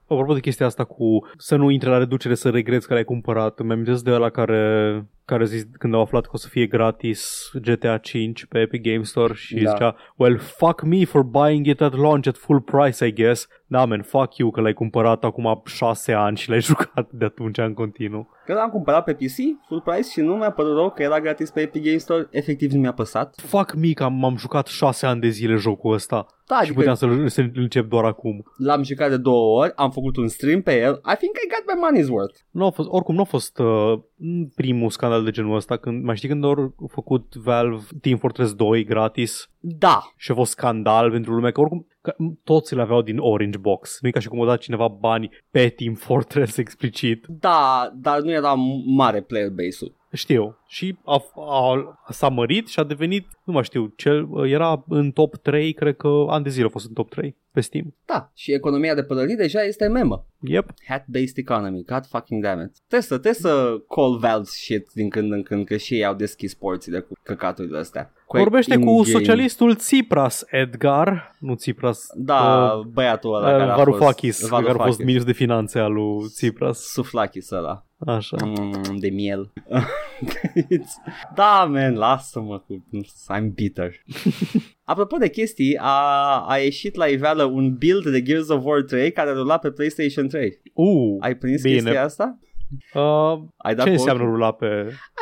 Apropo 0.06 0.32
de 0.34 0.40
chestia 0.40 0.66
asta 0.66 0.84
cu 0.84 1.26
Să 1.36 1.56
nu 1.56 1.70
intre 1.70 1.88
la 1.90 1.98
reducere 1.98 2.34
să 2.34 2.48
regreți 2.50 2.86
că 2.86 2.94
l-ai 2.94 3.04
cumpărat 3.04 3.58
Îmi 3.58 3.72
amintesc 3.72 4.04
de 4.04 4.10
ăla 4.10 4.30
care 4.30 5.04
care 5.30 5.44
zis 5.44 5.62
când 5.78 5.94
au 5.94 6.00
aflat 6.00 6.24
că 6.24 6.30
o 6.32 6.36
să 6.36 6.48
fie 6.48 6.66
gratis 6.66 7.50
GTA 7.62 7.98
5 7.98 8.44
pe 8.44 8.58
Epic 8.58 8.82
Game 8.82 9.02
Store 9.02 9.34
și 9.34 9.54
Da. 9.54 9.70
zicea 9.70 9.96
Well, 10.16 10.38
fuck 10.38 10.82
me 10.82 11.04
for 11.04 11.22
buying 11.22 11.66
it 11.66 11.80
at 11.80 11.94
launch 11.96 12.28
at 12.28 12.36
full 12.36 12.60
price, 12.60 13.06
I 13.06 13.12
guess. 13.12 13.48
Da, 13.66 13.84
man, 13.84 14.02
fuck 14.02 14.36
you 14.36 14.50
că 14.50 14.60
l-ai 14.60 14.72
cumpărat 14.72 15.24
acum 15.24 15.62
6 15.64 16.12
ani 16.12 16.36
și 16.36 16.48
l-ai 16.48 16.60
jucat 16.70 17.10
de 17.10 17.24
atunci 17.24 17.58
în 17.58 17.74
continuu. 17.74 18.28
Când 18.50 18.62
am 18.62 18.70
cumpărat 18.70 19.04
pe 19.04 19.14
PC, 19.14 19.66
full 19.66 19.80
price 19.80 20.10
și 20.10 20.20
nu 20.20 20.34
mi-a 20.34 20.50
părut 20.50 20.76
rău 20.76 20.90
că 20.90 21.02
era 21.02 21.20
gratis 21.20 21.50
pe 21.50 21.60
Epic 21.60 21.84
Game 21.84 21.96
Store, 21.96 22.28
efectiv 22.30 22.72
nu 22.72 22.80
mi-a 22.80 22.92
păsat. 22.92 23.34
Fuck 23.36 23.74
me 23.74 23.92
că 23.92 24.04
am, 24.04 24.24
am 24.24 24.36
jucat 24.36 24.66
6 24.66 25.06
ani 25.06 25.20
de 25.20 25.28
zile 25.28 25.54
jocul 25.54 25.92
ăsta 25.92 26.26
Da, 26.46 26.54
și 26.54 26.60
adică 26.60 26.74
puteam 26.74 26.94
să-l, 26.94 27.28
să-l 27.28 27.50
încep 27.54 27.88
doar 27.88 28.04
acum. 28.04 28.42
l-am 28.56 28.82
jucat 28.82 29.08
de 29.08 29.16
două 29.16 29.60
ori, 29.60 29.72
am 29.76 29.90
făcut 29.90 30.16
un 30.16 30.28
stream 30.28 30.62
pe 30.62 30.80
el, 30.80 30.92
I 30.92 31.16
think 31.16 31.36
I 31.36 31.48
got 31.48 31.64
my 31.66 31.80
money's 31.86 32.08
worth. 32.08 32.38
Nu 32.50 32.66
a 32.66 32.70
fost, 32.70 32.88
oricum 32.90 33.14
nu 33.14 33.20
a 33.20 33.24
fost 33.24 33.58
uh, 33.58 33.98
primul 34.54 34.90
scandal 34.90 35.24
de 35.24 35.30
genul 35.30 35.56
ăsta. 35.56 35.76
Când, 35.76 36.04
mai 36.04 36.16
știi 36.16 36.28
când 36.28 36.44
au 36.44 36.74
făcut 36.88 37.34
Valve 37.34 37.84
Team 38.00 38.18
Fortress 38.18 38.54
2 38.54 38.84
gratis 38.84 39.50
Da, 39.58 40.02
și 40.16 40.30
a 40.30 40.34
fost 40.34 40.50
scandal 40.50 41.10
pentru 41.10 41.34
lumea 41.34 41.50
că 41.50 41.60
oricum 41.60 41.86
că 42.02 42.14
toți 42.44 42.74
le 42.74 42.80
aveau 42.80 43.02
din 43.02 43.18
Orange 43.18 43.58
Box. 43.58 43.98
Nu 44.00 44.08
e 44.08 44.10
ca 44.10 44.20
și 44.20 44.28
cum 44.28 44.42
a 44.42 44.46
dat 44.46 44.58
cineva 44.58 44.88
bani 44.88 45.30
pe 45.50 45.68
Team 45.68 45.94
Fortress 45.94 46.56
explicit. 46.64 47.26
da, 47.28 47.90
dar 47.94 48.20
nu 48.20 48.30
era 48.30 48.54
mare 48.86 49.20
player 49.20 49.50
base-ul. 49.50 49.98
Știu. 50.12 50.58
Și 50.66 50.96
a, 51.04 51.22
a, 51.34 51.98
s-a 52.08 52.28
mărit 52.28 52.68
și 52.68 52.78
a 52.78 52.84
devenit, 52.84 53.26
nu 53.44 53.52
mai 53.52 53.64
știu, 53.64 53.92
cel, 53.96 54.28
era 54.44 54.84
în 54.88 55.10
top 55.10 55.36
3, 55.36 55.72
cred 55.72 55.96
că 55.96 56.24
ani 56.28 56.44
de 56.44 56.50
zile 56.50 56.66
a 56.66 56.68
fost 56.68 56.86
în 56.86 56.92
top 56.92 57.10
3 57.10 57.36
pe 57.52 57.60
Steam. 57.60 57.94
Da, 58.06 58.30
și 58.34 58.52
economia 58.52 58.94
de 58.94 59.02
pălării 59.02 59.36
deja 59.36 59.62
este 59.62 59.86
memă. 59.86 60.26
Yep. 60.40 60.70
Hat-based 60.88 61.36
economy, 61.36 61.84
god 61.84 62.06
fucking 62.06 62.42
damn 62.42 62.60
it. 62.62 62.72
Trebuie 62.88 63.00
să, 63.08 63.18
trebuie 63.18 63.32
să 63.52 63.76
call 63.94 64.18
Valve 64.18 64.44
shit 64.44 64.88
din 64.94 65.08
când 65.08 65.32
în 65.32 65.42
când, 65.42 65.66
că 65.66 65.76
și 65.76 65.94
ei 65.94 66.04
au 66.04 66.14
deschis 66.14 66.54
porțile 66.54 67.00
cu 67.00 67.12
căcaturile 67.22 67.78
astea. 67.78 68.12
Cu 68.26 68.36
Vorbește 68.36 68.74
cu 68.76 68.80
in-game- 68.90 69.10
socialistul 69.10 69.74
Tsipras, 69.74 70.44
Edgar. 70.50 71.36
Nu 71.40 71.54
Tsipras. 71.54 72.06
Da, 72.14 72.72
uh, 72.78 72.86
băiatul 72.86 73.34
ăla 73.34 73.50
care 73.50 73.62
a 73.70 73.76
Varoufakis, 73.76 74.38
fost... 74.38 74.50
care 74.50 74.62
a 74.62 74.64
fost 74.64 74.76
Varoufakis. 74.76 75.04
ministru 75.04 75.30
de 75.32 75.36
finanțe 75.36 75.78
al 75.78 75.92
lui 75.92 76.28
Tsipras. 76.28 76.78
Suflachis 76.78 77.50
ăla. 77.50 77.84
Așa. 78.06 78.36
Mm, 78.44 78.96
de 78.98 79.08
miel. 79.10 79.52
It's- 80.56 81.14
da, 81.34 81.64
man, 81.70 81.94
lasă-mă 81.94 82.58
cu... 82.58 82.84
I'm 83.38 83.54
bitter. 83.54 83.92
Apropo 84.90 85.16
de 85.16 85.28
chestii, 85.28 85.76
a, 85.80 86.44
a 86.48 86.56
ieșit 86.56 86.94
la 86.94 87.06
iveală 87.06 87.44
un 87.44 87.74
build 87.74 88.06
de 88.06 88.22
Gears 88.22 88.48
of 88.48 88.64
War 88.64 88.82
3 88.82 89.12
care 89.12 89.32
rula 89.32 89.58
pe 89.58 89.70
PlayStation 89.70 90.28
3. 90.28 90.60
Uh, 90.74 91.16
Ai 91.20 91.36
prins 91.36 91.62
Bine. 91.62 91.74
chestia 91.74 92.04
asta? 92.04 92.38
uh, 92.94 93.38
Ai 93.56 93.74
dat 93.74 93.84
ce 93.84 93.90
cu 93.90 93.96
înseamnă 93.98 94.22
ochiul? 94.22 94.34
rula 94.34 94.52
pe... 94.52 94.66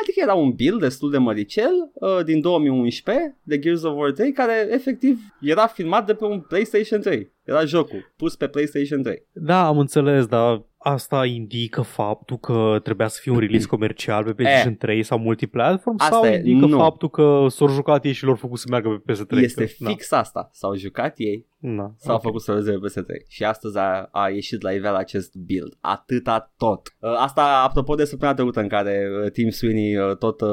Adică 0.01 0.19
era 0.21 0.33
un 0.33 0.51
build 0.51 0.79
destul 0.79 1.11
de 1.11 1.17
măricel 1.17 1.71
uh, 1.93 2.23
din 2.25 2.41
2011 2.41 3.37
de 3.43 3.59
Gears 3.59 3.83
of 3.83 3.97
War 3.97 4.11
3 4.11 4.31
care 4.31 4.67
efectiv 4.71 5.19
era 5.41 5.67
filmat 5.67 6.05
de 6.05 6.13
pe 6.13 6.25
un 6.25 6.39
PlayStation 6.39 7.01
3. 7.01 7.31
Era 7.43 7.65
jocul 7.65 8.13
pus 8.17 8.35
pe 8.35 8.47
PlayStation 8.47 9.01
3. 9.01 9.23
Da, 9.31 9.67
am 9.67 9.77
înțeles, 9.79 10.25
dar 10.25 10.63
asta 10.81 11.25
indică 11.25 11.81
faptul 11.81 12.37
că 12.37 12.79
trebuia 12.83 13.07
să 13.07 13.19
fie 13.21 13.31
un 13.31 13.39
release 13.39 13.67
comercial 13.75 14.23
pe 14.23 14.33
PlayStation 14.33 14.75
3 14.75 15.03
sau 15.03 15.17
multiplatform 15.17 15.95
Asta 15.99 16.15
sau 16.15 16.25
e, 16.25 16.35
indică 16.45 16.65
nu. 16.65 16.77
faptul 16.77 17.09
că 17.09 17.45
s-au 17.49 17.67
jucat 17.67 18.05
ei 18.05 18.11
și 18.11 18.25
l-au 18.25 18.35
făcut 18.35 18.59
să 18.59 18.65
meargă 18.69 19.01
pe 19.05 19.13
PS3? 19.13 19.41
Este 19.41 19.65
Că- 19.65 19.89
fix 19.89 20.11
asta. 20.11 20.49
S-au 20.53 20.75
jucat 20.75 21.13
ei 21.17 21.45
Na, 21.59 21.71
na, 21.71 21.93
S-au 21.97 22.15
ok. 22.15 22.21
făcut 22.21 22.41
să 22.41 22.53
rezerve 22.53 22.87
PS3 22.87 23.27
și 23.27 23.43
astăzi 23.43 23.77
a, 23.77 24.09
a 24.11 24.29
ieșit 24.29 24.61
la 24.61 24.71
iveală 24.71 24.97
acest 24.97 25.35
build. 25.35 25.77
Atâta 25.79 26.53
tot. 26.57 26.93
Uh, 26.99 27.09
asta 27.17 27.63
apropo 27.67 27.95
de 27.95 28.05
săptămâna 28.05 28.37
trecută 28.37 28.59
în 28.59 28.67
care 28.67 29.07
uh, 29.23 29.31
Tim 29.31 29.49
Sweeney 29.49 29.95
uh, 29.95 30.17
tot... 30.17 30.41
Uh, 30.41 30.49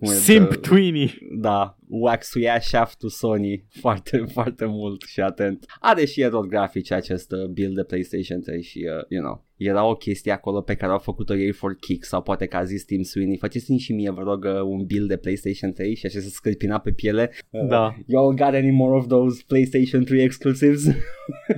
cum 0.00 0.10
e, 0.10 0.14
Simp 0.14 0.50
uh, 0.50 0.56
Tweenie. 0.56 1.10
da, 1.40 1.76
waxuia 1.88 2.60
shaft-ul 2.60 3.08
Sony 3.08 3.66
foarte, 3.80 4.24
foarte 4.34 4.64
mult 4.64 5.02
și 5.02 5.20
atent. 5.20 5.64
Are 5.80 6.04
și 6.04 6.20
erori 6.20 6.48
grafice 6.48 6.94
acest 6.94 7.32
uh, 7.32 7.44
build 7.48 7.74
de 7.74 7.82
PlayStation 7.84 8.40
3 8.40 8.62
și, 8.62 8.78
uh, 8.98 9.04
you 9.08 9.22
know, 9.22 9.44
era 9.56 9.84
o 9.84 9.94
chestie 9.94 10.32
acolo 10.32 10.60
pe 10.60 10.74
care 10.74 10.92
au 10.92 10.98
făcut-o 10.98 11.36
ei 11.36 11.52
for 11.52 11.74
kick 11.80 12.04
sau 12.04 12.22
poate 12.22 12.46
că 12.46 12.56
a 12.56 12.64
zis 12.64 12.84
Tim 12.84 13.02
Sweeney, 13.02 13.36
faceți-mi 13.36 13.78
și 13.78 13.92
mie, 13.92 14.10
vă 14.10 14.22
rog, 14.22 14.44
uh, 14.44 14.60
un 14.60 14.84
build 14.84 15.08
de 15.08 15.16
PlayStation 15.16 15.72
3 15.72 15.94
și 15.94 16.06
așa 16.06 16.18
se 16.18 16.28
scălpina 16.28 16.78
pe 16.78 16.90
piele. 16.90 17.30
Uh, 17.50 17.66
Da. 17.68 17.94
Y'all 18.06 18.34
got 18.34 18.54
any 18.54 18.70
more 18.70 18.96
of 18.96 19.06
those 19.06 19.42
PlayStation 19.46 20.04
3 20.04 20.24
exclusives? 20.36 20.96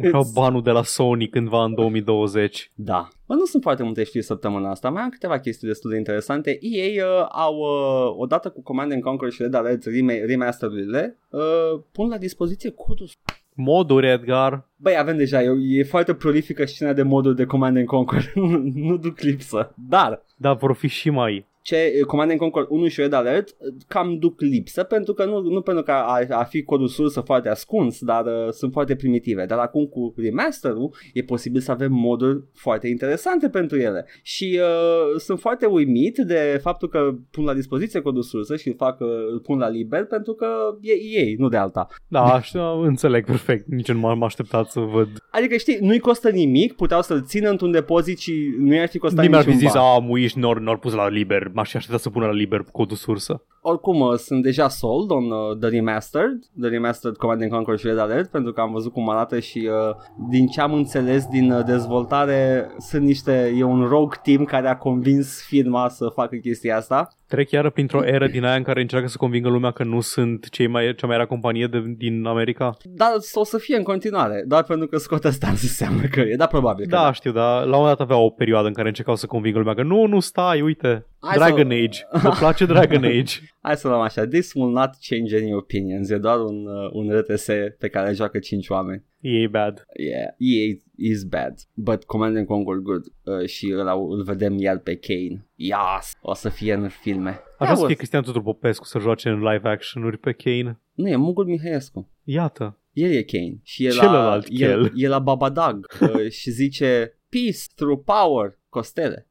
Vreau 0.01 0.31
banul 0.35 0.63
de 0.63 0.71
la 0.71 0.83
Sony 0.83 1.29
cândva 1.29 1.65
în 1.65 1.75
2020. 1.75 2.71
Da. 2.75 3.09
Bă, 3.27 3.35
nu 3.35 3.45
sunt 3.45 3.63
foarte 3.63 3.83
multe 3.83 4.05
știri 4.05 4.25
săptămâna 4.25 4.71
asta, 4.71 4.91
mai 4.91 5.03
am 5.03 5.09
câteva 5.09 5.39
chestii 5.39 5.69
destul 5.69 5.91
de 5.91 5.97
interesante. 5.97 6.59
EA 6.61 7.07
uh, 7.07 7.27
au, 7.31 7.55
uh, 7.55 8.15
odată 8.17 8.49
cu 8.49 8.63
Command 8.63 8.93
and 8.93 9.03
Conquer 9.03 9.31
și 9.31 9.43
Red 9.43 9.55
Alert 9.55 9.83
rem- 9.83 10.27
remasterurile, 10.27 11.19
uh, 11.31 11.81
pun 11.93 12.09
la 12.09 12.19
dispoziție 12.19 12.71
codul. 12.71 13.09
Moduri, 13.55 14.11
Edgar. 14.11 14.69
Băi, 14.77 14.99
avem 14.99 15.17
deja, 15.17 15.43
e, 15.43 15.51
e 15.61 15.85
foarte 15.85 16.15
prolifică 16.15 16.65
scena 16.65 16.93
de 16.93 17.03
modul 17.03 17.35
de 17.35 17.45
Command 17.45 17.77
and 17.77 17.87
Conquer, 17.87 18.33
nu, 18.35 18.63
nu 18.75 18.97
duc 18.97 19.21
lipsă. 19.21 19.75
Dar, 19.89 20.25
Dar 20.37 20.57
vor 20.57 20.75
fi 20.75 20.87
și 20.87 21.11
mai 21.11 21.47
ce 21.69 22.01
Command 22.07 22.31
and 22.31 22.41
Conquer 22.41 22.67
1 22.69 22.89
și 22.89 23.01
Red 23.01 23.13
Alert 23.13 23.49
uh, 23.49 23.75
cam 23.89 24.19
duc 24.19 24.41
lipsă 24.41 24.83
pentru 24.83 25.13
că 25.13 25.25
nu, 25.25 25.41
nu 25.41 25.61
pentru 25.61 25.83
că 25.83 25.91
ar, 25.91 26.27
ar 26.31 26.47
fi 26.47 26.63
codul 26.63 26.89
sursă 26.89 27.21
foarte 27.21 27.49
ascuns, 27.49 28.01
dar 28.01 28.25
uh, 28.25 28.51
sunt 28.51 28.73
foarte 28.73 28.97
primitive. 28.97 29.47
Dar 29.47 29.59
acum 29.59 29.85
cu 29.87 30.15
remasterul 30.17 30.95
e 31.13 31.23
posibil 31.23 31.61
să 31.61 31.71
avem 31.71 31.93
moduri 31.93 32.45
foarte 32.55 32.89
interesante 32.89 33.49
pentru 33.49 33.79
ele. 33.79 34.07
Și 34.23 34.61
uh, 34.61 35.21
sunt 35.21 35.41
foarte 35.41 35.67
uimit 35.67 36.17
de 36.17 36.59
faptul 36.63 36.89
că 36.89 37.15
pun 37.31 37.45
la 37.45 37.55
dispoziție 37.55 38.01
codul 38.01 38.23
sursă 38.23 38.57
și 38.57 38.69
îl 38.69 38.75
fac, 38.77 39.01
uh, 39.01 39.09
îl 39.33 39.41
pun 39.41 39.59
la 39.59 39.69
liber 39.69 40.05
pentru 40.05 40.33
că 40.33 40.47
e 40.81 40.93
ei, 40.93 41.35
nu 41.39 41.49
de 41.49 41.57
alta. 41.57 41.87
Da, 42.09 42.23
așa, 42.41 42.81
înțeleg 42.83 43.25
perfect. 43.25 43.67
Nici 43.67 43.93
nu 43.93 43.99
m-am 43.99 44.23
așteptat 44.23 44.71
să 44.71 44.81
văd. 44.81 45.09
Adică 45.31 45.57
știi, 45.57 45.79
nu-i 45.81 45.99
costă 45.99 46.31
nimic, 46.31 46.73
puteau 46.73 47.03
să-l 47.03 47.23
țină 47.25 47.51
într-un 47.51 47.71
depozit 47.71 48.19
și 48.19 48.55
nu 48.59 48.75
i-ar 48.75 48.89
fi 48.89 48.99
costat 48.99 49.25
Nimeni 49.25 49.43
ar 49.43 49.49
fi 49.49 49.55
niciun 49.55 49.69
zis, 49.69 49.79
ban. 49.79 49.87
a, 49.95 49.99
muiși 49.99 50.39
n-au 50.39 50.53
n-au 50.53 50.77
pus 50.77 50.93
la 50.93 51.09
liber. 51.09 51.51
M-aș 51.59 51.71
fi 51.71 51.77
așteptat 51.77 52.01
să 52.01 52.11
pună 52.11 52.27
la 52.27 52.33
liber 52.33 52.63
codul 52.73 52.97
sursă. 52.97 53.43
Oricum, 53.71 54.01
uh, 54.01 54.15
sunt 54.17 54.43
deja 54.43 54.69
sold 54.69 55.11
on 55.11 55.31
uh, 55.31 55.57
The 55.61 55.69
Remastered, 55.69 56.39
The 56.61 56.69
Remastered 56.69 57.17
Command 57.17 57.43
and 57.43 57.51
Conquer 57.51 57.79
și 57.79 57.87
Red 57.87 57.99
Alert, 57.99 58.31
pentru 58.31 58.53
că 58.53 58.61
am 58.61 58.73
văzut 58.73 58.93
cum 58.93 59.11
arată 59.11 59.39
și 59.39 59.69
uh, 59.89 59.97
din 60.31 60.47
ce 60.47 60.61
am 60.61 60.73
înțeles 60.73 61.27
din 61.27 61.51
uh, 61.53 61.65
dezvoltare, 61.65 62.71
sunt 62.79 63.03
niște, 63.03 63.55
e 63.57 63.63
un 63.63 63.85
rogue 63.87 64.17
team 64.23 64.45
care 64.45 64.69
a 64.69 64.77
convins 64.77 65.43
firma 65.47 65.89
să 65.89 66.09
facă 66.15 66.37
chestia 66.37 66.77
asta. 66.77 67.09
Trec 67.27 67.51
iară 67.51 67.71
printr-o 67.71 68.05
eră 68.05 68.27
din 68.27 68.45
aia 68.45 68.55
în 68.57 68.63
care 68.63 68.81
încearcă 68.81 69.09
să 69.09 69.17
convingă 69.17 69.49
lumea 69.49 69.71
că 69.71 69.85
nu 69.85 70.01
sunt 70.01 70.49
cei 70.49 70.67
mai, 70.67 70.95
cea 70.95 71.07
mai 71.07 71.17
era 71.17 71.27
companie 71.27 71.67
de, 71.67 71.83
din 71.97 72.25
America. 72.27 72.77
Dar 72.85 73.09
o 73.33 73.45
să 73.45 73.59
fie 73.59 73.77
în 73.77 73.83
continuare, 73.83 74.45
doar 74.47 74.63
pentru 74.63 74.87
că 74.87 74.97
Scott 74.97 75.25
ăsta 75.25 75.49
înseamnă 75.49 76.03
că 76.11 76.21
e, 76.21 76.35
da, 76.37 76.47
probabil 76.47 76.85
că 76.87 76.97
Da, 76.97 77.13
știu, 77.13 77.33
dar 77.33 77.59
la 77.59 77.65
un 77.65 77.71
moment 77.71 77.97
dat 77.97 78.01
avea 78.01 78.17
o 78.17 78.29
perioadă 78.31 78.67
în 78.67 78.73
care 78.73 78.89
încercau 78.89 79.17
să 79.17 79.27
convingă 79.27 79.59
lumea 79.59 79.75
că 79.75 79.83
nu, 79.83 80.07
nu 80.07 80.21
stai, 80.21 80.61
uite, 80.61 81.07
Hai 81.21 81.37
Dragon 81.37 81.71
să- 81.71 81.77
Age, 81.85 82.01
mă 82.23 82.35
place 82.39 82.65
Dragon 82.67 83.05
Age. 83.19 83.35
Hai 83.61 83.77
să 83.77 83.89
luăm 83.89 84.01
așa, 84.01 84.27
this 84.27 84.53
will 84.55 84.73
not 84.73 84.91
change 85.09 85.37
any 85.37 85.53
opinions, 85.55 86.11
e 86.11 86.19
doar 86.19 86.41
un, 86.41 86.67
uh, 86.67 86.91
un 86.93 87.19
RTS 87.19 87.47
pe 87.79 87.89
care 87.89 88.13
joacă 88.13 88.39
5 88.39 88.69
oameni. 88.69 89.05
E 89.21 89.47
bad. 89.47 89.87
Yeah, 89.97 90.35
EA 90.39 90.77
is 90.97 91.25
bad, 91.25 91.55
but 91.75 92.05
Command 92.05 92.37
and 92.37 92.47
Conquer 92.47 92.77
good 92.77 93.05
uh, 93.23 93.47
și 93.47 93.75
ăla 93.79 93.93
îl 93.93 94.23
vedem 94.23 94.59
iar 94.59 94.79
pe 94.79 94.97
Kane. 94.97 95.47
Yes, 95.55 96.13
o 96.21 96.35
să 96.35 96.49
fie 96.49 96.75
în 96.75 96.89
filme. 96.89 97.41
Așa 97.59 97.71
Da, 97.71 97.75
să 97.75 97.81
bă, 97.81 97.87
fie 97.87 97.97
Cristian 97.97 98.23
Tudor 98.23 98.43
Popescu 98.43 98.85
să 98.85 98.99
joace 98.99 99.29
în 99.29 99.39
live 99.39 99.69
action-uri 99.69 100.19
pe 100.19 100.33
Kane. 100.33 100.81
Nu, 100.93 101.09
e 101.09 101.17
Mugul 101.17 101.45
Mihăiescu. 101.45 102.11
Iată. 102.25 102.79
El 102.93 103.11
e 103.11 103.23
Kane 103.23 103.61
și 103.63 103.87
e 103.87 103.89
Celălalt 103.89 104.49
la, 104.49 104.67
el, 104.67 104.89
Kel. 104.89 104.93
e 105.03 105.09
la 105.09 105.19
Babadag 105.19 105.87
uh, 106.01 106.31
și 106.39 106.51
zice 106.51 107.19
Peace 107.29 107.59
through 107.75 108.03
power, 108.05 108.59
Costele. 108.69 109.27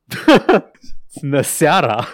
Seara. 1.41 2.07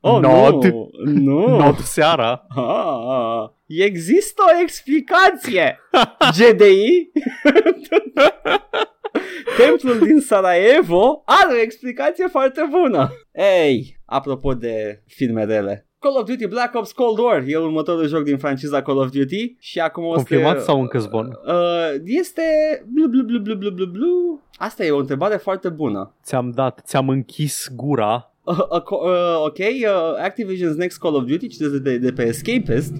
Oh, 0.00 0.20
Not. 0.20 0.64
nu, 0.64 0.90
nu. 1.04 1.56
Not 1.58 1.78
seara. 1.78 2.46
Ah, 2.56 3.50
există 3.66 4.42
o 4.46 4.60
explicație. 4.62 5.78
GDI 6.36 7.10
Templul 9.58 9.98
din 9.98 10.20
Sarajevo 10.20 11.22
are 11.24 11.52
o 11.52 11.60
explicație 11.60 12.26
foarte 12.26 12.68
bună. 12.70 13.10
Ei, 13.32 13.96
apropo 14.04 14.54
de 14.54 15.02
filmerele. 15.06 15.84
Call 15.98 16.16
of 16.16 16.24
Duty 16.24 16.46
Black 16.46 16.74
Ops 16.74 16.92
Cold 16.92 17.18
War 17.18 17.42
e 17.46 17.56
următorul 17.56 18.06
joc 18.06 18.22
din 18.22 18.38
franciza 18.38 18.82
Call 18.82 18.98
of 18.98 19.10
Duty 19.10 19.56
și 19.58 19.80
acum 19.80 20.04
o 20.04 20.10
să... 20.10 20.14
Confirmat 20.14 20.62
sau 20.62 20.80
încă 20.80 20.98
zvon? 20.98 21.38
Uh, 21.46 22.00
este 22.04 22.42
blu 22.86 23.06
blu 23.08 23.22
blu 23.22 23.38
blu 23.38 23.54
blu 23.54 23.70
blu 23.70 23.86
blu. 23.86 24.40
Asta 24.58 24.84
e 24.84 24.90
o 24.90 24.98
întrebare 24.98 25.36
foarte 25.36 25.68
bună. 25.68 26.14
Ți-am 26.22 26.50
dat, 26.50 26.80
ți-am 26.84 27.08
închis 27.08 27.68
gura. 27.74 28.29
Uh, 28.46 28.52
uh, 28.52 28.80
uh, 28.90 29.46
ok, 29.46 29.84
uh, 29.84 30.16
Activision's 30.16 30.76
next 30.76 30.98
Call 30.98 31.16
of 31.16 31.26
Duty, 31.26 31.50
citesc 31.50 31.82
de, 31.84 31.98
de 31.98 32.12
pe 32.12 32.24
Escapist. 32.24 32.94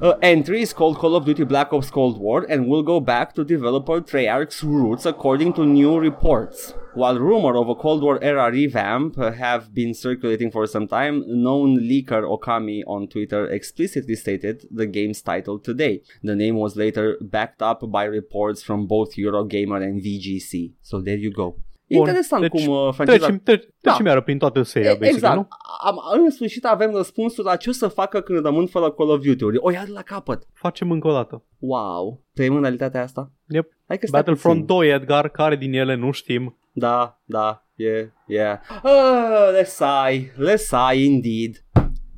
Uh, 0.00 0.14
entry 0.22 0.62
is 0.62 0.72
called 0.72 0.96
Call 0.96 1.16
of 1.16 1.24
Duty 1.24 1.44
Black 1.44 1.72
Ops 1.72 1.90
Cold 1.90 2.18
War 2.18 2.46
and 2.48 2.66
will 2.66 2.82
go 2.82 3.00
back 3.00 3.34
to 3.34 3.44
developer 3.44 4.00
Treyarch's 4.00 4.62
roots 4.62 5.06
according 5.06 5.52
to 5.54 5.64
new 5.64 5.98
reports. 5.98 6.74
While 6.94 7.18
rumor 7.18 7.56
of 7.56 7.68
a 7.68 7.74
Cold 7.74 8.02
War 8.02 8.22
era 8.22 8.50
revamp 8.50 9.16
have 9.16 9.74
been 9.74 9.94
circulating 9.94 10.50
for 10.50 10.66
some 10.66 10.86
time, 10.86 11.24
known 11.26 11.78
leaker 11.78 12.22
Okami 12.22 12.82
on 12.86 13.08
Twitter 13.08 13.46
explicitly 13.46 14.14
stated 14.14 14.66
the 14.70 14.86
game's 14.86 15.22
title 15.22 15.58
today. 15.58 16.02
The 16.22 16.36
name 16.36 16.56
was 16.56 16.76
later 16.76 17.16
backed 17.20 17.62
up 17.62 17.90
by 17.90 18.04
reports 18.04 18.62
from 18.62 18.86
both 18.86 19.16
Eurogamer 19.16 19.82
and 19.82 20.02
VGC. 20.02 20.72
So 20.82 21.00
there 21.00 21.16
you 21.16 21.32
go. 21.32 21.56
Bun, 21.96 22.06
Interesant 22.06 22.40
deci 22.42 22.50
cum 22.64 22.68
uh, 22.74 22.92
franciza 22.94 23.18
Trecem, 23.18 23.40
tre- 23.44 23.74
trecem 23.80 24.06
iară 24.06 24.20
prin 24.20 24.38
toată 24.38 24.62
seria, 24.62 24.90
E- 24.90 24.92
basically, 24.94 25.16
exact. 25.16 25.34
nu? 25.36 25.48
Am, 25.84 25.96
în 26.24 26.30
sfârșit 26.30 26.64
avem 26.64 26.92
răspunsul 26.94 27.44
la 27.44 27.56
ce 27.56 27.68
o 27.68 27.72
să 27.72 27.88
facă 27.88 28.20
când 28.20 28.44
rămân 28.44 28.66
fără 28.66 28.90
Call 28.90 29.10
of 29.10 29.20
Duty-uri. 29.24 29.56
O 29.60 29.70
ia 29.70 29.84
de 29.84 29.90
la 29.90 30.02
capăt. 30.02 30.42
Facem 30.52 30.90
încă 30.90 31.08
o 31.08 31.12
dată. 31.12 31.42
Wow. 31.58 32.24
Trăim 32.34 32.54
în 32.54 32.60
realitatea 32.60 33.02
asta? 33.02 33.30
Yep. 33.48 33.68
Hai 33.86 33.98
că 33.98 34.06
stai 34.06 34.20
Battlefront 34.20 34.66
puțin. 34.66 34.76
2, 34.76 34.88
Edgar, 34.88 35.28
care 35.28 35.56
din 35.56 35.72
ele 35.72 35.94
nu 35.94 36.10
știm. 36.10 36.56
Da, 36.72 37.20
da, 37.24 37.66
yeah, 37.74 38.06
yeah. 38.26 38.58
Uh, 38.84 39.60
let's 39.60 39.64
sigh, 39.74 40.24
let's 40.50 40.56
sigh 40.64 41.04
indeed. 41.04 41.64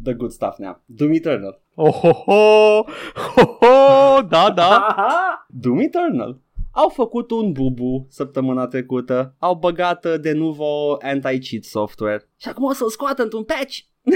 The 0.02 0.12
good 0.12 0.30
stuff 0.30 0.58
now. 0.58 0.82
Doom 0.86 1.12
Eternal. 1.12 1.62
Oh, 1.74 1.92
ho, 1.94 2.10
ho, 2.12 2.84
ho, 3.14 3.42
ho, 3.60 4.22
da, 4.28 4.50
da. 4.50 4.68
Aha! 4.76 5.46
Doom 5.48 5.78
Eternal. 5.78 6.40
Au 6.74 6.88
făcut 6.88 7.30
un 7.30 7.52
bubu 7.52 8.06
săptămâna 8.10 8.66
trecută, 8.66 9.36
au 9.38 9.54
băgat 9.54 10.04
uh, 10.04 10.14
de 10.20 10.32
nuvo 10.32 10.96
anti-cheat 11.00 11.62
software 11.62 12.28
și 12.36 12.48
acum 12.48 12.64
o 12.64 12.72
să-l 12.72 12.88
scoată 12.88 13.22
într-un 13.22 13.44
patch. 13.44 13.78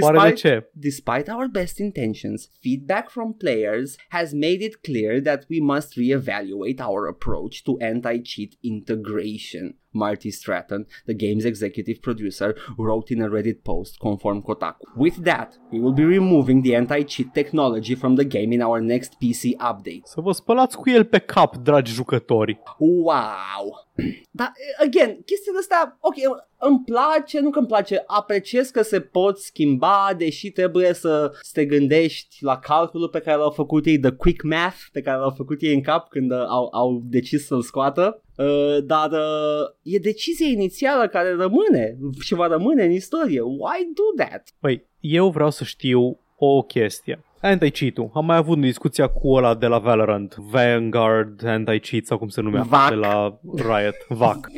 Oare 0.00 0.28
de 0.28 0.34
ce? 0.34 0.70
Despite 0.72 1.30
our 1.30 1.48
best 1.52 1.78
intentions, 1.78 2.50
feedback 2.60 3.10
from 3.10 3.32
players 3.32 3.96
has 4.08 4.32
made 4.32 4.64
it 4.64 4.76
clear 4.76 5.20
that 5.20 5.46
we 5.50 5.58
must 5.60 5.96
reevaluate 5.96 6.82
our 6.82 7.06
approach 7.06 7.62
to 7.62 7.76
anti 7.78 8.20
cheat 8.20 8.52
integration. 8.60 9.78
Marty 9.92 10.30
Stratton, 10.30 10.86
the 11.06 11.14
game's 11.14 11.44
executive 11.44 12.00
producer, 12.00 12.54
wrote 12.76 13.10
in 13.10 13.22
a 13.22 13.28
Reddit 13.28 13.62
post 13.62 13.98
conform 13.98 14.42
Kotaku. 14.42 14.84
With 14.96 15.24
that, 15.24 15.58
we 15.72 15.80
will 15.80 15.94
be 15.94 16.04
removing 16.04 16.62
the 16.62 16.74
anti 16.74 17.02
cheat 17.04 17.32
technology 17.34 17.94
from 17.94 18.16
the 18.16 18.24
game 18.24 18.52
in 18.52 18.62
our 18.62 18.80
next 18.80 19.12
PC 19.20 19.54
update. 19.54 20.00
Să 20.04 20.20
vă 20.20 20.32
spălați 20.32 20.76
cu 20.76 20.90
el 20.90 21.04
pe 21.04 21.18
cap, 21.18 21.56
dragi 21.56 21.92
jucători. 21.92 22.62
Wow! 22.78 23.86
Dar, 24.30 24.52
again, 24.80 25.22
chestiile 25.24 25.58
astea, 25.58 25.98
ok, 26.00 26.14
îmi 26.58 26.82
place, 26.84 27.40
nu 27.40 27.50
că 27.50 27.58
îmi 27.58 27.68
place, 27.68 28.02
apreciez 28.06 28.70
că 28.70 28.82
se 28.82 29.00
pot 29.00 29.38
schimba, 29.38 30.14
deși 30.16 30.50
trebuie 30.50 30.92
să, 30.92 31.30
să 31.40 31.50
te 31.52 31.64
gândești 31.64 32.44
la 32.44 32.58
calculul 32.58 33.08
pe 33.08 33.20
care 33.20 33.36
l-au 33.36 33.50
făcut 33.50 33.86
ei, 33.86 33.98
the 33.98 34.10
quick 34.10 34.42
math 34.42 34.78
pe 34.92 35.00
care 35.00 35.18
l-au 35.18 35.34
făcut 35.36 35.62
ei 35.62 35.74
în 35.74 35.82
cap 35.82 36.08
când 36.08 36.30
uh, 36.30 36.44
au, 36.48 36.68
au 36.72 37.02
decis 37.04 37.46
să-l 37.46 37.62
scoată. 37.62 38.22
Uh, 38.38 38.84
dar 38.84 39.10
uh, 39.10 39.66
e 39.82 39.98
decizia 39.98 40.46
inițială 40.46 41.08
care 41.08 41.34
rămâne 41.34 41.96
și 42.20 42.34
va 42.34 42.46
rămâne 42.46 42.84
în 42.84 42.90
istorie. 42.90 43.40
Why 43.40 43.92
do 43.94 44.24
that? 44.24 44.48
Păi, 44.60 44.86
eu 45.00 45.30
vreau 45.30 45.50
să 45.50 45.64
știu 45.64 46.20
o 46.36 46.62
chestie. 46.62 47.22
Anti-cheat-ul. 47.40 48.10
Am 48.14 48.24
mai 48.24 48.36
avut 48.36 48.60
discuția 48.60 49.08
cu 49.08 49.28
ăla 49.28 49.54
de 49.54 49.66
la 49.66 49.78
Valorant. 49.78 50.34
Vanguard 50.36 51.44
Anti-cheat 51.46 52.04
sau 52.04 52.18
cum 52.18 52.28
se 52.28 52.40
numea. 52.40 52.62
VAC. 52.62 52.88
De 52.88 52.94
la 52.94 53.40
Riot. 53.56 54.18
VAC. 54.18 54.48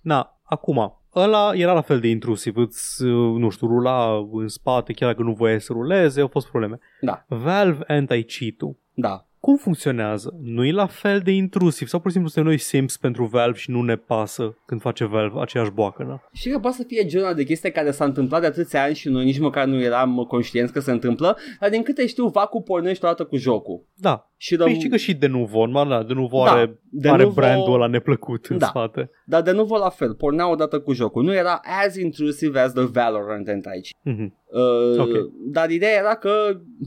Na, 0.00 0.40
acum, 0.42 1.00
ăla 1.14 1.50
era 1.54 1.72
la 1.72 1.80
fel 1.80 2.00
de 2.00 2.08
intrusiv. 2.08 2.56
Îți, 2.56 3.04
uh, 3.04 3.38
nu 3.38 3.48
știu, 3.48 3.66
rula 3.66 4.26
în 4.32 4.48
spate 4.48 4.92
chiar 4.92 5.10
dacă 5.10 5.22
nu 5.22 5.32
voia 5.32 5.58
să 5.58 5.72
ruleze. 5.72 6.20
Au 6.20 6.28
fost 6.28 6.48
probleme. 6.48 6.78
Da, 7.00 7.24
Valve 7.28 7.84
Anti-cheat-ul. 7.86 8.76
da. 8.94 9.27
Cum 9.40 9.56
funcționează? 9.56 10.34
Nu 10.42 10.64
e 10.64 10.72
la 10.72 10.86
fel 10.86 11.20
de 11.20 11.30
intrusiv 11.30 11.88
sau 11.88 12.00
pur 12.00 12.08
și 12.08 12.16
simplu 12.16 12.32
suntem 12.32 12.50
noi 12.52 12.60
sims 12.60 12.96
pentru 12.96 13.24
Valve 13.24 13.58
și 13.58 13.70
nu 13.70 13.82
ne 13.82 13.96
pasă 13.96 14.56
când 14.66 14.80
face 14.80 15.04
Valve 15.04 15.40
aceeași 15.40 15.70
boacănă? 15.70 16.22
Și 16.32 16.48
că 16.48 16.58
poate 16.58 16.76
să 16.76 16.84
fie 16.86 17.06
genul 17.06 17.34
de 17.34 17.44
chestie 17.44 17.70
care 17.70 17.90
s-a 17.90 18.04
întâmplat 18.04 18.40
de 18.40 18.46
atâția 18.46 18.82
ani 18.82 18.94
și 18.94 19.08
noi 19.08 19.24
nici 19.24 19.38
măcar 19.38 19.66
nu 19.66 19.80
eram 19.80 20.24
conștienți 20.28 20.72
că 20.72 20.80
se 20.80 20.90
întâmplă, 20.90 21.38
dar 21.60 21.70
din 21.70 21.82
câte 21.82 22.06
știu, 22.06 22.26
vacul 22.26 22.62
pornește 22.62 23.06
odată 23.06 23.24
cu 23.24 23.36
jocul. 23.36 23.86
Da. 23.94 24.30
Și 24.40 24.56
Păi 24.56 24.64
răm... 24.66 24.74
știi 24.74 24.88
că 24.88 24.96
și 24.96 25.14
de 25.14 25.26
Nuvo, 25.26 25.58
normal, 25.66 25.88
da, 25.88 26.02
de 26.02 26.12
Nuvo 26.12 26.44
Da, 26.44 26.50
are, 26.50 26.78
de 26.90 27.08
are 27.08 27.22
Nuvo- 27.24 27.34
brandul 27.34 27.72
ăla 27.74 27.86
neplăcut 27.86 28.46
în 28.46 28.58
Da. 28.58 28.66
spate. 28.66 29.10
Dar 29.26 29.42
de 29.42 29.50
nu 29.52 29.66
la 29.80 29.88
fel, 29.88 30.14
pornea 30.14 30.50
odată 30.50 30.80
cu 30.80 30.92
jocul. 30.92 31.24
Nu 31.24 31.34
era 31.34 31.60
as 31.84 31.96
intrusive 31.96 32.60
as 32.60 32.72
the 32.72 32.84
Valorant 32.84 33.48
and 33.48 33.66
aici. 33.68 33.94
Mhm. 34.02 34.34
Uh, 34.52 34.98
Ok. 35.00 35.30
Dar 35.52 35.70
ideea 35.70 35.98
era 35.98 36.14
că... 36.14 36.30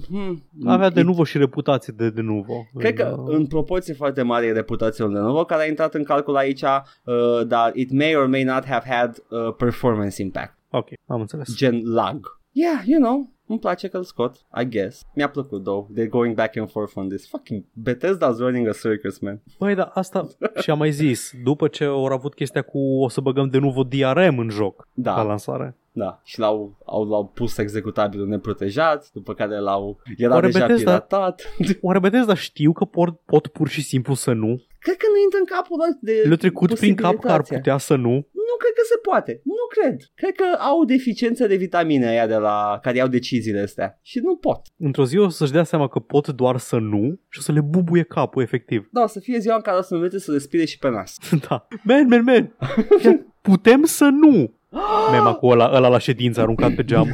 Hmm, 0.08 0.44
Avea 0.66 0.90
de 0.90 1.00
it- 1.02 1.04
Nuvo 1.04 1.24
și 1.24 1.38
reputație 1.38 1.94
de 1.98 2.10
de 2.10 2.22
Nuvo. 2.22 2.54
Cred 2.78 2.94
că 2.94 3.14
În, 3.18 3.24
uh, 3.28 3.36
în 3.38 3.46
proporție 3.46 3.94
foarte 3.94 4.22
mare 4.22 4.46
e 4.46 4.52
reputația 4.52 5.06
lui 5.06 5.14
Lenovo 5.14 5.44
care 5.46 5.64
a 5.64 5.68
intrat 5.68 5.94
în 5.94 6.04
calcul 6.04 6.36
aici, 6.36 6.62
uh, 6.62 7.48
dar 7.48 7.72
it 7.76 7.92
may 7.92 8.16
or 8.16 8.28
may 8.28 8.44
not 8.44 8.66
have 8.66 8.90
had 8.90 9.24
uh, 9.30 9.54
performance 9.58 10.22
impact, 10.22 10.58
Ok, 10.70 10.88
am 11.06 11.20
înțeles. 11.20 11.56
gen 11.56 11.82
lag. 11.84 12.40
Yeah, 12.52 12.82
you 12.86 13.02
know, 13.02 13.30
îmi 13.52 13.60
place 13.60 13.88
că-l 13.88 14.04
scot, 14.04 14.36
I 14.62 14.70
guess. 14.70 15.02
Mi-a 15.16 15.30
plăcut, 15.30 15.64
though. 15.64 15.88
They're 16.00 16.10
going 16.10 16.36
back 16.36 16.58
and 16.58 16.70
forth 16.70 16.92
on 16.98 17.08
this. 17.10 17.28
Fucking 17.30 17.64
Bethesda's 17.90 18.38
running 18.38 18.68
a 18.68 18.72
circus, 18.82 19.20
man. 19.20 19.42
Băi, 19.60 19.76
da, 19.76 19.84
asta 19.94 20.28
și 20.62 20.70
am 20.70 20.78
mai 20.78 20.92
zis, 20.92 21.32
după 21.44 21.68
ce 21.68 21.84
au 21.84 22.06
avut 22.06 22.34
chestia 22.34 22.62
cu 22.62 22.80
o 22.80 23.10
să 23.10 23.22
băgăm 23.22 23.48
de 23.48 23.58
nou 23.58 23.84
DRM 23.84 24.38
în 24.38 24.50
joc 24.50 24.88
Da. 24.94 25.16
la 25.16 25.24
lansare. 25.24 25.76
Da, 25.94 26.22
și 26.24 26.40
l-au, 26.40 26.78
au, 26.86 27.04
l-au 27.10 27.26
pus 27.26 27.58
executabilul 27.58 28.28
neprotejat, 28.28 29.10
după 29.14 29.34
care 29.34 29.60
l-au... 29.60 30.00
Era 30.18 30.34
Oare 30.34 30.46
deja 30.50 30.66
Bethesda- 30.66 30.76
piratat. 30.78 31.42
Oare 31.82 32.00
Bethesda 32.00 32.34
știu 32.34 32.72
că 32.72 32.86
pot, 32.86 33.20
pot 33.26 33.48
pur 33.48 33.68
și 33.68 33.82
simplu 33.84 34.14
să 34.14 34.32
nu? 34.34 34.62
Cred 34.80 34.96
că 34.96 35.06
nu 35.14 35.22
intră 35.24 35.38
în 35.40 35.46
capul 35.46 35.78
lor 35.78 35.88
de 36.02 36.24
Le-a 36.28 36.38
trecut 36.38 36.74
prin 36.74 36.96
cap 36.96 37.20
că 37.20 37.28
ar 37.32 37.40
posibilitatea. 37.40 37.58
putea 37.58 37.78
să 37.78 37.96
nu? 37.96 38.28
Nu 38.50 38.56
cred 38.62 38.74
că 38.74 38.84
se 38.92 39.00
poate. 39.02 39.42
Nu 39.44 39.66
cred. 39.76 39.98
Cred 40.16 40.36
că 40.36 40.58
au 40.60 40.86
deficiențe 40.86 41.48
de 41.48 41.56
vitamine 41.56 42.08
aia 42.08 42.28
de 42.28 42.36
la 42.36 42.80
care 42.82 42.98
iau 42.98 43.08
deciziile 43.08 43.60
astea. 43.60 44.00
Și 44.02 44.20
nu 44.20 44.36
pot. 44.36 44.62
Într-o 44.78 45.06
zi 45.06 45.18
o 45.18 45.30
să-și 45.30 45.52
dea 45.52 45.64
seama 45.64 45.88
că 45.88 46.00
pot 46.00 46.28
doar 46.28 46.58
să 46.58 46.78
nu 46.78 47.20
și 47.30 47.40
o 47.40 47.42
să 47.42 47.52
le 47.52 47.62
bubuie 47.62 48.04
capul, 48.04 48.42
efectiv. 48.42 48.90
Da, 48.92 49.02
o 49.02 49.08
să 49.08 49.20
fie 49.20 49.40
ziua 49.40 49.56
în 49.56 49.62
care 49.62 49.78
o 49.78 49.82
să 49.82 49.94
învețe 49.94 50.20
să 50.20 50.32
respire 50.32 50.66
și 50.66 50.78
pe 50.78 50.90
nas. 50.90 51.18
da. 51.50 51.68
Man, 51.84 52.08
man, 52.08 52.24
man. 52.24 52.56
Chiar 53.02 53.26
Putem 53.42 53.84
să 53.84 54.06
nu. 54.06 54.54
Mema 55.12 55.34
cu 55.34 55.48
ăla, 55.48 55.72
ăla 55.74 55.88
la 55.88 55.98
ședință 55.98 56.42
aruncat 56.42 56.74
pe 56.74 56.84
geam. 56.84 57.08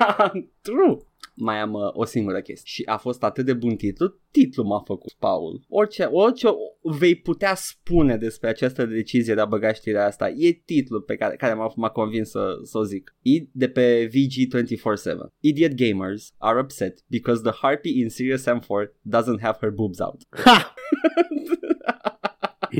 True. 0.62 0.96
Mai 1.40 1.60
am 1.60 1.72
uh, 1.72 1.80
o 1.92 2.04
singură 2.04 2.40
chestie 2.40 2.64
și 2.64 2.82
a 2.86 2.96
fost 2.96 3.22
atât 3.22 3.44
de 3.44 3.52
bun 3.52 3.76
titlu, 3.76 4.14
titlul 4.30 4.66
m-a 4.66 4.82
făcut, 4.86 5.12
Paul. 5.18 5.64
Orice, 5.68 6.04
orice 6.04 6.48
vei 6.82 7.14
putea 7.14 7.54
spune 7.54 8.16
despre 8.16 8.48
această 8.48 8.86
decizie 8.86 9.34
de 9.34 9.40
a 9.40 9.44
băga 9.44 9.72
știrea 9.72 10.06
asta, 10.06 10.28
e 10.28 10.52
titlul 10.52 11.00
pe 11.00 11.16
care, 11.16 11.36
care 11.36 11.54
m-a, 11.54 11.72
m-a 11.76 11.88
convins 11.90 12.30
să, 12.30 12.58
să 12.62 12.78
o 12.78 12.82
zic. 12.82 13.16
E 13.22 13.30
de 13.52 13.68
pe 13.68 14.08
VG247. 14.08 15.16
Idiot 15.40 15.72
gamers 15.72 16.34
are 16.38 16.60
upset 16.60 16.98
because 17.06 17.42
the 17.42 17.52
harpy 17.52 18.00
in 18.00 18.08
Serious 18.08 18.42
Sam 18.42 18.58
4 18.58 18.94
doesn't 19.08 19.40
have 19.40 19.58
her 19.60 19.70
boobs 19.70 20.00
out. 20.00 20.22
Ha! 20.30 20.74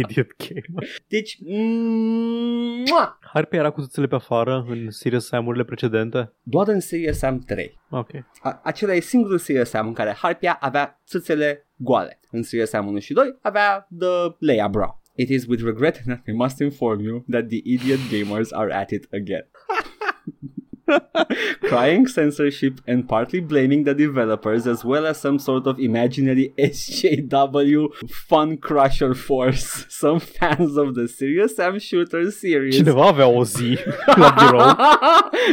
Idiot 0.01 0.27
gamer. 0.39 0.89
Deci, 1.09 1.39
mm, 1.41 2.83
mua! 2.91 3.19
Harpy 3.33 3.57
era 3.57 3.71
cu 3.71 3.81
țâțele 3.81 4.07
pe 4.07 4.15
afară 4.15 4.65
în 4.69 4.91
Serious 4.91 5.27
Sam-urile 5.27 5.65
precedente? 5.65 6.33
doar 6.43 6.69
în 6.69 6.81
Serious 6.81 7.19
Sam 7.19 7.39
3. 7.39 7.81
Ok. 7.91 8.09
A- 8.43 8.61
acela 8.65 8.93
e 8.95 9.01
singurul 9.01 9.39
Serious 9.39 9.69
Sam 9.69 9.87
în 9.87 9.93
care 9.93 10.13
Harpia 10.13 10.57
avea 10.61 11.01
țâțele 11.07 11.69
goale. 11.77 12.21
În 12.31 12.43
Serious 12.43 12.69
Sam 12.69 12.87
1 12.87 12.99
și 12.99 13.13
2 13.13 13.39
avea 13.41 13.87
the 13.99 14.35
Leia 14.39 14.69
bra. 14.69 14.95
It 15.15 15.29
is 15.29 15.47
with 15.47 15.63
regret 15.65 16.03
that 16.05 16.23
we 16.27 16.35
must 16.35 16.59
inform 16.61 17.01
you 17.01 17.25
that 17.31 17.47
the 17.49 17.61
idiot 17.63 17.99
gamers 18.11 18.53
are 18.53 18.75
at 18.75 18.91
it 18.91 19.07
again. 19.13 19.49
Crying 21.69 22.07
censorship 22.07 22.81
and 22.87 23.09
partly 23.09 23.41
blaming 23.41 23.85
the 23.85 23.95
developers 23.95 24.67
as 24.67 24.85
well 24.85 25.07
as 25.07 25.21
some 25.21 25.39
sort 25.39 25.67
of 25.67 25.79
imaginary 25.79 26.53
SJW 26.59 27.89
fun 28.29 28.57
crusher 28.57 29.15
force. 29.15 29.87
Some 30.01 30.21
fans 30.21 30.77
of 30.77 30.95
the 30.95 31.07
Serious 31.09 31.55
Sam 31.55 31.79
Shooter 31.79 32.31
series 32.31 32.77
Cineva 32.77 33.09
avea 33.09 33.27
o 33.27 33.45
zi 33.45 33.79
la 34.17 34.35
birou. 34.39 34.77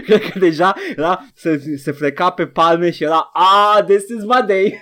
Cred 0.03 0.31
că 0.31 0.39
deja 0.39 0.75
era, 0.95 1.25
se, 1.33 1.77
se 1.77 1.91
freca 1.91 2.29
pe 2.29 2.45
palme 2.47 2.91
și 2.91 3.03
era 3.03 3.29
Ah, 3.33 3.83
this 3.85 4.09
is 4.09 4.23
my 4.23 4.41
day 4.47 4.81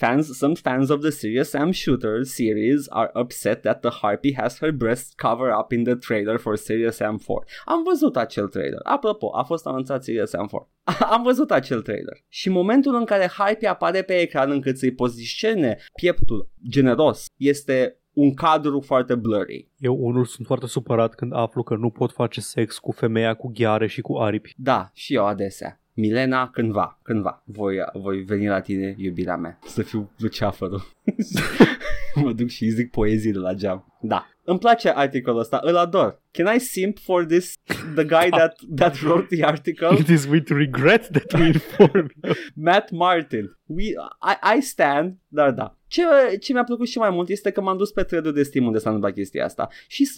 Fans, 0.00 0.38
some 0.38 0.54
fans 0.54 0.90
of 0.90 1.00
the 1.00 1.10
Serious 1.10 1.50
Sam 1.50 1.72
Shooter 1.72 2.22
series 2.22 2.86
are 2.90 3.10
upset 3.16 3.62
that 3.62 3.80
the 3.80 3.90
Harpy 3.90 4.32
has 4.32 4.58
her 4.58 4.70
breasts 4.70 5.12
cover 5.12 5.50
up 5.50 5.72
in 5.72 5.82
the 5.82 5.96
trailer 5.96 6.38
for 6.38 6.56
Serious 6.56 6.96
Sam 6.96 7.18
4. 7.18 7.44
Am 7.64 7.82
văzut 7.82 8.16
acel 8.16 8.48
trailer. 8.48 8.80
Apropo, 8.82 9.30
a 9.36 9.42
fost 9.42 9.66
anunțat 9.66 10.04
Serious 10.04 10.30
Sam 10.30 10.46
4. 10.46 10.68
Am 11.14 11.22
văzut 11.22 11.50
acel 11.50 11.82
trailer. 11.82 12.24
Și 12.28 12.48
momentul 12.48 12.94
în 12.94 13.04
care 13.04 13.26
Harpy 13.26 13.66
apare 13.66 14.02
pe 14.02 14.20
ecran 14.20 14.50
încât 14.50 14.78
să-i 14.78 14.94
poziționeze 14.94 15.78
pieptul 16.00 16.50
generos 16.68 17.24
este 17.36 18.00
un 18.12 18.34
cadru 18.34 18.80
foarte 18.80 19.14
blurry. 19.14 19.68
Eu 19.76 19.96
unul 20.00 20.24
sunt 20.24 20.46
foarte 20.46 20.66
supărat 20.66 21.14
când 21.14 21.32
aflu 21.34 21.62
că 21.62 21.74
nu 21.74 21.90
pot 21.90 22.12
face 22.12 22.40
sex 22.40 22.78
cu 22.78 22.92
femeia 22.92 23.34
cu 23.34 23.50
ghiare 23.54 23.86
și 23.86 24.00
cu 24.00 24.16
aripi. 24.16 24.54
Da, 24.56 24.90
și 24.92 25.14
eu 25.14 25.26
adesea. 25.26 25.80
Milena, 26.00 26.50
cândva, 26.50 26.98
cândva, 27.02 27.42
voi, 27.44 27.76
voi 27.92 28.22
veni 28.22 28.46
la 28.46 28.60
tine, 28.60 28.94
iubirea 28.96 29.36
mea, 29.36 29.58
să 29.64 29.82
fiu 29.82 30.10
luceafărul. 30.18 30.82
mă 32.22 32.32
duc 32.32 32.48
și 32.48 32.64
îi 32.64 32.70
zic 32.70 32.90
poezii 32.90 33.32
de 33.32 33.38
la 33.38 33.52
geam. 33.52 33.96
Da. 34.00 34.26
Îmi 34.44 34.58
place 34.58 34.90
articolul 34.90 35.40
ăsta, 35.40 35.60
îl 35.62 35.76
ador. 35.76 36.20
Can 36.30 36.54
I 36.56 36.58
simp 36.60 36.98
for 36.98 37.24
this, 37.24 37.54
the 37.94 38.04
guy 38.04 38.28
that, 38.38 38.54
that 38.76 39.00
wrote 39.02 39.26
the 39.36 39.44
article? 39.44 39.96
It 39.98 40.08
is 40.08 40.26
with 40.26 40.50
regret 40.50 41.08
that 41.12 41.32
we 41.40 41.46
inform 41.46 42.10
you. 42.24 42.34
Matt 42.54 42.90
Martin. 42.90 43.56
We, 43.66 43.84
I, 44.22 44.56
I 44.58 44.60
stand, 44.60 45.16
dar 45.28 45.50
da. 45.52 45.72
Ce, 45.86 46.02
ce 46.40 46.52
mi-a 46.52 46.64
plăcut 46.64 46.86
și 46.88 46.98
mai 46.98 47.10
mult 47.10 47.28
este 47.28 47.50
că 47.50 47.60
m-am 47.60 47.76
dus 47.76 47.90
pe 47.90 48.02
thread 48.02 48.28
de 48.34 48.42
Steam 48.42 48.66
unde 48.66 48.78
s-a 48.78 48.90
întâmplat 48.90 49.14
chestia 49.16 49.44
asta. 49.44 49.68
Și 49.86 50.04
s- 50.04 50.16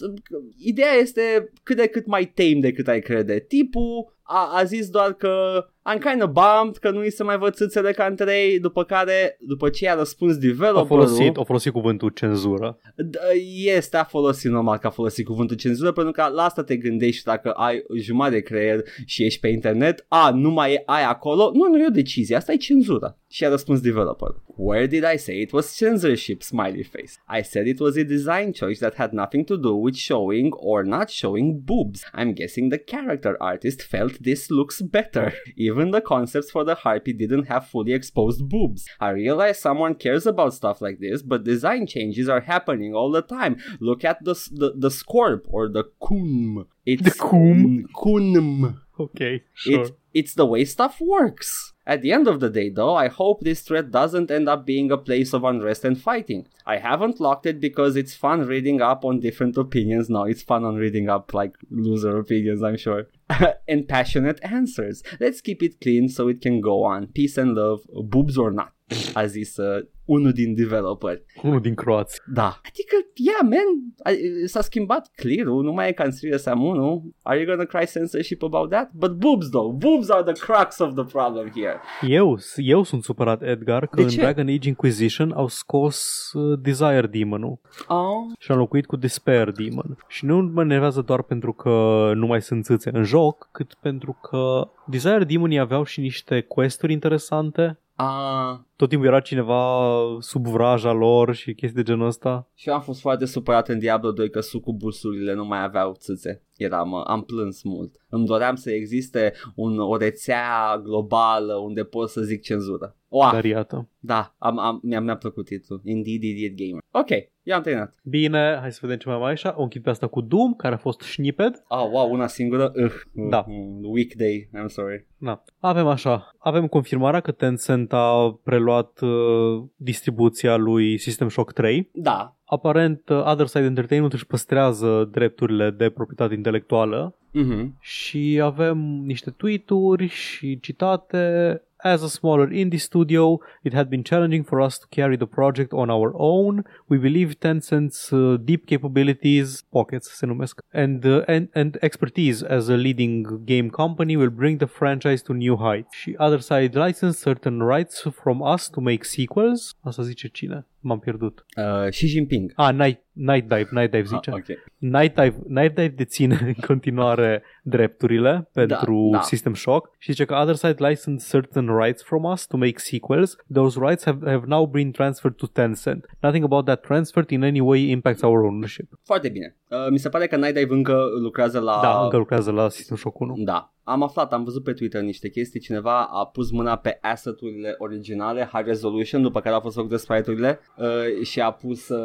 ideea 0.57 0.91
este 0.93 1.51
cât 1.63 1.75
de 1.75 1.87
cât 1.87 2.05
mai 2.05 2.25
tame 2.25 2.59
decât 2.59 2.87
ai 2.87 2.99
crede. 3.01 3.39
Tipul 3.47 4.15
a, 4.21 4.51
a 4.57 4.63
zis 4.63 4.89
doar 4.89 5.13
că 5.13 5.65
I'm 5.93 5.99
kind 6.09 6.21
of 6.23 6.29
bummed 6.29 6.77
că 6.77 6.89
nu 6.91 6.99
îi 6.99 7.11
se 7.11 7.23
mai 7.23 7.37
văd 7.37 7.53
țâțele 7.53 7.91
ca 7.91 8.05
în 8.05 8.15
3, 8.15 8.59
după 8.59 8.83
care, 8.83 9.37
după 9.39 9.69
ce 9.69 9.83
i-a 9.85 9.95
răspuns 9.95 10.35
A 10.35 10.39
developerul... 10.39 10.87
folosit, 10.87 11.37
a 11.37 11.43
folosit 11.43 11.71
cuvântul 11.71 12.09
cenzură. 12.09 12.79
D- 12.83 13.35
Este 13.75 13.97
a 13.97 14.03
folosit 14.03 14.51
normal 14.51 14.77
că 14.77 14.87
a 14.87 14.89
folosit 14.89 15.25
cuvântul 15.25 15.55
cenzură 15.55 15.91
pentru 16.03 16.23
că 16.23 16.29
la 16.33 16.43
asta 16.43 16.63
te 16.63 16.75
gândești 16.75 17.23
dacă 17.23 17.51
ai 17.51 17.83
jumătate 17.99 18.35
de 18.35 18.41
creier 18.41 18.83
și 19.05 19.23
ești 19.23 19.39
pe 19.39 19.47
internet, 19.47 20.05
a, 20.07 20.31
nu 20.31 20.49
mai 20.49 20.73
e 20.73 20.83
ai 20.85 21.03
acolo, 21.03 21.51
nu, 21.53 21.69
nu 21.69 21.79
e 21.79 21.85
o 21.87 21.89
decizie, 21.89 22.35
asta 22.35 22.51
e 22.51 22.55
cenzură. 22.55 23.15
Și 23.27 23.45
a 23.45 23.49
răspuns 23.49 23.81
developer. 23.81 24.29
Where 24.55 24.87
did 24.87 25.03
I 25.13 25.17
say 25.17 25.41
it 25.41 25.51
was 25.51 25.75
censorship, 25.77 26.41
smiley 26.41 26.83
face? 26.83 27.13
I 27.39 27.43
said 27.43 27.67
it 27.67 27.79
was 27.79 27.95
a 27.95 28.03
design 28.03 28.51
choice 28.51 28.79
that 28.79 28.95
had 28.95 29.11
nothing 29.13 29.45
to 29.45 29.55
do 29.55 29.73
with 29.73 29.95
showing 29.95 30.53
or 30.53 30.83
not 30.83 31.09
showing 31.09 31.61
boobs. 31.63 32.03
I'm 32.13 32.33
guessing 32.33 32.69
the 32.69 32.77
character 32.77 33.37
artist 33.39 33.81
felt 33.81 34.21
this 34.21 34.49
looks 34.51 34.81
better. 34.81 35.33
Even 35.55 35.91
the 35.91 36.01
concepts 36.01 36.51
for 36.51 36.65
the 36.65 36.75
harpy 36.75 37.13
didn't 37.13 37.47
have 37.47 37.67
fully 37.67 37.93
exposed 37.93 38.49
boobs. 38.49 38.85
I 38.99 39.09
realize 39.11 39.59
someone 39.59 39.95
cares 39.95 40.25
about 40.27 40.53
stuff 40.53 40.81
like 40.81 40.99
this, 40.99 41.21
but 41.21 41.43
design 41.43 41.87
changes 41.87 42.27
are 42.27 42.41
happening 42.41 42.93
all 42.93 43.11
the 43.11 43.21
time. 43.21 43.55
Look 43.79 44.03
at 44.03 44.17
the 44.23 44.35
the, 44.51 44.73
the 44.77 44.91
scorp 44.91 45.45
or 45.47 45.69
the 45.69 45.85
cum. 46.01 46.67
It's 46.85 47.01
The 47.01 47.11
cum? 47.11 47.87
Cum. 47.93 48.81
Ok, 48.97 49.19
sure. 49.53 49.85
It, 49.85 49.93
it's 50.13 50.33
the 50.33 50.45
way 50.45 50.65
stuff 50.65 50.99
works. 50.99 51.73
At 51.85 52.01
the 52.01 52.11
end 52.11 52.27
of 52.27 52.39
the 52.39 52.49
day, 52.49 52.69
though, 52.69 52.93
I 52.95 53.07
hope 53.07 53.41
this 53.41 53.61
thread 53.61 53.91
doesn't 53.91 54.29
end 54.29 54.47
up 54.47 54.65
being 54.65 54.91
a 54.91 54.97
place 54.97 55.33
of 55.33 55.43
unrest 55.43 55.83
and 55.83 55.99
fighting. 55.99 56.47
I 56.65 56.77
haven't 56.77 57.19
locked 57.19 57.47
it 57.47 57.59
because 57.59 57.95
it's 57.95 58.13
fun 58.15 58.45
reading 58.45 58.81
up 58.81 59.03
on 59.03 59.19
different 59.19 59.57
opinions. 59.57 60.07
No, 60.09 60.23
it's 60.25 60.43
fun 60.43 60.63
on 60.63 60.75
reading 60.75 61.09
up 61.09 61.33
like 61.33 61.55
loser 61.71 62.17
opinions, 62.19 62.61
I'm 62.63 62.77
sure. 62.77 63.07
and 63.67 63.87
passionate 63.87 64.39
answers. 64.43 65.01
Let's 65.19 65.41
keep 65.41 65.63
it 65.63 65.81
clean 65.81 66.07
so 66.07 66.27
it 66.27 66.39
can 66.41 66.61
go 66.61 66.83
on. 66.83 67.07
Peace 67.07 67.37
and 67.37 67.55
love, 67.55 67.81
boobs 67.91 68.37
or 68.37 68.51
not. 68.51 68.71
A 69.15 69.25
zis 69.25 69.57
uh, 69.57 69.85
unul 70.05 70.31
din 70.31 70.53
developeri. 70.55 71.23
Unul 71.43 71.59
din 71.61 71.73
croați. 71.75 72.19
Da. 72.33 72.59
Adică, 72.65 72.95
yeah, 73.15 73.39
man, 73.41 73.93
a- 74.03 74.45
s-a 74.45 74.61
schimbat 74.61 75.11
clear-ul, 75.15 75.63
nu 75.63 75.71
mai 75.71 75.89
e 75.89 75.91
ca 75.91 76.03
în 76.03 76.11
Serious 76.11 76.41
Sam 76.41 76.63
1. 76.63 77.11
Are 77.21 77.37
you 77.39 77.45
gonna 77.47 77.65
cry 77.65 77.85
censorship 77.85 78.43
about 78.43 78.69
that? 78.69 78.91
But 78.93 79.11
boobs, 79.17 79.49
though. 79.49 79.73
Boobs 79.75 80.00
are 80.09 80.31
the 80.33 80.45
crux 80.45 80.79
of 80.79 80.93
the 80.93 81.03
problem 81.03 81.51
here. 81.55 81.79
Eu, 82.01 82.37
eu 82.55 82.83
sunt 82.83 83.03
supărat, 83.03 83.41
Edgar, 83.41 83.85
că 83.87 83.95
De 83.95 84.01
în 84.01 84.07
ce? 84.07 84.19
Dragon 84.19 84.47
Age 84.47 84.67
Inquisition 84.67 85.31
au 85.31 85.47
scos 85.47 86.29
uh, 86.33 86.59
Desire 86.61 87.07
Demon-ul 87.07 87.59
Oh, 87.87 87.97
și 88.39 88.51
au 88.51 88.55
înlocuit 88.55 88.85
cu 88.85 88.95
Despair 88.95 89.51
Demon. 89.51 89.97
Și 90.07 90.25
nu 90.25 90.49
mă 90.53 90.61
enervează 90.61 91.01
doar 91.01 91.21
pentru 91.21 91.53
că 91.53 91.69
nu 92.15 92.25
mai 92.25 92.41
sunt 92.41 92.63
țâțe 92.63 92.89
în 92.93 93.03
joc, 93.03 93.49
cât 93.51 93.73
pentru 93.73 94.17
că 94.21 94.67
Desire 94.85 95.23
Demonii 95.23 95.59
aveau 95.59 95.83
și 95.83 95.99
niște 95.99 96.41
questuri 96.41 96.93
interesante. 96.93 97.79
ah, 97.95 98.55
Tot 98.81 98.89
timpul 98.89 99.07
era 99.07 99.19
cineva 99.19 99.83
sub 100.19 100.45
vraja 100.47 100.91
lor 100.91 101.33
și 101.35 101.53
chestii 101.53 101.83
de 101.83 101.91
genul 101.91 102.07
ăsta. 102.07 102.47
și 102.55 102.67
eu 102.69 102.73
am 102.75 102.81
fost 102.81 102.99
foarte 103.01 103.25
supărat 103.25 103.67
în 103.67 103.79
Diablo 103.79 104.11
2 104.11 104.29
că 104.29 104.39
sucubusurile 104.39 105.33
nu 105.33 105.45
mai 105.45 105.63
aveau 105.63 105.93
țâțe. 105.97 106.43
Eram, 106.57 106.91
uh, 106.91 107.03
am 107.07 107.21
plâns 107.21 107.63
mult. 107.63 107.95
Îmi 108.09 108.25
doream 108.25 108.55
să 108.55 108.71
existe 108.71 109.33
un, 109.55 109.79
o 109.79 109.97
rețea 109.97 110.81
globală 110.83 111.53
unde 111.53 111.83
pot 111.83 112.09
să 112.09 112.21
zic 112.21 112.41
cenzură. 112.41 112.95
Wow, 113.07 113.31
Dar 113.31 113.43
iată. 113.45 113.87
da, 113.99 114.35
am, 114.37 114.59
am, 114.59 114.79
mi-a, 114.83 114.99
mi-a 115.01 115.15
plăcut 115.17 115.45
titlul. 115.45 115.81
Indeed, 115.83 116.23
Idiot 116.23 116.51
Gamer. 116.55 116.81
Ok, 116.91 117.09
eu 117.43 117.55
am 117.55 117.61
terminat. 117.61 117.93
Bine, 118.03 118.57
hai 118.61 118.71
să 118.71 118.79
vedem 118.81 118.97
ce 118.97 119.09
mai 119.09 119.17
mai 119.17 119.31
așa. 119.31 119.53
O 119.57 119.61
închid 119.61 119.83
pe 119.83 119.89
asta 119.89 120.07
cu 120.07 120.21
Doom, 120.21 120.53
care 120.53 120.73
a 120.73 120.77
fost 120.77 120.99
snippet. 121.01 121.63
Oh, 121.67 121.89
wow, 121.91 122.11
una 122.11 122.27
singură? 122.27 122.71
Uh, 122.75 122.91
Da. 123.29 123.45
mm, 123.47 123.79
Weekday, 123.83 124.49
I'm 124.57 124.65
sorry. 124.67 125.07
Na. 125.17 125.43
Avem 125.59 125.87
așa, 125.87 126.31
avem 126.37 126.67
confirmarea 126.67 127.19
că 127.19 127.31
Tencent 127.31 127.93
a 127.93 128.39
preluat 128.43 128.70
preluat 128.71 128.99
uh, 129.01 129.63
distribuția 129.75 130.55
lui 130.55 130.97
System 130.97 131.29
Shock 131.29 131.51
3. 131.51 131.89
Da. 131.93 132.35
Aparent, 132.45 133.09
uh, 133.09 133.23
Other 133.25 133.45
Side 133.45 133.63
Entertainment 133.65 134.13
își 134.13 134.25
păstrează 134.27 135.07
drepturile 135.11 135.69
de 135.69 135.89
proprietate 135.89 136.33
intelectuală 136.33 137.15
Mhm. 137.33 137.77
și 137.79 138.39
avem 138.43 138.77
niște 139.05 139.29
tweet-uri 139.29 140.07
și 140.07 140.59
citate. 140.59 141.61
As 141.83 142.03
a 142.03 142.09
smaller 142.09 142.47
indie 142.47 142.79
studio, 142.79 143.39
it 143.63 143.73
had 143.73 143.89
been 143.89 144.03
challenging 144.03 144.43
for 144.43 144.61
us 144.61 144.77
to 144.77 144.87
carry 144.91 145.15
the 145.15 145.25
project 145.25 145.73
on 145.73 145.89
our 145.89 146.13
own. 146.15 146.63
We 146.87 146.99
believe 146.99 147.39
Tencent's 147.39 148.13
uh, 148.13 148.37
deep 148.37 148.67
capabilities, 148.67 149.63
pockets 149.73 150.11
se 150.11 150.27
and, 150.73 151.05
uh, 151.05 151.25
and, 151.27 151.49
and 151.55 151.79
expertise 151.81 152.43
as 152.43 152.69
a 152.69 152.77
leading 152.77 153.45
game 153.45 153.71
company 153.71 154.15
will 154.15 154.29
bring 154.29 154.59
the 154.59 154.67
franchise 154.67 155.23
to 155.23 155.33
new 155.33 155.57
heights. 155.57 155.89
Și 155.91 156.15
Other 156.17 156.39
Side 156.39 156.75
licensed 156.75 157.19
certain 157.19 157.59
rights 157.63 158.05
from 158.21 158.41
us 158.55 158.69
to 158.69 158.81
make 158.81 159.03
sequels. 159.03 159.75
Asta 159.81 160.03
zice 160.03 160.29
cine? 160.33 160.65
M-am 160.81 160.99
pierdut. 160.99 161.45
Uh, 161.57 161.89
Xi 161.89 162.07
Jinping. 162.07 162.51
Ah, 162.55 162.73
Night, 162.73 163.01
Night 163.11 163.47
Dive, 163.47 163.67
Night 163.71 163.91
Dive 163.91 164.03
zice. 164.03 164.29
Ah, 164.29 164.35
ok. 164.35 164.45
Night 164.77 165.15
Dive, 165.15 165.35
Night 165.47 165.75
Dive 165.75 165.87
deține 165.87 166.39
în 166.41 166.53
continuare 166.65 167.43
drepturile 167.63 168.49
pentru 168.53 169.09
da. 169.11 169.21
System 169.21 169.53
Shock 169.53 169.95
și 169.97 170.11
zice 170.11 170.25
că 170.25 170.35
Other 170.35 170.55
Side 170.55 170.87
licensed 170.87 171.41
certain 171.41 171.77
rights 171.77 172.03
from 172.03 172.23
us 172.23 172.47
to 172.47 172.57
make 172.57 172.77
sequels. 172.77 173.35
Those 173.53 173.79
rights 173.81 174.03
have, 174.03 174.29
have 174.29 174.43
now 174.45 174.65
been 174.65 174.91
transferred 174.91 175.37
to 175.37 175.47
Tencent. 175.47 176.05
Nothing 176.19 176.43
about 176.43 176.65
that 176.65 176.81
transfer 176.81 177.25
in 177.27 177.43
any 177.43 177.59
way 177.59 177.89
impacts 177.89 178.21
our 178.21 178.43
ownership. 178.43 178.89
Foarte 179.03 179.29
bine. 179.29 179.55
Uh, 179.67 179.77
mi 179.89 179.99
se 179.99 180.09
pare 180.09 180.27
că 180.27 180.35
Night 180.35 180.53
Dive 180.53 180.73
încă 180.73 180.97
lucrează 181.21 181.59
la... 181.59 181.79
Da, 181.81 182.03
încă 182.03 182.17
lucrează 182.17 182.51
la 182.51 182.69
System 182.69 182.95
Shock 182.97 183.19
1. 183.19 183.35
Da. 183.37 183.73
Am 183.83 184.03
aflat, 184.03 184.33
am 184.33 184.43
văzut 184.43 184.63
pe 184.63 184.73
Twitter 184.73 185.01
niște 185.01 185.29
chestii, 185.29 185.59
cineva 185.59 186.03
a 186.05 186.25
pus 186.25 186.51
mâna 186.51 186.75
pe 186.77 186.97
asset-urile 187.01 187.75
originale, 187.77 188.49
high 188.53 188.65
resolution, 188.65 189.21
după 189.21 189.39
care 189.41 189.55
a 189.55 189.59
fost 189.59 189.75
făcute 189.75 189.97
sprite-urile 189.97 190.59
uh, 190.77 191.23
și 191.25 191.41
a 191.41 191.51
pus, 191.51 191.89
uh, 191.89 191.97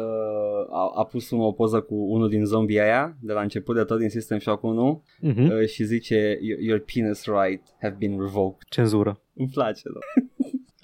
a, 0.71 0.91
a 0.95 1.03
pus 1.05 1.31
o 1.31 1.51
poză 1.51 1.81
cu 1.81 1.95
unul 1.95 2.29
din 2.29 2.45
zombie 2.45 2.81
aia, 2.81 3.17
de 3.21 3.33
la 3.33 3.41
început 3.41 3.75
de 3.75 3.83
tot 3.83 3.99
din 3.99 4.09
System 4.09 4.39
Shock 4.39 4.63
1 4.63 5.03
Mhm. 5.21 5.49
uh, 5.51 5.65
și 5.67 5.83
zice 5.83 6.37
"Your- 6.41 6.59
Your 6.59 6.79
penis 6.93 7.25
right 7.25 7.63
have 7.81 7.95
been 7.99 8.19
revoked. 8.19 8.67
Cenzură. 8.69 9.21
Îmi 9.35 9.49
place, 9.53 9.81
da. 9.93 9.99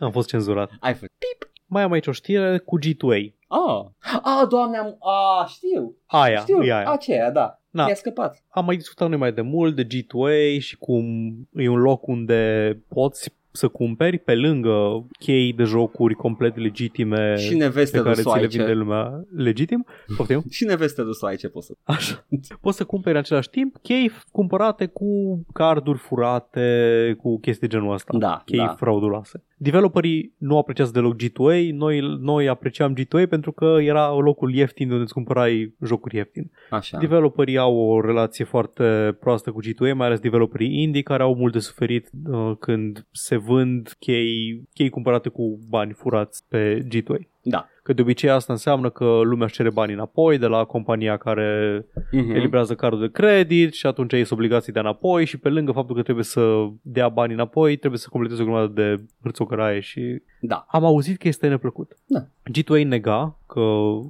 Am 0.05 0.11
fost 0.11 0.27
cenzurat. 0.27 0.69
Ai 0.79 0.93
fost 0.93 1.11
pip. 1.17 1.51
Mai 1.73 1.83
am 1.83 1.91
aici 1.91 2.07
o 2.07 2.11
știre 2.11 2.57
cu 2.57 2.79
G2A. 2.79 3.33
Ah, 3.47 3.85
ah, 4.21 4.47
doamne, 4.49 4.77
am... 4.77 4.97
Ah, 4.99 5.47
știu. 5.47 5.95
Aia, 6.05 6.39
știu, 6.39 6.63
e 6.63 6.73
aia. 6.73 6.91
aceea, 6.91 7.31
da. 7.31 7.59
Da. 7.69 7.85
Mi-a 7.85 7.95
scăpat. 7.95 8.43
Am 8.49 8.65
mai 8.65 8.75
discutat 8.75 9.09
noi 9.09 9.17
mai 9.17 9.31
de 9.31 9.41
mult 9.41 9.75
de 9.75 9.85
G2A 9.85 10.59
și 10.59 10.77
cum 10.77 11.05
e 11.53 11.69
un 11.69 11.79
loc 11.79 12.07
unde 12.07 12.71
poți 12.87 13.35
să 13.53 13.67
cumperi 13.67 14.17
pe 14.17 14.35
lângă 14.35 15.05
chei 15.19 15.53
de 15.53 15.63
jocuri 15.63 16.15
complet 16.15 16.57
legitime 16.57 17.35
Și 17.35 17.55
neveste 17.55 17.97
pe 17.97 18.03
care 18.03 18.15
ți 18.15 18.19
le 18.19 18.31
rusoaice. 18.31 18.57
vinde 18.57 18.73
lumea 18.73 19.23
legitim. 19.35 19.85
Poftim? 20.17 20.43
Și 20.49 20.65
neveste 20.65 21.01
rusoaice 21.01 21.49
pot 21.49 21.63
să... 21.63 21.73
Așa. 21.83 22.25
Poți 22.61 22.77
să 22.77 22.83
cumperi 22.83 23.15
în 23.15 23.21
același 23.21 23.49
timp 23.49 23.77
chei 23.81 24.11
cumpărate 24.31 24.85
cu 24.85 25.41
carduri 25.53 25.97
furate, 25.97 27.15
cu 27.17 27.39
chestii 27.39 27.67
de 27.67 27.75
genul 27.77 27.93
ăsta. 27.93 28.17
Da, 28.17 28.41
chei 28.45 28.57
da. 28.57 28.67
frauduloase. 28.67 29.43
Developerii 29.63 30.33
nu 30.37 30.57
apreciază 30.57 30.91
deloc 30.91 31.15
G2A, 31.15 31.69
noi, 31.71 32.17
noi 32.19 32.47
apreciam 32.47 32.95
G2A 32.95 33.29
pentru 33.29 33.51
că 33.51 33.77
era 33.79 34.13
locul 34.13 34.53
ieftin 34.53 34.87
de 34.87 34.91
unde 34.91 35.05
îți 35.05 35.13
cumpărai 35.13 35.75
jocuri 35.85 36.15
ieftin. 36.15 36.51
Așa. 36.69 36.97
Developerii 36.97 37.57
au 37.57 37.75
o 37.75 38.01
relație 38.01 38.45
foarte 38.45 39.17
proastă 39.19 39.51
cu 39.51 39.59
G2A, 39.61 39.93
mai 39.95 40.07
ales 40.07 40.19
developerii 40.19 40.81
indie 40.81 41.01
care 41.01 41.23
au 41.23 41.35
mult 41.35 41.53
de 41.53 41.59
suferit 41.59 42.09
uh, 42.29 42.51
când 42.59 43.07
se 43.11 43.37
vând 43.45 43.95
chei, 43.99 44.61
chei 44.73 44.89
cumpărate 44.89 45.29
cu 45.29 45.59
bani 45.69 45.91
furați 45.93 46.43
pe 46.49 46.87
G2A. 46.87 47.31
Da. 47.41 47.67
Că 47.83 47.93
de 47.93 48.01
obicei 48.01 48.29
asta 48.29 48.53
înseamnă 48.53 48.89
că 48.89 49.05
lumea 49.23 49.45
își 49.45 49.55
cere 49.55 49.69
bani 49.69 49.93
înapoi 49.93 50.37
de 50.37 50.45
la 50.47 50.63
compania 50.63 51.17
care 51.17 51.85
Mhm. 52.11 52.31
eliberează 52.31 52.75
cardul 52.75 52.99
de 52.99 53.09
credit 53.11 53.73
și 53.73 53.85
atunci 53.85 54.13
ei 54.13 54.23
sunt 54.25 54.39
obligații 54.39 54.73
de 54.73 54.79
înapoi 54.79 55.25
și 55.25 55.37
pe 55.37 55.49
lângă 55.49 55.71
faptul 55.71 55.95
că 55.95 56.01
trebuie 56.01 56.23
să 56.25 56.67
dea 56.81 57.09
bani 57.09 57.33
înapoi, 57.33 57.75
trebuie 57.77 57.99
să 57.99 58.07
completeze 58.09 58.41
o 58.41 58.45
grămadă 58.45 58.81
de 58.81 59.03
hârțogăraie 59.21 59.79
și 59.79 60.21
Da. 60.45 60.65
am 60.69 60.85
auzit 60.85 61.17
că 61.17 61.27
este 61.27 61.47
neplăcut. 61.47 61.97
Da. 62.05 62.19
G2A 62.51 62.87
nega 62.87 63.37
că 63.47 63.59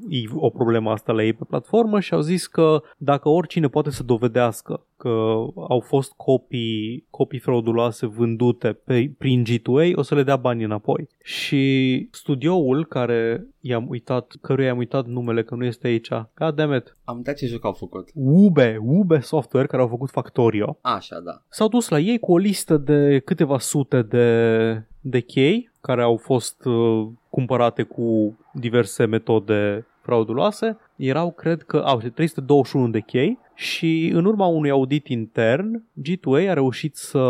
e 0.09 0.23
o 0.35 0.49
problemă 0.49 0.91
asta 0.91 1.11
la 1.11 1.23
ei 1.23 1.33
pe 1.33 1.43
platformă 1.47 1.99
și 1.99 2.13
au 2.13 2.19
zis 2.21 2.47
că 2.47 2.81
dacă 2.97 3.29
oricine 3.29 3.67
poate 3.67 3.89
să 3.89 4.03
dovedească 4.03 4.85
că 4.97 5.09
au 5.69 5.79
fost 5.79 6.11
copii, 6.11 7.05
copii 7.09 7.39
frauduloase 7.39 8.05
vândute 8.05 8.73
pe, 8.73 9.11
prin 9.17 9.43
G2A, 9.45 9.95
o 9.95 10.01
să 10.01 10.15
le 10.15 10.23
dea 10.23 10.35
bani 10.35 10.63
înapoi. 10.63 11.07
Și 11.23 12.07
studioul 12.11 12.85
care 12.85 13.47
i-am 13.59 13.89
uitat, 13.89 14.33
căruia 14.41 14.67
i-am 14.67 14.77
uitat 14.77 15.05
numele, 15.05 15.43
că 15.43 15.55
nu 15.55 15.65
este 15.65 15.87
aici, 15.87 16.09
God 16.09 16.55
damn 16.55 16.75
it, 16.75 16.95
Am 17.03 17.17
uitat 17.17 17.35
ce 17.35 17.45
joc 17.45 17.65
au 17.65 17.73
făcut. 17.73 18.09
Ube, 18.13 18.79
Ube 18.81 19.19
Software, 19.19 19.67
care 19.67 19.81
au 19.81 19.87
făcut 19.87 20.09
Factorio, 20.09 20.77
Așa, 20.81 21.19
da. 21.19 21.41
s-au 21.49 21.67
dus 21.67 21.89
la 21.89 21.99
ei 21.99 22.19
cu 22.19 22.31
o 22.31 22.37
listă 22.37 22.77
de 22.77 23.21
câteva 23.25 23.59
sute 23.59 24.01
de, 24.01 24.87
de 25.01 25.19
chei 25.19 25.71
care 25.87 26.01
au 26.01 26.17
fost 26.17 26.65
uh, 26.65 27.07
cumpărate 27.29 27.83
cu 27.83 28.37
diverse 28.53 29.05
metode 29.05 29.85
frauduloase. 30.01 30.77
Erau, 30.95 31.31
cred 31.31 31.61
că, 31.61 31.77
au 31.77 31.97
321 31.97 32.89
de 32.89 32.99
chei 32.99 33.39
și 33.55 34.11
în 34.13 34.25
urma 34.25 34.45
unui 34.45 34.69
audit 34.69 35.07
intern, 35.07 35.83
G2A 36.01 36.49
a 36.49 36.53
reușit 36.53 36.95
să 36.95 37.21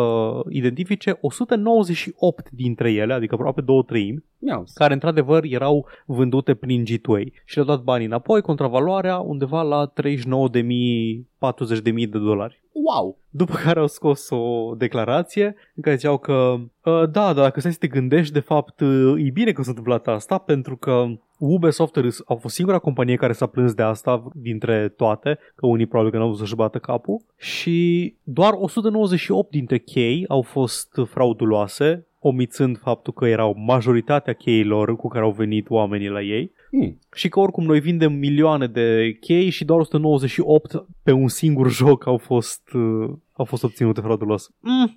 identifice 0.50 1.18
198 1.22 2.50
dintre 2.52 2.92
ele, 2.92 3.14
adică 3.14 3.36
aproape 3.36 3.62
două 3.62 3.84
treimi, 3.84 4.24
Miau. 4.40 4.64
care 4.74 4.94
într-adevăr 4.94 5.44
erau 5.44 5.86
vândute 6.06 6.54
prin 6.54 6.84
G2A 6.86 7.24
și 7.46 7.56
le-au 7.56 7.68
dat 7.68 7.82
banii 7.84 8.06
înapoi, 8.06 8.42
contravaloarea 8.42 9.18
undeva 9.20 9.62
la 9.62 9.92
39.000-40.000 9.94 12.10
de 12.10 12.20
dolari. 12.20 12.62
Wow. 12.74 13.18
După 13.30 13.54
care 13.64 13.80
au 13.80 13.88
scos 13.88 14.30
o 14.30 14.74
declarație 14.78 15.56
în 15.76 15.82
care 15.82 15.96
ziceau 15.96 16.18
că 16.18 16.34
"Uh, 16.34 16.62
da, 16.84 17.10
dar 17.10 17.34
dacă 17.34 17.60
stai 17.60 17.72
să 17.72 17.78
te 17.80 17.88
gândești, 17.88 18.34
de 18.34 18.40
fapt 18.40 18.80
uh, 18.80 19.14
e 19.18 19.30
bine 19.30 19.52
că 19.52 19.62
s-a 19.62 19.70
întâmplat 19.70 20.08
asta 20.08 20.38
pentru 20.38 20.78
că 20.78 21.06
Ubisoft 21.40 21.98
a 22.26 22.34
fost 22.34 22.56
singura 22.56 22.80
companie 22.80 23.16
care 23.16 23.34
s-a 23.34 23.46
plâns 23.54 23.74
de 23.74 23.84
asta 23.84 24.24
dintre 24.34 24.88
toate, 24.88 25.40
că 25.56 25.66
unii 25.66 25.86
probabil 25.86 26.12
că 26.12 26.18
nu 26.18 26.24
au 26.24 26.30
vrut 26.30 26.42
să-și 26.42 26.56
bată 26.56 26.78
capul 26.78 27.22
și 27.38 28.16
doar 28.24 28.54
198 28.56 29.50
dintre 29.50 29.78
chei 29.78 30.26
au 30.28 30.42
fost 30.42 31.00
frauduloase, 31.06 32.08
omițând 32.20 32.78
faptul 32.78 33.14
că 33.14 33.26
erau 33.28 33.56
majoritatea 33.58 34.34
cheilor 34.34 34.96
cu 34.96 35.08
care 35.08 35.24
au 35.24 35.32
venit 35.32 35.70
oamenii 35.70 36.10
la 36.10 36.22
ei 36.22 36.52
Hmm. 36.74 37.00
și 37.16 37.30
că 37.30 37.40
oricum 37.40 37.64
noi 37.64 37.80
vindem 37.80 38.14
milioane 38.14 38.68
de 38.68 39.18
chei 39.20 39.50
și 39.50 39.66
doar 39.66 39.80
198 39.80 40.86
pe 41.04 41.12
un 41.12 41.28
singur 41.28 41.72
joc 41.72 42.08
au 42.08 42.18
fost, 42.18 42.62
uh, 42.74 43.10
au 43.34 43.46
fost 43.46 43.64
obținute 43.64 44.02
fraudulos. 44.02 44.50
Mm. 44.60 44.80
Mm, 44.80 44.90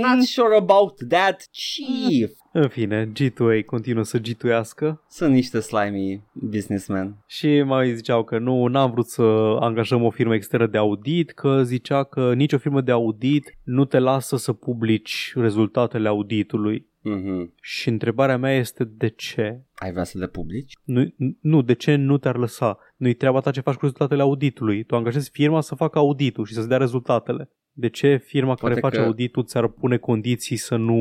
not 0.00 0.22
sure 0.22 0.56
about 0.56 0.94
that, 1.08 1.48
chief. 1.50 2.30
În 2.52 2.68
fine, 2.68 3.12
G2A 3.12 3.64
continuă 3.66 4.02
să 4.04 4.18
G2-ască 4.20 4.94
Sunt 5.08 5.32
niște 5.32 5.60
slimy 5.60 6.22
businessmen. 6.32 7.16
și 7.26 7.62
mai 7.62 7.94
ziceau 7.94 8.24
că 8.24 8.38
nu, 8.38 8.66
n-am 8.66 8.90
vrut 8.90 9.06
să 9.08 9.22
angajăm 9.60 10.02
o 10.02 10.10
firmă 10.10 10.34
externă 10.34 10.66
de 10.66 10.78
audit, 10.78 11.30
că 11.30 11.62
zicea 11.62 12.04
că 12.04 12.34
nicio 12.34 12.58
firmă 12.58 12.80
de 12.80 12.90
audit 12.92 13.58
nu 13.64 13.84
te 13.84 13.98
lasă 13.98 14.36
să 14.36 14.52
publici 14.52 15.32
rezultatele 15.36 16.08
auditului. 16.08 16.88
Mhm. 17.02 17.54
Și 17.60 17.88
întrebarea 17.88 18.36
mea 18.36 18.56
este 18.56 18.84
de 18.84 19.08
ce? 19.08 19.60
Ai 19.74 19.90
vrea 19.92 20.04
să 20.04 20.18
le 20.18 20.26
publici? 20.26 20.72
Nu, 20.84 21.04
nu, 21.40 21.62
de 21.62 21.72
ce 21.74 21.94
nu 21.94 22.18
te-ar 22.18 22.36
lăsa? 22.36 22.78
Nu-i 22.96 23.14
treaba 23.14 23.40
ta 23.40 23.50
ce 23.50 23.60
faci 23.60 23.74
cu 23.74 23.80
rezultatele 23.82 24.22
auditului. 24.22 24.84
Tu 24.84 24.96
angajezi 24.96 25.30
firma 25.30 25.60
să 25.60 25.74
facă 25.74 25.98
auditul 25.98 26.44
și 26.44 26.54
să-ți 26.54 26.68
dea 26.68 26.76
rezultatele. 26.76 27.50
De 27.72 27.88
ce 27.88 28.16
firma 28.16 28.54
Poate 28.54 28.66
care 28.68 28.80
face 28.80 28.96
că- 28.96 29.02
auditul 29.02 29.44
ți-ar 29.44 29.68
pune 29.68 29.96
condiții 29.96 30.56
să 30.56 30.76
nu 30.76 30.98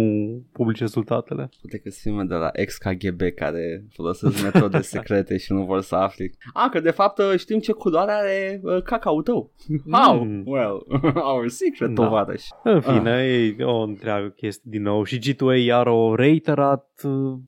publici 0.52 0.80
rezultatele? 0.80 1.50
Poate 1.62 1.78
că 1.78 1.90
sunt 1.90 1.94
firme 1.94 2.24
de 2.24 2.34
la 2.34 2.50
ex-KGB 2.54 3.22
care 3.36 3.86
folosesc 3.92 4.44
metode 4.44 4.82
secrete 4.96 5.38
și 5.38 5.54
nu 5.54 5.66
vor 5.66 5.82
să 5.82 5.96
afli. 5.96 6.32
A, 6.54 6.70
că 6.70 6.80
de 6.80 6.92
fapt 6.92 7.22
știm 7.38 7.60
ce 7.60 7.72
culoare 7.72 8.12
are 8.12 8.60
uh, 8.64 8.82
cacao 8.84 9.22
tău. 9.22 9.52
How? 9.92 10.24
Mm. 10.24 10.44
Well, 10.46 10.86
our 11.34 11.48
secret, 11.48 11.90
Da. 11.96 12.04
tovarăș. 12.04 12.44
În 12.64 12.82
fine, 12.82 13.12
ah. 13.12 13.56
e 13.58 13.64
o 13.64 13.82
întreagă 13.82 14.28
chestie 14.28 14.70
din 14.72 14.82
nou. 14.82 15.04
Și 15.04 15.20
G2A 15.20 15.64
iar 15.66 15.88
o 15.88 16.16
reiterat 16.16 16.84
uh, 16.84 16.89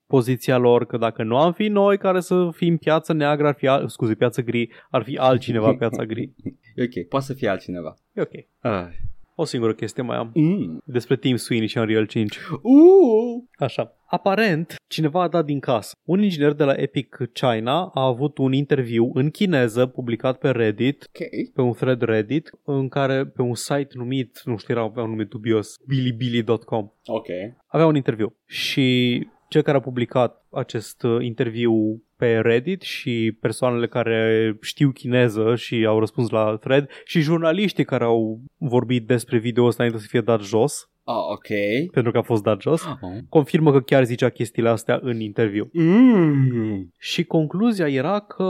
poziția 0.07 0.57
lor 0.57 0.85
că 0.85 0.97
dacă 0.97 1.23
nu 1.23 1.37
am 1.37 1.53
fi 1.53 1.67
noi 1.67 1.97
care 1.97 2.19
să 2.19 2.49
fim 2.53 2.77
piață 2.77 3.13
neagră, 3.13 3.47
ar 3.47 3.53
fi, 3.53 3.67
al- 3.67 3.87
scuze, 3.87 4.15
piață 4.15 4.41
gri, 4.41 4.69
ar 4.89 5.03
fi 5.03 5.17
altcineva 5.17 5.73
piața 5.75 6.05
gri. 6.05 6.33
E 6.75 6.83
ok, 6.97 7.07
poate 7.07 7.25
să 7.25 7.33
fie 7.33 7.47
altcineva. 7.49 7.93
E 8.13 8.21
ok. 8.21 8.31
Ah. 8.59 8.87
O 9.35 9.45
singură 9.45 9.73
chestie 9.73 10.03
mai 10.03 10.17
am. 10.17 10.31
Mm. 10.33 10.81
Despre 10.85 11.15
Team 11.15 11.35
Sweeney 11.35 11.67
și 11.67 11.77
Unreal 11.77 12.05
5. 12.05 12.37
Uh. 12.61 13.43
Așa. 13.57 13.97
Aparent, 14.05 14.75
cineva 14.87 15.21
a 15.21 15.27
dat 15.27 15.45
din 15.45 15.59
casă. 15.59 15.95
Un 16.03 16.23
inginer 16.23 16.53
de 16.53 16.63
la 16.63 16.73
Epic 16.73 17.17
China 17.33 17.91
a 17.93 18.05
avut 18.05 18.37
un 18.37 18.53
interviu 18.53 19.11
în 19.13 19.29
chineză 19.29 19.85
publicat 19.85 20.37
pe 20.37 20.49
Reddit, 20.49 21.03
Ok. 21.13 21.53
pe 21.53 21.61
un 21.61 21.71
thread 21.73 22.01
Reddit, 22.01 22.49
în 22.63 22.87
care 22.87 23.25
pe 23.25 23.41
un 23.41 23.55
site 23.55 23.89
numit, 23.93 24.41
nu 24.43 24.57
știu, 24.57 24.73
era 24.73 24.83
avea 24.83 25.03
un 25.03 25.09
nume 25.09 25.23
dubios, 25.23 25.77
bilibili.com. 25.87 26.89
Ok. 27.05 27.27
Avea 27.67 27.85
un 27.85 27.95
interviu 27.95 28.35
și 28.45 29.27
cel 29.51 29.61
care 29.61 29.77
a 29.77 29.81
publicat 29.81 30.45
acest 30.51 31.03
uh, 31.03 31.23
interviu 31.25 32.03
pe 32.17 32.39
Reddit 32.39 32.81
și 32.81 33.37
persoanele 33.41 33.87
care 33.87 34.57
știu 34.61 34.89
chineză 34.89 35.55
și 35.55 35.85
au 35.87 35.99
răspuns 35.99 36.29
la 36.29 36.57
thread 36.61 36.89
și 37.05 37.19
jurnaliștii 37.21 37.83
care 37.85 38.03
au 38.03 38.39
vorbit 38.57 39.07
despre 39.07 39.37
video 39.37 39.65
ăsta 39.65 39.83
înainte 39.83 40.03
să 40.03 40.09
fie 40.09 40.21
dat 40.21 40.41
jos 40.41 40.89
Ah, 41.03 41.15
ok. 41.31 41.47
pentru 41.91 42.11
că 42.11 42.17
a 42.17 42.21
fost 42.21 42.43
dat 42.43 42.61
jos, 42.61 42.85
Oh. 42.85 43.09
confirmă 43.29 43.71
că 43.71 43.79
chiar 43.79 44.03
zicea 44.03 44.29
chestiile 44.29 44.69
astea 44.69 44.99
în 45.01 45.19
interviu. 45.19 45.69
Mm. 45.73 46.93
Și 46.97 47.23
concluzia 47.23 47.87
era 47.87 48.19
că 48.19 48.45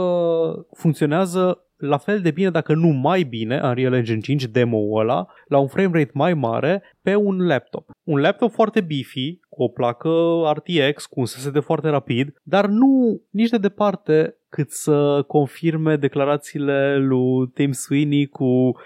funcționează 0.76 1.66
la 1.76 1.96
fel 1.96 2.20
de 2.20 2.30
bine, 2.30 2.50
dacă 2.50 2.74
nu 2.74 2.88
mai 2.88 3.22
bine, 3.22 3.60
Unreal 3.62 3.92
Engine 3.92 4.20
5, 4.20 4.44
demo-ul 4.46 5.00
ăla, 5.00 5.26
la 5.48 5.58
un 5.58 5.66
frame 5.66 5.98
rate 5.98 6.10
mai 6.14 6.34
mare 6.34 6.82
pe 7.02 7.14
un 7.14 7.46
laptop. 7.46 7.90
Un 8.02 8.20
laptop 8.20 8.50
foarte 8.52 8.80
beefy, 8.80 9.38
cu 9.48 9.62
o 9.62 9.68
placă 9.68 10.10
RTX, 10.52 11.06
cu 11.06 11.20
un 11.20 11.26
SSD 11.26 11.62
foarte 11.62 11.88
rapid, 11.88 12.34
dar 12.42 12.66
nu 12.66 13.20
nici 13.30 13.50
de 13.50 13.58
departe 13.58 14.36
cât 14.48 14.70
să 14.70 15.24
confirme 15.26 15.96
declarațiile 15.96 16.96
lui 16.98 17.48
Tim 17.54 17.72
Sweeney 17.72 18.26
cu 18.26 18.76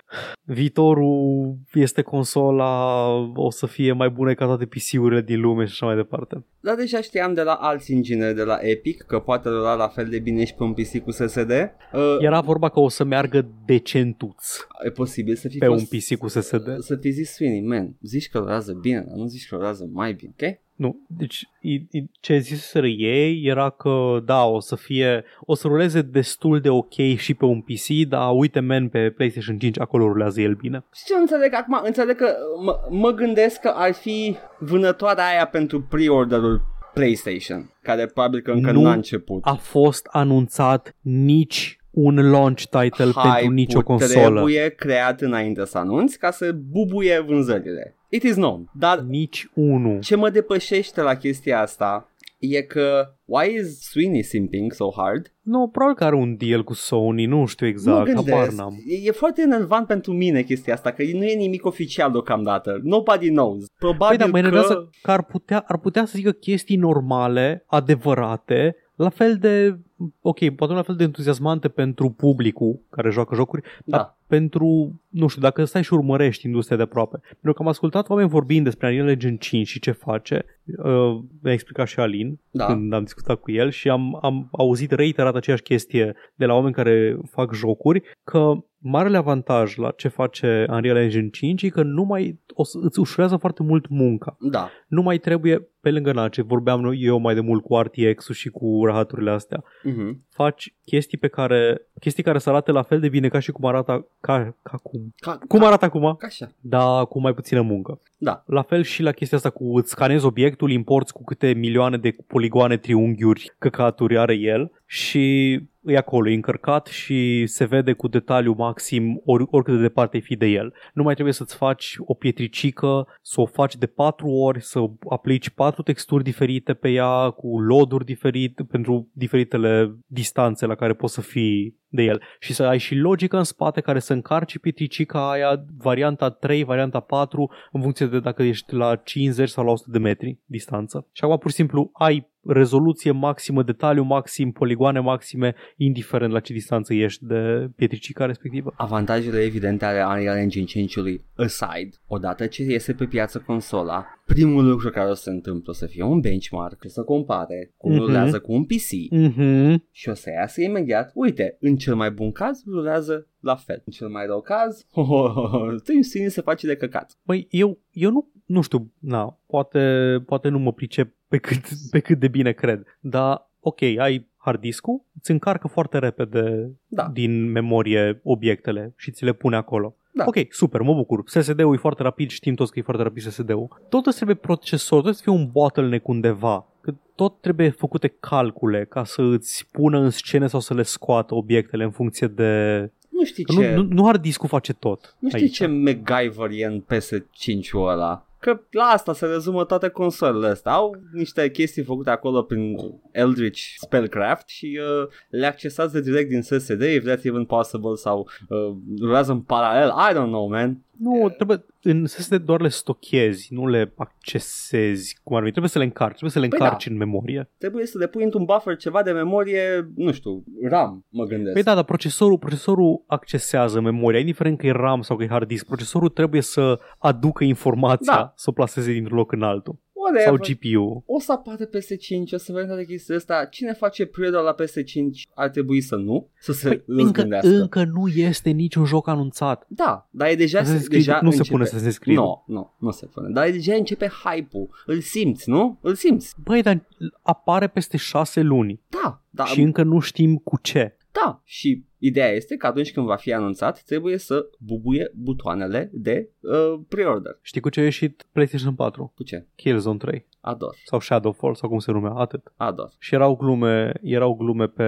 viitorul 0.43 1.57
este 1.73 2.03
consola, 2.03 3.07
o 3.35 3.51
să 3.51 3.67
fie 3.67 3.93
mai 3.93 4.09
bune 4.09 4.35
ca 4.35 4.45
toate 4.45 4.67
PC-urile 4.67 5.21
din 5.21 5.41
lume 5.41 5.65
și 5.65 5.71
așa 5.73 5.87
mai 5.87 5.97
departe. 5.97 6.45
Dar 6.61 6.75
deja 6.75 7.01
știam 7.01 7.35
de 7.35 7.43
la 7.43 7.53
alți 7.53 7.93
ingineri 7.93 8.35
de 8.35 8.43
la 8.43 8.59
Epic 8.61 9.03
că 9.03 9.19
poate 9.19 9.49
rula 9.49 9.75
la 9.75 9.89
fel 9.89 10.07
de 10.09 10.19
bine 10.19 10.45
și 10.45 10.55
pe 10.55 10.63
un 10.63 10.73
PC 10.73 10.99
cu 11.03 11.11
SSD. 11.11 11.51
Uh, 11.93 12.17
Era 12.19 12.41
vorba 12.41 12.69
că 12.69 12.81
o 12.81 12.89
să 12.89 13.05
meargă 13.05 13.47
decentuț 13.67 14.45
e 14.85 14.91
posibil 14.91 15.35
să 15.35 15.49
fi 15.49 15.59
pe 15.59 15.69
un 15.69 15.79
fost, 15.79 15.91
PC 15.91 16.19
cu 16.19 16.29
SSD. 16.29 16.79
Să 16.79 16.97
fi 17.01 17.11
zis 17.11 17.33
Sweeney, 17.33 17.61
man, 17.61 17.97
zici 18.07 18.29
că 18.29 18.39
rulează 18.39 18.73
bine, 18.73 19.05
dar 19.09 19.17
nu 19.17 19.27
zici 19.27 19.49
că 19.49 19.55
rulează 19.55 19.89
mai 19.93 20.13
bine, 20.13 20.33
ok? 20.41 20.59
Nu, 20.75 21.01
deci 21.09 21.49
i- 21.61 21.87
i- 21.91 22.11
ce 22.21 22.39
ziseră 22.39 22.87
ei 22.87 23.43
era 23.45 23.71
că 23.71 24.23
da, 24.25 24.45
o 24.45 24.61
să 24.61 24.77
fie, 24.77 25.25
o 25.41 25.55
să 25.55 25.67
ruleze 25.69 26.03
destul 26.03 26.61
de 26.61 26.69
ok 26.69 26.95
și 27.17 27.35
pe 27.35 27.45
un 27.45 27.61
PC, 27.61 28.09
dar 28.09 28.31
uite 28.35 28.61
men 28.61 28.89
pe 28.89 29.11
PlayStation 29.11 29.59
5 29.59 29.81
acolo 29.81 30.07
rulează 30.07 30.41
el 30.41 30.55
bine. 30.55 30.85
Și 30.95 31.05
ce 31.05 31.15
nu 31.15 31.21
înțeleg 31.21 31.55
acum? 31.55 31.81
Înțeleg 31.85 32.17
că 32.17 32.35
mă, 32.65 32.79
mă 32.91 33.11
gândesc 33.11 33.61
că 33.61 33.73
ar 33.75 33.93
fi 33.93 34.37
vânătoarea 34.59 35.27
aia 35.29 35.47
pentru 35.47 35.81
pre-orderul 35.83 36.61
PlayStation, 36.95 37.71
care 37.83 38.07
probabil 38.07 38.41
că 38.41 38.51
încă 38.51 38.73
Nu 38.73 38.81
nu 38.81 38.89
a 38.89 38.93
început. 38.93 39.45
A 39.45 39.55
fost 39.55 40.07
anunțat 40.11 40.95
nici 41.01 41.79
un 41.97 42.31
launch 42.31 42.63
title 42.63 42.91
pentru 43.13 43.21
Hype-ul 43.21 43.53
nicio 43.53 43.83
consolă. 43.83 44.35
trebuie 44.35 44.69
creat 44.69 45.21
înainte 45.21 45.65
să 45.65 45.79
anunți 45.79 46.19
ca 46.19 46.31
să 46.31 46.53
bubuie 46.71 47.21
vânzările. 47.27 47.97
It 48.09 48.23
is 48.23 48.35
known. 48.35 48.71
Dar 48.73 48.99
Nici 48.99 49.49
unul. 49.55 50.01
ce 50.01 50.17
mă 50.17 50.31
depășește 50.31 51.01
la 51.01 51.15
chestia 51.15 51.61
asta 51.61 52.11
e 52.39 52.63
că 52.63 53.09
why 53.25 53.55
is 53.55 53.81
Sweeney 53.91 54.23
simping 54.23 54.73
so 54.73 54.91
hard? 54.97 55.33
Nu, 55.43 55.69
probabil 55.69 55.97
că 55.97 56.05
are 56.05 56.15
un 56.15 56.37
deal 56.37 56.65
cu 56.65 56.75
Sony, 56.75 57.25
nu 57.27 57.47
știu 57.47 57.67
nu 57.67 57.73
exact, 57.73 58.09
habar 58.15 58.25
gândesc. 58.25 58.57
n-am. 58.57 58.75
E, 58.87 59.07
e 59.09 59.11
foarte 59.11 59.43
enervant 59.43 59.87
pentru 59.87 60.13
mine 60.13 60.43
chestia 60.43 60.75
asta, 60.75 60.91
că 60.93 61.03
nu 61.13 61.25
e 61.25 61.35
nimic 61.35 61.65
oficial 61.67 62.11
deocamdată. 62.11 62.81
Nobody 62.83 63.29
knows. 63.29 63.59
Păi 63.59 63.69
Probabil 63.79 64.17
da, 64.17 64.25
mă 64.27 64.31
că... 64.33 64.39
enervează 64.39 64.91
că 65.03 65.11
ar 65.11 65.23
putea, 65.25 65.65
ar 65.67 65.79
putea 65.79 66.05
să 66.05 66.13
zică 66.17 66.31
chestii 66.31 66.77
normale, 66.77 67.65
adevărate, 67.67 68.77
la 68.97 69.09
fel 69.09 69.37
de, 69.37 69.79
ok, 70.21 70.39
poate 70.51 70.73
nu 70.73 70.79
la 70.79 70.85
fel 70.85 70.97
de 70.97 71.05
entuziasmante 71.05 71.69
pentru 71.69 72.11
publicul 72.11 72.81
care 72.91 73.11
joacă 73.11 73.35
jocuri, 73.35 73.63
Da. 73.85 73.97
dar 73.97 74.17
pentru, 74.27 75.01
nu 75.09 75.27
știu, 75.27 75.43
dacă 75.43 75.65
stai 75.65 75.83
și 75.83 75.95
urmărești 75.95 76.47
industria 76.47 76.77
de 76.77 76.83
aproape. 76.83 77.19
Pentru 77.29 77.53
că 77.53 77.63
am 77.63 77.69
ascultat 77.69 78.09
oameni 78.09 78.29
vorbind 78.29 78.65
despre 78.65 78.87
Unreal 78.89 79.09
Engine 79.09 79.37
5 79.37 79.67
și 79.67 79.81
ce 79.81 79.91
face, 79.91 80.45
uh, 80.79 81.19
mi-a 81.43 81.53
explicat 81.53 81.87
și 81.87 82.01
Alin 82.01 82.39
Da. 82.51 82.67
când 82.67 82.93
am 82.93 83.03
discutat 83.03 83.41
cu 83.41 83.51
el 83.51 83.71
și 83.71 83.89
am, 83.89 84.19
am 84.23 84.49
auzit 84.53 84.91
reiterat 84.91 85.35
aceeași 85.35 85.63
chestie 85.63 86.15
de 86.35 86.47
la 86.47 86.55
oameni 86.55 86.75
care 86.75 87.19
fac 87.31 87.53
jocuri, 87.55 88.03
că 88.25 88.53
marele 88.87 89.17
avantaj 89.17 89.77
la 89.77 89.91
ce 89.97 90.09
face 90.09 90.67
Unreal 90.71 90.97
Engine 90.97 91.29
5 91.29 91.63
e 91.63 91.69
că 91.69 91.83
nu 91.83 92.03
mai 92.03 92.41
o 92.55 92.65
să, 92.65 92.79
îți 92.83 92.99
ușurează 93.01 93.37
foarte 93.37 93.63
mult 93.63 93.89
munca. 93.89 94.37
Da. 94.41 94.71
Nu 94.87 95.03
mai 95.03 95.19
trebuie, 95.19 95.69
pe 95.81 95.91
lângă 95.91 96.13
na, 96.13 96.29
ce 96.29 96.43
vorbeam 96.43 96.93
eu 96.99 97.19
mai 97.19 97.35
de 97.35 97.41
mult 97.41 97.63
cu 97.63 97.77
RTX-ul 97.81 98.35
și 98.35 98.49
cu 98.49 98.83
rahaturile 98.85 99.31
astea, 99.31 99.65
Mhm. 99.83 100.25
faci 100.31 100.75
chestii 100.85 101.19
pe 101.19 101.29
care, 101.29 101.81
chestii 102.01 102.23
care 102.23 102.39
să 102.39 102.49
arate 102.51 102.71
la 102.73 102.83
fel 102.83 103.01
de 103.01 103.09
bine 103.09 103.29
ca 103.29 103.39
și 103.39 103.51
cum 103.53 103.65
arată, 103.65 104.07
ca, 104.21 104.57
ca 104.63 104.77
cum, 104.77 105.15
Ca, 105.17 105.39
cum 105.49 105.61
ca, 105.61 105.67
arată 105.67 105.85
acum, 105.85 106.15
ca 106.19 106.27
așa. 106.27 106.49
dar 106.61 107.07
cu 107.07 107.21
mai 107.21 107.35
puțină 107.35 107.61
muncă. 107.61 108.01
Da. 108.19 108.43
La 108.47 108.63
fel 108.63 108.83
și 108.83 109.03
la 109.03 109.13
chestia 109.13 109.37
asta 109.37 109.51
cu 109.51 109.77
îți 109.77 109.91
scanezi 109.91 110.25
obiectul, 110.25 110.71
importi 110.71 111.13
cu 111.13 111.25
câte 111.25 111.53
milioane 111.53 111.97
de 111.97 112.17
poligoane, 112.27 112.77
triunghiuri, 112.77 113.53
căcaturi 113.59 114.19
are 114.19 114.35
el 114.35 114.71
și 114.87 115.53
e 115.83 115.97
acolo, 115.97 116.29
e 116.29 116.35
încărcat 116.35 116.87
și 116.87 117.47
se 117.47 117.65
vede 117.65 117.93
cu 117.93 118.09
detaliu 118.09 118.53
maxim 118.53 119.23
ori, 119.25 119.47
oricât 119.51 119.75
de 119.75 119.81
departe 119.81 120.17
ai 120.17 120.23
fi 120.23 120.37
de 120.37 120.47
el. 120.47 120.75
Nu 120.95 121.03
mai 121.03 121.15
trebuie 121.15 121.35
să-ți 121.35 121.57
faci 121.57 121.97
o 121.99 122.15
pietricică, 122.15 123.07
să 123.23 123.41
o 123.41 123.47
faci 123.47 123.77
de 123.77 123.87
patru 123.87 124.29
ori, 124.29 124.63
să 124.63 124.85
aplici 125.09 125.51
patru 125.51 125.83
texturi 125.83 126.25
diferite 126.25 126.75
pe 126.75 126.89
ea, 126.89 127.31
cu 127.31 127.61
loaduri 127.61 128.05
diferite 128.05 128.63
pentru 128.63 129.09
diferitele 129.13 129.97
distanțe 130.07 130.67
la 130.67 130.75
care 130.75 130.95
poți 130.95 131.15
să 131.15 131.21
fii 131.21 131.77
de 131.89 132.03
el 132.03 132.23
și 132.41 132.53
să 132.55 132.63
ai 132.63 132.79
și 132.79 132.95
logică 132.95 133.37
în 133.37 133.45
spate 133.45 133.81
care 133.81 133.99
să 133.99 134.13
încarci 134.13 134.59
pietricica 134.59 135.31
aia, 135.31 135.65
varianta 135.79 136.31
3, 136.31 136.65
varianta 136.65 137.01
4, 137.01 137.51
în 137.73 137.81
funcție 137.81 138.07
de 138.07 138.21
dacă 138.21 138.43
ești 138.43 138.75
la 138.75 138.97
50 138.97 139.49
sau 139.49 139.65
la 139.65 139.71
100 139.71 139.91
de 139.91 139.99
metri 139.99 140.39
distanță. 140.45 141.07
Și 141.13 141.25
acum 141.25 141.39
pur 141.39 141.51
și 141.51 141.57
simplu 141.57 141.91
ai 141.93 142.35
rezoluție 142.49 143.11
maximă, 143.11 143.63
detaliu 143.63 144.03
maxim, 144.03 144.51
poligoane 144.51 145.01
maxime, 145.01 145.55
indiferent 145.77 146.33
la 146.33 146.41
ce 146.41 146.53
distanță 146.53 146.95
ești 146.95 147.25
de 147.25 147.69
pietricica 147.77 148.27
respectivă. 148.27 148.73
Avantajele 148.77 149.41
evidente 149.41 149.85
ale 149.85 150.05
Unreal 150.05 150.37
Engine 150.37 150.65
5-ului 150.65 151.21
aside, 151.37 151.97
odată 152.07 152.47
ce 152.47 152.63
iese 152.63 152.93
pe 152.93 153.05
piață 153.05 153.39
consola, 153.47 154.07
primul 154.27 154.69
lucru 154.69 154.91
care 154.91 155.11
o 155.11 155.15
să 155.15 155.23
se 155.23 155.31
întâmple 155.31 155.71
o 155.71 155.75
să 155.75 155.87
fie 155.87 156.03
un 156.05 156.21
benchmark, 156.21 156.83
o 156.85 156.89
să 156.89 157.03
compare 157.03 157.73
cum 157.77 157.91
Mhm. 157.93 158.01
rulează 158.01 158.39
cu 158.39 158.53
un 158.53 158.65
PC 158.65 158.91
Mhm. 159.11 159.85
și 159.93 160.09
o 160.09 160.15
să 160.15 160.31
iasă 160.31 160.61
imediat, 160.63 161.11
uite, 161.15 161.57
în 161.61 161.76
cel 161.77 161.95
mai 161.95 162.11
bun 162.11 162.33
caz 162.33 162.63
rulează 162.67 163.27
la 163.41 163.55
fel, 163.55 163.83
în 163.85 163.93
cel 163.93 164.09
mai 164.09 164.27
rău 164.27 164.41
caz, 164.41 164.87
ho, 164.93 165.03
ho, 165.03 165.29
ho, 165.29 165.47
ho, 165.47 165.75
Tim 165.85 166.03
Sweeney 166.03 166.31
se 166.31 166.41
face 166.41 166.67
de 166.67 166.77
căcat. 166.77 167.19
Băi, 167.25 167.47
eu, 167.51 167.79
eu 167.91 168.11
nu, 168.11 168.31
nu 168.47 168.61
știu, 168.61 168.93
na, 168.99 169.39
poate, 169.47 169.81
poate 170.27 170.49
nu 170.49 170.59
mă 170.59 170.73
pricep 170.73 171.15
pe 171.29 171.39
cât, 171.39 171.63
pe 171.91 172.01
cât 172.01 172.19
de 172.19 172.29
bine 172.29 172.53
cred, 172.53 172.87
dar 173.01 173.51
ok, 173.61 173.83
ai 173.83 174.29
hard 174.37 174.61
discul, 174.61 175.05
îți 175.21 175.31
încarcă 175.31 175.69
foarte 175.69 175.99
repede 175.99 176.73
Da. 176.87 177.09
din 177.13 177.51
memorie 177.51 178.21
obiectele 178.23 178.95
și 178.97 179.11
ți 179.11 179.25
le 179.25 179.33
pune 179.33 179.57
acolo. 179.57 179.97
Da. 180.13 180.25
Ok, 180.27 180.37
super, 180.51 180.81
mă 180.81 180.95
bucur. 180.95 181.23
SSD-ul 181.27 181.75
e 181.75 181.77
foarte 181.77 182.03
rapid, 182.03 182.31
știm 182.31 182.55
toți 182.55 182.73
că 182.73 182.79
e 182.79 182.83
foarte 182.83 183.03
rapid 183.03 183.23
SSD-ul. 183.23 183.83
Tot 183.89 184.07
îți 184.07 184.17
trebuie 184.17 184.37
procesor, 184.37 185.03
tot 185.03 185.11
îți 185.11 185.23
fie 185.23 185.33
un 185.33 185.49
bottleneck 185.53 186.09
undeva. 186.09 186.67
Că 186.87 186.95
tot 187.15 187.41
trebuie 187.41 187.71
făcute 187.71 188.15
calcule 188.21 188.85
ca 188.85 189.05
să 189.05 189.23
îți 189.23 189.69
pună 189.73 189.99
în 189.99 190.11
scene 190.11 190.47
sau 190.47 190.61
să 190.61 190.75
le 190.75 190.83
scoată 190.83 191.35
obiectele 191.35 191.85
în 191.85 191.91
funcție 191.91 192.27
de... 192.27 192.81
Nu 193.09 193.25
știi 193.25 193.45
Că 193.45 193.53
ce, 193.53 193.75
nu, 193.75 193.83
nu, 193.83 193.89
nu 193.93 194.05
hard 194.05 194.21
discul 194.21 194.49
face 194.49 194.73
tot. 194.73 195.17
nu 195.19 195.29
știi 195.29 195.43
aici. 195.43 195.55
ce 195.55 195.67
MacGyver 195.67 196.51
e 196.51 196.65
în 196.65 196.85
PS5-ul 196.93 197.89
ăla. 197.89 198.27
Că 198.39 198.61
la 198.71 198.85
asta 198.85 199.13
se 199.13 199.27
rezumă 199.27 199.65
toate 199.65 199.89
consolele 199.89 200.49
astea. 200.49 200.73
Au 200.73 200.97
niște 201.13 201.51
chestii 201.51 201.83
făcute 201.83 202.11
acolo 202.11 202.43
prin 202.43 202.77
Eldritch 203.13 203.61
Spellcraft 203.77 204.49
și 204.49 204.81
uh, 204.81 205.09
le 205.29 205.47
accesați 205.47 206.03
direct 206.03 206.29
din 206.29 206.43
SSD, 206.43 206.83
if 206.83 207.03
that's 207.03 207.23
even 207.23 207.45
possible, 207.45 207.95
sau 207.95 208.29
uh, 208.49 208.77
rulează 209.01 209.33
în 209.33 209.41
paralel. 209.41 209.89
I 210.11 210.13
don't 210.13 210.31
know, 210.31 210.49
man. 210.49 210.85
Nu, 210.99 211.29
trebuie, 211.29 211.65
în 211.83 212.07
SSD 212.07 212.35
doar 212.37 212.61
le 212.61 212.69
stochezi, 212.69 213.55
nu 213.55 213.67
le 213.67 213.93
accesezi 213.97 215.19
cum 215.23 215.37
ar 215.37 215.43
fi. 215.43 215.51
Trebuie 215.51 215.71
să 215.71 215.79
le 215.79 215.85
încarci, 215.85 216.11
trebuie 216.17 216.31
să 216.31 216.39
le 216.39 216.49
Păi 216.49 216.59
încarci 216.59 216.87
da. 216.87 216.93
în 216.93 216.99
memorie. 216.99 217.51
Trebuie 217.59 217.87
să 217.87 217.99
le 217.99 218.07
pui 218.07 218.25
într-un 218.25 218.45
buffer 218.45 218.77
ceva 218.77 219.03
de 219.03 219.13
memorie, 219.13 219.91
nu 219.97 220.13
știu, 220.13 220.45
RAM, 220.69 221.05
mă 221.09 221.25
gândesc. 221.25 221.53
Păi 221.53 221.63
da, 221.63 221.75
dar 221.75 221.85
procesorul, 221.85 222.39
procesorul 222.39 223.05
accesează 223.07 223.81
memoria, 223.81 224.21
indiferent 224.21 224.59
că 224.59 224.67
e 224.67 224.71
RAM 224.71 225.03
sau 225.03 225.17
că 225.17 225.23
e 225.23 225.29
hard 225.29 225.49
disk. 225.49 225.67
Procesorul 225.67 226.09
trebuie 226.09 226.41
să 226.43 226.79
aducă 226.99 227.45
informația, 227.45 228.13
Da. 228.15 228.33
să 228.37 228.51
o 228.51 228.53
plaseze 228.53 228.93
dintr-un 228.93 229.17
loc 229.17 229.33
în 229.33 229.43
altul. 229.43 229.79
Whatever. 230.13 230.39
Sau 230.47 230.55
GPU. 230.55 231.03
O 231.07 231.21
să 231.21 231.33
apară 231.33 231.65
PS5, 231.65 232.33
o 232.33 232.37
să 232.37 232.53
vedem 232.53 232.67
toate 232.69 232.85
chestiile 232.85 233.17
astea. 233.17 233.45
Cine 233.45 233.73
face 233.73 234.07
pre 234.07 234.29
la 234.29 234.55
PS5 234.55 234.95
ar 235.35 235.49
trebui 235.49 235.81
să 235.81 235.97
nu, 235.97 236.29
să 236.41 236.53
se 236.53 236.69
Păi, 236.69 236.83
încă, 236.87 237.03
răzgândească. 237.03 237.49
încă 237.49 237.85
nu 237.85 238.07
este 238.09 238.51
niciun 238.51 238.85
joc 238.85 239.09
anunțat. 239.09 239.65
Da, 239.69 240.09
dar 240.11 240.29
e 240.29 240.35
deja, 240.35 240.63
Se 240.65 240.79
scrie- 240.79 240.99
deja 240.99 241.19
nu 241.23 241.31
se 241.31 241.37
începe. 241.37 241.57
pune 241.57 241.69
să 241.69 241.79
se 241.79 241.91
scrie. 241.91 242.15
Nu, 242.15 242.45
nu, 242.47 242.75
nu 242.79 242.91
se 242.91 243.07
pune. 243.07 243.29
Dar 243.33 243.51
deja 243.51 243.75
începe 243.75 244.11
hype-ul. 244.25 244.69
Îl 244.87 245.01
simți, 245.01 245.49
nu? 245.51 245.79
Îl 245.83 245.95
simți. 245.95 246.35
Băi, 246.45 246.63
dar 246.63 246.87
apare 247.23 247.67
peste 247.67 247.97
șase 247.97 248.41
luni 248.41 248.81
Da, 249.03 249.23
da, 249.31 249.45
și 249.45 249.61
încă 249.61 249.83
nu 249.83 249.99
știm 249.99 250.37
cu 250.37 250.59
ce. 250.63 250.97
Da. 251.23 251.41
Și 251.45 251.85
Ideea 251.99 252.29
este 252.29 252.57
că 252.57 252.67
atunci 252.67 252.93
când 252.93 253.07
va 253.07 253.17
fi 253.17 253.33
anunțat, 253.33 253.83
trebuie 253.83 254.19
să 254.19 254.51
bubuie 254.59 255.11
butoanele 255.15 255.91
de 255.93 256.31
uh, 256.41 256.81
pre-order. 256.89 257.39
Știi 257.43 257.61
cu 257.61 257.69
ce 257.69 257.81
a 257.81 257.83
ieșit 257.83 258.27
PlayStation 258.33 258.75
4? 258.75 259.13
Cu 259.15 259.23
ce? 259.23 259.47
Killzone 259.55 259.97
3 259.99 260.27
Ador. 260.47 260.75
sau 260.85 261.01
Shadowfall 261.01 261.55
sau 261.55 261.69
cum 261.69 261.79
se 261.79 261.93
numea, 261.93 262.11
atât. 262.17 262.53
Ador. 262.57 262.91
Și 262.99 263.15
erau 263.15 263.37
glume, 263.37 263.93
erau 264.03 264.35
glume 264.35 264.67
pe 264.67 264.85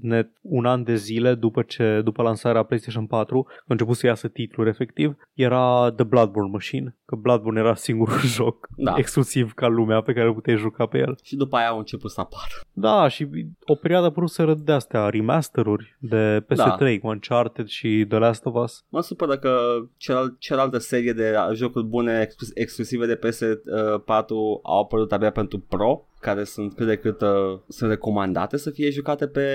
net 0.00 0.30
un 0.42 0.64
an 0.66 0.82
de 0.82 0.94
zile 0.94 1.34
după 1.34 1.62
ce 1.62 2.00
după 2.04 2.22
lansarea 2.22 2.62
PlayStation 2.62 3.06
4, 3.06 3.46
a 3.48 3.64
început 3.66 3.96
să 3.96 4.06
iasă 4.06 4.28
titlul 4.28 4.66
efectiv, 4.66 5.16
era 5.32 5.92
The 5.96 6.04
Bloodborne 6.04 6.50
Machine, 6.52 6.96
că 7.04 7.14
Bloodborne 7.14 7.60
era 7.60 7.74
singurul 7.74 8.20
joc 8.38 8.68
Da. 8.76 8.94
exclusiv 8.96 9.52
ca 9.52 9.66
lumea 9.66 10.00
pe 10.00 10.12
care 10.12 10.32
puteai 10.32 10.56
juca 10.56 10.86
pe 10.86 10.98
el. 10.98 11.18
Și 11.22 11.36
după 11.36 11.56
aia 11.56 11.68
au 11.68 11.78
început 11.78 12.10
să 12.10 12.20
apară. 12.20 12.52
Da, 12.72 13.08
și 13.08 13.28
o 13.66 13.74
perioadă 13.74 14.04
a 14.04 14.08
apărut 14.08 14.30
să 14.30 14.54
de 14.58 14.72
astea 14.72 15.08
remasteruri 15.08 15.96
de 16.00 16.44
PS3 16.44 16.56
Da. 16.56 16.76
cu 17.00 17.06
Uncharted 17.06 17.66
și 17.66 18.04
The 18.08 18.18
Last 18.18 18.46
of 18.46 18.54
Us. 18.62 18.84
Mă 18.88 19.00
supără 19.00 19.36
că 19.36 19.58
celal- 19.96 20.36
cealaltă 20.38 20.78
serie 20.78 21.12
de 21.12 21.34
jocuri 21.52 21.84
bune 21.84 22.20
ex- 22.22 22.50
exclusive 22.54 23.06
de 23.06 23.16
PS4 23.16 24.28
au 24.62 24.83
apărut 24.84 25.12
abia 25.12 25.30
pentru 25.30 25.58
Pro, 25.58 26.08
care 26.24 26.44
sunt 26.44 26.74
cât 26.74 26.86
de 26.86 26.96
cât 26.96 27.20
uh, 27.20 27.58
sunt 27.68 27.90
recomandate 27.90 28.56
să 28.56 28.70
fie 28.70 28.90
jucate 28.90 29.26
pe 29.26 29.46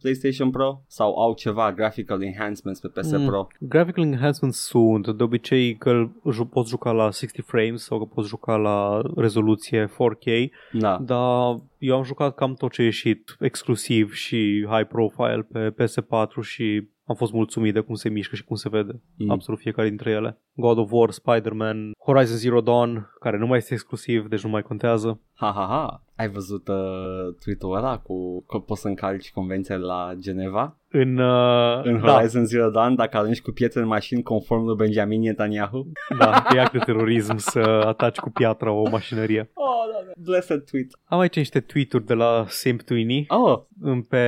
PlayStation 0.00 0.50
Pro 0.50 0.82
sau 0.86 1.14
au 1.18 1.34
ceva 1.34 1.72
graphical 1.72 2.22
enhancements 2.22 2.80
pe 2.80 2.88
PS 2.88 3.12
Mm. 3.12 3.26
Pro. 3.26 3.46
Graphical 3.60 4.04
enhancements 4.04 4.58
sunt 4.66 5.08
de 5.16 5.22
obicei 5.22 5.76
că 5.76 5.90
îl 5.90 6.10
ju- 6.32 6.44
poți 6.46 6.68
juca 6.70 6.90
la 6.92 7.10
60 7.10 7.44
frames 7.44 7.82
sau 7.82 7.98
că 7.98 8.04
poți 8.14 8.28
juca 8.28 8.56
la 8.56 9.00
rezoluție 9.16 9.86
4K, 9.86 10.50
Da. 10.72 10.98
dar 11.00 11.56
eu 11.78 11.96
am 11.96 12.02
jucat 12.02 12.34
cam 12.34 12.54
tot 12.54 12.70
ce 12.72 12.80
a 12.80 12.84
ieșit 12.84 13.36
exclusiv 13.40 14.12
și 14.12 14.66
high 14.70 14.86
profile 14.88 15.46
pe 15.52 15.70
PS4 15.70 16.40
și 16.42 16.90
am 17.04 17.14
fost 17.14 17.32
mulțumit 17.32 17.74
de 17.74 17.80
cum 17.80 17.94
se 17.94 18.08
mișcă 18.08 18.36
și 18.36 18.44
cum 18.44 18.56
se 18.56 18.68
vede 18.68 19.00
Mm. 19.16 19.30
absolut 19.30 19.60
fiecare 19.60 19.88
dintre 19.88 20.10
ele. 20.10 20.38
God 20.54 20.78
of 20.78 20.88
War, 20.92 21.10
Spider-Man, 21.10 21.92
Horizon 22.04 22.36
Zero 22.36 22.60
Dawn, 22.60 23.10
care 23.20 23.38
nu 23.38 23.46
mai 23.46 23.58
este 23.58 23.72
exclusiv, 23.74 24.26
deci 24.28 24.42
nu 24.44 24.50
mai 24.50 24.62
contează. 24.62 25.20
Ha, 25.34 25.52
ha, 25.54 25.66
ha. 25.66 26.02
Ai 26.22 26.28
văzut 26.28 26.68
uh, 26.68 27.34
tweet-ul 27.44 27.76
ăla 27.76 27.98
cu 27.98 28.44
că 28.48 28.58
poți 28.58 28.80
să 28.80 28.88
încalci 28.88 29.30
convenția 29.32 29.76
la 29.76 30.12
Geneva? 30.18 30.76
În, 30.94 31.18
uh, 31.18 31.80
În 31.84 32.00
da, 32.00 32.12
Horizon 32.12 32.44
Zero 32.44 32.70
Dawn, 32.70 32.94
dacă 32.94 33.16
arunci 33.16 33.40
cu 33.40 33.50
pietre 33.50 33.80
în 33.80 33.86
mașini 33.86 34.22
conform 34.22 34.64
lui 34.64 34.76
Benjamin 34.76 35.20
Netanyahu? 35.20 35.92
da, 36.18 36.44
e 36.54 36.60
act 36.60 36.72
de 36.72 36.78
terorism 36.78 37.36
să 37.36 37.58
ataci 37.86 38.18
cu 38.18 38.30
piatră 38.30 38.70
o 38.70 38.88
mașinărie. 38.90 39.50
Oh, 39.54 39.64
da, 39.92 39.98
da. 40.06 40.12
Blessed 40.30 40.64
tweet. 40.70 40.86
Am 41.04 41.18
aici 41.18 41.36
niște 41.36 41.60
tweet-uri 41.60 42.04
de 42.06 42.14
la 42.14 42.44
Simp 42.48 42.82
Twini 42.82 43.24
Oh, 43.28 43.58
în- 43.80 44.02
pe, 44.02 44.24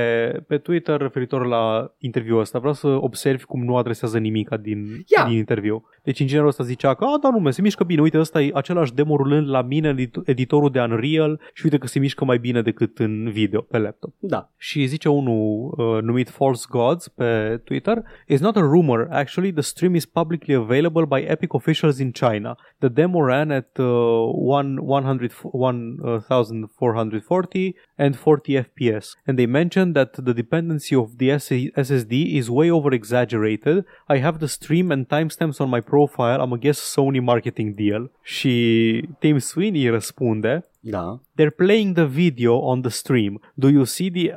pe 0.47 0.57
Twitter 0.57 0.97
referitor 1.01 1.45
la 1.45 1.91
interviul 1.97 2.39
ăsta. 2.39 2.59
Vreau 2.59 2.73
să 2.73 2.87
observi 2.87 3.43
cum 3.43 3.63
nu 3.63 3.77
adresează 3.77 4.17
nimica 4.17 4.57
din, 4.57 4.85
Ia! 5.17 5.25
din 5.27 5.37
interviu. 5.37 5.83
Deci 6.03 6.19
inginerul 6.19 6.47
ăsta 6.49 6.63
zicea 6.63 6.93
că, 6.93 7.03
a, 7.03 7.17
da, 7.21 7.29
nume, 7.29 7.51
se 7.51 7.61
mișcă 7.61 7.83
bine. 7.83 8.01
Uite, 8.01 8.19
ăsta 8.19 8.41
e 8.41 8.51
același 8.53 8.93
demo 8.93 9.15
rulând 9.15 9.49
la 9.49 9.61
mine 9.61 9.89
în 9.89 9.97
edit- 9.97 10.21
editorul 10.25 10.69
de 10.71 10.79
Unreal 10.79 11.39
și 11.53 11.61
uite 11.65 11.77
că 11.77 11.84
se 11.87 11.99
mișcă 11.99 12.25
mai 12.25 12.37
bine 12.37 12.61
decât 12.61 12.99
în 12.99 13.29
video 13.31 13.61
pe 13.61 13.77
laptop. 13.77 14.13
da. 14.19 14.49
Și 14.57 14.85
zice 14.85 15.09
unul 15.09 15.73
uh, 15.77 16.01
numit 16.01 16.29
False 16.29 16.65
Gods 16.69 17.07
pe 17.07 17.61
Twitter 17.63 18.03
It's 18.33 18.39
not 18.39 18.55
a 18.55 18.59
rumor, 18.59 19.07
actually 19.11 19.51
the 19.53 19.61
stream 19.61 19.95
is 19.95 20.05
publicly 20.05 20.53
available 20.55 21.05
by 21.05 21.23
Epic 21.27 21.53
officials 21.53 21.99
in 21.99 22.11
China. 22.11 22.57
The 22.79 22.89
demo 22.89 23.25
ran 23.25 23.51
at 23.51 23.77
uh, 23.77 23.85
one, 24.33 24.77
100, 24.81 25.31
1440 25.43 27.75
and 27.97 28.15
40 28.15 28.55
FPS. 28.55 29.15
And 29.25 29.37
they 29.37 29.45
mentioned 29.45 29.93
that 29.95 30.17
the 30.23 30.33
dependency 30.33 30.95
of 30.95 31.09
the 31.17 31.31
S- 31.31 31.49
SSD 31.75 32.11
is 32.37 32.49
way 32.49 32.71
over 32.71 32.93
exaggerated. 32.93 33.85
I 34.07 34.17
have 34.17 34.39
the 34.39 34.47
stream 34.47 34.91
and 34.91 35.07
timestamps 35.07 35.59
on 35.59 35.69
my 35.69 35.81
profile. 35.81 36.39
I'm 36.41 36.53
a 36.53 36.57
guess 36.57 36.93
Sony 36.95 37.21
marketing 37.21 37.75
deal. 37.75 38.11
Și 38.21 39.03
Tim 39.19 39.37
Sweeney 39.37 39.89
răspunde 39.89 40.65
Da. 40.87 41.19
They're 41.39 41.55
playing 41.55 41.93
the 41.95 42.05
video 42.05 42.53
on 42.55 42.81
the 42.81 42.89
stream. 42.89 43.41
Do 43.53 43.67
you 43.69 43.83
see 43.83 44.09
the 44.11 44.31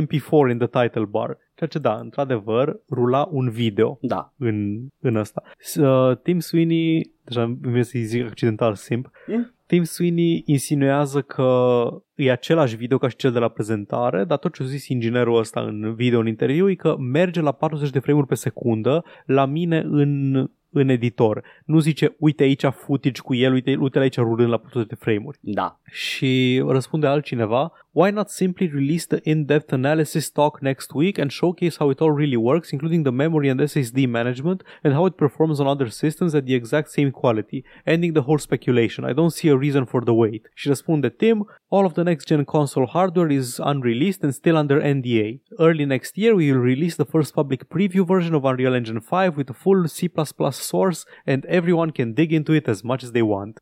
.mp4 0.00 0.50
in 0.50 0.58
the 0.58 0.66
title 0.66 1.04
bar? 1.04 1.38
Ceea 1.54 1.70
ce 1.70 1.78
da, 1.78 1.94
într-adevăr, 1.94 2.80
rula 2.90 3.28
un 3.30 3.50
video 3.50 3.98
Da. 4.00 4.32
în, 4.38 4.86
în 5.00 5.16
asta. 5.16 5.42
S- 5.58 5.74
Uh, 5.74 6.16
Tim 6.22 6.38
Sweeney, 6.38 7.12
deja 7.24 7.42
îmi 7.42 7.58
vine 7.60 7.82
să-i 7.82 8.02
zic 8.02 8.24
accidental 8.26 8.74
simp, 8.74 9.10
Mm. 9.26 9.54
Tim 9.66 9.82
Sweeney 9.82 10.42
insinuează 10.46 11.20
că 11.20 11.86
e 12.14 12.30
același 12.30 12.76
video 12.76 12.98
ca 12.98 13.08
și 13.08 13.16
cel 13.16 13.32
de 13.32 13.38
la 13.38 13.48
prezentare, 13.48 14.24
dar 14.24 14.38
tot 14.38 14.54
ce 14.54 14.62
a 14.62 14.66
zis 14.66 14.88
inginerul 14.88 15.38
ăsta 15.38 15.60
în 15.60 15.94
video 15.94 16.18
în 16.20 16.26
interviu 16.26 16.70
e 16.70 16.74
că 16.74 16.96
merge 16.98 17.40
la 17.40 17.52
40 17.52 17.90
de 17.90 17.98
frame-uri 17.98 18.26
pe 18.26 18.34
secundă 18.34 19.04
la 19.26 19.46
mine 19.46 19.78
în 19.86 20.34
în 20.74 20.88
editor. 20.88 21.44
Nu 21.64 21.78
zice, 21.78 22.14
uite 22.18 22.42
aici 22.42 22.64
footage 22.64 23.20
cu 23.20 23.34
el, 23.34 23.52
uite, 23.52 23.76
uite 23.80 23.98
aici 23.98 24.16
rulând 24.16 24.50
la 24.50 24.56
40 24.56 24.86
de 24.86 24.94
frame-uri. 24.94 25.38
Da. 25.40 25.80
Și 25.90 26.62
răspunde 26.66 27.06
altcineva, 27.06 27.72
why 27.94 28.10
not 28.10 28.28
simply 28.28 28.66
release 28.66 29.06
the 29.06 29.22
in-depth 29.22 29.72
analysis 29.72 30.28
talk 30.28 30.60
next 30.60 30.94
week 30.94 31.16
and 31.16 31.32
showcase 31.32 31.76
how 31.76 31.90
it 31.90 32.02
all 32.02 32.10
really 32.10 32.36
works, 32.36 32.72
including 32.72 33.04
the 33.04 33.12
memory 33.12 33.48
and 33.48 33.60
SSD 33.60 34.08
management 34.08 34.64
and 34.82 34.92
how 34.92 35.06
it 35.06 35.16
performs 35.16 35.60
on 35.60 35.68
other 35.68 35.88
systems 35.88 36.34
at 36.34 36.44
the 36.44 36.56
exact 36.56 36.90
same 36.90 37.12
quality, 37.12 37.64
ending 37.86 38.12
the 38.12 38.22
whole 38.22 38.38
speculation. 38.38 39.04
I 39.04 39.12
don't 39.12 39.30
see 39.30 39.48
a 39.48 39.56
reason 39.56 39.86
for 39.86 40.00
the 40.00 40.12
wait. 40.12 40.48
She 40.56 40.68
responded, 40.68 41.20
Tim, 41.20 41.44
all 41.70 41.86
of 41.86 41.94
the 41.94 42.02
next-gen 42.02 42.44
console 42.46 42.86
hardware 42.86 43.30
is 43.30 43.60
unreleased 43.62 44.24
and 44.24 44.34
still 44.34 44.56
under 44.56 44.80
NDA. 44.80 45.38
Early 45.60 45.86
next 45.86 46.18
year, 46.18 46.34
we 46.34 46.50
will 46.50 46.58
release 46.58 46.96
the 46.96 47.04
first 47.04 47.32
public 47.32 47.68
preview 47.70 48.04
version 48.06 48.34
of 48.34 48.44
Unreal 48.44 48.74
Engine 48.74 49.00
5 49.00 49.36
with 49.36 49.50
a 49.50 49.54
full 49.54 49.86
C++ 49.86 50.10
source 50.50 51.06
and 51.24 51.46
everyone 51.46 51.92
can 51.92 52.12
dig 52.12 52.32
into 52.32 52.54
it 52.54 52.68
as 52.68 52.82
much 52.82 53.04
as 53.04 53.12
they 53.12 53.22
want. 53.22 53.60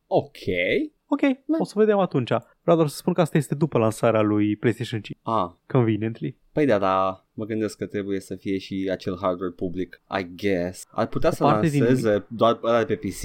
Ok. 1.13 1.21
Ok, 1.47 1.61
o 1.61 1.65
să 1.65 1.73
vedem 1.77 1.99
atunci. 1.99 2.31
Vreau 2.63 2.77
doar 2.77 2.89
să 2.89 2.97
spun 2.97 3.13
că 3.13 3.21
asta 3.21 3.37
este 3.37 3.55
după 3.55 3.79
lansarea 3.79 4.21
lui 4.21 4.57
PlayStation 4.57 5.01
5. 5.01 5.19
Ah. 5.23 5.51
Conveniently. 5.67 6.39
Păi 6.53 6.67
da, 6.67 6.79
da, 6.79 7.27
mă 7.33 7.45
gândesc 7.45 7.77
că 7.77 7.87
trebuie 7.87 8.21
să 8.21 8.35
fie 8.37 8.59
și 8.59 8.89
acel 8.93 9.17
hardware 9.21 9.53
public, 9.53 10.03
I 10.19 10.35
guess. 10.37 10.85
Ar 10.91 11.07
putea 11.07 11.31
să 11.31 11.45
parte 11.45 11.69
din- 11.69 11.83
lanseze 11.83 12.27
doar 12.29 12.59
ăla 12.63 12.85
de 12.85 12.95
pe 12.95 13.07
PC, 13.09 13.23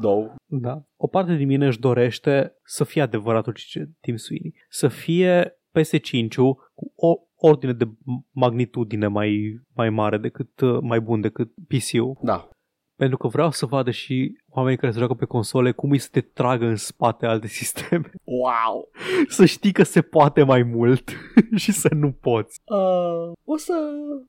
două. 0.00 0.34
Da. 0.46 0.82
O 0.96 1.06
parte 1.06 1.34
din 1.36 1.46
mine 1.46 1.66
își 1.66 1.80
dorește 1.80 2.54
să 2.64 2.84
fie 2.84 3.02
adevăratul 3.02 3.52
ce 3.52 3.62
zice 3.64 3.90
Tim 4.00 4.16
Sweeney. 4.16 4.54
Să 4.68 4.88
fie 4.88 5.58
PS5-ul 5.78 6.54
cu 6.74 6.92
o 6.94 7.14
ordine 7.34 7.72
de 7.72 7.88
magnitudine 8.30 9.06
mai, 9.06 9.60
mai 9.74 9.90
mare 9.90 10.18
decât, 10.18 10.60
uh, 10.60 10.78
mai 10.80 11.00
bun 11.00 11.20
decât 11.20 11.52
PC-ul. 11.68 12.18
Da. 12.22 12.48
Pentru 12.96 13.16
că 13.16 13.28
vreau 13.28 13.50
să 13.50 13.66
vadă 13.66 13.90
și 13.90 14.36
oamenii 14.54 14.78
care 14.78 14.92
se 14.92 14.98
joacă 14.98 15.14
pe 15.14 15.24
console 15.24 15.72
cum 15.72 15.90
îi 15.90 15.98
să 15.98 16.08
te 16.10 16.20
tragă 16.20 16.64
în 16.64 16.76
spate 16.76 17.26
alte 17.26 17.46
sisteme. 17.46 18.10
Wow. 18.24 18.88
să 19.28 19.44
știi 19.44 19.72
că 19.72 19.82
se 19.82 20.02
poate 20.02 20.42
mai 20.42 20.62
mult 20.62 21.10
și 21.62 21.72
să 21.72 21.88
nu 21.94 22.10
poți. 22.10 22.60
Uh, 22.64 23.32
o 23.44 23.56
să... 23.56 23.72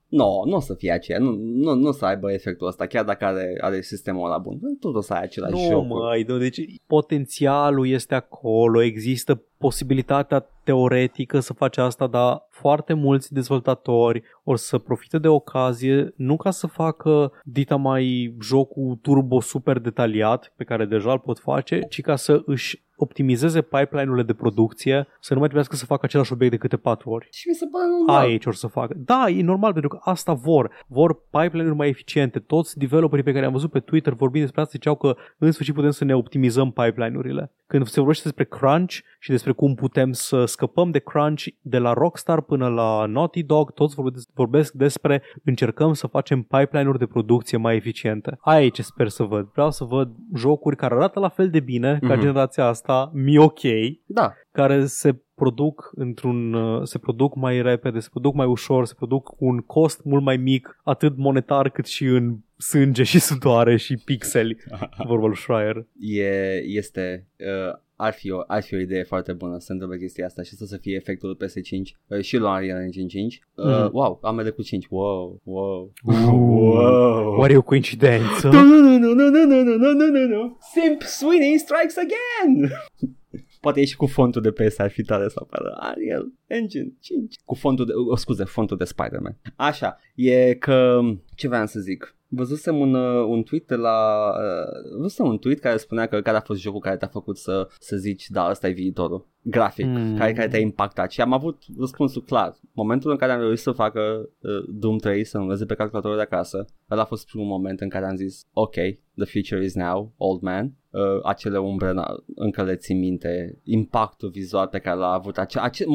Nu, 0.07 0.23
no, 0.25 0.45
nu 0.45 0.55
o 0.55 0.59
să 0.59 0.73
fie 0.73 0.91
aceea, 0.91 1.19
nu, 1.19 1.35
nu, 1.39 1.73
nu 1.73 1.87
o 1.87 1.91
să 1.91 2.05
aibă 2.05 2.31
efectul 2.31 2.67
ăsta, 2.67 2.85
chiar 2.85 3.03
dacă 3.03 3.25
are, 3.25 3.57
are 3.61 3.81
sistemul 3.81 4.25
ăla 4.25 4.37
bun. 4.37 4.59
Tot 4.79 4.95
o 4.95 5.01
să 5.01 5.13
ai 5.13 5.21
același 5.21 5.53
Nu, 5.53 5.69
joc. 5.69 5.87
măi, 5.87 6.23
nu, 6.27 6.37
deci 6.37 6.59
potențialul 6.87 7.87
este 7.87 8.15
acolo, 8.15 8.81
există 8.81 9.43
posibilitatea 9.57 10.49
teoretică 10.63 11.39
să 11.39 11.53
faci 11.53 11.77
asta, 11.77 12.07
dar 12.07 12.47
foarte 12.49 12.93
mulți 12.93 13.33
dezvoltatori 13.33 14.23
or 14.43 14.57
să 14.57 14.77
profite 14.77 15.17
de 15.17 15.27
ocazie, 15.27 16.13
nu 16.15 16.35
ca 16.35 16.51
să 16.51 16.67
facă 16.67 17.31
dita 17.43 17.75
mai 17.75 18.35
jocul 18.41 18.99
turbo 19.01 19.39
super 19.39 19.79
detaliat 19.79 20.14
pe 20.55 20.63
care 20.63 20.85
deja 20.85 21.11
îl 21.11 21.19
pot 21.19 21.39
face, 21.39 21.79
ci 21.89 22.01
ca 22.01 22.15
să 22.15 22.41
își 22.45 22.83
optimizeze 22.95 23.61
pipeline-urile 23.61 24.23
de 24.23 24.33
producție, 24.33 25.07
să 25.19 25.33
nu 25.33 25.39
mai 25.39 25.47
trebuiască 25.47 25.75
să 25.75 25.85
facă 25.85 26.05
același 26.05 26.33
obiect 26.33 26.51
de 26.53 26.57
câte 26.59 26.77
patru 26.77 27.09
ori. 27.09 27.27
Și 27.31 27.47
mi 27.47 27.55
se 27.55 27.65
pare 27.71 27.85
normal. 27.97 28.23
Aia 28.25 28.33
e 28.33 28.37
ce 28.37 28.49
or 28.49 28.55
să 28.55 28.67
facă. 28.67 28.93
Da, 28.97 29.25
e 29.29 29.41
normal 29.43 29.71
pentru 29.71 29.89
că 29.89 29.97
asta 30.01 30.33
vor. 30.33 30.71
Vor 30.87 31.13
pipeline-uri 31.29 31.75
mai 31.77 31.89
eficiente. 31.89 32.39
Toți 32.39 32.77
developerii 32.77 33.23
pe 33.23 33.31
care 33.33 33.45
am 33.45 33.51
văzut 33.51 33.71
pe 33.71 33.79
Twitter 33.79 34.13
vorbind 34.13 34.43
despre 34.43 34.61
asta 34.61 34.73
ziceau 34.75 34.95
că 34.95 35.15
în 35.37 35.51
sfârșit 35.51 35.73
putem 35.73 35.91
să 35.91 36.03
ne 36.05 36.15
optimizăm 36.15 36.71
pipeline-urile. 36.71 37.51
Când 37.67 37.85
se 37.87 37.99
vorbește 37.99 38.23
despre 38.23 38.43
crunch 38.43 38.93
și 39.19 39.29
despre 39.29 39.51
cum 39.51 39.75
putem 39.75 40.11
să 40.11 40.45
scăpăm 40.45 40.91
de 40.91 40.99
crunch 40.99 41.43
de 41.61 41.77
la 41.77 41.93
Rockstar 41.93 42.41
până 42.41 42.67
la 42.67 43.05
Naughty 43.05 43.43
Dog, 43.43 43.73
toți 43.73 43.95
vorbesc, 43.95 44.29
vorbesc 44.33 44.73
despre 44.73 45.21
încercăm 45.43 45.93
să 45.93 46.07
facem 46.07 46.41
pipeline-uri 46.41 46.97
de 46.99 47.05
producție 47.05 47.57
mai 47.57 47.75
eficiente. 47.75 48.37
Aia 48.41 48.65
e 48.65 48.69
ce 48.69 48.81
sper 48.81 49.07
să 49.07 49.23
văd. 49.23 49.49
Vreau 49.51 49.71
să 49.71 49.83
văd 49.83 50.09
jocuri 50.35 50.75
care 50.75 50.93
arată 50.95 51.19
la 51.19 51.29
fel 51.29 51.49
de 51.49 51.59
bine 51.59 51.97
ca 52.01 52.07
Mhm. 52.13 52.19
generația 52.19 52.65
asta, 52.65 52.84
mi 53.13 53.37
ok, 53.37 53.59
Da. 54.05 54.33
care 54.51 54.85
se 54.85 55.19
produc 55.35 55.91
într-un 55.95 56.53
uh, 56.53 56.81
se 56.83 56.97
produc 56.97 57.35
mai 57.35 57.61
repede, 57.61 57.99
se 57.99 58.07
produc 58.11 58.33
mai 58.33 58.45
ușor, 58.45 58.85
se 58.85 58.93
produc 58.95 59.23
cu 59.23 59.45
un 59.45 59.57
cost 59.57 60.03
mult 60.03 60.23
mai 60.23 60.37
mic, 60.37 60.79
atât 60.83 61.17
monetar 61.17 61.69
cât 61.69 61.85
și 61.85 62.05
în 62.05 62.37
sânge 62.57 63.03
și 63.03 63.19
sudoare 63.19 63.77
și 63.77 63.95
pixeli, 64.05 64.57
vorba 65.07 65.27
lui 65.27 65.37
Schreier. 65.37 65.85
E, 65.99 66.61
este... 66.63 67.27
Uh, 67.37 67.83
ar 67.97 68.13
fi, 68.13 68.31
o, 68.31 68.39
ar 68.47 68.63
fi 68.63 68.75
o 68.75 68.79
idee 68.79 69.03
foarte 69.03 69.33
bună 69.33 69.57
să 69.59 69.71
întâmple 69.71 69.97
chestia 69.97 70.25
asta 70.25 70.41
și 70.43 70.55
să, 70.55 70.65
să 70.65 70.77
fie 70.77 70.95
efectul 70.95 71.37
PS5 71.43 71.97
uh, 72.07 72.21
și 72.21 72.37
la 72.37 72.51
Unreal 72.51 72.81
Engine 72.81 73.07
5. 73.07 73.39
Uh, 73.55 73.65
Mhm. 73.65 73.89
Wow, 73.93 74.19
ambele 74.21 74.49
cu 74.49 74.61
5. 74.61 74.85
Wow, 74.89 75.41
wow. 75.43 75.93
Uh, 76.03 77.37
Oare 77.37 77.53
e 77.53 77.57
o 77.57 77.61
coincidență? 77.61 78.49
Nu, 78.49 78.61
nu, 78.63 78.79
nu, 78.79 78.97
nu, 78.97 79.13
nu, 79.13 79.29
nu, 79.29 79.63
nu, 79.63 79.75
nu, 79.75 79.91
nu, 79.91 80.09
nu, 80.09 80.27
nu. 80.27 80.57
Simp 80.73 81.01
Sweeney 81.01 81.57
strikes 81.57 81.95
again! 81.97 82.71
Poate 83.61 83.81
e 83.81 83.85
și 83.85 83.95
cu 83.95 84.05
fontul 84.05 84.41
de 84.41 84.51
PS 84.51 84.77
ar 84.77 84.89
fi 84.89 85.01
tare 85.03 85.27
să 85.27 85.39
apară 85.41 85.93
Unreal 85.95 86.25
Engine 86.47 86.93
5 86.99 87.35
Cu 87.45 87.55
fontul 87.55 87.85
de, 87.85 87.91
o, 88.11 88.15
scuze, 88.15 88.43
fontul 88.43 88.77
de 88.77 88.83
Spider-Man. 88.83 89.37
Așa, 89.55 89.97
e 90.15 90.53
că, 90.53 90.99
ce 91.35 91.47
vreau 91.47 91.65
să 91.65 91.79
zic? 91.79 92.15
Văzusem 92.27 92.79
un, 92.79 92.93
uh, 92.93 93.25
un 93.27 93.43
tweet 93.43 93.67
de 93.67 93.75
la 93.75 94.27
uh, 94.29 94.97
Văzusem 94.99 95.25
un 95.27 95.37
tweet 95.37 95.59
care 95.59 95.77
spunea 95.77 96.05
că 96.05 96.21
care 96.21 96.37
a 96.37 96.41
fost 96.41 96.59
jocul 96.61 96.79
care 96.79 96.97
te-a 96.97 97.07
făcut 97.07 97.37
să, 97.37 97.67
să 97.79 97.95
zici 97.95 98.29
Da, 98.29 98.47
ăsta 98.49 98.67
e 98.67 98.71
viitorul. 98.71 99.27
Grafic, 99.41 99.85
Mm. 99.85 100.17
care, 100.17 100.33
care 100.33 100.47
te-a 100.47 100.59
impactat. 100.59 101.11
Și 101.11 101.21
am 101.21 101.33
avut 101.33 101.63
răspunsul 101.79 102.21
clar. 102.23 102.55
Momentul 102.71 103.11
în 103.11 103.17
care 103.17 103.31
am 103.31 103.39
reușit 103.39 103.59
să 103.63 103.71
facă 103.71 104.29
uh, 104.39 104.49
Doom 104.69 104.97
3 104.97 105.23
Să 105.23 105.37
învețe 105.37 105.65
pe 105.65 105.73
calculatorul 105.75 106.15
de 106.15 106.21
acasă 106.23 106.65
Ăla 106.91 107.01
a 107.01 107.05
fost 107.05 107.27
primul 107.27 107.47
moment 107.47 107.81
în 107.81 107.89
care 107.89 108.05
am 108.05 108.15
zis 108.15 108.45
Ok, 108.53 108.73
the 109.15 109.25
future 109.25 109.63
is 109.63 109.73
now, 109.75 110.13
old 110.17 110.41
man. 110.41 110.73
Uh, 110.89 111.01
Acele 111.23 111.57
umbre 111.57 111.91
na- 111.91 112.23
încă 112.35 112.63
le 112.63 112.75
țin 112.75 112.99
minte. 112.99 113.59
Impactul 113.63 114.29
vizual 114.29 114.67
pe 114.67 114.79
care 114.79 114.97
l-a 114.97 115.11
avut 115.13 115.37
ace- 115.37 115.59
ace- 115.59 115.85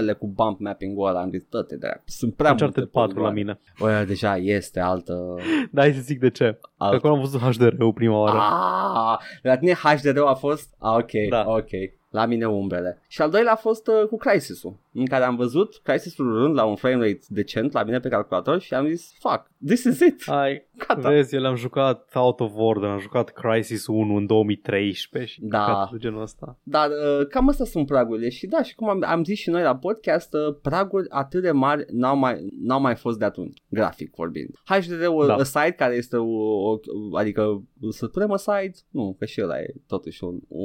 Modelele 0.00 0.12
cu 0.18 0.26
bump 0.26 0.60
mapping-ul 0.60 1.08
ăla 1.08 1.20
Am 1.20 1.30
zis, 1.30 1.44
dă-te 1.50 1.76
de 1.76 2.00
Sunt 2.04 2.34
prea 2.34 2.50
Uncharted 2.50 2.76
multe 2.76 2.90
4 2.98 3.08
la 3.22 3.28
poligoane. 3.30 3.40
mine. 3.40 3.60
Bă, 3.98 4.04
deja 4.06 4.36
este 4.36 4.80
altă... 4.80 5.36
Da, 5.72 5.80
hai 5.82 5.92
să 5.92 6.00
zic 6.00 6.18
de 6.18 6.30
ce. 6.30 6.58
Că 6.60 6.68
altă... 6.76 6.96
acolo 6.96 7.14
am 7.14 7.20
văzut 7.20 7.40
HDR-ul 7.40 7.92
prima 7.92 8.18
oară. 8.18 8.38
Ah, 8.38 9.18
la 9.42 9.56
tine 9.56 9.72
HDR 9.72 10.18
a 10.24 10.34
fost? 10.34 10.74
Ah, 10.78 10.94
ok, 10.96 11.10
Da. 11.30 11.44
ok. 11.46 11.68
La 12.10 12.26
mine 12.26 12.48
umbrele. 12.48 13.02
Și 13.08 13.22
al 13.22 13.30
doilea 13.30 13.52
a 13.52 13.56
fost 13.56 13.86
uh, 13.86 14.06
cu 14.08 14.16
Crysis-ul, 14.16 14.76
în 14.92 15.06
care 15.06 15.24
am 15.24 15.36
văzut 15.36 15.80
Crysis-ul 15.82 16.38
rând 16.42 16.54
la 16.54 16.64
un 16.64 16.76
frame 16.76 16.94
rate 17.06 17.20
decent 17.28 17.72
la 17.72 17.82
mine 17.82 18.00
pe 18.00 18.08
calculator 18.08 18.60
și 18.60 18.74
am 18.74 18.86
zis, 18.86 19.14
fuck, 19.18 19.50
this 19.66 19.84
is 19.84 20.00
it. 20.00 20.22
Hai, 20.26 20.68
Gata. 20.86 21.08
vezi, 21.08 21.34
eu 21.34 21.40
le-am 21.40 21.54
jucat 21.56 22.10
Out 22.14 22.40
of 22.40 22.52
Order, 22.54 22.88
am 22.88 22.98
jucat 22.98 23.30
Crisis 23.30 23.86
1 23.86 24.14
în 24.16 24.26
2013 24.26 25.32
și 25.32 25.40
Da. 25.42 25.58
căcatul 25.58 25.96
de 25.98 26.02
genul 26.06 26.22
ăsta. 26.22 26.58
Dar 26.62 26.88
uh, 26.88 27.26
cam 27.28 27.48
astea 27.48 27.64
sunt 27.64 27.86
pragurile 27.86 28.28
și 28.28 28.46
da, 28.46 28.62
și 28.62 28.74
cum 28.74 28.88
am, 28.88 29.02
am 29.06 29.24
zis 29.24 29.38
și 29.38 29.50
noi 29.50 29.62
la 29.62 29.76
podcast, 29.76 30.34
uh, 30.34 30.56
praguri 30.62 31.06
atât 31.10 31.42
de 31.42 31.50
mari 31.50 31.84
n-au 31.90 32.16
mai, 32.16 32.48
n-au 32.62 32.80
mai 32.80 32.94
fost 32.96 33.18
de 33.18 33.24
atunci, 33.24 33.62
grafic 33.68 34.14
vorbind. 34.14 34.48
HDR-ul 34.64 35.26
Da. 35.26 35.34
da. 35.34 35.40
aside, 35.42 35.74
care 35.76 35.94
este 35.94 36.16
o, 36.16 36.26
o, 36.70 36.78
adică 37.16 37.62
să 37.90 38.06
spunem 38.06 38.30
aside, 38.32 38.72
nu, 38.90 39.16
că 39.18 39.24
și 39.24 39.40
ăla 39.42 39.58
e 39.60 39.74
totuși 39.86 40.24
un, 40.24 40.38
o, 40.48 40.64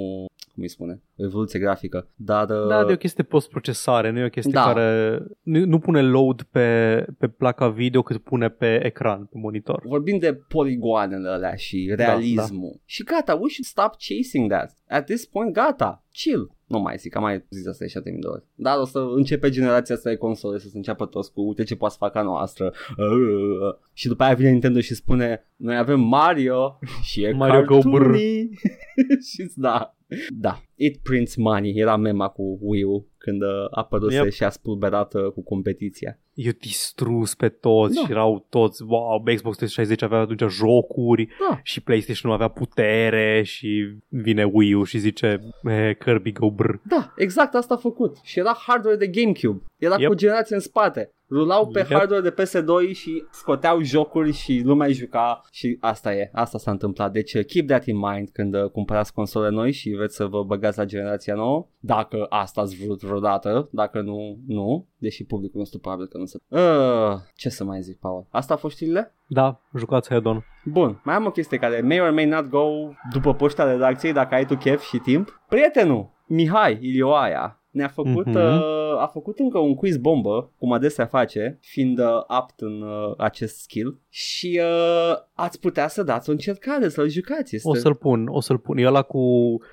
cum 0.54 0.64
îi 0.64 0.70
spune, 0.70 1.02
o 1.15 1.15
evoluție 1.16 1.60
grafică, 1.60 2.10
dar... 2.16 2.50
Uh, 2.50 2.68
Da, 2.68 2.86
de 2.86 2.94
o 2.94 2.96
chestie 2.96 3.24
post-procesare, 3.24 4.10
nu 4.10 4.20
e 4.20 4.26
o 4.26 4.30
chestie 4.30 4.54
Da. 4.54 4.64
care 4.64 5.20
nu, 5.42 5.66
nu 5.66 5.80
pune 5.80 6.02
load 6.02 6.42
pe, 6.42 7.06
pe 7.18 7.28
placa 7.28 7.70
video 7.70 8.02
cât 8.02 8.18
pune 8.24 8.50
pe 8.50 8.86
ecran, 8.86 9.26
pe 9.26 9.38
monitor. 9.38 9.82
Vorbim 9.86 10.18
de 10.18 10.34
poligoanele 10.34 11.30
alea 11.30 11.56
și 11.56 11.94
realismul. 11.96 12.70
Da, 12.72 12.78
da. 12.78 12.82
Și 12.86 13.04
gata, 13.04 13.34
we 13.34 13.50
should 13.50 13.66
stop 13.66 13.92
chasing 13.98 14.52
that. 14.52 14.78
At 14.88 15.06
this 15.06 15.26
point, 15.26 15.54
gata, 15.54 16.04
chill. 16.12 16.55
Nu 16.68 16.80
mai 16.80 16.98
zic, 16.98 17.16
am 17.16 17.22
mai 17.22 17.46
zis 17.50 17.68
asta 17.68 17.86
și 17.86 18.00
de 18.00 18.28
ori. 18.28 18.44
Dar 18.56 18.78
o 18.80 18.86
să 18.86 19.00
începe 19.16 19.50
generația 19.50 19.96
asta 19.96 20.10
de 20.10 20.16
console 20.16 20.58
să 20.58 20.68
se 20.68 20.78
înceapă 20.78 21.06
toți 21.06 21.34
cu 21.34 21.42
uite 21.42 21.64
ce 21.64 21.76
poate 21.76 21.94
să 21.94 22.00
facă 22.00 22.18
a 22.18 22.22
noastră. 22.22 22.74
Uh, 22.98 23.76
și 23.94 24.08
după 24.08 24.24
aia 24.24 24.34
vine 24.34 24.50
Nintendo 24.50 24.80
și 24.80 24.96
spune 24.96 25.52
noi 25.56 25.78
avem 25.78 26.00
Mario 26.00 26.80
și 27.10 27.24
e 27.24 27.32
Mario 27.32 27.64
Go 27.64 27.80
cartoony. 27.80 28.50
și 29.32 29.52
da. 29.56 29.96
Da, 30.30 30.62
it 30.76 30.98
prints 30.98 31.36
money, 31.36 31.74
era 31.76 31.96
mema 31.96 32.28
cu 32.28 32.58
Wii 32.62 32.84
U 32.84 33.08
când 33.26 33.42
uh, 33.42 33.48
apăruse 33.72 34.16
Yep. 34.16 34.30
și 34.32 34.44
a 34.44 34.50
spulberat 34.50 35.14
uh, 35.14 35.32
cu 35.32 35.44
competiția. 35.44 36.20
Eu 36.34 36.52
distrus 36.60 37.36
pe 37.36 37.50
toți 37.50 37.96
Da. 37.96 38.02
și 38.02 38.12
erau 38.12 38.46
toți, 38.50 38.84
wow, 38.88 39.24
Xbox 39.36 39.56
360 39.58 40.02
avea 40.02 40.20
atunci 40.20 40.52
jocuri 40.52 41.28
Da. 41.50 41.60
și 41.64 41.82
PlayStation 41.82 42.30
nu 42.30 42.36
avea 42.38 42.48
putere 42.48 43.42
și 43.44 43.96
vine 44.08 44.44
Wii 44.44 44.74
U 44.74 44.84
și 44.84 44.98
zice, 44.98 45.40
eh, 45.64 45.98
Kirby 45.98 46.32
go 46.32 46.52
brr. 46.52 46.76
Da, 46.84 47.14
exact 47.18 47.56
asta 47.56 47.74
a 47.74 47.78
făcut. 47.78 48.18
Și 48.24 48.40
era 48.40 48.58
hardware 48.68 48.98
de 48.98 49.08
GameCube. 49.08 49.64
Era 49.78 49.92
Yep. 49.94 50.00
yep. 50.00 50.08
cu 50.10 50.14
o 50.14 50.18
generație 50.18 50.56
în 50.56 50.62
spate. 50.62 51.10
Rulau 51.30 51.68
pe 51.68 51.80
Yep. 51.80 51.90
yep. 51.90 51.98
hardware 51.98 52.30
de 52.30 52.34
PS2 52.44 52.94
și 52.94 53.24
scoteau 53.32 53.82
jocuri 53.82 54.32
și 54.32 54.62
lumea 54.64 54.88
îi 54.88 54.94
juca 54.94 55.42
și 55.52 55.78
asta 55.80 56.14
e, 56.14 56.30
asta 56.34 56.58
s-a 56.58 56.72
întâmplat. 56.72 57.12
Deci 57.12 57.34
uh, 57.34 57.46
keep 57.46 57.68
that 57.68 57.86
in 57.86 57.98
mind 57.98 58.30
când 58.30 58.56
uh, 58.56 58.70
cumpărați 58.70 59.14
console 59.14 59.50
noi 59.50 59.72
și 59.72 59.94
vreți 59.98 60.16
să 60.16 60.26
vă 60.26 60.44
băgați 60.44 60.78
la 60.78 60.86
generația 60.86 61.36
nouă, 61.36 61.68
dacă 61.80 62.26
asta 62.30 62.62
ați 62.62 62.86
vrut 62.86 63.02
vreodată, 63.02 63.70
dacă 63.72 64.02
nu, 64.02 64.38
nu, 64.48 64.88
deși 64.98 65.24
publicul 65.24 65.60
nostru 65.60 65.80
probabil 65.80 66.08
că 66.08 66.18
nu 66.18 66.26
se... 66.26 66.38
Uh, 66.48 67.20
ce 67.36 67.50
să 67.50 67.64
mai 67.64 67.82
zic, 67.82 68.00
Paul? 68.00 68.26
Asta 68.30 68.54
a 68.54 68.58
fost 68.58 68.76
știrile? 68.76 69.14
Da, 69.28 69.62
jucați 69.78 70.10
Head-On. 70.10 70.46
Bun, 70.66 71.02
mai 71.04 71.16
am 71.16 71.26
o 71.26 71.32
chestie 71.32 71.58
care 71.58 71.82
may 71.82 72.00
or 72.00 72.12
may 72.12 72.26
not 72.26 72.50
go 72.50 72.66
după 73.12 73.34
poșta 73.34 73.72
redacției 73.72 74.14
dacă 74.14 74.36
ai 74.36 74.46
tu 74.46 74.56
chef 74.56 74.82
și 74.82 74.98
timp. 74.98 75.42
Prietenul 75.48 76.14
Mihai 76.28 76.78
Ilioaia 76.82 77.60
ne-a 77.76 77.88
făcut, 77.88 78.26
Mhm. 78.26 78.36
uh, 78.36 79.02
a 79.02 79.10
făcut 79.14 79.40
încă 79.40 79.58
un 79.58 79.76
quiz 79.76 79.98
bombă, 79.98 80.52
cum 80.58 80.72
adesea 80.72 81.06
face, 81.06 81.58
fiind 81.62 82.00
uh, 82.00 82.06
apt 82.28 82.60
în 82.60 82.82
uh, 82.82 83.14
acest 83.18 83.62
skill 83.62 84.00
și 84.10 84.62
uh, 84.64 85.16
ați 85.34 85.60
putea 85.60 85.88
să 85.88 86.04
dați 86.04 86.30
o 86.30 86.32
încercare, 86.32 86.90
să-l 86.90 87.10
jucați. 87.10 87.56
Este... 87.56 87.70
O 87.70 87.74
să-l 87.74 87.96
pun, 87.96 88.28
o 88.30 88.40
să-l 88.42 88.58
pun. 88.58 88.78
E 88.78 88.88
ăla 88.88 89.02
cu 89.02 89.22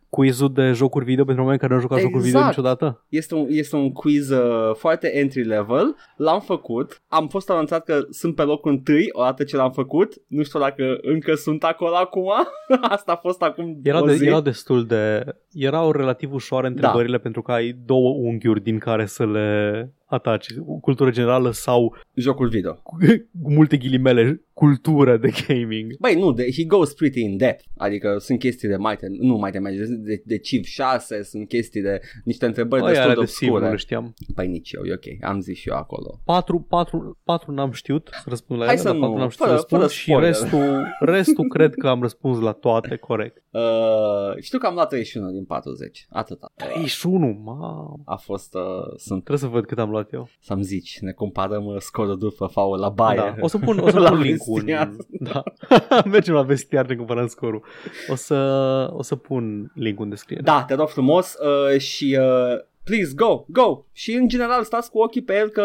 quizul 0.09 0.53
de 0.53 0.73
jocuri 0.73 1.05
video 1.05 1.24
pentru 1.24 1.43
oameni 1.43 1.61
care 1.61 1.73
nu 1.73 1.79
au 1.79 1.83
jucat 1.85 2.01
jocuri 2.01 2.23
video 2.23 2.39
Exact. 2.39 2.57
niciodată? 2.57 3.05
Este 3.09 3.35
un, 3.35 3.47
este 3.49 3.77
un 3.77 3.93
quiz 3.93 4.31
uh, 4.31 4.74
foarte 4.74 5.16
entry 5.19 5.45
level, 5.45 5.95
l-am 6.16 6.41
făcut, 6.41 7.03
am 7.09 7.29
fost 7.29 7.51
anunțat 7.51 7.85
că 7.85 8.01
sunt 8.11 8.35
pe 8.35 8.43
locul 8.43 8.70
întâi 8.70 9.09
odată 9.12 9.45
ce 9.45 9.57
l-am 9.57 9.70
făcut, 9.73 10.12
nu 10.27 10.43
știu 10.43 10.59
dacă 10.61 10.99
încă 11.03 11.35
sunt 11.35 11.65
acolo 11.65 11.95
acum, 11.97 12.31
asta 12.97 13.12
a 13.12 13.16
fost 13.16 13.43
acum 13.43 13.81
Era, 13.83 14.03
o 14.03 14.07
de, 14.07 14.15
zi. 14.15 14.27
erau 14.27 14.41
destul 14.41 14.87
de... 14.87 15.24
Erau 15.53 15.91
relativ 15.93 16.33
ușoare 16.33 16.66
întrebările 16.66 17.19
pentru 17.19 17.43
că 17.43 17.53
ai 17.53 17.73
două 17.93 18.10
unghiuri 18.10 18.62
din 18.62 18.78
care 18.78 19.06
să 19.06 19.27
le 19.27 19.90
ataci. 20.12 20.47
Cultură 20.80 21.10
generală 21.10 21.51
sau, 21.51 21.97
jocul 22.14 22.48
video. 22.48 22.74
cu, 22.74 22.97
cu 23.43 23.52
multe 23.52 23.76
ghilimele, 23.76 24.44
cultură 24.52 25.16
de 25.16 25.30
gaming. 25.48 25.97
Băi, 26.01 26.14
nu, 26.14 26.32
de, 26.32 26.47
he 26.56 26.64
goes 26.64 26.93
pretty 26.93 27.20
in 27.20 27.36
depth. 27.36 27.64
Adică 27.76 28.16
sunt 28.18 28.39
chestii 28.39 28.68
de 28.68 28.76
Might 28.78 29.02
and, 29.02 29.18
nu 29.18 29.34
Might 29.36 29.55
and 29.55 29.64
Magic, 29.64 29.80
de, 29.86 30.22
de 30.24 30.39
Civ 30.39 30.64
6, 30.64 31.22
sunt 31.22 31.48
chestii 31.48 31.82
de 31.82 32.01
niște 32.24 32.47
întrebări 32.47 32.80
Băi, 32.82 32.90
destul 32.90 33.09
alea 33.10 33.18
de 33.18 33.24
de 33.24 33.30
sigur, 33.30 33.60
nu 33.60 33.66
obscure. 33.66 33.70
le 33.70 33.76
știam. 33.76 34.14
Păi 34.34 34.47
nici 34.47 34.72
eu, 34.72 34.84
e 34.84 34.93
ok, 34.93 35.30
am 35.30 35.40
zis 35.40 35.56
și 35.59 35.68
eu 35.68 35.76
acolo. 35.76 36.20
Patru, 36.24 36.60
patru, 36.60 37.18
patru 37.24 37.52
n-am 37.52 37.70
știut 37.72 38.09
să 38.12 38.24
răspund 38.28 38.59
la 38.60 38.64
Hai 38.66 38.74
ele, 38.74 38.82
să 38.82 38.89
dar 38.89 38.98
nu, 38.98 39.02
patru 39.05 39.18
n-am 39.18 39.28
știut 39.28 39.48
fără- 39.48 39.59
să 39.60 39.66
răspund 39.70 39.80
fără 39.80 39.93
și 39.93 40.02
spoiler. 40.10 40.28
restul, 40.28 40.86
restul 41.14 41.48
cred 41.48 41.74
că 41.74 41.89
am 41.89 42.01
răspuns 42.01 42.39
la 42.40 42.52
toate 42.52 42.97
corect. 42.97 43.43
Uh, 43.51 43.60
știu 44.40 44.59
că 44.59 44.66
am 44.66 44.74
luat 44.74 44.89
31 44.89 45.30
din 45.30 45.44
40, 45.44 46.06
atâta. 46.10 46.52
31, 46.56 47.40
mamă. 47.44 48.01
A 48.05 48.16
fost, 48.16 48.55
uh, 48.55 48.62
sunt, 48.97 49.24
Trebuie 49.24 49.39
să 49.39 49.47
văd 49.56 49.66
cât 49.66 49.78
am 49.78 49.90
luat 49.90 50.02
eu. 50.12 50.29
să-mi 50.41 50.62
zici, 50.62 50.99
ne 51.01 51.12
comparăm 51.12 51.65
uh, 51.66 51.77
scorul 51.79 52.19
după 52.19 52.47
faul 52.47 52.79
la 52.79 52.89
baie. 52.89 53.16
Da. 53.16 53.35
O 53.41 53.47
să 53.47 53.59
pun, 53.59 53.79
o 53.79 53.89
să 53.91 53.99
La 54.09 54.09
pun 54.11 54.20
link-ul. 54.20 54.59
în- 54.61 54.65
vestiar. 54.65 54.93
Da. 55.33 55.43
Mergem 56.11 56.35
la 56.35 56.43
vestiar, 56.43 56.87
ne 56.87 56.95
comparăm 56.95 57.27
scorul. 57.27 57.62
O 58.09 58.15
să, 58.15 58.37
o 58.93 59.03
să 59.03 59.16
pun 59.16 59.73
link-ul 59.74 60.05
în 60.05 60.11
descriere. 60.11 60.43
Da, 60.43 60.65
te 60.66 60.74
rog 60.74 60.89
frumos 60.89 61.35
uh, 61.73 61.79
și 61.81 62.19
uh, 62.20 62.59
please 62.85 63.12
go, 63.16 63.45
go. 63.49 63.85
Și 63.93 64.12
în 64.12 64.29
general 64.29 64.62
stați 64.65 64.91
cu 64.91 64.99
ochii 64.99 65.23
pe 65.23 65.35
el 65.37 65.49
că 65.49 65.65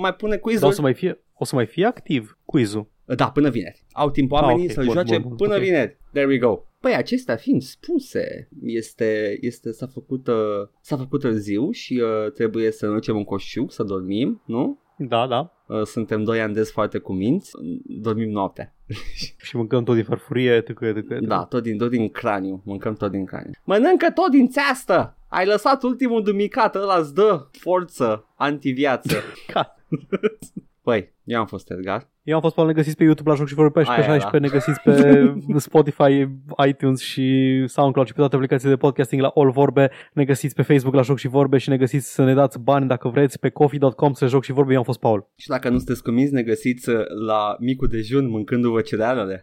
mai 0.00 0.14
pune 0.14 0.30
Dar 0.30 0.40
o 0.40 0.42
quiz-uri. 0.42 0.74
să 0.74 0.80
mai 0.80 0.94
fie, 0.94 1.20
o 1.38 1.44
să 1.44 1.54
mai 1.54 1.66
fie 1.66 1.86
activ 1.86 2.38
quiz-ul. 2.44 2.86
Da, 3.04 3.30
până 3.30 3.48
vineri. 3.50 3.84
Au 3.92 4.10
timp 4.10 4.32
oamenii 4.32 4.62
Ah, 4.62 4.68
ok, 4.68 4.74
să-l 4.74 4.84
bun, 4.84 4.94
joace 4.94 5.18
bun, 5.18 5.28
bun, 5.28 5.36
până 5.36 5.54
ok. 5.54 5.60
vineri. 5.62 5.96
There 6.12 6.26
we 6.26 6.38
go. 6.38 6.58
Păi 6.80 6.94
acestea 6.94 7.36
fiind 7.36 7.62
spuse, 7.62 8.48
este, 8.62 9.38
este, 9.40 9.72
s-a, 9.72 9.86
făcut, 9.86 10.26
uh, 10.26 10.68
s-a 10.80 10.96
făcut 10.96 11.20
târziu 11.20 11.70
și 11.70 12.02
uh, 12.04 12.32
trebuie 12.32 12.70
să 12.70 12.86
ne 12.86 12.92
ducem 12.92 13.16
în 13.16 13.24
coșciuc, 13.24 13.72
să 13.72 13.82
dormim, 13.82 14.42
nu? 14.46 14.78
Da, 14.98 15.26
da. 15.26 15.52
Uh, 15.66 15.82
suntem 15.82 16.24
doi 16.24 16.40
ani 16.40 16.54
des 16.54 16.70
foarte 16.70 16.98
cuminți, 16.98 17.50
dormim 17.84 18.30
noaptea. 18.30 18.74
Și 19.46 19.56
mâncăm 19.56 19.84
tot 19.84 19.94
din 19.94 20.04
farfurie, 20.04 20.60
tâcă, 20.60 20.92
tâcă, 20.92 21.00
tâcă. 21.14 21.26
Da, 21.26 21.44
tot 21.44 21.62
din, 21.62 21.78
tot 21.78 21.90
din 21.90 22.08
craniu, 22.08 22.62
mâncăm 22.64 22.94
tot 22.94 23.10
din 23.10 23.24
craniu. 23.24 23.50
Mănâncă 23.64 24.10
tot 24.10 24.30
din 24.30 24.48
țeastă! 24.48 25.16
Ai 25.28 25.46
lăsat 25.46 25.82
ultimul 25.82 26.22
dumicat, 26.22 26.74
ăla 26.74 26.98
îți 26.98 27.14
dă 27.14 27.46
forță, 27.50 28.28
antiviață. 28.36 29.16
Ca- 29.46 29.76
Păi, 30.82 31.12
Eu 31.30 31.40
am 31.40 31.46
fost 31.46 31.70
Edgar. 31.70 32.10
Eu 32.22 32.34
am 32.34 32.40
fost 32.40 32.54
Paul, 32.54 32.66
ne 32.66 32.72
găsiți 32.72 32.96
pe 32.96 33.04
YouTube 33.04 33.30
la 33.30 33.36
Joc 33.36 33.46
și 33.46 33.54
Vorbe 33.54 33.82
și 33.82 33.88
pe 33.88 34.00
Aia 34.00 34.02
16, 34.02 34.38
ne 34.38 34.48
găsiți 34.48 34.80
pe 34.80 35.34
Spotify, 35.68 36.28
iTunes 36.66 37.00
și 37.00 37.26
SoundCloud 37.66 38.06
și 38.06 38.12
pe 38.12 38.18
toate 38.18 38.34
aplicațiile 38.34 38.74
de 38.74 38.80
podcasting 38.80 39.22
la 39.22 39.32
All 39.34 39.50
Vorbe. 39.50 39.90
Ne 40.12 40.24
găsiți 40.24 40.54
pe 40.54 40.62
Facebook 40.62 40.94
la 40.94 41.02
Joc 41.02 41.18
și 41.18 41.28
Vorbe 41.28 41.58
și 41.58 41.68
ne 41.68 41.76
găsiți 41.76 42.14
să 42.14 42.24
ne 42.24 42.34
dați 42.34 42.58
bani 42.60 42.88
dacă 42.88 43.08
vreți 43.08 43.38
pe 43.38 43.50
coffee.com 43.50 44.12
să 44.12 44.26
joc 44.26 44.44
și 44.44 44.52
vorbe. 44.52 44.72
Eu 44.72 44.78
am 44.78 44.84
fost 44.84 44.98
Paul. 44.98 45.30
Și 45.36 45.48
dacă 45.48 45.68
nu 45.68 45.76
sunteți 45.76 46.02
convins, 46.02 46.30
ne 46.30 46.42
găsiți 46.42 46.88
uh, 46.88 46.96
la 47.26 47.56
micul 47.58 47.88
dejun 47.88 48.28
mâncându-vă 48.28 48.80
cerealele. 48.80 49.42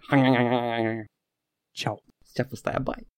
Ciao. 1.72 2.02
Ce 2.34 2.42
a 2.42 2.46
fost 2.46 2.68
aia? 2.68 2.80
Bye! 2.84 3.17